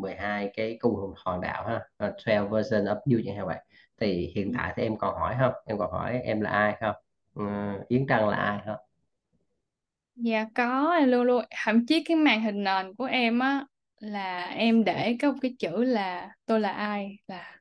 12 0.00 0.50
cái 0.56 0.76
cung 0.80 1.14
hoàng 1.24 1.40
đạo 1.40 1.66
ha 1.66 1.76
uh, 2.08 2.14
12 2.26 2.48
version 2.48 2.84
of 2.84 2.96
you 2.96 3.20
chẳng 3.26 3.36
hạn 3.36 3.46
vậy. 3.46 3.58
Thì 4.00 4.32
hiện 4.36 4.52
tại 4.58 4.72
thì 4.76 4.82
em 4.82 4.96
còn 4.96 5.14
hỏi 5.14 5.34
không? 5.40 5.52
Em 5.66 5.78
còn 5.78 5.92
hỏi 5.92 6.20
em 6.24 6.40
là 6.40 6.50
ai 6.50 6.76
không? 6.80 6.94
Ờ, 7.34 7.44
Yến 7.88 8.06
Trân 8.08 8.18
là 8.28 8.36
ai 8.36 8.58
không? 8.66 8.76
Dạ 10.14 10.46
có 10.54 10.92
em 10.94 11.08
luôn 11.08 11.22
luôn. 11.24 11.44
Thậm 11.64 11.86
chí 11.86 12.04
cái 12.04 12.16
màn 12.16 12.42
hình 12.42 12.64
nền 12.64 12.94
của 12.94 13.04
em 13.04 13.38
á 13.38 13.66
là 13.98 14.42
em 14.44 14.84
để 14.84 15.16
có 15.22 15.32
một 15.32 15.38
cái 15.42 15.54
chữ 15.58 15.84
là 15.84 16.30
tôi 16.46 16.60
là 16.60 16.68
ai? 16.72 17.16
Là 17.26 17.60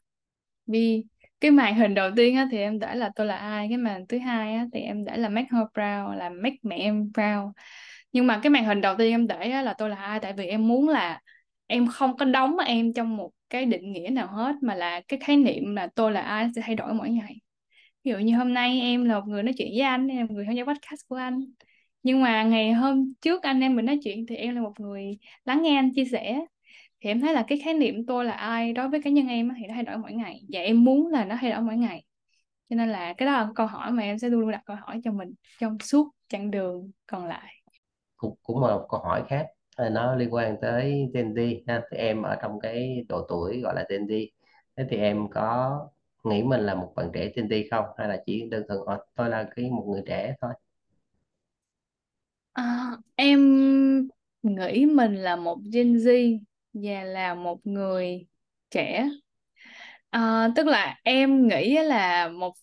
Vi 0.67 1.05
cái 1.43 1.51
màn 1.51 1.75
hình 1.75 1.95
đầu 1.95 2.11
tiên 2.15 2.35
á 2.35 2.47
thì 2.51 2.57
em 2.57 2.79
để 2.79 2.95
là 2.95 3.11
tôi 3.15 3.27
là 3.27 3.35
ai 3.35 3.67
cái 3.69 3.77
màn 3.77 4.07
thứ 4.07 4.17
hai 4.19 4.55
á 4.55 4.65
thì 4.73 4.79
em 4.79 5.05
để 5.05 5.17
là 5.17 5.29
make 5.29 5.47
her 5.51 5.63
proud 5.73 6.17
là 6.19 6.29
make 6.29 6.55
mẹ 6.63 6.77
em 6.77 7.11
proud 7.13 7.55
nhưng 8.11 8.27
mà 8.27 8.39
cái 8.43 8.49
màn 8.49 8.65
hình 8.65 8.81
đầu 8.81 8.95
tiên 8.97 9.11
em 9.11 9.27
để 9.27 9.51
á, 9.51 9.61
là 9.61 9.73
tôi 9.77 9.89
là 9.89 9.95
ai? 9.95 10.19
Tại 10.19 10.33
vì 10.33 10.45
em 10.47 10.67
muốn 10.67 10.89
là 10.89 11.21
em 11.67 11.87
không 11.87 12.17
có 12.17 12.25
đóng 12.25 12.57
em 12.59 12.93
trong 12.93 13.17
một 13.17 13.31
cái 13.49 13.65
định 13.65 13.93
nghĩa 13.93 14.09
nào 14.09 14.27
hết 14.27 14.55
mà 14.61 14.75
là 14.75 15.01
cái 15.07 15.19
khái 15.23 15.37
niệm 15.37 15.75
là 15.75 15.87
tôi 15.95 16.11
là 16.11 16.21
ai 16.21 16.49
sẽ 16.55 16.61
thay 16.65 16.75
đổi 16.75 16.93
mỗi 16.93 17.09
ngày. 17.09 17.35
Ví 18.03 18.11
dụ 18.11 18.17
như 18.17 18.37
hôm 18.37 18.53
nay 18.53 18.81
em 18.81 19.05
là 19.05 19.19
một 19.19 19.25
người 19.27 19.43
nói 19.43 19.53
chuyện 19.57 19.69
với 19.71 19.81
anh 19.81 20.07
em 20.07 20.17
là 20.17 20.23
một 20.25 20.33
người 20.35 20.45
tham 20.45 20.55
gia 20.55 20.65
podcast 20.65 21.01
của 21.07 21.15
anh. 21.15 21.45
Nhưng 22.03 22.21
mà 22.21 22.43
ngày 22.43 22.73
hôm 22.73 23.13
trước 23.21 23.43
anh 23.43 23.61
em 23.61 23.75
mình 23.75 23.85
nói 23.85 23.99
chuyện 24.03 24.25
thì 24.27 24.35
em 24.35 24.55
là 24.55 24.61
một 24.61 24.79
người 24.79 25.17
lắng 25.45 25.61
nghe 25.63 25.75
anh 25.75 25.93
chia 25.95 26.05
sẻ 26.05 26.45
thì 27.03 27.11
em 27.11 27.21
thấy 27.21 27.35
là 27.35 27.45
cái 27.49 27.59
khái 27.65 27.75
niệm 27.75 28.07
tôi 28.07 28.25
là 28.25 28.33
ai 28.33 28.73
đối 28.73 28.89
với 28.89 29.03
cá 29.03 29.11
nhân 29.11 29.27
em 29.29 29.51
thì 29.59 29.67
nó 29.67 29.75
thay 29.75 29.83
đổi 29.83 29.97
mỗi 29.99 30.13
ngày. 30.13 30.43
Và 30.53 30.61
em 30.61 30.85
muốn 30.85 31.07
là 31.09 31.25
nó 31.25 31.37
thay 31.41 31.51
đổi 31.51 31.61
mỗi 31.61 31.77
ngày. 31.77 32.05
Cho 32.69 32.77
nên 32.77 32.89
là 32.89 33.13
cái 33.17 33.25
đó 33.27 33.31
là 33.33 33.49
câu 33.55 33.67
hỏi 33.67 33.91
mà 33.91 34.03
em 34.03 34.19
sẽ 34.19 34.29
luôn 34.29 34.41
luôn 34.41 34.51
đặt 34.51 34.61
câu 34.65 34.77
hỏi 34.81 35.01
cho 35.05 35.13
mình 35.13 35.33
trong 35.59 35.79
suốt 35.79 36.09
chặng 36.29 36.51
đường 36.51 36.91
còn 37.07 37.27
lại. 37.27 37.55
Cũng 38.17 38.35
cũng 38.43 38.61
là 38.61 38.67
một 38.75 38.85
câu 38.89 38.99
hỏi 38.99 39.23
khác. 39.29 39.47
Ờ, 39.75 39.89
nó 39.89 40.15
liên 40.15 40.33
quan 40.33 40.57
tới 40.61 41.09
Gen 41.13 41.33
Z 41.33 41.61
ha. 41.67 41.81
Thì 41.91 41.97
em 41.97 42.21
ở 42.21 42.35
trong 42.41 42.59
cái 42.59 43.05
độ 43.09 43.25
tuổi 43.29 43.61
gọi 43.61 43.75
là 43.75 43.85
Gen 43.89 44.05
Z. 44.05 44.27
Thế 44.77 44.85
thì 44.89 44.97
em 44.97 45.27
có 45.31 45.79
nghĩ 46.23 46.43
mình 46.43 46.61
là 46.61 46.75
một 46.75 46.93
bạn 46.95 47.09
trẻ 47.13 47.31
Gen 47.35 47.47
Z 47.47 47.63
không? 47.71 47.85
Hay 47.97 48.07
là 48.07 48.23
chỉ 48.25 48.47
đơn 48.51 48.63
thuần 48.67 48.79
"Ờ, 48.85 49.05
tôi 49.15 49.29
là 49.29 49.49
cái 49.55 49.69
một 49.71 49.85
người 49.91 50.03
trẻ 50.07 50.35
thôi? 50.41 50.53
À, 52.53 52.97
em 53.15 53.39
nghĩ 54.43 54.85
mình 54.85 55.15
là 55.15 55.35
một 55.35 55.59
Gen 55.73 55.93
Z 55.97 56.39
và 56.73 57.03
là 57.03 57.33
một 57.35 57.59
người 57.67 58.27
trẻ. 58.71 59.09
À, 60.09 60.49
tức 60.55 60.67
là 60.67 60.99
em 61.03 61.47
nghĩ 61.47 61.77
là 61.83 62.27
một 62.29 62.53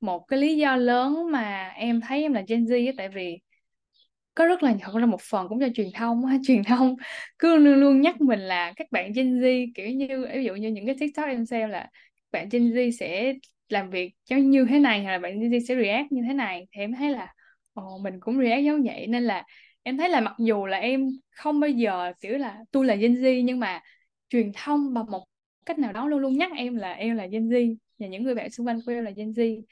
một 0.00 0.18
cái 0.28 0.38
lý 0.40 0.56
do 0.56 0.76
lớn 0.76 1.30
mà 1.32 1.68
em 1.76 2.00
thấy 2.00 2.22
em 2.22 2.32
là 2.32 2.42
Gen 2.48 2.64
Z 2.64 2.70
ấy, 2.88 2.94
tại 2.98 3.08
vì 3.08 3.38
có 4.34 4.46
rất 4.46 4.62
là 4.62 4.74
thật 4.80 4.92
ra 5.00 5.06
một 5.06 5.20
phần 5.22 5.48
cũng 5.48 5.60
do 5.60 5.66
truyền 5.74 5.88
thông 5.94 6.24
ha 6.26 6.36
truyền 6.46 6.64
thông 6.64 6.96
cứ 7.38 7.56
luôn 7.56 7.74
luôn 7.80 8.00
nhắc 8.00 8.20
mình 8.20 8.40
là 8.40 8.72
các 8.76 8.86
bạn 8.92 9.12
Gen 9.12 9.40
Z 9.40 9.66
kiểu 9.74 9.88
như 9.90 10.26
ví 10.34 10.44
dụ 10.44 10.54
như 10.54 10.68
những 10.68 10.86
cái 10.86 10.94
TikTok 11.00 11.26
em 11.28 11.46
xem 11.46 11.70
là 11.70 11.80
các 11.82 11.90
bạn 12.32 12.48
Gen 12.52 12.62
Z 12.72 12.90
sẽ 13.00 13.34
làm 13.68 13.90
việc 13.90 14.12
giống 14.30 14.50
như 14.50 14.66
thế 14.70 14.78
này 14.78 15.02
hay 15.04 15.12
là 15.12 15.18
bạn 15.18 15.40
Gen 15.40 15.50
Z 15.50 15.60
sẽ 15.68 15.74
react 15.76 16.12
như 16.12 16.22
thế 16.28 16.34
này 16.34 16.66
thì 16.72 16.80
em 16.82 16.94
thấy 16.94 17.10
là 17.10 17.34
ồ 17.74 17.98
mình 17.98 18.20
cũng 18.20 18.38
react 18.40 18.64
giống 18.64 18.82
vậy 18.84 19.06
nên 19.06 19.22
là 19.24 19.44
em 19.82 19.96
thấy 19.98 20.08
là 20.08 20.20
mặc 20.20 20.34
dù 20.38 20.66
là 20.66 20.76
em 20.78 21.08
không 21.30 21.60
bao 21.60 21.70
giờ, 21.70 22.12
kiểu 22.20 22.38
là, 22.38 22.58
tôi 22.70 22.86
là 22.86 22.94
Gen 22.94 23.14
Z, 23.14 23.42
nhưng 23.44 23.60
mà 23.60 23.80
truyền 24.28 24.52
thông 24.54 24.94
bằng 24.94 25.06
một 25.10 25.24
cách 25.66 25.78
nào 25.78 25.92
đó 25.92 26.06
luôn 26.08 26.20
luôn 26.20 26.36
nhắc 26.38 26.50
em 26.56 26.76
là 26.76 26.92
em 26.92 27.16
là 27.16 27.26
Gen 27.26 27.48
Z, 27.48 27.76
và 27.98 28.06
những 28.06 28.22
người 28.22 28.34
bạn 28.34 28.50
xung 28.50 28.66
quanh 28.66 28.78
của 28.86 28.92
em 28.92 29.04
là 29.04 29.10
Gen 29.10 29.30
Z. 29.32 29.62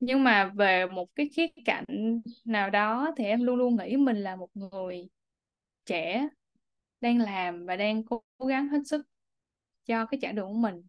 Nhưng 0.00 0.24
mà 0.24 0.52
về 0.56 0.86
một 0.86 1.08
cái 1.14 1.28
khía 1.36 1.46
cạnh 1.64 1.84
nào 2.44 2.70
đó 2.70 3.14
thì 3.16 3.24
em 3.24 3.42
luôn 3.44 3.56
luôn 3.56 3.76
nghĩ 3.76 3.96
mình 3.96 4.16
là 4.16 4.36
một 4.36 4.48
người 4.54 5.08
trẻ 5.86 6.28
đang 7.00 7.18
làm 7.20 7.66
và 7.66 7.76
đang 7.76 8.04
cố 8.04 8.22
gắng 8.48 8.68
hết 8.68 8.78
sức 8.86 9.06
cho 9.86 10.06
cái 10.06 10.18
chặng 10.22 10.34
đường 10.34 10.46
của 10.48 10.54
mình. 10.58 10.82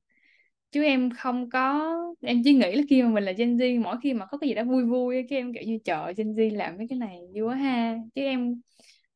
Chứ 0.71 0.83
em 0.83 1.09
không 1.17 1.49
có, 1.49 1.91
em 2.21 2.41
chỉ 2.43 2.53
nghĩ 2.53 2.75
là 2.75 2.83
khi 2.89 3.03
mà 3.03 3.09
mình 3.09 3.23
là 3.23 3.31
Gen 3.31 3.57
Z, 3.57 3.81
mỗi 3.83 3.97
khi 4.03 4.13
mà 4.13 4.25
có 4.25 4.37
cái 4.37 4.47
gì 4.49 4.53
đó 4.55 4.63
vui 4.63 4.85
vui 4.85 5.25
cái 5.29 5.39
em 5.39 5.53
kiểu 5.53 5.63
như 5.67 5.79
chợ 5.85 6.13
Gen 6.17 6.33
Z 6.33 6.57
làm 6.57 6.77
mấy 6.77 6.87
cái 6.89 6.97
này 6.99 7.19
vui 7.35 7.41
quá 7.43 7.55
ha. 7.55 7.97
Chứ 8.15 8.21
em 8.21 8.61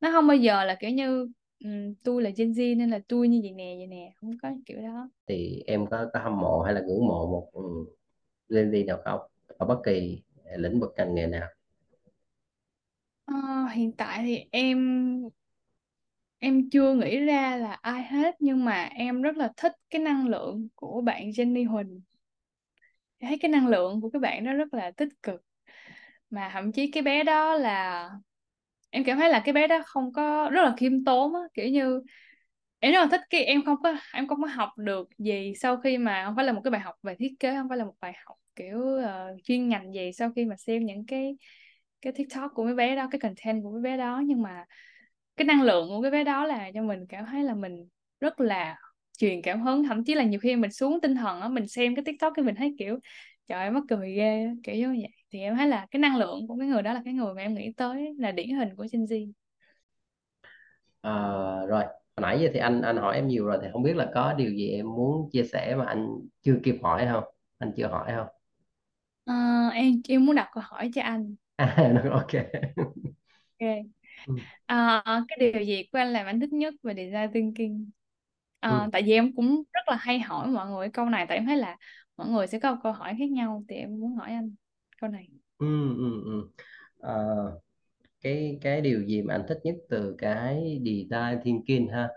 nó 0.00 0.10
không 0.12 0.26
bao 0.26 0.36
giờ 0.36 0.64
là 0.64 0.76
kiểu 0.80 0.90
như 0.90 1.28
um, 1.64 1.94
tôi 2.04 2.22
là 2.22 2.30
Gen 2.36 2.52
Z 2.52 2.76
nên 2.76 2.90
là 2.90 3.00
tôi 3.08 3.28
như 3.28 3.40
vậy 3.42 3.52
nè 3.52 3.74
vậy 3.78 3.86
nè 3.86 4.12
không 4.20 4.30
có 4.42 4.50
kiểu 4.66 4.82
đó. 4.82 5.08
Thì 5.26 5.62
em 5.66 5.86
có, 5.86 6.06
có 6.12 6.20
hâm 6.20 6.40
mộ 6.40 6.60
hay 6.62 6.74
là 6.74 6.80
ngưỡng 6.80 7.06
mộ 7.06 7.26
một 7.26 7.50
ừ, 7.52 7.62
Gen 8.50 8.70
Z 8.70 8.86
nào 8.86 8.98
không? 9.04 9.20
Ở 9.58 9.66
bất 9.66 9.80
kỳ 9.84 10.22
lĩnh 10.58 10.80
vực 10.80 10.94
ngành 10.96 11.14
nghề 11.14 11.26
nào? 11.26 11.48
Ờ, 13.24 13.34
hiện 13.74 13.92
tại 13.96 14.22
thì 14.24 14.44
em 14.52 14.78
em 16.38 16.70
chưa 16.70 16.94
nghĩ 16.94 17.18
ra 17.20 17.56
là 17.56 17.72
ai 17.82 18.02
hết 18.04 18.34
nhưng 18.38 18.64
mà 18.64 18.84
em 18.84 19.22
rất 19.22 19.36
là 19.36 19.52
thích 19.56 19.72
cái 19.90 20.00
năng 20.02 20.28
lượng 20.28 20.68
của 20.74 21.00
bạn 21.00 21.30
Jenny 21.30 21.68
Huỳnh. 21.70 22.00
Em 23.18 23.28
thấy 23.28 23.38
cái 23.40 23.50
năng 23.50 23.68
lượng 23.68 24.00
của 24.00 24.10
cái 24.10 24.20
bạn 24.20 24.44
đó 24.44 24.52
rất 24.52 24.74
là 24.74 24.90
tích 24.96 25.08
cực. 25.22 25.42
Mà 26.30 26.50
thậm 26.52 26.72
chí 26.72 26.90
cái 26.90 27.02
bé 27.02 27.24
đó 27.24 27.54
là 27.56 28.10
em 28.96 29.04
cảm 29.04 29.18
thấy 29.18 29.30
là 29.30 29.42
cái 29.44 29.52
bé 29.52 29.66
đó 29.66 29.82
không 29.86 30.12
có 30.12 30.50
rất 30.52 30.62
là 30.62 30.74
khiêm 30.76 31.04
tốn 31.04 31.34
á 31.34 31.40
kiểu 31.54 31.68
như 31.68 32.02
em 32.78 32.92
rất 32.92 33.00
là 33.00 33.06
thích 33.10 33.20
cái 33.30 33.44
em 33.44 33.64
không 33.64 33.76
có 33.82 33.94
em 34.12 34.28
không 34.28 34.42
có 34.42 34.48
học 34.48 34.70
được 34.78 35.08
gì 35.18 35.52
sau 35.60 35.76
khi 35.76 35.98
mà 35.98 36.24
không 36.24 36.36
phải 36.36 36.44
là 36.44 36.52
một 36.52 36.60
cái 36.64 36.70
bài 36.70 36.80
học 36.80 36.94
về 37.02 37.14
thiết 37.18 37.32
kế 37.40 37.54
không 37.56 37.68
phải 37.68 37.78
là 37.78 37.84
một 37.84 37.94
bài 38.00 38.12
học 38.26 38.36
kiểu 38.56 38.78
uh, 38.78 39.42
chuyên 39.44 39.68
ngành 39.68 39.92
gì 39.94 40.10
sau 40.12 40.32
khi 40.36 40.44
mà 40.44 40.56
xem 40.56 40.84
những 40.84 41.06
cái 41.06 41.36
cái 42.02 42.12
TikTok 42.12 42.50
của 42.54 42.64
mấy 42.64 42.74
bé 42.74 42.96
đó 42.96 43.08
cái 43.10 43.20
content 43.20 43.62
của 43.62 43.70
mấy 43.70 43.82
bé 43.82 43.96
đó. 43.96 44.22
Nhưng 44.26 44.42
mà 44.42 44.64
cái 45.36 45.46
năng 45.46 45.62
lượng 45.62 45.88
của 45.88 46.02
cái 46.02 46.10
bé 46.10 46.24
đó 46.24 46.46
là 46.46 46.70
cho 46.74 46.82
mình 46.82 47.06
cảm 47.08 47.24
thấy 47.26 47.42
là 47.44 47.54
mình 47.54 47.88
rất 48.20 48.40
là 48.40 48.76
truyền 49.18 49.42
cảm 49.42 49.62
hứng. 49.62 49.84
Thậm 49.84 50.04
chí 50.04 50.14
là 50.14 50.24
nhiều 50.24 50.40
khi 50.40 50.56
mình 50.56 50.72
xuống 50.72 51.00
tinh 51.00 51.14
thần 51.14 51.40
á 51.40 51.48
mình 51.48 51.68
xem 51.68 51.94
cái 51.94 52.04
TikTok 52.04 52.32
cái 52.36 52.44
mình 52.44 52.54
thấy 52.54 52.74
kiểu 52.78 52.98
trời 53.46 53.58
ơi 53.60 53.70
mắc 53.70 53.82
cười 53.88 54.12
ghê. 54.14 54.44
Á, 54.44 54.52
kiểu 54.64 54.74
như 54.76 54.88
vậy. 55.02 55.10
Thì 55.30 55.40
em 55.40 55.56
thấy 55.56 55.68
là 55.68 55.86
cái 55.90 56.00
năng 56.00 56.16
lượng 56.16 56.46
của 56.48 56.56
cái 56.58 56.68
người 56.68 56.82
đó 56.82 56.92
là 56.92 57.02
cái 57.04 57.14
người 57.14 57.34
mà 57.34 57.42
em 57.42 57.54
nghĩ 57.54 57.72
tới 57.76 58.14
là 58.18 58.32
điển 58.32 58.50
hình 58.56 58.76
của 58.76 58.86
Gen 58.92 59.04
Z. 59.04 59.32
Ờ, 61.00 61.66
rồi. 61.66 61.84
Hồi 61.84 62.22
nãy 62.22 62.40
giờ 62.40 62.48
thì 62.54 62.58
anh 62.60 62.82
anh 62.82 62.96
hỏi 62.96 63.14
em 63.16 63.28
nhiều 63.28 63.46
rồi 63.46 63.58
thì 63.62 63.68
không 63.72 63.82
biết 63.82 63.96
là 63.96 64.10
có 64.14 64.32
điều 64.32 64.50
gì 64.50 64.68
em 64.70 64.86
muốn 64.94 65.30
chia 65.32 65.44
sẻ 65.44 65.74
mà 65.78 65.84
anh 65.86 66.08
chưa 66.42 66.56
kịp 66.64 66.76
hỏi 66.82 67.06
không? 67.12 67.24
Anh 67.58 67.72
chưa 67.76 67.86
hỏi 67.88 68.12
không? 68.16 68.26
Ờ, 69.24 69.32
em 69.74 70.00
em 70.08 70.26
muốn 70.26 70.36
đặt 70.36 70.48
câu 70.52 70.62
hỏi 70.66 70.90
cho 70.94 71.02
anh. 71.02 71.34
À, 71.58 71.64
ok. 72.20 72.34
Ok. 73.60 73.86
Ờ, 74.66 75.02
cái 75.28 75.38
điều 75.40 75.62
gì 75.64 75.82
của 75.92 75.98
anh 75.98 76.08
làm 76.12 76.26
anh 76.26 76.40
thích 76.40 76.52
nhất 76.52 76.74
về 76.82 76.94
design 76.94 77.32
thinking? 77.34 77.90
Ờ, 78.60 78.88
Ừ. 78.88 78.90
tại 78.92 79.02
vì 79.02 79.12
em 79.12 79.34
cũng 79.36 79.62
rất 79.72 79.80
là 79.88 79.96
hay 79.96 80.20
hỏi 80.20 80.48
mọi 80.48 80.70
người 80.70 80.88
câu 80.90 81.06
này 81.06 81.26
tại 81.28 81.38
em 81.38 81.46
thấy 81.46 81.56
là 81.56 81.76
mọi 82.16 82.28
người 82.28 82.46
sẽ 82.46 82.58
có 82.58 82.72
một 82.74 82.80
câu 82.82 82.92
hỏi 82.92 83.14
khác 83.18 83.30
nhau 83.30 83.64
thì 83.68 83.76
em 83.76 84.00
muốn 84.00 84.16
hỏi 84.16 84.32
anh 84.32 84.54
câu 85.00 85.10
này 85.10 85.28
Ừ, 85.58 85.66
ừ, 85.96 86.22
ừ. 86.24 86.48
Ờ, 86.98 87.36
cái 88.22 88.58
cái 88.62 88.80
điều 88.80 89.02
gì 89.06 89.22
mà 89.22 89.34
anh 89.34 89.44
thích 89.48 89.58
nhất 89.64 89.76
từ 89.90 90.14
cái 90.18 90.80
design 90.86 91.40
thinking 91.44 91.88
ha 91.88 92.08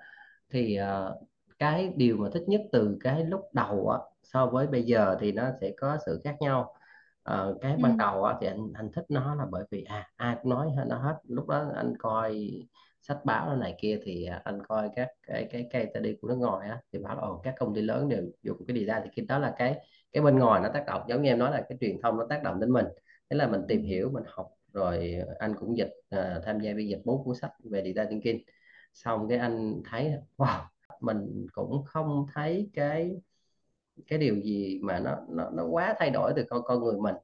thì 0.50 0.76
ờ, 0.76 1.20
cái 1.60 1.94
điều 1.98 2.18
mà 2.18 2.30
thích 2.34 2.44
nhất 2.48 2.62
từ 2.72 2.98
cái 3.02 3.26
lúc 3.26 3.42
đầu 3.54 3.90
á 3.90 4.00
so 4.24 4.48
với 4.48 4.68
bây 4.68 4.84
giờ 4.84 5.18
thì 5.22 5.32
nó 5.32 5.52
sẽ 5.62 5.72
có 5.78 5.98
sự 6.06 6.22
khác 6.24 6.38
nhau 6.42 6.76
Ờ, 7.24 7.58
cái 7.62 7.78
ban 7.78 7.94
ừ. 7.94 7.98
đầu 7.98 8.24
á, 8.24 8.36
thì 8.42 8.48
anh 8.48 8.74
anh 8.76 8.90
thích 8.94 9.06
nó 9.10 9.36
là 9.36 9.46
bởi 9.52 9.66
vì 9.72 9.84
à 9.84 10.10
ai 10.16 10.38
cũng 10.44 10.50
nói 10.52 10.68
nó 10.88 10.98
hết 10.98 11.16
lúc 11.30 11.48
đó 11.48 11.72
anh 11.76 11.94
coi 12.00 12.50
sách 13.10 13.26
báo 13.26 13.56
này 13.56 13.76
kia 13.78 14.00
thì 14.04 14.26
à, 14.26 14.42
anh 14.44 14.64
coi 14.68 14.90
các 14.96 15.10
cái 15.28 15.48
cái 15.52 15.68
case 15.72 15.90
study 15.94 16.16
của 16.22 16.28
nước 16.28 16.36
ngoài 16.36 16.70
á 16.70 16.82
thì 16.94 17.00
bảo 17.00 17.16
là 17.16 17.22
ồ, 17.22 17.42
các 17.44 17.56
công 17.60 17.76
ty 17.76 17.82
lớn 17.82 18.10
đều 18.10 18.24
dùng 18.44 18.66
cái 18.68 18.78
design 18.78 19.02
thì 19.04 19.10
khi 19.14 19.22
đó 19.22 19.40
là 19.40 19.56
cái 19.58 19.76
cái 20.14 20.24
bên 20.24 20.40
ngoài 20.40 20.62
nó 20.62 20.70
tác 20.74 20.84
động. 20.88 21.02
Giống 21.08 21.22
như 21.22 21.30
em 21.30 21.40
nói 21.40 21.52
là 21.52 21.66
cái 21.70 21.78
truyền 21.82 22.02
thông 22.02 22.18
nó 22.18 22.26
tác 22.30 22.44
động 22.44 22.60
đến 22.60 22.72
mình. 22.72 22.86
Thế 23.30 23.38
là 23.38 23.48
mình 23.48 23.62
tìm 23.68 23.84
hiểu 23.84 24.10
mình 24.14 24.24
học 24.28 24.48
rồi 24.74 25.16
anh 25.40 25.54
cũng 25.60 25.78
dịch 25.78 25.92
uh, 26.16 26.44
tham 26.46 26.60
gia 26.60 26.74
biên 26.74 26.88
dịch 26.88 27.02
bốn 27.06 27.24
cuốn 27.24 27.36
sách 27.36 27.52
về 27.64 27.84
design 27.84 28.10
thinking. 28.10 28.44
Xong 28.94 29.28
cái 29.30 29.38
anh 29.38 29.82
thấy 29.90 30.14
wow 30.38 30.62
mình 31.02 31.48
cũng 31.52 31.84
không 31.86 32.26
thấy 32.34 32.70
cái 32.74 33.12
cái 34.08 34.20
điều 34.20 34.36
gì 34.36 34.80
mà 34.84 35.00
nó 35.00 35.18
nó 35.30 35.50
nó 35.50 35.66
quá 35.66 35.96
thay 36.00 36.10
đổi 36.10 36.34
từ 36.36 36.44
con 36.50 36.62
con 36.64 36.84
người 36.84 36.98
mình. 37.00 37.16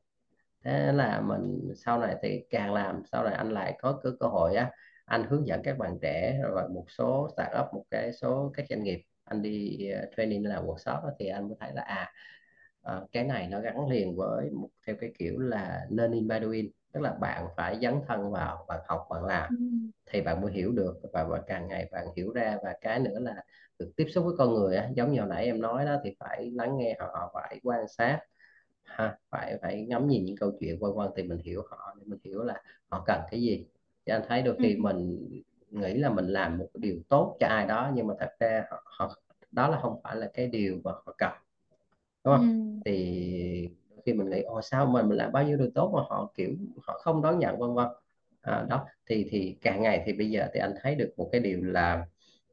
Thế 0.63 0.91
là 0.91 1.21
mình 1.21 1.73
sau 1.75 1.99
này 1.99 2.15
thì 2.21 2.43
càng 2.49 2.73
làm 2.73 3.01
sau 3.11 3.23
này 3.23 3.33
anh 3.33 3.51
lại 3.51 3.77
có 3.81 3.99
cơ 4.03 4.11
cơ 4.19 4.27
hội 4.27 4.55
á 4.55 4.71
anh 5.05 5.25
hướng 5.29 5.47
dẫn 5.47 5.61
các 5.63 5.77
bạn 5.77 5.97
trẻ 6.01 6.39
rồi 6.43 6.69
một 6.69 6.85
số 6.89 7.29
startup 7.35 7.65
một 7.73 7.83
cái 7.91 8.13
số 8.13 8.51
các 8.53 8.65
doanh 8.69 8.83
nghiệp 8.83 9.01
anh 9.23 9.41
đi 9.41 9.77
ờ, 9.89 10.05
training 10.17 10.47
làm 10.47 10.65
workshop 10.65 11.05
á, 11.05 11.09
thì 11.19 11.27
anh 11.27 11.47
mới 11.47 11.57
thấy 11.59 11.71
là 11.73 11.81
à 11.81 12.11
ờ, 12.81 13.07
cái 13.11 13.23
này 13.23 13.47
nó 13.47 13.61
gắn 13.61 13.87
liền 13.87 14.15
với 14.15 14.49
một 14.51 14.69
theo 14.87 14.95
cái 14.99 15.11
kiểu 15.19 15.39
là 15.39 15.85
learning 15.89 16.27
by 16.27 16.35
doing 16.41 16.71
tức 16.93 17.01
là 17.01 17.13
bạn 17.21 17.47
phải 17.57 17.79
dấn 17.81 17.95
thân 18.07 18.31
vào 18.31 18.65
bạn 18.67 18.79
học 18.87 19.07
bạn 19.09 19.23
làm 19.25 19.49
ừ. 19.49 19.55
thì 20.11 20.21
bạn 20.21 20.41
mới 20.41 20.51
hiểu 20.53 20.71
được 20.71 20.97
và, 21.13 21.23
và 21.23 21.41
càng 21.47 21.67
ngày 21.67 21.89
bạn 21.91 22.07
hiểu 22.17 22.33
ra 22.33 22.57
và 22.63 22.73
cái 22.81 22.99
nữa 22.99 23.19
là 23.19 23.35
được 23.79 23.91
tiếp 23.97 24.05
xúc 24.13 24.25
với 24.25 24.33
con 24.37 24.53
người 24.53 24.75
á, 24.77 24.89
giống 24.95 25.11
như 25.13 25.19
hồi 25.19 25.29
nãy 25.29 25.45
em 25.45 25.61
nói 25.61 25.85
đó 25.85 25.95
thì 26.03 26.11
phải 26.19 26.51
lắng 26.51 26.77
nghe 26.77 26.95
họ 26.99 27.31
phải 27.33 27.59
quan 27.63 27.87
sát 27.87 28.19
ha 28.83 29.17
phải 29.31 29.57
phải 29.61 29.85
ngắm 29.85 30.07
nhìn 30.07 30.25
những 30.25 30.37
câu 30.37 30.51
chuyện 30.59 30.79
vân 30.79 30.91
vân 30.95 31.09
thì 31.17 31.23
mình 31.23 31.39
hiểu 31.45 31.63
họ 31.71 31.95
mình 32.05 32.19
hiểu 32.23 32.43
là 32.43 32.63
họ 32.89 33.03
cần 33.07 33.21
cái 33.31 33.41
gì 33.41 33.67
thì 34.05 34.13
anh 34.13 34.21
thấy 34.27 34.41
đôi 34.41 34.57
Ừ. 34.57 34.63
khi 34.63 34.75
mình 34.77 35.29
nghĩ 35.71 35.93
là 35.93 36.09
mình 36.09 36.25
làm 36.27 36.57
một 36.57 36.69
điều 36.73 36.95
tốt 37.09 37.37
cho 37.39 37.47
ai 37.47 37.65
đó 37.67 37.91
nhưng 37.95 38.07
mà 38.07 38.13
thật 38.19 38.29
ra 38.39 38.65
họ, 38.71 38.83
họ 38.85 39.15
đó 39.51 39.67
là 39.67 39.79
không 39.81 39.99
phải 40.03 40.15
là 40.15 40.31
cái 40.33 40.47
điều 40.47 40.81
mà 40.83 40.91
họ 40.91 41.15
cần 41.17 41.31
đúng 42.23 42.33
Ừ. 42.33 42.37
không 42.37 42.45
thì 42.85 43.69
đôi 43.89 44.01
khi 44.05 44.13
mình 44.13 44.29
nghĩ 44.29 44.41
ồ 44.41 44.61
sao 44.61 44.85
mình 44.85 45.09
mình 45.09 45.17
làm 45.17 45.31
bao 45.31 45.43
nhiêu 45.43 45.57
điều 45.57 45.69
tốt 45.75 45.91
mà 45.95 46.01
họ 46.09 46.31
kiểu 46.35 46.49
họ 46.83 46.99
không 47.03 47.21
đón 47.21 47.39
nhận 47.39 47.59
vân 47.59 47.73
vân 47.75 47.87
à, 48.41 48.65
đó 48.69 48.85
thì 49.05 49.27
thì 49.29 49.57
càng 49.61 49.81
ngày 49.81 50.03
thì 50.05 50.13
bây 50.13 50.29
giờ 50.31 50.47
thì 50.53 50.59
anh 50.59 50.73
thấy 50.81 50.95
được 50.95 51.13
một 51.17 51.29
cái 51.31 51.41
điều 51.41 51.63
là 51.63 52.05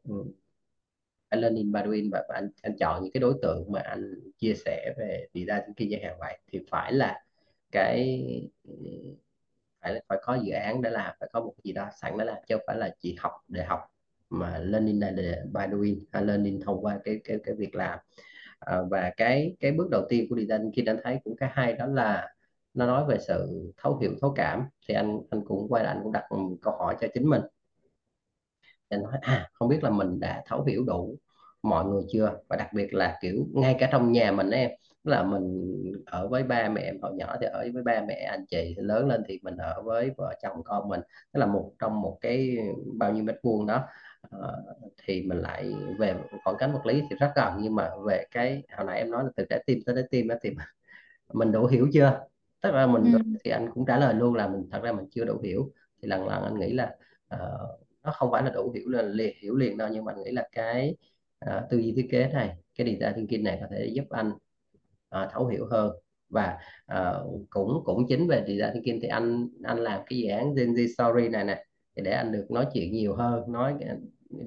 ừ, 0.09 0.15
anh 1.29 1.41
lên 1.41 1.55
in 1.55 1.73
Bedouin 1.73 2.11
và, 2.11 2.25
và 2.29 2.35
anh 2.35 2.49
anh 2.63 2.77
chọn 2.81 3.03
những 3.03 3.13
cái 3.13 3.21
đối 3.21 3.35
tượng 3.43 3.73
mà 3.73 3.81
anh 3.81 4.15
chia 4.39 4.55
sẻ 4.55 4.95
về 4.99 5.27
design 5.35 5.75
thinking 5.77 5.91
chẳng 5.93 6.03
hạn 6.05 6.17
vậy 6.21 6.39
thì 6.53 6.61
phải 6.71 6.93
là 6.93 7.25
cái 7.73 8.19
phải 9.83 10.03
phải 10.09 10.19
có 10.23 10.35
dự 10.35 10.53
án 10.53 10.83
để 10.83 10.91
làm 10.91 11.15
phải 11.21 11.29
có 11.33 11.41
một 11.41 11.53
cái 11.57 11.63
gì 11.65 11.73
đó 11.73 11.89
sẵn 12.01 12.19
để 12.19 12.25
làm 12.25 12.37
chứ 12.49 12.57
không 12.57 12.65
phải 12.67 12.77
là 12.77 12.95
chỉ 13.01 13.17
học 13.21 13.33
để 13.49 13.65
học 13.65 13.81
mà 14.31 14.59
learning 14.59 15.01
là 15.01 15.11
để 15.11 15.43
by 15.53 15.63
doing 15.73 15.99
hay 16.13 16.23
à, 16.23 16.27
learning 16.27 16.61
thông 16.61 16.85
qua 16.85 16.99
cái 17.05 17.21
cái 17.25 17.39
cái 17.45 17.55
việc 17.55 17.75
làm. 17.75 17.99
À, 18.59 18.79
và 18.91 19.13
cái 19.17 19.57
cái 19.61 19.73
bước 19.73 19.89
đầu 19.91 20.03
tiên 20.09 20.27
của 20.31 20.37
design 20.37 20.71
khi 20.77 20.85
anh 20.87 20.97
thấy 21.03 21.21
cũng 21.25 21.37
cái 21.37 21.51
hay 21.53 21.73
đó 21.73 21.87
là 21.87 22.35
nó 22.75 22.87
nói 22.87 23.05
về 23.09 23.19
sự 23.29 23.73
thấu 23.77 23.99
hiểu 23.99 24.13
thấu 24.21 24.33
cảm. 24.37 24.67
Thì 24.89 24.95
anh 24.95 25.21
anh 25.31 25.45
cũng 25.45 25.67
quay 25.69 25.85
lại 25.85 25.95
anh 25.95 26.03
cũng 26.03 26.13
đặt 26.13 26.25
câu 26.63 26.75
hỏi 26.79 26.97
cho 27.01 27.09
chính 27.15 27.29
mình. 27.31 27.43
Anh 28.89 29.03
nói 29.03 29.13
à 29.21 29.49
không 29.53 29.69
biết 29.69 29.85
là 29.85 29.91
mình 29.91 30.21
đã 30.21 30.43
thấu 30.47 30.65
hiểu 30.65 30.85
đủ 30.85 31.19
mọi 31.63 31.85
người 31.85 32.03
chưa? 32.13 32.39
Và 32.49 32.57
đặc 32.57 32.69
biệt 32.75 32.95
là 32.95 33.19
kiểu 33.23 33.47
ngay 33.55 33.77
cả 33.79 33.89
trong 33.93 34.13
nhà 34.13 34.33
mình 34.33 34.51
em 34.51 34.71
là 35.05 35.23
mình 35.25 35.73
ở 36.07 36.29
với 36.29 36.43
ba 36.43 36.69
mẹ 36.69 36.81
em 36.83 36.99
hồi 37.03 37.13
nhỏ 37.17 37.37
thì 37.41 37.47
ở 37.47 37.67
với 37.75 37.83
ba 37.83 38.01
mẹ 38.09 38.15
anh 38.31 38.47
chị 38.51 38.75
lớn 38.79 39.09
lên 39.09 39.23
thì 39.29 39.39
mình 39.43 39.57
ở 39.57 39.83
với 39.83 40.11
vợ 40.17 40.35
chồng 40.43 40.63
con 40.65 40.89
mình. 40.89 41.01
Tức 41.33 41.41
là 41.41 41.47
một 41.47 41.73
trong 41.79 42.01
một 42.01 42.19
cái 42.21 42.57
bao 42.99 43.13
nhiêu 43.13 43.25
mét 43.25 43.37
vuông 43.43 43.67
đó. 43.67 43.85
Ờ, 44.31 44.63
thì 45.05 45.23
mình 45.23 45.39
lại 45.39 45.73
về 45.99 46.15
khoảng 46.45 46.57
cách 46.59 46.71
vật 46.73 46.87
lý 46.87 47.03
thì 47.11 47.17
rất 47.21 47.33
gần 47.37 47.53
nhưng 47.61 47.75
mà 47.75 47.91
về 48.07 48.25
cái 48.31 48.63
hồi 48.77 48.87
nãy 48.87 48.99
em 48.99 49.11
nói 49.11 49.25
là 49.25 49.31
từ 49.37 49.45
trái 49.51 49.63
tim 49.67 49.79
tới 49.87 49.95
trái 49.95 50.05
tim 50.11 50.29
đó 50.29 50.35
thì 50.43 50.51
mình 51.35 51.53
đủ 51.53 51.67
hiểu 51.67 51.89
chưa? 51.93 52.21
Tức 52.63 52.71
là 52.71 52.87
mình 52.87 53.13
Ừ. 53.13 53.19
thì 53.45 53.51
anh 53.51 53.69
cũng 53.75 53.87
trả 53.87 53.99
lời 53.99 54.15
luôn 54.15 54.35
là 54.35 54.49
mình 54.49 54.69
thật 54.71 54.81
ra 54.83 54.93
mình 54.93 55.07
chưa 55.11 55.25
đủ 55.25 55.41
hiểu. 55.45 55.73
Thì 56.03 56.09
lần 56.09 56.27
lần 56.29 56.43
anh 56.45 56.59
nghĩ 56.61 56.73
là 56.73 56.97
ờ, 57.29 57.59
nó 58.03 58.13
không 58.13 58.31
phải 58.33 58.43
là 58.43 58.51
đủ 58.51 58.71
hiểu 58.75 58.89
là 58.89 59.03
liền 59.03 59.37
hiểu 59.43 59.57
liền 59.57 59.77
đâu 59.79 59.89
nhưng 59.93 60.05
mà 60.05 60.13
anh 60.13 60.23
nghĩ 60.25 60.31
là 60.33 60.49
cái 60.53 60.97
ờ, 61.39 61.67
tư 61.71 61.79
duy 61.79 61.93
thiết 61.97 62.09
kế 62.11 62.29
này 62.33 62.57
cái 62.79 62.87
design 62.87 63.15
thinking 63.17 63.45
này 63.45 63.59
có 63.61 63.67
thể 63.71 63.91
giúp 63.95 64.05
anh 64.11 64.33
ờ, 65.13 65.29
thấu 65.33 65.47
hiểu 65.47 65.67
hơn. 65.71 65.93
Và 66.31 66.59
ờ, 66.87 67.27
cũng 67.51 67.83
cũng 67.85 68.07
chính 68.09 68.29
về 68.29 68.45
design 68.49 68.73
thinking 68.75 69.01
thì 69.03 69.09
anh 69.09 69.49
anh 69.65 69.79
làm 69.79 70.01
cái 70.11 70.19
dự 70.19 70.29
án 70.29 70.55
Gen 70.55 70.75
Z 70.75 70.87
Story 70.95 71.29
này 71.29 71.45
nè 71.45 71.65
thì 71.97 72.03
để 72.03 72.13
anh 72.13 72.33
được 72.33 72.47
nói 72.51 72.67
chuyện 72.75 72.93
nhiều 72.93 73.15
hơn 73.15 73.53
nói 73.53 73.75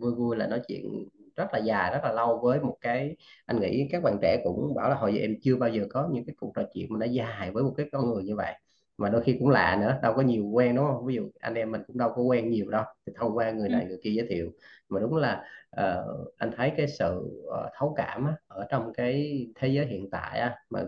vui 0.02 0.12
vui 0.16 0.38
là 0.38 0.48
nói 0.48 0.62
chuyện 0.68 1.10
rất 1.36 1.48
là 1.54 1.60
dài 1.60 1.92
rất 1.92 2.00
là 2.04 2.12
lâu 2.14 2.40
với 2.44 2.60
một 2.60 2.78
cái 2.82 3.16
anh 3.46 3.60
nghĩ 3.62 3.88
các 3.92 4.04
bạn 4.04 4.18
trẻ 4.22 4.42
cũng 4.44 4.74
bảo 4.76 4.90
là 4.90 4.96
hồi 4.96 5.14
giờ 5.14 5.20
em 5.22 5.36
chưa 5.44 5.56
bao 5.56 5.70
giờ 5.70 5.86
có 5.90 6.10
những 6.14 6.26
cái 6.26 6.36
cuộc 6.40 6.52
trò 6.56 6.64
chuyện 6.74 6.88
mà 6.94 7.00
nó 7.00 7.06
dài 7.06 7.52
với 7.52 7.64
một 7.64 7.74
cái 7.78 7.86
con 7.92 8.10
người 8.14 8.24
như 8.24 8.36
vậy. 8.36 8.54
Mà 8.98 9.10
đôi 9.10 9.22
khi 9.24 9.36
cũng 9.40 9.50
lạ 9.50 9.78
nữa 9.82 10.00
đâu 10.04 10.14
có 10.16 10.22
nhiều 10.22 10.46
quen 10.46 10.76
đúng 10.76 10.86
không? 10.86 11.06
Ví 11.06 11.16
dụ 11.16 11.30
anh 11.40 11.54
em 11.54 11.72
mình 11.72 11.82
cũng 11.88 11.98
đâu 11.98 12.10
có 12.16 12.22
quen 12.22 12.50
nhiều 12.50 12.70
đâu 12.72 12.84
thì 13.08 13.14
thông 13.16 13.38
qua 13.38 13.52
người 13.52 13.70
Ừ. 13.70 13.74
này 13.74 13.86
người 13.86 13.98
kia 14.04 14.10
giới 14.12 14.28
thiệu. 14.30 14.52
Mà 14.90 15.00
đúng 15.00 15.16
là 15.16 15.44
uh, 15.82 16.34
anh 16.38 16.52
thấy 16.56 16.72
cái 16.78 16.88
sự 16.88 17.42
uh, 17.48 17.72
thấu 17.74 17.94
cảm 17.98 18.26
á, 18.26 18.36
ở 18.48 18.66
trong 18.70 18.94
cái 18.94 19.46
thế 19.56 19.68
giới 19.68 19.86
hiện 19.86 20.10
tại 20.12 20.40
á, 20.40 20.56
mà 20.70 20.84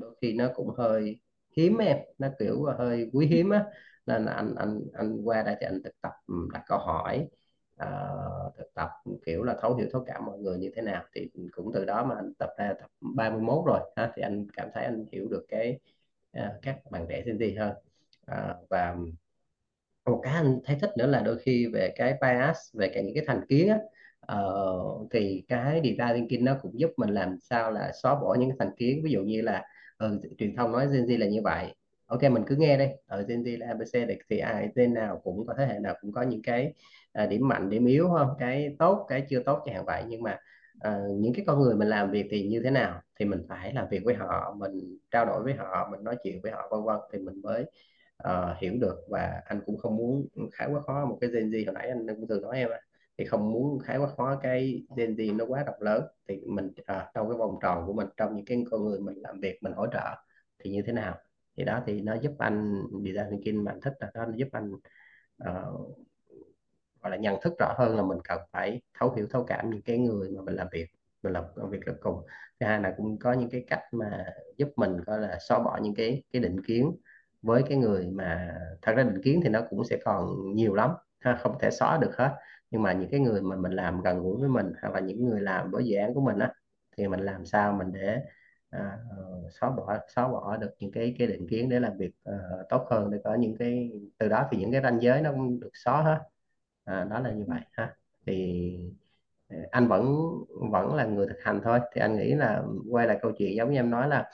đôi 0.00 0.16
khi 0.22 0.32
nó 0.32 0.48
cũng 0.54 0.70
hơi 0.78 1.20
hiếm 1.56 1.78
em 1.78 1.98
nó 2.18 2.28
kiểu 2.38 2.64
hơi 2.78 3.10
quý 3.12 3.26
hiếm 3.26 3.50
á 3.50 3.64
nên 4.06 4.26
anh 4.26 4.54
anh 4.54 4.80
anh 4.92 5.22
qua 5.24 5.42
đây 5.42 5.56
thì 5.60 5.66
anh 5.66 5.82
thực 5.84 6.00
tập 6.00 6.12
ừ, 6.26 6.34
đặt 6.52 6.62
câu 6.66 6.78
hỏi 6.78 7.28
uh, 7.82 8.56
thực 8.58 8.74
tập 8.74 8.90
kiểu 9.26 9.42
là 9.42 9.56
thấu 9.60 9.76
hiểu 9.76 9.88
thấu 9.92 10.04
cảm 10.06 10.26
mọi 10.26 10.38
người 10.38 10.58
như 10.58 10.70
thế 10.76 10.82
nào 10.82 11.04
thì 11.14 11.30
cũng 11.52 11.70
từ 11.74 11.84
đó 11.84 12.04
mà 12.04 12.14
anh 12.16 12.32
tập 12.38 12.50
ra 12.58 12.74
tập 12.80 12.90
31 13.00 13.64
rồi 13.66 13.80
ha 13.96 14.12
thì 14.16 14.22
anh 14.22 14.46
cảm 14.56 14.68
thấy 14.74 14.84
anh 14.84 15.04
hiểu 15.12 15.28
được 15.28 15.44
cái 15.48 15.78
uh, 16.38 16.62
các 16.62 16.90
bạn 16.90 17.06
trẻ 17.08 17.22
Gen 17.26 17.38
Z 17.38 17.58
hơn. 17.60 17.74
Uh, 18.32 18.68
và 18.70 18.96
một 20.04 20.20
cái 20.22 20.34
anh 20.34 20.60
thấy 20.64 20.76
thích 20.80 20.90
nữa 20.98 21.06
là 21.06 21.20
đôi 21.20 21.38
khi 21.38 21.66
về 21.66 21.92
cái 21.96 22.14
bias 22.20 22.58
về 22.74 22.90
cái 22.94 23.02
những 23.04 23.14
cái 23.14 23.24
thành 23.26 23.46
kiến 23.48 23.68
á 23.68 23.78
uh, 24.32 25.08
thì 25.12 25.44
cái 25.48 25.80
design 25.84 26.14
thinking 26.14 26.44
nó 26.44 26.56
cũng 26.62 26.80
giúp 26.80 26.90
mình 26.96 27.10
làm 27.10 27.38
sao 27.40 27.70
là 27.70 27.92
xóa 28.02 28.14
bỏ 28.14 28.34
những 28.34 28.48
cái 28.48 28.56
thành 28.58 28.76
kiến. 28.76 29.00
Ví 29.04 29.10
dụ 29.10 29.22
như 29.22 29.42
là 29.42 29.64
ừ, 29.98 30.20
truyền 30.38 30.56
thông 30.56 30.72
nói 30.72 30.86
Gen 30.92 31.04
Z 31.06 31.18
là 31.18 31.26
như 31.26 31.42
vậy. 31.42 31.74
Ok 32.06 32.22
mình 32.22 32.42
cứ 32.46 32.56
nghe 32.56 32.78
đi. 32.78 32.86
Ở 33.06 33.22
Gen 33.28 33.42
Z 33.42 33.58
là 33.58 33.66
ABC 33.66 33.92
thì, 33.92 34.18
thì 34.30 34.38
ai 34.38 34.68
tên 34.74 34.94
nào 34.94 35.20
cũng 35.24 35.46
có 35.46 35.54
thế 35.58 35.66
hệ 35.66 35.78
nào 35.78 35.94
cũng 36.00 36.12
có 36.12 36.22
những 36.22 36.42
cái 36.42 36.72
à, 37.12 37.26
điểm 37.26 37.48
mạnh 37.48 37.70
điểm 37.70 37.86
yếu 37.86 38.08
không? 38.08 38.28
Cái 38.38 38.76
tốt 38.78 39.06
cái 39.08 39.26
chưa 39.28 39.42
tốt 39.42 39.62
chẳng 39.66 39.74
hạn 39.74 39.84
vậy. 39.84 40.02
Nhưng 40.08 40.22
mà 40.22 40.38
à, 40.80 41.00
những 41.10 41.32
cái 41.34 41.44
con 41.46 41.60
người 41.60 41.74
mình 41.74 41.88
làm 41.88 42.10
việc 42.10 42.26
thì 42.30 42.48
như 42.48 42.60
thế 42.64 42.70
nào? 42.70 43.00
Thì 43.18 43.24
mình 43.24 43.42
phải 43.48 43.72
làm 43.74 43.88
việc 43.90 44.04
với 44.04 44.14
họ 44.14 44.56
mình 44.58 44.98
trao 45.10 45.26
đổi 45.26 45.42
với 45.42 45.54
họ 45.54 45.88
mình 45.90 46.04
nói 46.04 46.16
chuyện 46.24 46.40
với 46.42 46.52
họ 46.52 46.68
vân 46.70 46.84
vân. 46.84 46.96
Thì 47.12 47.18
mình 47.18 47.42
mới 47.42 47.64
uh, 48.28 48.58
hiểu 48.58 48.72
được. 48.80 48.96
Và 49.08 49.42
anh 49.44 49.60
cũng 49.66 49.78
không 49.78 49.96
muốn 49.96 50.26
khá 50.52 50.66
quá 50.72 50.80
khó. 50.80 51.06
Một 51.06 51.18
cái 51.20 51.30
Gen 51.30 51.50
Z 51.50 51.66
hồi 51.66 51.74
nãy 51.74 51.88
anh 51.88 52.06
cũng 52.06 52.26
từng 52.28 52.42
nói 52.42 52.58
em 52.58 52.68
thì 53.18 53.24
không 53.24 53.52
muốn 53.52 53.78
khái 53.78 53.98
quát 53.98 54.08
hóa 54.16 54.38
cái 54.42 54.82
Gen 54.96 55.14
Z 55.14 55.36
nó 55.36 55.44
quá 55.48 55.62
rộng 55.66 55.82
lớn. 55.82 56.04
Thì 56.28 56.40
mình 56.46 56.70
à, 56.86 57.10
trong 57.14 57.28
cái 57.28 57.38
vòng 57.38 57.58
tròn 57.62 57.86
của 57.86 57.92
mình 57.92 58.06
trong 58.16 58.36
những 58.36 58.44
cái 58.44 58.64
con 58.70 58.84
người 58.84 59.00
mình 59.00 59.14
làm 59.22 59.40
việc 59.40 59.58
mình 59.62 59.72
hỗ 59.72 59.86
trợ 59.92 60.16
thì 60.58 60.70
như 60.70 60.82
thế 60.86 60.92
nào? 60.92 61.18
Thì 61.56 61.64
đó 61.64 61.82
thì 61.86 62.00
nó 62.00 62.14
giúp 62.22 62.32
anh 62.38 62.82
design 63.04 63.26
thinking 63.30 63.64
mà 63.64 63.72
anh 63.72 63.80
thích 63.80 63.94
là 64.00 64.10
nó 64.14 64.26
giúp 64.36 64.48
anh 64.52 64.72
ờ, 65.38 65.72
gọi 67.02 67.10
là 67.10 67.16
nhận 67.16 67.40
thức 67.42 67.54
rõ 67.58 67.74
hơn 67.78 67.96
là 67.96 68.02
mình 68.02 68.18
cần 68.24 68.40
phải 68.52 68.80
thấu 68.98 69.12
hiểu 69.14 69.26
thấu 69.30 69.44
cảm 69.44 69.70
những 69.70 69.82
cái 69.82 69.98
người 69.98 70.30
mà 70.30 70.42
mình 70.42 70.54
làm 70.54 70.66
việc 70.72 70.86
mình 71.22 71.32
làm 71.32 71.44
công 71.56 71.70
việc 71.70 71.80
được 71.86 71.96
cùng. 72.00 72.22
Thứ 72.60 72.66
hai 72.66 72.80
là 72.80 72.94
cũng 72.96 73.18
có 73.18 73.32
những 73.32 73.50
cái 73.50 73.64
cách 73.68 73.80
mà 73.92 74.24
giúp 74.56 74.68
mình 74.76 74.96
gọi 75.06 75.20
là 75.20 75.38
xóa 75.48 75.58
bỏ 75.58 75.78
những 75.82 75.94
cái 75.94 76.22
cái 76.32 76.42
định 76.42 76.64
kiến 76.66 76.96
với 77.42 77.62
cái 77.68 77.78
người 77.78 78.06
mà 78.06 78.54
thật 78.82 78.92
ra 78.96 79.02
định 79.02 79.22
kiến 79.22 79.40
thì 79.44 79.48
nó 79.48 79.60
cũng 79.70 79.84
sẽ 79.84 79.98
còn 80.04 80.54
nhiều 80.54 80.74
lắm 80.74 80.90
ha, 81.20 81.38
không 81.42 81.56
thể 81.60 81.70
xóa 81.70 81.98
được 81.98 82.16
hết 82.16 82.36
nhưng 82.74 82.82
mà 82.82 82.92
những 82.94 83.10
cái 83.10 83.20
người 83.20 83.42
mà 83.42 83.56
mình 83.56 83.72
làm 83.72 84.02
gần 84.02 84.20
gũi 84.24 84.38
với 84.40 84.50
mình 84.50 84.72
hoặc 84.82 84.94
là 84.94 85.00
những 85.00 85.26
người 85.26 85.40
làm 85.42 85.70
với 85.72 85.84
dự 85.86 85.96
án 85.96 86.14
của 86.14 86.22
mình 86.22 86.40
á 86.40 86.52
thì 86.98 87.08
mình 87.08 87.20
làm 87.20 87.46
sao 87.46 87.72
mình 87.72 87.92
để 87.92 88.18
à, 88.70 88.98
ờ, 89.18 89.42
xóa 89.60 89.70
bỏ 89.70 89.98
xóa 90.16 90.28
bỏ 90.28 90.56
được 90.56 90.70
những 90.80 90.92
cái 90.92 91.16
cái 91.18 91.28
định 91.28 91.48
kiến 91.50 91.68
để 91.70 91.80
làm 91.80 91.98
việc 91.98 92.12
à, 92.24 92.34
tốt 92.70 92.86
hơn 92.90 93.10
để 93.10 93.18
có 93.24 93.34
những 93.34 93.56
cái 93.58 93.92
từ 94.18 94.28
đó 94.28 94.48
thì 94.52 94.58
những 94.58 94.72
cái 94.72 94.82
ranh 94.82 95.02
giới 95.02 95.22
nó 95.22 95.32
cũng 95.32 95.60
được 95.60 95.70
xóa 95.74 96.02
hết. 96.02 96.20
À, 96.84 97.04
đó 97.10 97.20
là 97.20 97.32
như 97.32 97.44
vậy 97.48 97.60
ha. 97.72 97.96
Thì 98.26 98.62
ờ, 99.48 99.56
anh 99.70 99.88
vẫn 99.88 100.16
vẫn 100.72 100.94
là 100.94 101.04
người 101.06 101.26
thực 101.26 101.38
hành 101.44 101.60
thôi. 101.64 101.80
Thì 101.94 102.00
anh 102.00 102.16
nghĩ 102.16 102.34
là 102.34 102.62
quay 102.90 103.06
lại 103.06 103.18
câu 103.22 103.32
chuyện 103.38 103.56
giống 103.56 103.70
như 103.72 103.78
em 103.78 103.90
nói 103.90 104.08
là 104.08 104.30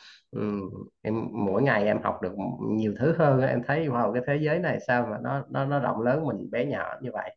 em 1.02 1.28
mỗi 1.32 1.62
ngày 1.62 1.84
em 1.86 2.02
học 2.02 2.22
được 2.22 2.32
nhiều 2.60 2.94
thứ 2.98 3.12
hơn 3.18 3.40
em 3.42 3.62
thấy 3.66 3.88
wow 3.88 4.12
cái 4.14 4.22
thế 4.26 4.36
giới 4.42 4.58
này 4.58 4.78
sao 4.86 5.06
mà 5.10 5.18
nó 5.22 5.44
nó 5.50 5.64
nó 5.64 5.78
rộng 5.80 6.00
lớn 6.02 6.26
mình 6.26 6.50
bé 6.50 6.64
nhỏ 6.64 6.94
như 7.02 7.10
vậy 7.12 7.36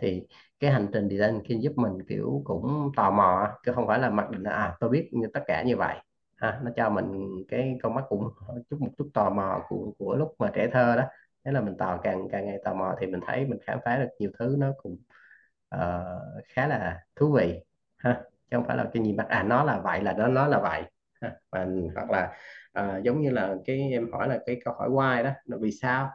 thì 0.00 0.22
cái 0.60 0.70
hành 0.70 0.88
trình 0.92 1.08
design 1.08 1.32
thinking 1.32 1.62
giúp 1.62 1.72
mình 1.76 1.92
kiểu 2.08 2.42
cũng 2.44 2.92
tò 2.96 3.10
mò 3.10 3.48
chứ 3.66 3.72
không 3.72 3.86
phải 3.86 3.98
là 3.98 4.10
mặc 4.10 4.30
định 4.30 4.42
là 4.42 4.50
à 4.50 4.76
tôi 4.80 4.90
biết 4.90 5.10
như 5.12 5.26
tất 5.34 5.40
cả 5.46 5.62
như 5.62 5.76
vậy. 5.76 5.96
Ha, 6.36 6.60
nó 6.64 6.70
cho 6.76 6.90
mình 6.90 7.28
cái 7.48 7.78
con 7.82 7.94
mắt 7.94 8.04
cũng 8.08 8.28
chút 8.70 8.80
một 8.80 8.90
chút 8.98 9.10
tò 9.14 9.30
mò 9.30 9.62
của 9.68 9.92
của 9.98 10.16
lúc 10.16 10.34
mà 10.38 10.50
trẻ 10.54 10.68
thơ 10.72 10.96
đó. 10.96 11.04
Thế 11.44 11.52
là 11.52 11.60
mình 11.60 11.76
tò 11.78 12.00
càng 12.02 12.28
càng 12.32 12.46
ngày 12.46 12.58
tò 12.64 12.74
mò 12.74 12.94
thì 13.00 13.06
mình 13.06 13.20
thấy 13.26 13.46
mình 13.46 13.58
khám 13.66 13.78
phá 13.84 13.98
được 13.98 14.08
nhiều 14.18 14.30
thứ 14.38 14.56
nó 14.58 14.72
cũng 14.82 14.96
uh, 15.74 16.44
khá 16.48 16.66
là 16.66 17.00
thú 17.16 17.32
vị. 17.32 17.60
Ha 17.96 18.22
chứ 18.50 18.56
không 18.56 18.66
phải 18.66 18.76
là 18.76 18.90
cái 18.92 19.02
gì 19.04 19.12
bắt 19.12 19.28
à 19.28 19.42
nó 19.42 19.64
là 19.64 19.80
vậy 19.80 20.02
là 20.02 20.12
nó 20.12 20.28
nó 20.28 20.46
là 20.46 20.58
vậy. 20.58 20.82
Ha. 21.20 21.32
Và, 21.50 21.66
hoặc 21.94 22.10
là 22.10 22.32
uh, 22.80 23.02
giống 23.04 23.20
như 23.20 23.30
là 23.30 23.54
cái 23.64 23.90
em 23.92 24.12
hỏi 24.12 24.28
là 24.28 24.38
cái 24.46 24.60
câu 24.64 24.74
hỏi 24.74 24.88
why 24.88 25.24
đó 25.24 25.30
là 25.44 25.56
vì 25.60 25.70
sao? 25.72 26.10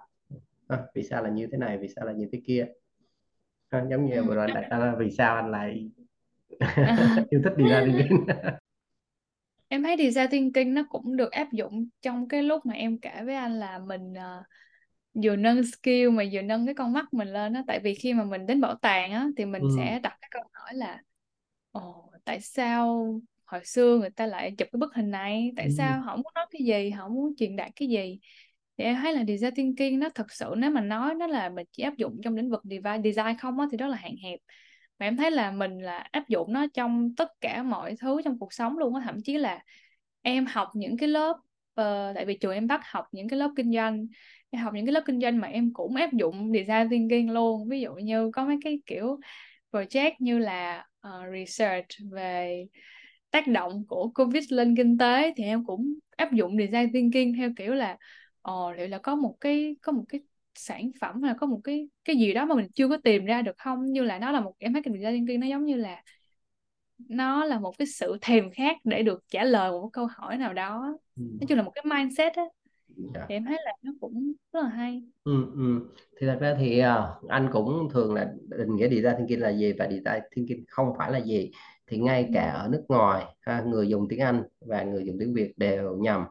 Ha, 0.69 0.77
vì 0.95 1.03
sao 1.03 1.23
là 1.23 1.29
như 1.29 1.47
thế 1.51 1.57
này 1.57 1.77
vì 1.77 1.87
sao 1.95 2.05
là 2.05 2.11
như 2.11 2.29
thế 2.31 2.41
kia? 2.47 2.67
Ha, 3.71 3.85
giống 3.89 4.05
như 4.05 4.23
vừa 4.23 4.35
rồi 4.35 4.45
anh 4.45 4.53
đặt 4.53 4.67
ra 4.79 4.95
vì 4.99 5.11
sao 5.11 5.35
anh 5.35 5.51
lại 5.51 5.89
À, 6.81 6.95
yêu 7.31 7.41
thích 7.43 7.53
design 7.57 7.85
thinking? 7.97 8.25
Em 9.67 9.83
thấy 9.83 9.95
design 9.97 10.27
thinking 10.31 10.73
nó 10.73 10.83
cũng 10.89 11.15
được 11.17 11.31
áp 11.31 11.51
dụng 11.51 11.87
trong 12.01 12.27
cái 12.27 12.43
lúc 12.43 12.65
mà 12.65 12.73
em 12.73 12.99
kể 12.99 13.21
với 13.25 13.35
anh 13.35 13.59
là 13.59 13.79
mình 13.79 14.13
ờ, 14.13 14.43
vừa 15.23 15.35
nâng 15.35 15.63
skill 15.65 16.09
mà 16.11 16.23
vừa 16.31 16.41
nâng 16.41 16.65
cái 16.65 16.75
con 16.75 16.93
mắt 16.93 17.13
mình 17.13 17.27
lên 17.33 17.53
á. 17.53 17.63
Tại 17.67 17.79
vì 17.83 17.95
khi 17.95 18.13
mà 18.13 18.23
mình 18.23 18.45
đến 18.45 18.61
bảo 18.61 18.75
tàng 18.81 19.11
á 19.11 19.27
thì 19.37 19.45
mình 19.45 19.63
ừ, 19.63 19.65
sẽ 19.69 19.99
đặt 19.99 20.17
cái 20.21 20.29
câu 20.31 20.43
hỏi 20.53 20.73
là 20.75 21.01
ồ 21.71 22.11
tại 22.25 22.41
sao 22.41 23.13
hồi 23.45 23.65
xưa 23.65 23.97
người 23.99 24.09
ta 24.09 24.25
lại 24.27 24.51
chụp 24.57 24.67
cái 24.71 24.77
bức 24.79 24.95
hình 24.95 25.11
này? 25.11 25.51
Tại 25.57 25.69
ừ, 25.69 25.69
sao 25.71 26.01
họ 26.01 26.15
muốn 26.15 26.25
nói 26.35 26.45
cái 26.51 26.61
gì? 26.65 26.89
Họ 26.89 27.09
muốn 27.09 27.33
truyền 27.37 27.55
đạt 27.55 27.71
cái 27.75 27.87
gì 27.89 28.19
thì 28.79 28.85
em 28.85 28.95
thấy 28.95 29.13
là 29.13 29.23
design 29.27 29.55
thinking 29.55 29.99
nó 29.99 30.09
thật 30.15 30.31
sự 30.31 30.53
nếu 30.57 30.71
mà 30.71 30.81
nói 30.81 31.15
nó 31.15 31.27
là 31.27 31.49
mình 31.49 31.67
chỉ 31.71 31.83
áp 31.83 31.97
dụng 31.97 32.17
trong 32.23 32.35
lĩnh 32.35 32.49
vực 32.49 32.61
design 33.03 33.37
không 33.39 33.59
á 33.59 33.67
thì 33.71 33.77
đó 33.77 33.87
là 33.87 33.97
hạn 33.97 34.15
hẹp. 34.23 34.39
Mà 34.99 35.05
em 35.05 35.17
thấy 35.17 35.31
là 35.31 35.51
mình 35.51 35.79
là 35.79 35.97
áp 36.11 36.29
dụng 36.29 36.53
nó 36.53 36.67
trong 36.73 37.15
tất 37.17 37.31
cả 37.41 37.63
mọi 37.63 37.95
thứ 37.99 38.21
trong 38.25 38.39
cuộc 38.39 38.53
sống 38.53 38.77
luôn 38.77 38.95
á 38.95 39.01
thậm 39.05 39.17
chí 39.23 39.37
là 39.37 39.63
em 40.21 40.45
học 40.45 40.69
những 40.73 40.97
cái 40.97 41.09
lớp 41.09 41.31
uh, 41.81 42.15
tại 42.15 42.25
vì 42.25 42.37
trường 42.37 42.53
em 42.53 42.67
bắt 42.67 42.81
học 42.83 43.05
những 43.11 43.29
cái 43.29 43.39
lớp 43.39 43.51
kinh 43.55 43.73
doanh 43.73 44.07
em 44.49 44.61
học 44.61 44.73
những 44.73 44.85
cái 44.85 44.93
lớp 44.93 45.03
kinh 45.05 45.21
doanh 45.21 45.37
mà 45.37 45.47
em 45.47 45.73
cũng 45.73 45.95
áp 45.95 46.13
dụng 46.13 46.51
design 46.53 46.89
thinking 46.89 47.31
luôn. 47.31 47.69
Ví 47.69 47.81
dụ 47.81 47.93
như 47.93 48.31
có 48.33 48.45
mấy 48.45 48.57
cái 48.63 48.81
kiểu 48.85 49.19
project 49.71 50.11
như 50.19 50.37
là 50.37 50.85
uh, 51.07 51.13
research 51.33 51.87
về 52.11 52.65
tác 53.31 53.47
động 53.47 53.85
của 53.87 54.11
covid 54.15 54.53
lên 54.53 54.75
kinh 54.75 54.97
tế 54.97 55.33
thì 55.37 55.43
em 55.43 55.65
cũng 55.65 55.93
áp 56.17 56.33
dụng 56.33 56.57
design 56.57 56.93
thinking 56.93 57.33
theo 57.37 57.49
kiểu 57.57 57.73
là 57.73 57.97
ồ 58.49 58.71
liệu 58.71 58.87
là 58.87 58.97
có 58.97 59.15
một 59.15 59.35
cái 59.41 59.75
có 59.81 59.91
một 59.91 60.03
cái 60.09 60.21
sản 60.55 60.91
phẩm 61.01 61.21
hay 61.21 61.33
là 61.33 61.37
có 61.39 61.47
một 61.47 61.59
cái 61.63 61.89
cái 62.05 62.15
gì 62.15 62.33
đó 62.33 62.45
mà 62.45 62.55
mình 62.55 62.67
chưa 62.73 62.87
có 62.87 62.97
tìm 63.03 63.25
ra 63.25 63.41
được 63.41 63.57
không 63.57 63.85
như 63.85 64.03
là 64.03 64.19
nó 64.19 64.31
là 64.31 64.41
một 64.41 64.53
em 64.59 64.73
thấy 64.73 64.81
cái 64.83 64.93
design 64.93 65.25
thinking 65.25 65.39
nó 65.39 65.47
giống 65.47 65.65
như 65.65 65.75
là 65.75 66.03
nó 67.09 67.45
là 67.45 67.59
một 67.59 67.77
cái 67.77 67.87
sự 67.87 68.17
thèm 68.21 68.51
khát 68.51 68.77
để 68.83 69.03
được 69.03 69.23
trả 69.27 69.43
lời 69.43 69.71
một 69.71 69.89
câu 69.93 70.07
hỏi 70.15 70.37
nào 70.37 70.53
đó 70.53 70.97
ừ. 71.15 71.23
nói 71.23 71.47
chung 71.47 71.57
là 71.57 71.63
một 71.63 71.71
cái 71.75 71.85
mindset 71.87 72.33
á 72.33 72.43
dạ. 73.13 73.25
thì 73.29 73.35
em 73.35 73.45
thấy 73.45 73.57
là 73.65 73.73
nó 73.81 73.91
cũng 74.01 74.33
rất 74.53 74.61
là 74.63 74.69
hay 74.69 75.03
ừ, 75.23 75.45
ừ. 75.53 75.89
thì 76.19 76.27
thật 76.27 76.37
ra 76.41 76.55
thì 76.59 76.81
uh, 76.81 77.29
anh 77.29 77.49
cũng 77.51 77.89
thường 77.93 78.13
là 78.13 78.33
định 78.45 78.75
nghĩa 78.75 78.89
design 78.89 79.13
thinking 79.17 79.41
là 79.41 79.49
gì 79.49 79.73
và 79.73 79.87
design 79.87 80.23
thinking 80.35 80.63
không 80.67 80.93
phải 80.97 81.11
là 81.11 81.17
gì 81.17 81.51
thì 81.87 81.97
ngay 81.97 82.23
ừ. 82.23 82.29
cả 82.33 82.49
ở 82.49 82.67
nước 82.67 82.83
ngoài 82.87 83.25
ha, 83.39 83.61
người 83.61 83.87
dùng 83.87 84.07
tiếng 84.09 84.19
Anh 84.19 84.43
và 84.61 84.83
người 84.83 85.05
dùng 85.05 85.17
tiếng 85.19 85.33
Việt 85.33 85.53
đều 85.57 85.97
nhầm 85.97 86.23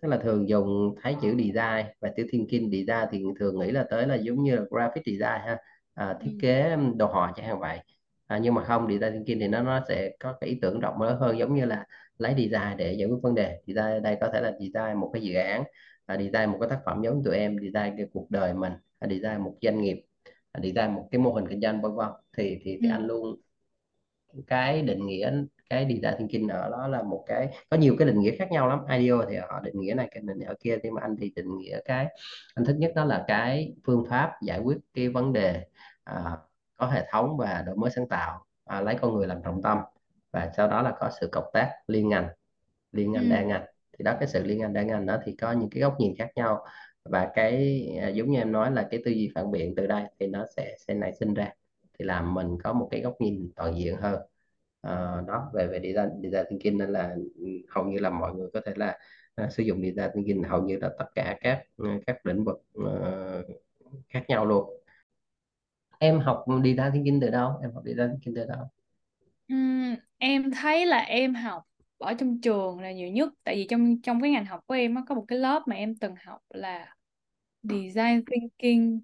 tức 0.00 0.08
là 0.08 0.16
thường 0.18 0.48
dùng 0.48 0.94
thấy 1.02 1.16
chữ 1.22 1.28
design 1.38 1.86
và 2.00 2.10
chữ 2.16 2.26
thinking 2.30 2.70
design 2.70 3.08
thì 3.10 3.24
thường 3.40 3.58
nghĩ 3.58 3.70
là 3.70 3.86
tới 3.90 4.06
là 4.06 4.14
giống 4.14 4.42
như 4.42 4.56
là 4.56 4.62
graphic 4.70 5.02
design 5.06 5.40
ha 5.46 5.58
à, 5.94 6.16
thiết 6.20 6.30
ừ. 6.32 6.38
kế 6.42 6.76
đồ 6.96 7.06
họa 7.06 7.32
chẳng 7.36 7.46
hạn 7.46 7.60
vậy 7.60 7.78
à, 8.26 8.38
nhưng 8.38 8.54
mà 8.54 8.64
không 8.64 8.88
design 8.88 9.12
thinking 9.12 9.40
thì 9.40 9.48
nó 9.48 9.62
nó 9.62 9.80
sẽ 9.88 10.10
có 10.20 10.32
cái 10.40 10.50
ý 10.50 10.58
tưởng 10.62 10.80
rộng 10.80 11.02
lớn 11.02 11.18
hơn 11.20 11.38
giống 11.38 11.54
như 11.54 11.64
là 11.64 11.84
lấy 12.18 12.34
design 12.34 12.76
để 12.76 12.92
giải 12.92 13.08
quyết 13.08 13.18
vấn 13.22 13.34
đề 13.34 13.60
design 13.66 14.02
đây 14.02 14.16
có 14.20 14.30
thể 14.32 14.40
là 14.40 14.52
design 14.60 15.00
một 15.00 15.10
cái 15.12 15.22
dự 15.22 15.34
án 15.34 15.64
à, 16.06 16.16
design 16.16 16.50
một 16.50 16.58
cái 16.60 16.70
tác 16.70 16.80
phẩm 16.86 17.02
giống 17.04 17.22
tụi 17.24 17.36
em 17.36 17.56
design 17.58 17.96
cái 17.96 18.06
cuộc 18.12 18.30
đời 18.30 18.54
mình 18.54 18.72
à, 18.98 19.08
design 19.08 19.40
một 19.44 19.54
doanh 19.62 19.80
nghiệp 19.80 20.04
à, 20.52 20.60
design 20.62 20.94
một 20.94 21.08
cái 21.10 21.18
mô 21.18 21.32
hình 21.32 21.48
kinh 21.48 21.60
doanh 21.60 21.82
vân 21.82 21.94
vân 21.94 22.08
thì 22.36 22.58
thì, 22.62 22.78
thì 22.82 22.88
ừ. 22.88 22.92
anh 22.92 23.06
luôn 23.06 23.40
cái 24.46 24.82
định 24.82 25.06
nghĩa 25.06 25.32
cái 25.70 25.86
design 25.88 26.18
thinking 26.18 26.48
ở 26.48 26.70
đó 26.70 26.88
là 26.88 27.02
một 27.02 27.24
cái 27.26 27.48
có 27.70 27.76
nhiều 27.76 27.96
cái 27.98 28.08
định 28.08 28.20
nghĩa 28.20 28.36
khác 28.36 28.50
nhau 28.50 28.68
lắm. 28.68 28.80
IDEO 28.98 29.22
thì 29.30 29.36
họ 29.36 29.60
định 29.60 29.80
nghĩa 29.80 29.94
này 29.94 30.08
cái 30.10 30.22
định 30.26 30.38
nghĩa 30.38 30.54
kia 30.60 30.78
nhưng 30.82 30.94
mà 30.94 31.00
anh 31.02 31.16
thì 31.16 31.32
định 31.36 31.58
nghĩa 31.58 31.80
cái 31.84 32.06
anh 32.54 32.64
thích 32.64 32.76
nhất 32.78 32.92
đó 32.94 33.04
là 33.04 33.24
cái 33.28 33.74
phương 33.84 34.04
pháp 34.10 34.32
giải 34.42 34.60
quyết 34.60 34.76
cái 34.94 35.08
vấn 35.08 35.32
đề 35.32 35.64
à, 36.04 36.36
có 36.76 36.86
hệ 36.86 37.06
thống 37.10 37.36
và 37.36 37.62
đổi 37.66 37.76
mới 37.76 37.90
sáng 37.90 38.08
tạo 38.08 38.44
à, 38.64 38.80
lấy 38.80 38.96
con 39.00 39.14
người 39.14 39.26
làm 39.26 39.42
trọng 39.42 39.62
tâm. 39.62 39.78
Và 40.32 40.50
sau 40.56 40.68
đó 40.68 40.82
là 40.82 40.92
có 41.00 41.10
sự 41.20 41.28
cộng 41.32 41.50
tác 41.52 41.70
liên 41.88 42.08
ngành 42.08 42.28
liên 42.92 43.12
ngành 43.12 43.24
ừ. 43.24 43.30
đa 43.30 43.42
ngành. 43.42 43.64
Thì 43.98 44.02
đó 44.04 44.16
cái 44.20 44.28
sự 44.28 44.44
liên 44.44 44.58
ngành 44.58 44.72
đa 44.72 44.82
ngành 44.82 45.06
đó 45.06 45.18
thì 45.24 45.36
có 45.36 45.52
những 45.52 45.70
cái 45.70 45.80
góc 45.80 46.00
nhìn 46.00 46.14
khác 46.18 46.30
nhau. 46.36 46.64
Và 47.04 47.30
cái 47.34 47.82
à, 48.02 48.08
giống 48.08 48.30
như 48.30 48.38
em 48.38 48.52
nói 48.52 48.70
là 48.70 48.88
cái 48.90 49.02
tư 49.04 49.10
duy 49.10 49.30
phản 49.34 49.50
biện 49.50 49.74
từ 49.76 49.86
đây 49.86 50.04
thì 50.20 50.26
nó 50.26 50.46
sẽ 50.56 50.76
sẽ 50.86 50.94
nảy 50.94 51.12
sinh 51.12 51.34
ra 51.34 51.52
thì 51.98 52.04
làm 52.04 52.34
mình 52.34 52.58
có 52.64 52.72
một 52.72 52.88
cái 52.90 53.00
góc 53.00 53.14
nhìn 53.20 53.50
toàn 53.56 53.78
diện 53.78 53.96
hơn. 53.96 54.20
À, 54.80 55.22
đó 55.28 55.50
về 55.54 55.66
về 55.66 55.80
design 55.82 56.22
design 56.22 56.44
thinking 56.50 56.78
nên 56.78 56.90
là 56.90 57.16
ừ, 57.36 57.46
hầu 57.68 57.84
như 57.84 57.98
là 57.98 58.10
mọi 58.10 58.34
người 58.34 58.48
có 58.52 58.60
thể 58.66 58.72
là 58.76 58.98
uh, 59.44 59.52
sử 59.52 59.62
dụng 59.62 59.82
design 59.82 60.10
thinking 60.14 60.42
hầu 60.42 60.62
như 60.62 60.78
là 60.80 60.90
tất 60.98 61.06
cả 61.14 61.38
các 61.40 61.62
các 62.06 62.26
lĩnh 62.26 62.44
vực 62.44 62.62
uh, 62.78 63.46
khác 64.08 64.24
nhau 64.28 64.46
luôn. 64.46 64.82
Em 65.98 66.20
học 66.20 66.44
design 66.64 66.92
thinking 66.92 67.20
từ 67.20 67.30
đâu? 67.30 67.52
Em 67.62 67.72
học 67.72 67.82
design 67.86 68.10
thinking 68.10 68.34
từ 68.36 68.46
đâu? 68.46 68.66
Ừm, 69.48 69.94
em 70.18 70.50
thấy 70.50 70.86
là 70.86 70.98
em 70.98 71.34
học 71.34 71.62
ở 71.98 72.14
trong 72.14 72.40
trường 72.40 72.80
là 72.80 72.92
nhiều 72.92 73.08
nhất. 73.08 73.32
Tại 73.44 73.54
vì 73.54 73.66
trong 73.70 74.00
trong 74.02 74.20
cái 74.20 74.30
ngành 74.30 74.46
học 74.46 74.60
của 74.66 74.74
em 74.74 74.96
có 75.08 75.14
một 75.14 75.24
cái 75.28 75.38
lớp 75.38 75.62
mà 75.66 75.76
em 75.76 75.94
từng 75.94 76.14
học 76.24 76.40
là 76.50 76.94
design 77.62 78.24
thinking 78.30 79.00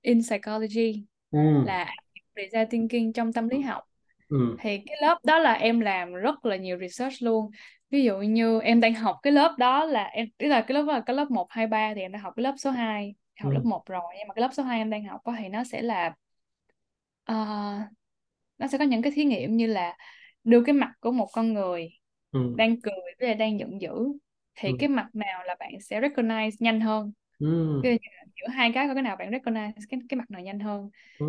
in 0.00 0.20
psychology. 0.22 1.06
Ừ. 1.30 1.38
là 1.66 1.94
design 2.36 2.68
thinking 2.70 3.12
trong 3.12 3.32
tâm 3.32 3.48
lý 3.48 3.60
học 3.60 3.84
ừ. 4.28 4.56
thì 4.60 4.78
cái 4.86 4.96
lớp 5.02 5.18
đó 5.24 5.38
là 5.38 5.52
em 5.52 5.80
làm 5.80 6.12
rất 6.12 6.44
là 6.44 6.56
nhiều 6.56 6.78
research 6.78 7.22
luôn 7.22 7.50
ví 7.90 8.04
dụ 8.04 8.18
như 8.18 8.60
em 8.60 8.80
đang 8.80 8.94
học 8.94 9.16
cái 9.22 9.32
lớp 9.32 9.54
đó 9.58 9.84
là 9.84 10.04
em 10.04 10.28
tức 10.38 10.48
là 10.48 10.60
cái 10.60 10.74
lớp 10.74 10.82
là 10.82 11.00
cái 11.06 11.16
lớp 11.16 11.30
một 11.30 11.46
hai 11.50 11.66
ba 11.66 11.94
thì 11.94 12.00
em 12.00 12.12
đã 12.12 12.18
học 12.18 12.32
cái 12.36 12.42
lớp 12.42 12.54
số 12.58 12.70
2 12.70 13.14
học 13.40 13.52
ừ. 13.52 13.54
lớp 13.54 13.64
1 13.64 13.86
rồi 13.86 14.14
nhưng 14.18 14.28
mà 14.28 14.34
cái 14.34 14.42
lớp 14.42 14.50
số 14.52 14.62
2 14.62 14.78
em 14.78 14.90
đang 14.90 15.04
học 15.04 15.20
thì 15.38 15.48
nó 15.48 15.64
sẽ 15.64 15.82
là 15.82 16.14
uh, 17.30 17.82
nó 18.58 18.66
sẽ 18.72 18.78
có 18.78 18.84
những 18.84 19.02
cái 19.02 19.12
thí 19.16 19.24
nghiệm 19.24 19.56
như 19.56 19.66
là 19.66 19.96
đưa 20.44 20.62
cái 20.64 20.72
mặt 20.72 20.92
của 21.00 21.12
một 21.12 21.28
con 21.32 21.52
người 21.52 21.88
ừ. 22.32 22.54
đang 22.56 22.80
cười 22.80 22.94
với 23.20 23.28
lại 23.28 23.34
đang 23.34 23.58
giận 23.58 23.80
dữ 23.80 23.90
thì 24.54 24.68
ừ. 24.68 24.76
cái 24.78 24.88
mặt 24.88 25.08
nào 25.12 25.44
là 25.44 25.56
bạn 25.60 25.72
sẽ 25.80 26.00
recognize 26.00 26.50
nhanh 26.60 26.80
hơn 26.80 27.12
ừ. 27.38 27.80
giữa 28.36 28.48
hai 28.48 28.72
cái 28.74 28.88
có 28.88 28.94
cái 28.94 29.02
nào 29.02 29.16
bạn 29.16 29.30
recognize 29.30 29.72
cái 29.90 30.00
cái 30.08 30.18
mặt 30.18 30.30
nào 30.30 30.42
nhanh 30.42 30.60
hơn 30.60 30.90
ừ. 31.18 31.26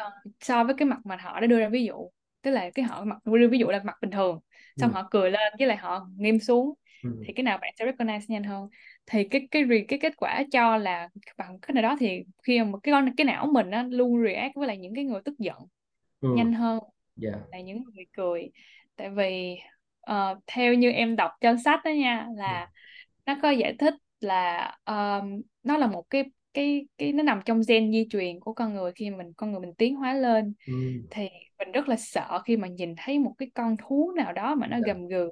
Uh, 0.00 0.32
so 0.40 0.64
với 0.64 0.74
cái 0.78 0.88
mặt 0.88 0.98
mà 1.04 1.16
họ 1.16 1.40
đã 1.40 1.46
đưa 1.46 1.60
ra 1.60 1.68
ví 1.68 1.84
dụ 1.84 2.10
tức 2.42 2.50
là 2.50 2.70
cái 2.74 2.84
họ 2.84 3.04
mặt 3.04 3.16
đưa 3.24 3.48
ví 3.48 3.58
dụ 3.58 3.66
là 3.66 3.80
mặt 3.84 3.96
bình 4.02 4.10
thường 4.10 4.40
xong 4.76 4.90
ừ. 4.90 4.94
họ 4.94 5.08
cười 5.10 5.30
lên 5.30 5.52
với 5.58 5.66
lại 5.66 5.76
họ 5.76 6.06
nghiêm 6.16 6.38
xuống 6.38 6.74
ừ. 7.02 7.10
thì 7.26 7.32
cái 7.32 7.44
nào 7.44 7.58
bạn 7.58 7.74
sẽ 7.78 7.86
recognize 7.86 8.20
nhanh 8.28 8.44
hơn 8.44 8.68
thì 9.06 9.24
cái 9.24 9.48
cái 9.50 9.64
cái 9.88 9.98
kết 9.98 10.16
quả 10.16 10.42
cho 10.52 10.76
là 10.76 11.08
bằng 11.36 11.58
cái 11.60 11.74
nào 11.74 11.82
đó 11.82 11.96
thì 12.00 12.22
khi 12.42 12.64
mà 12.64 12.78
cái 12.82 12.92
con 12.92 13.16
cái 13.16 13.24
não 13.24 13.46
mình 13.46 13.70
nó 13.70 13.82
luôn 13.82 14.24
react 14.24 14.54
với 14.54 14.66
lại 14.66 14.76
những 14.76 14.94
cái 14.94 15.04
người 15.04 15.20
tức 15.24 15.38
giận 15.38 15.58
ừ. 16.20 16.28
nhanh 16.36 16.52
hơn 16.52 16.78
yeah. 17.22 17.34
Dạ. 17.34 17.40
là 17.52 17.60
những 17.60 17.84
người 17.94 18.04
cười 18.12 18.50
tại 18.96 19.10
vì 19.10 19.56
uh, 20.10 20.38
theo 20.46 20.74
như 20.74 20.90
em 20.90 21.16
đọc 21.16 21.30
trong 21.40 21.58
sách 21.58 21.80
đó 21.84 21.90
nha 21.90 22.26
là 22.36 22.52
yeah. 22.52 22.68
Dạ. 23.26 23.34
nó 23.34 23.40
có 23.42 23.50
giải 23.50 23.74
thích 23.78 23.94
là 24.20 24.76
um, 24.86 25.42
nó 25.62 25.76
là 25.76 25.86
một 25.86 26.02
cái 26.10 26.24
cái 26.54 26.86
cái 26.98 27.12
nó 27.12 27.22
nằm 27.22 27.40
trong 27.44 27.60
gen 27.68 27.92
di 27.92 28.06
truyền 28.10 28.40
của 28.40 28.52
con 28.52 28.74
người 28.74 28.92
khi 28.92 29.10
mình 29.10 29.32
con 29.36 29.50
người 29.50 29.60
mình 29.60 29.74
tiến 29.74 29.96
hóa 29.96 30.14
lên 30.14 30.52
ừ. 30.66 30.72
thì 31.10 31.28
mình 31.58 31.72
rất 31.72 31.88
là 31.88 31.96
sợ 31.96 32.42
khi 32.44 32.56
mà 32.56 32.68
nhìn 32.68 32.94
thấy 32.96 33.18
một 33.18 33.34
cái 33.38 33.50
con 33.54 33.76
thú 33.76 34.12
nào 34.16 34.32
đó 34.32 34.54
mà 34.54 34.66
nó 34.66 34.76
yeah. 34.76 34.86
Dạ. 34.86 34.92
gầm 34.92 35.08
gừ 35.08 35.30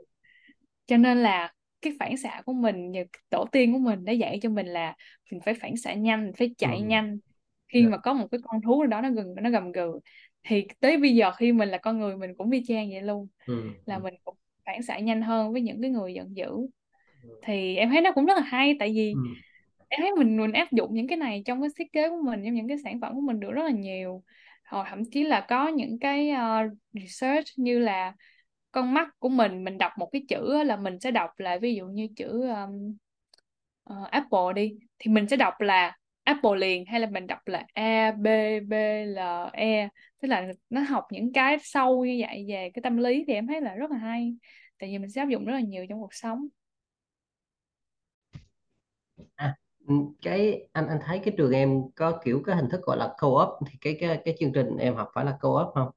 cho 0.86 0.96
nên 0.96 1.22
là 1.22 1.52
cái 1.82 1.92
phản 2.00 2.16
xạ 2.16 2.42
của 2.46 2.52
mình 2.52 2.90
như 2.90 3.04
tổ 3.30 3.44
tiên 3.52 3.72
của 3.72 3.78
mình 3.78 4.04
đã 4.04 4.12
dạy 4.12 4.38
cho 4.42 4.48
mình 4.48 4.66
là 4.66 4.94
mình 5.30 5.40
phải 5.44 5.54
phản 5.54 5.76
xạ 5.76 5.94
nhanh 5.94 6.32
phải 6.36 6.54
chạy 6.58 6.76
ừ. 6.76 6.84
nhanh 6.84 7.18
khi 7.68 7.80
yeah. 7.80 7.90
mà 7.90 7.98
có 7.98 8.12
một 8.12 8.26
cái 8.30 8.40
con 8.44 8.60
thú 8.62 8.82
nào 8.82 8.88
đó 8.88 9.08
nó 9.08 9.10
gần 9.10 9.34
nó 9.42 9.50
gầm 9.50 9.72
gừ 9.72 9.92
thì 10.42 10.66
tới 10.80 10.96
bây 10.96 11.14
giờ 11.14 11.32
khi 11.32 11.52
mình 11.52 11.68
là 11.68 11.78
con 11.78 11.98
người 11.98 12.16
mình 12.16 12.30
cũng 12.38 12.50
y 12.50 12.62
chang 12.68 12.90
vậy 12.90 13.02
luôn 13.02 13.28
ừ. 13.46 13.62
là 13.86 13.94
ừ. 13.94 14.00
mình 14.02 14.14
cũng 14.24 14.34
phản 14.66 14.82
xạ 14.82 14.98
nhanh 14.98 15.22
hơn 15.22 15.52
với 15.52 15.60
những 15.60 15.82
cái 15.82 15.90
người 15.90 16.14
giận 16.14 16.36
dữ 16.36 16.48
ừ. 17.22 17.40
thì 17.42 17.76
em 17.76 17.90
thấy 17.90 18.00
nó 18.00 18.12
cũng 18.12 18.26
rất 18.26 18.34
là 18.36 18.42
hay 18.42 18.76
tại 18.78 18.92
vì 18.94 19.12
ừ 19.12 19.20
em 19.90 20.00
thấy 20.00 20.12
mình 20.18 20.36
mình 20.36 20.52
áp 20.52 20.72
dụng 20.72 20.94
những 20.94 21.06
cái 21.08 21.18
này 21.18 21.42
trong 21.46 21.60
cái 21.60 21.70
thiết 21.78 21.92
kế 21.92 22.08
của 22.08 22.22
mình 22.24 22.42
trong 22.44 22.54
những 22.54 22.68
cái 22.68 22.78
sản 22.84 23.00
phẩm 23.00 23.14
của 23.14 23.20
mình 23.20 23.40
được 23.40 23.50
rất 23.52 23.62
là 23.64 23.70
nhiều. 23.70 24.22
Hoặc 24.68 24.86
thậm 24.90 25.04
chí 25.10 25.24
là 25.24 25.46
có 25.48 25.68
những 25.68 25.98
cái 25.98 26.30
uh, 26.32 26.72
research 26.92 27.46
như 27.56 27.78
là 27.78 28.14
con 28.72 28.94
mắt 28.94 29.08
của 29.18 29.28
mình 29.28 29.64
mình 29.64 29.78
đọc 29.78 29.92
một 29.98 30.08
cái 30.12 30.22
chữ 30.28 30.62
là 30.62 30.76
mình 30.76 31.00
sẽ 31.00 31.10
đọc 31.10 31.30
là 31.38 31.58
ví 31.58 31.74
dụ 31.74 31.86
như 31.86 32.08
chữ 32.16 32.48
um, 32.48 32.96
uh, 33.92 34.10
Apple 34.10 34.52
đi 34.54 34.78
thì 34.98 35.10
mình 35.12 35.28
sẽ 35.28 35.36
đọc 35.36 35.60
là 35.60 35.96
Apple 36.24 36.58
liền 36.58 36.86
hay 36.86 37.00
là 37.00 37.06
mình 37.10 37.26
đọc 37.26 37.38
là 37.46 37.66
A 37.74 38.12
B 38.12 38.26
B 38.68 38.72
L 39.06 39.18
E. 39.52 39.88
Tức 40.22 40.28
là 40.28 40.52
nó 40.70 40.80
học 40.80 41.04
những 41.12 41.32
cái 41.32 41.58
sâu 41.62 42.04
như 42.04 42.18
vậy 42.20 42.44
về 42.48 42.70
cái 42.74 42.82
tâm 42.82 42.96
lý 42.96 43.24
thì 43.26 43.34
em 43.34 43.46
thấy 43.46 43.60
là 43.60 43.74
rất 43.74 43.90
là 43.90 43.98
hay. 43.98 44.34
Tại 44.78 44.90
vì 44.90 44.98
mình 44.98 45.10
sẽ 45.10 45.20
áp 45.20 45.28
dụng 45.28 45.44
rất 45.44 45.52
là 45.52 45.60
nhiều 45.60 45.86
trong 45.88 46.00
cuộc 46.00 46.14
sống 46.14 46.48
à, 49.36 49.54
ừ, 49.78 49.79
cái 50.22 50.68
anh 50.72 50.88
anh 50.88 50.98
thấy 51.06 51.20
cái 51.24 51.34
trường 51.38 51.52
em 51.52 51.82
có 51.96 52.20
kiểu 52.24 52.42
cái 52.46 52.56
hình 52.56 52.68
thức 52.70 52.80
gọi 52.82 52.96
là 52.96 53.14
co-op 53.18 53.48
thì 53.66 53.78
cái 53.80 53.96
cái 54.00 54.20
cái 54.24 54.36
chương 54.40 54.52
trình 54.52 54.76
em 54.76 54.94
học 54.94 55.10
phải 55.14 55.24
là 55.24 55.38
co-op 55.40 55.72
không? 55.74 55.90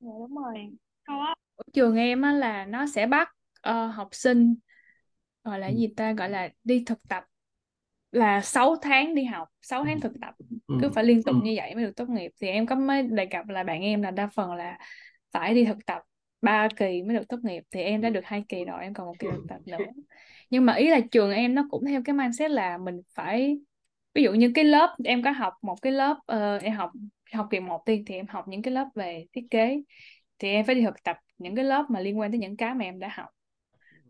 Dạ 0.00 0.10
đúng 0.18 0.36
rồi. 0.36 0.70
Co-op 1.06 1.38
ở 1.56 1.64
trường 1.72 1.96
em 1.96 2.22
á 2.22 2.32
là 2.32 2.66
nó 2.66 2.86
sẽ 2.86 3.06
bắt 3.06 3.28
uh, 3.68 3.94
học 3.94 4.08
sinh 4.12 4.54
gọi 5.44 5.58
là 5.58 5.66
ừ. 5.66 5.74
gì 5.76 5.88
ta 5.96 6.12
gọi 6.12 6.30
là 6.30 6.48
đi 6.64 6.82
thực 6.86 6.98
tập 7.08 7.24
là 8.12 8.40
6 8.40 8.76
tháng 8.82 9.14
đi 9.14 9.24
học 9.24 9.48
6 9.62 9.84
tháng 9.84 10.00
thực 10.00 10.12
tập 10.20 10.34
ừ. 10.66 10.78
cứ 10.82 10.90
phải 10.90 11.04
liên 11.04 11.22
tục 11.22 11.34
ừ. 11.34 11.40
như 11.44 11.54
vậy 11.56 11.74
mới 11.74 11.84
được 11.84 11.96
tốt 11.96 12.08
nghiệp 12.08 12.30
thì 12.40 12.48
em 12.48 12.66
có 12.66 12.74
mới 12.74 13.02
đề 13.02 13.26
cập 13.26 13.48
là 13.48 13.62
bạn 13.62 13.82
em 13.82 14.02
là 14.02 14.10
đa 14.10 14.28
phần 14.34 14.52
là 14.52 14.78
phải 15.32 15.54
đi 15.54 15.64
thực 15.64 15.86
tập 15.86 16.02
3 16.42 16.68
kỳ 16.76 17.02
mới 17.02 17.16
được 17.16 17.28
tốt 17.28 17.38
nghiệp 17.42 17.62
thì 17.70 17.82
em 17.82 18.00
đã 18.00 18.10
được 18.10 18.24
hai 18.24 18.44
kỳ 18.48 18.64
rồi 18.64 18.82
em 18.82 18.94
còn 18.94 19.06
một 19.06 19.14
kỳ 19.18 19.28
thực 19.30 19.44
tập 19.48 19.60
nữa 19.66 19.76
nhưng 20.50 20.66
mà 20.66 20.74
ý 20.74 20.88
là 20.88 21.00
trường 21.10 21.30
em 21.32 21.54
nó 21.54 21.66
cũng 21.70 21.84
theo 21.84 22.02
cái 22.04 22.14
mindset 22.14 22.50
là 22.50 22.78
mình 22.78 23.00
phải 23.14 23.58
ví 24.14 24.22
dụ 24.22 24.32
như 24.32 24.52
cái 24.54 24.64
lớp 24.64 24.96
em 25.04 25.22
có 25.22 25.30
học 25.30 25.54
một 25.62 25.82
cái 25.82 25.92
lớp 25.92 26.16
uh, 26.32 26.62
em 26.62 26.72
học 26.72 26.90
học 27.32 27.46
kỳ 27.50 27.60
một 27.60 27.82
tiên 27.86 28.04
thì 28.06 28.14
em 28.14 28.26
học 28.26 28.48
những 28.48 28.62
cái 28.62 28.74
lớp 28.74 28.88
về 28.94 29.26
thiết 29.32 29.46
kế. 29.50 29.82
Thì 30.38 30.48
em 30.48 30.66
phải 30.66 30.74
đi 30.74 30.82
thực 30.82 31.02
tập 31.02 31.16
những 31.38 31.54
cái 31.54 31.64
lớp 31.64 31.84
mà 31.88 32.00
liên 32.00 32.18
quan 32.18 32.30
tới 32.30 32.38
những 32.38 32.56
cái 32.56 32.74
mà 32.74 32.84
em 32.84 32.98
đã 32.98 33.08
học. 33.12 33.28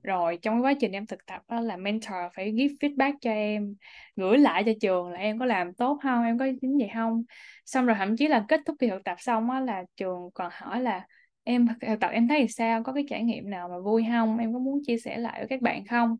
Rồi 0.02 0.38
trong 0.42 0.54
cái 0.54 0.72
quá 0.72 0.78
trình 0.80 0.92
em 0.92 1.06
thực 1.06 1.26
tập 1.26 1.42
đó 1.48 1.60
là 1.60 1.76
mentor 1.76 2.14
phải 2.34 2.52
give 2.52 2.74
feedback 2.80 3.12
cho 3.20 3.30
em 3.30 3.74
gửi 4.16 4.38
lại 4.38 4.62
cho 4.66 4.72
trường 4.80 5.08
là 5.08 5.18
em 5.18 5.38
có 5.38 5.44
làm 5.44 5.74
tốt 5.74 5.98
không 6.02 6.24
em 6.24 6.38
có 6.38 6.46
tính 6.60 6.78
gì 6.78 6.86
không. 6.94 7.22
Xong 7.66 7.86
rồi 7.86 7.96
thậm 7.98 8.16
chí 8.16 8.28
là 8.28 8.44
kết 8.48 8.60
thúc 8.66 8.76
kỳ 8.78 8.88
thực 8.88 9.04
tập 9.04 9.16
xong 9.20 9.50
á 9.50 9.60
là 9.60 9.84
trường 9.96 10.30
còn 10.34 10.50
hỏi 10.52 10.80
là 10.82 11.06
em 11.46 11.66
thực 11.68 11.88
tập 12.00 12.08
em 12.12 12.28
thấy 12.28 12.38
thì 12.42 12.48
sao? 12.48 12.82
Có 12.84 12.92
cái 12.92 13.04
trải 13.10 13.24
nghiệm 13.24 13.50
nào 13.50 13.68
mà 13.68 13.78
vui 13.80 14.04
không? 14.12 14.38
Em 14.38 14.52
có 14.52 14.58
muốn 14.58 14.80
chia 14.86 14.98
sẻ 14.98 15.18
lại 15.18 15.40
với 15.40 15.48
các 15.48 15.62
bạn 15.62 15.84
không? 15.86 16.16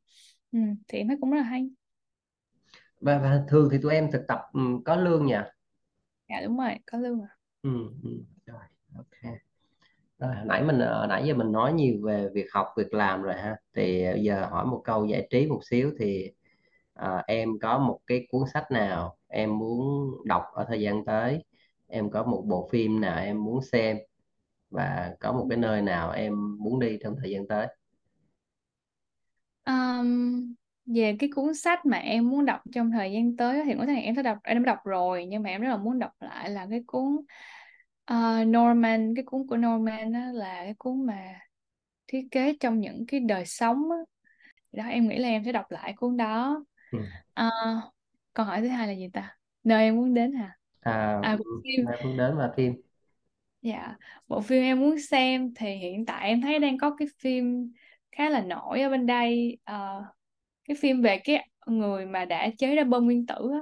Ừ, 0.53 0.59
thì 0.89 0.99
em 0.99 1.09
thấy 1.09 1.17
cũng 1.21 1.31
rất 1.31 1.37
là 1.39 1.43
hay. 1.45 1.71
Và, 3.01 3.19
và 3.19 3.43
thường 3.49 3.69
thì 3.73 3.79
tụi 3.83 3.95
em 3.95 4.11
thực 4.13 4.23
tập 4.29 4.41
ừ, 4.53 4.61
có 4.85 4.97
lương 4.97 5.27
nhỉ? 5.27 5.35
Dạ 6.29 6.41
đúng 6.45 6.57
rồi 6.59 6.75
có 6.87 6.99
lương 6.99 7.21
à 7.23 7.37
ừ, 7.63 7.71
ừ. 8.03 8.11
rồi 8.47 8.61
ok. 8.97 9.33
Rồi 10.19 10.35
hồi 10.37 10.45
nãy 10.47 10.65
mình 10.65 10.79
ờ, 10.79 11.07
nãy 11.09 11.25
giờ 11.27 11.35
mình 11.35 11.53
nói 11.53 11.73
nhiều 11.73 11.95
về 12.05 12.29
việc 12.35 12.47
học 12.53 12.67
việc 12.77 12.95
làm 12.95 13.23
rồi 13.23 13.35
ha. 13.35 13.57
Thì 13.77 14.07
giờ 14.23 14.47
hỏi 14.51 14.67
một 14.67 14.83
câu 14.85 15.07
giải 15.07 15.29
trí 15.31 15.47
một 15.47 15.61
xíu 15.71 15.93
thì 15.99 16.31
à, 16.95 17.25
em 17.27 17.51
có 17.63 17.79
một 17.79 18.01
cái 18.07 18.27
cuốn 18.31 18.43
sách 18.55 18.73
nào 18.73 19.17
em 19.29 19.59
muốn 19.59 20.11
đọc 20.27 20.43
ở 20.55 20.65
thời 20.69 20.81
gian 20.81 21.05
tới? 21.05 21.45
Em 21.89 22.11
có 22.11 22.23
một 22.25 22.45
bộ 22.49 22.69
phim 22.73 23.01
nào 23.01 23.19
em 23.25 23.45
muốn 23.45 23.63
xem 23.63 23.99
và 24.77 25.17
có 25.21 25.33
một 25.33 25.47
cái 25.51 25.59
nơi 25.59 25.83
nào 25.83 26.11
em 26.13 26.59
muốn 26.61 26.81
đi 26.81 26.99
trong 27.05 27.17
thời 27.23 27.31
gian 27.31 27.49
tới? 27.49 27.69
Um, 29.67 30.55
về 30.87 31.17
cái 31.19 31.31
cuốn 31.35 31.55
sách 31.55 31.87
mà 31.87 31.99
em 31.99 32.29
muốn 32.31 32.45
đọc 32.45 32.61
trong 32.75 32.91
thời 32.91 33.13
gian 33.13 33.37
tới 33.37 33.63
thì 33.65 33.75
có 33.79 33.87
thể 33.87 33.95
em 34.01 34.15
đã 34.15 34.23
đọc 34.23 34.39
em 34.45 34.63
đã 34.65 34.67
đọc 34.75 34.79
rồi 34.85 35.27
nhưng 35.27 35.43
mà 35.43 35.51
em 35.51 35.61
rất 35.63 35.69
là 35.69 35.77
muốn 35.77 35.99
đọc 35.99 36.11
lại 36.21 36.51
là 36.51 36.67
cái 36.71 36.83
cuốn 36.87 37.17
ờ, 38.05 38.45
Norman 38.45 39.15
cái 39.17 39.25
cuốn 39.25 39.47
của 39.47 39.57
Norman 39.57 40.13
đó 40.13 40.19
là 40.33 40.55
cái 40.65 40.75
cuốn 40.79 41.07
mà 41.07 41.41
thiết 42.09 42.29
kế 42.31 42.57
trong 42.61 42.81
những 42.81 43.05
cái 43.09 43.21
đời 43.21 43.47
sống 43.47 43.91
á. 43.91 43.99
đó 44.73 44.85
em 44.85 45.09
nghĩ 45.09 45.19
là 45.19 45.29
em 45.29 45.45
sẽ 45.45 45.53
đọc 45.53 45.67
lại 45.71 45.95
cuốn 45.97 46.17
đó. 46.17 46.65
Ừ. 46.91 46.99
Ờ, 47.35 47.51
câu 48.35 48.47
hỏi 48.47 48.61
thứ 48.61 48.69
hai 48.69 48.87
là 48.89 48.93
gì 48.95 49.09
ta? 49.13 49.39
Nơi 49.65 49.85
em 49.85 49.97
muốn 49.97 50.15
đến 50.15 50.33
hả? 50.33 50.59
À, 50.81 51.21
à 51.23 51.39
phim. 51.65 51.87
nơi 51.87 51.97
muốn 52.05 52.17
đến 52.17 52.37
và 52.37 52.53
phim 52.57 52.75
dạ 53.63 53.97
bộ 54.29 54.41
phim 54.41 54.63
em 54.63 54.81
muốn 54.81 54.99
xem 54.99 55.55
thì 55.57 55.75
hiện 55.75 56.07
tại 56.07 56.29
em 56.29 56.43
thấy 56.43 56.59
đang 56.59 56.79
có 56.79 56.97
cái 56.99 57.09
phim 57.21 57.73
khá 58.13 58.29
là 58.29 58.41
nổi 58.41 58.81
ở 58.81 58.91
bên 58.91 59.07
đây. 59.07 59.59
Ờ, 59.65 60.05
cái 60.65 60.77
phim 60.81 61.03
về 61.03 61.19
cái 61.25 61.49
người 61.67 62.07
mà 62.07 62.25
đã 62.25 62.49
chế 62.59 62.75
ra 62.77 62.85
bom 62.85 63.05
nguyên 63.05 63.27
tử 63.27 63.51
á, 63.53 63.61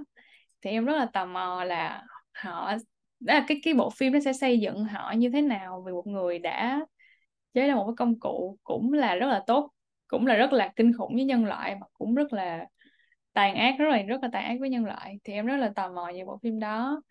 thì 0.62 0.70
em 0.70 0.84
rất 0.84 0.97
là 0.97 1.07
tò 1.07 1.26
mò 1.26 1.64
là 1.64 2.05
họ 2.34 2.72
đó 3.20 3.34
là 3.34 3.45
cái 3.49 3.61
cái 3.64 3.74
bộ 3.74 3.90
phim 3.90 4.12
nó 4.12 4.20
sẽ 4.24 4.32
xây 4.32 4.61
dựng 4.61 4.84
họ 4.84 5.12
như 5.16 5.30
thế 5.30 5.42
nào 5.42 5.82
về 5.86 5.92
một 5.92 6.07
người 6.07 6.38
đã 6.38 6.80
chế 7.55 7.68
ra 7.68 7.74
một 7.74 7.86
cái 7.86 7.95
công 7.97 8.20
cụ 8.20 8.59
cũng 8.64 8.92
là 8.92 9.14
rất 9.14 9.26
là 9.26 9.42
tốt 9.47 9.70
cũng 10.09 10.26
là 10.26 10.36
rất 10.36 10.53
là 10.53 10.72
kinh 10.76 10.92
khủng 10.99 11.14
với 11.14 11.24
nhân 11.24 11.45
loại 11.47 11.76
mà 11.76 11.86
cũng 11.95 12.14
rất 12.14 12.32
là 12.32 12.66
tàn 13.32 13.55
ác 13.55 13.74
rất 13.78 13.86
là 13.88 14.03
rất 14.03 14.22
là 14.22 14.28
tàn 14.32 14.45
ác 14.45 14.57
với 14.61 14.70
nhân 14.70 14.84
loại. 14.84 15.18
Thì 15.24 15.32
em 15.32 15.47
rất 15.47 15.57
là 15.57 15.72
tò 15.76 15.92
mò 15.92 16.11
về 16.14 16.24
bộ 16.26 16.38
phim 16.42 16.61
đó 16.61 17.03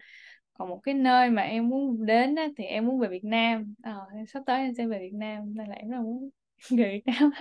còn 0.54 0.70
một 0.70 0.80
cái 0.84 0.94
nơi 0.94 1.30
mà 1.30 1.42
em 1.42 1.70
muốn 1.70 2.06
đến 2.06 2.36
á, 2.36 2.48
thì 2.58 2.64
em 2.64 2.88
muốn 2.88 3.00
về 3.00 3.08
Việt 3.08 3.24
Nam. 3.24 3.74
À, 3.84 3.96
sắp 4.28 4.44
tới 4.46 4.60
em 4.60 4.74
sẽ 4.78 4.88
về 4.88 5.00
Việt 5.00 5.14
Nam 5.14 5.56
nên 5.56 5.68
là 5.68 5.76
em 5.76 5.90
rất 5.90 5.98
là 5.98 6.04
muốn 6.04 6.30
về 6.78 6.92
Việt 6.92 7.04
Nam. 7.06 7.32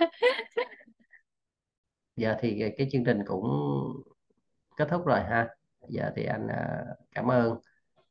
Giờ 2.15 2.29
dạ, 2.29 2.37
thì 2.39 2.63
cái, 2.77 2.87
chương 2.91 3.03
trình 3.03 3.19
cũng 3.25 3.43
kết 4.77 4.87
thúc 4.89 5.05
rồi 5.05 5.19
ha. 5.19 5.47
Giờ 5.89 6.11
thì 6.15 6.25
anh 6.25 6.47
à, 6.47 6.85
cảm 7.15 7.31
ơn 7.31 7.51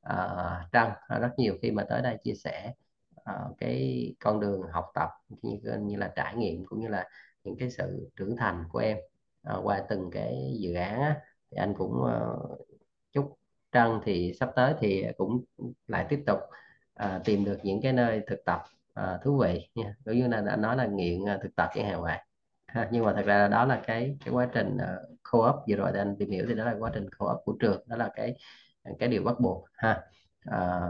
uh, 0.08 0.72
Trăng 0.72 0.92
rất 1.20 1.30
nhiều 1.36 1.58
khi 1.62 1.70
mà 1.70 1.84
tới 1.88 2.02
đây 2.02 2.16
chia 2.24 2.34
sẻ 2.34 2.72
ờ, 3.24 3.54
cái 3.58 4.14
con 4.20 4.40
đường 4.40 4.62
học 4.72 4.84
tập 4.94 5.08
như 5.42 5.58
như 5.80 5.96
là 5.96 6.12
trải 6.16 6.36
nghiệm 6.36 6.64
cũng 6.66 6.80
như 6.80 6.88
là 6.88 7.08
những 7.44 7.56
cái 7.58 7.70
sự 7.70 8.10
trưởng 8.16 8.36
thành 8.36 8.64
của 8.72 8.78
em 8.78 8.98
ờ, 9.42 9.60
qua 9.64 9.84
từng 9.88 10.10
cái 10.12 10.56
dự 10.60 10.74
án 10.74 11.00
á. 11.00 11.20
thì 11.50 11.56
anh 11.56 11.74
cũng 11.78 11.92
uh, 11.92 12.58
chúc 13.12 13.38
Trân 13.72 14.00
thì 14.04 14.32
sắp 14.40 14.50
tới 14.56 14.74
thì 14.80 15.04
cũng 15.16 15.44
lại 15.86 16.06
tiếp 16.08 16.22
tục 16.26 16.38
à, 16.94 17.20
tìm 17.24 17.44
được 17.44 17.58
những 17.62 17.80
cái 17.82 17.92
nơi 17.92 18.20
thực 18.26 18.44
tập 18.44 18.62
à, 18.94 19.18
thú 19.24 19.38
vị 19.38 19.68
nha. 19.74 19.94
Giống 20.04 20.16
như 20.16 20.28
là 20.28 20.40
đã 20.40 20.56
nói 20.56 20.76
là 20.76 20.86
nghiện 20.86 21.28
à, 21.28 21.38
thực 21.42 21.56
tập 21.56 21.70
chẳng 21.74 21.86
hạn 21.86 22.02
vậy 22.02 22.18
ha, 22.66 22.88
nhưng 22.92 23.04
mà 23.04 23.12
thật 23.16 23.22
ra 23.26 23.48
đó 23.48 23.64
là 23.64 23.82
cái 23.86 24.16
cái 24.24 24.34
quá 24.34 24.48
trình 24.54 24.78
à, 24.78 24.96
co-op 25.22 25.54
vừa 25.68 25.76
rồi 25.76 25.92
anh 25.98 26.16
tìm 26.18 26.30
hiểu 26.30 26.44
thì 26.48 26.54
đó 26.54 26.64
là 26.64 26.74
quá 26.78 26.90
trình 26.94 27.06
co-op 27.18 27.36
của 27.44 27.56
trường. 27.60 27.82
Đó 27.86 27.96
là 27.96 28.10
cái 28.14 28.36
cái 28.98 29.08
điều 29.08 29.22
bắt 29.24 29.40
buộc 29.40 29.64
ha. 29.74 30.02
À, 30.46 30.80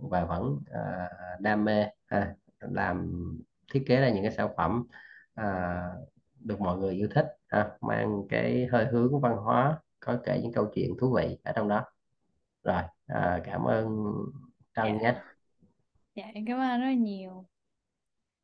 và 0.00 0.24
vẫn 0.24 0.58
à, 0.70 1.08
đam 1.40 1.64
mê 1.64 1.86
ha, 2.06 2.34
làm 2.60 3.12
thiết 3.72 3.84
kế 3.86 4.00
ra 4.00 4.08
những 4.10 4.22
cái 4.22 4.32
sản 4.32 4.48
phẩm 4.56 4.86
à, 5.34 5.78
được 6.40 6.60
mọi 6.60 6.78
người 6.78 6.94
yêu 6.94 7.08
thích 7.14 7.26
ha, 7.48 7.70
mang 7.80 8.22
cái 8.28 8.66
hơi 8.72 8.86
hướng 8.86 9.20
văn 9.20 9.36
hóa 9.36 9.78
có 10.00 10.16
kể 10.24 10.40
những 10.42 10.52
câu 10.52 10.66
chuyện 10.74 10.90
thú 11.00 11.14
vị 11.16 11.38
ở 11.44 11.52
trong 11.52 11.68
đó 11.68 11.84
rồi 12.68 12.82
ờ, 13.08 13.40
cảm 13.44 13.64
ơn 13.64 13.86
Trân 14.76 14.98
nhé. 14.98 15.14
Dạ 15.14 16.24
dạ 16.24 16.24
em 16.34 16.44
cảm 16.46 16.58
ơn 16.60 16.80
rất 16.80 16.86
là 16.86 16.92
nhiều. 16.94 17.46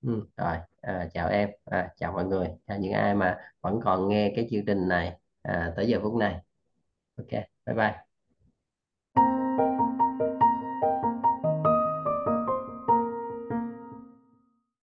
Ừ, 0.05 0.27
rồi 0.37 0.57
à, 0.81 1.09
chào 1.15 1.29
em 1.29 1.51
à, 1.65 1.93
chào 1.97 2.13
mọi 2.13 2.25
người. 2.25 2.49
Chào 2.67 2.79
những 2.79 2.93
ai 2.93 3.15
mà 3.15 3.39
vẫn 3.61 3.81
còn 3.85 4.09
nghe 4.09 4.33
cái 4.37 4.47
chương 4.51 4.65
trình 4.67 4.89
này 4.89 5.19
à, 5.43 5.73
tới 5.77 5.87
giờ 5.89 5.99
phút 6.03 6.15
này. 6.15 6.35
Ok 7.17 7.29
bye 7.67 7.77
bye 7.77 8.14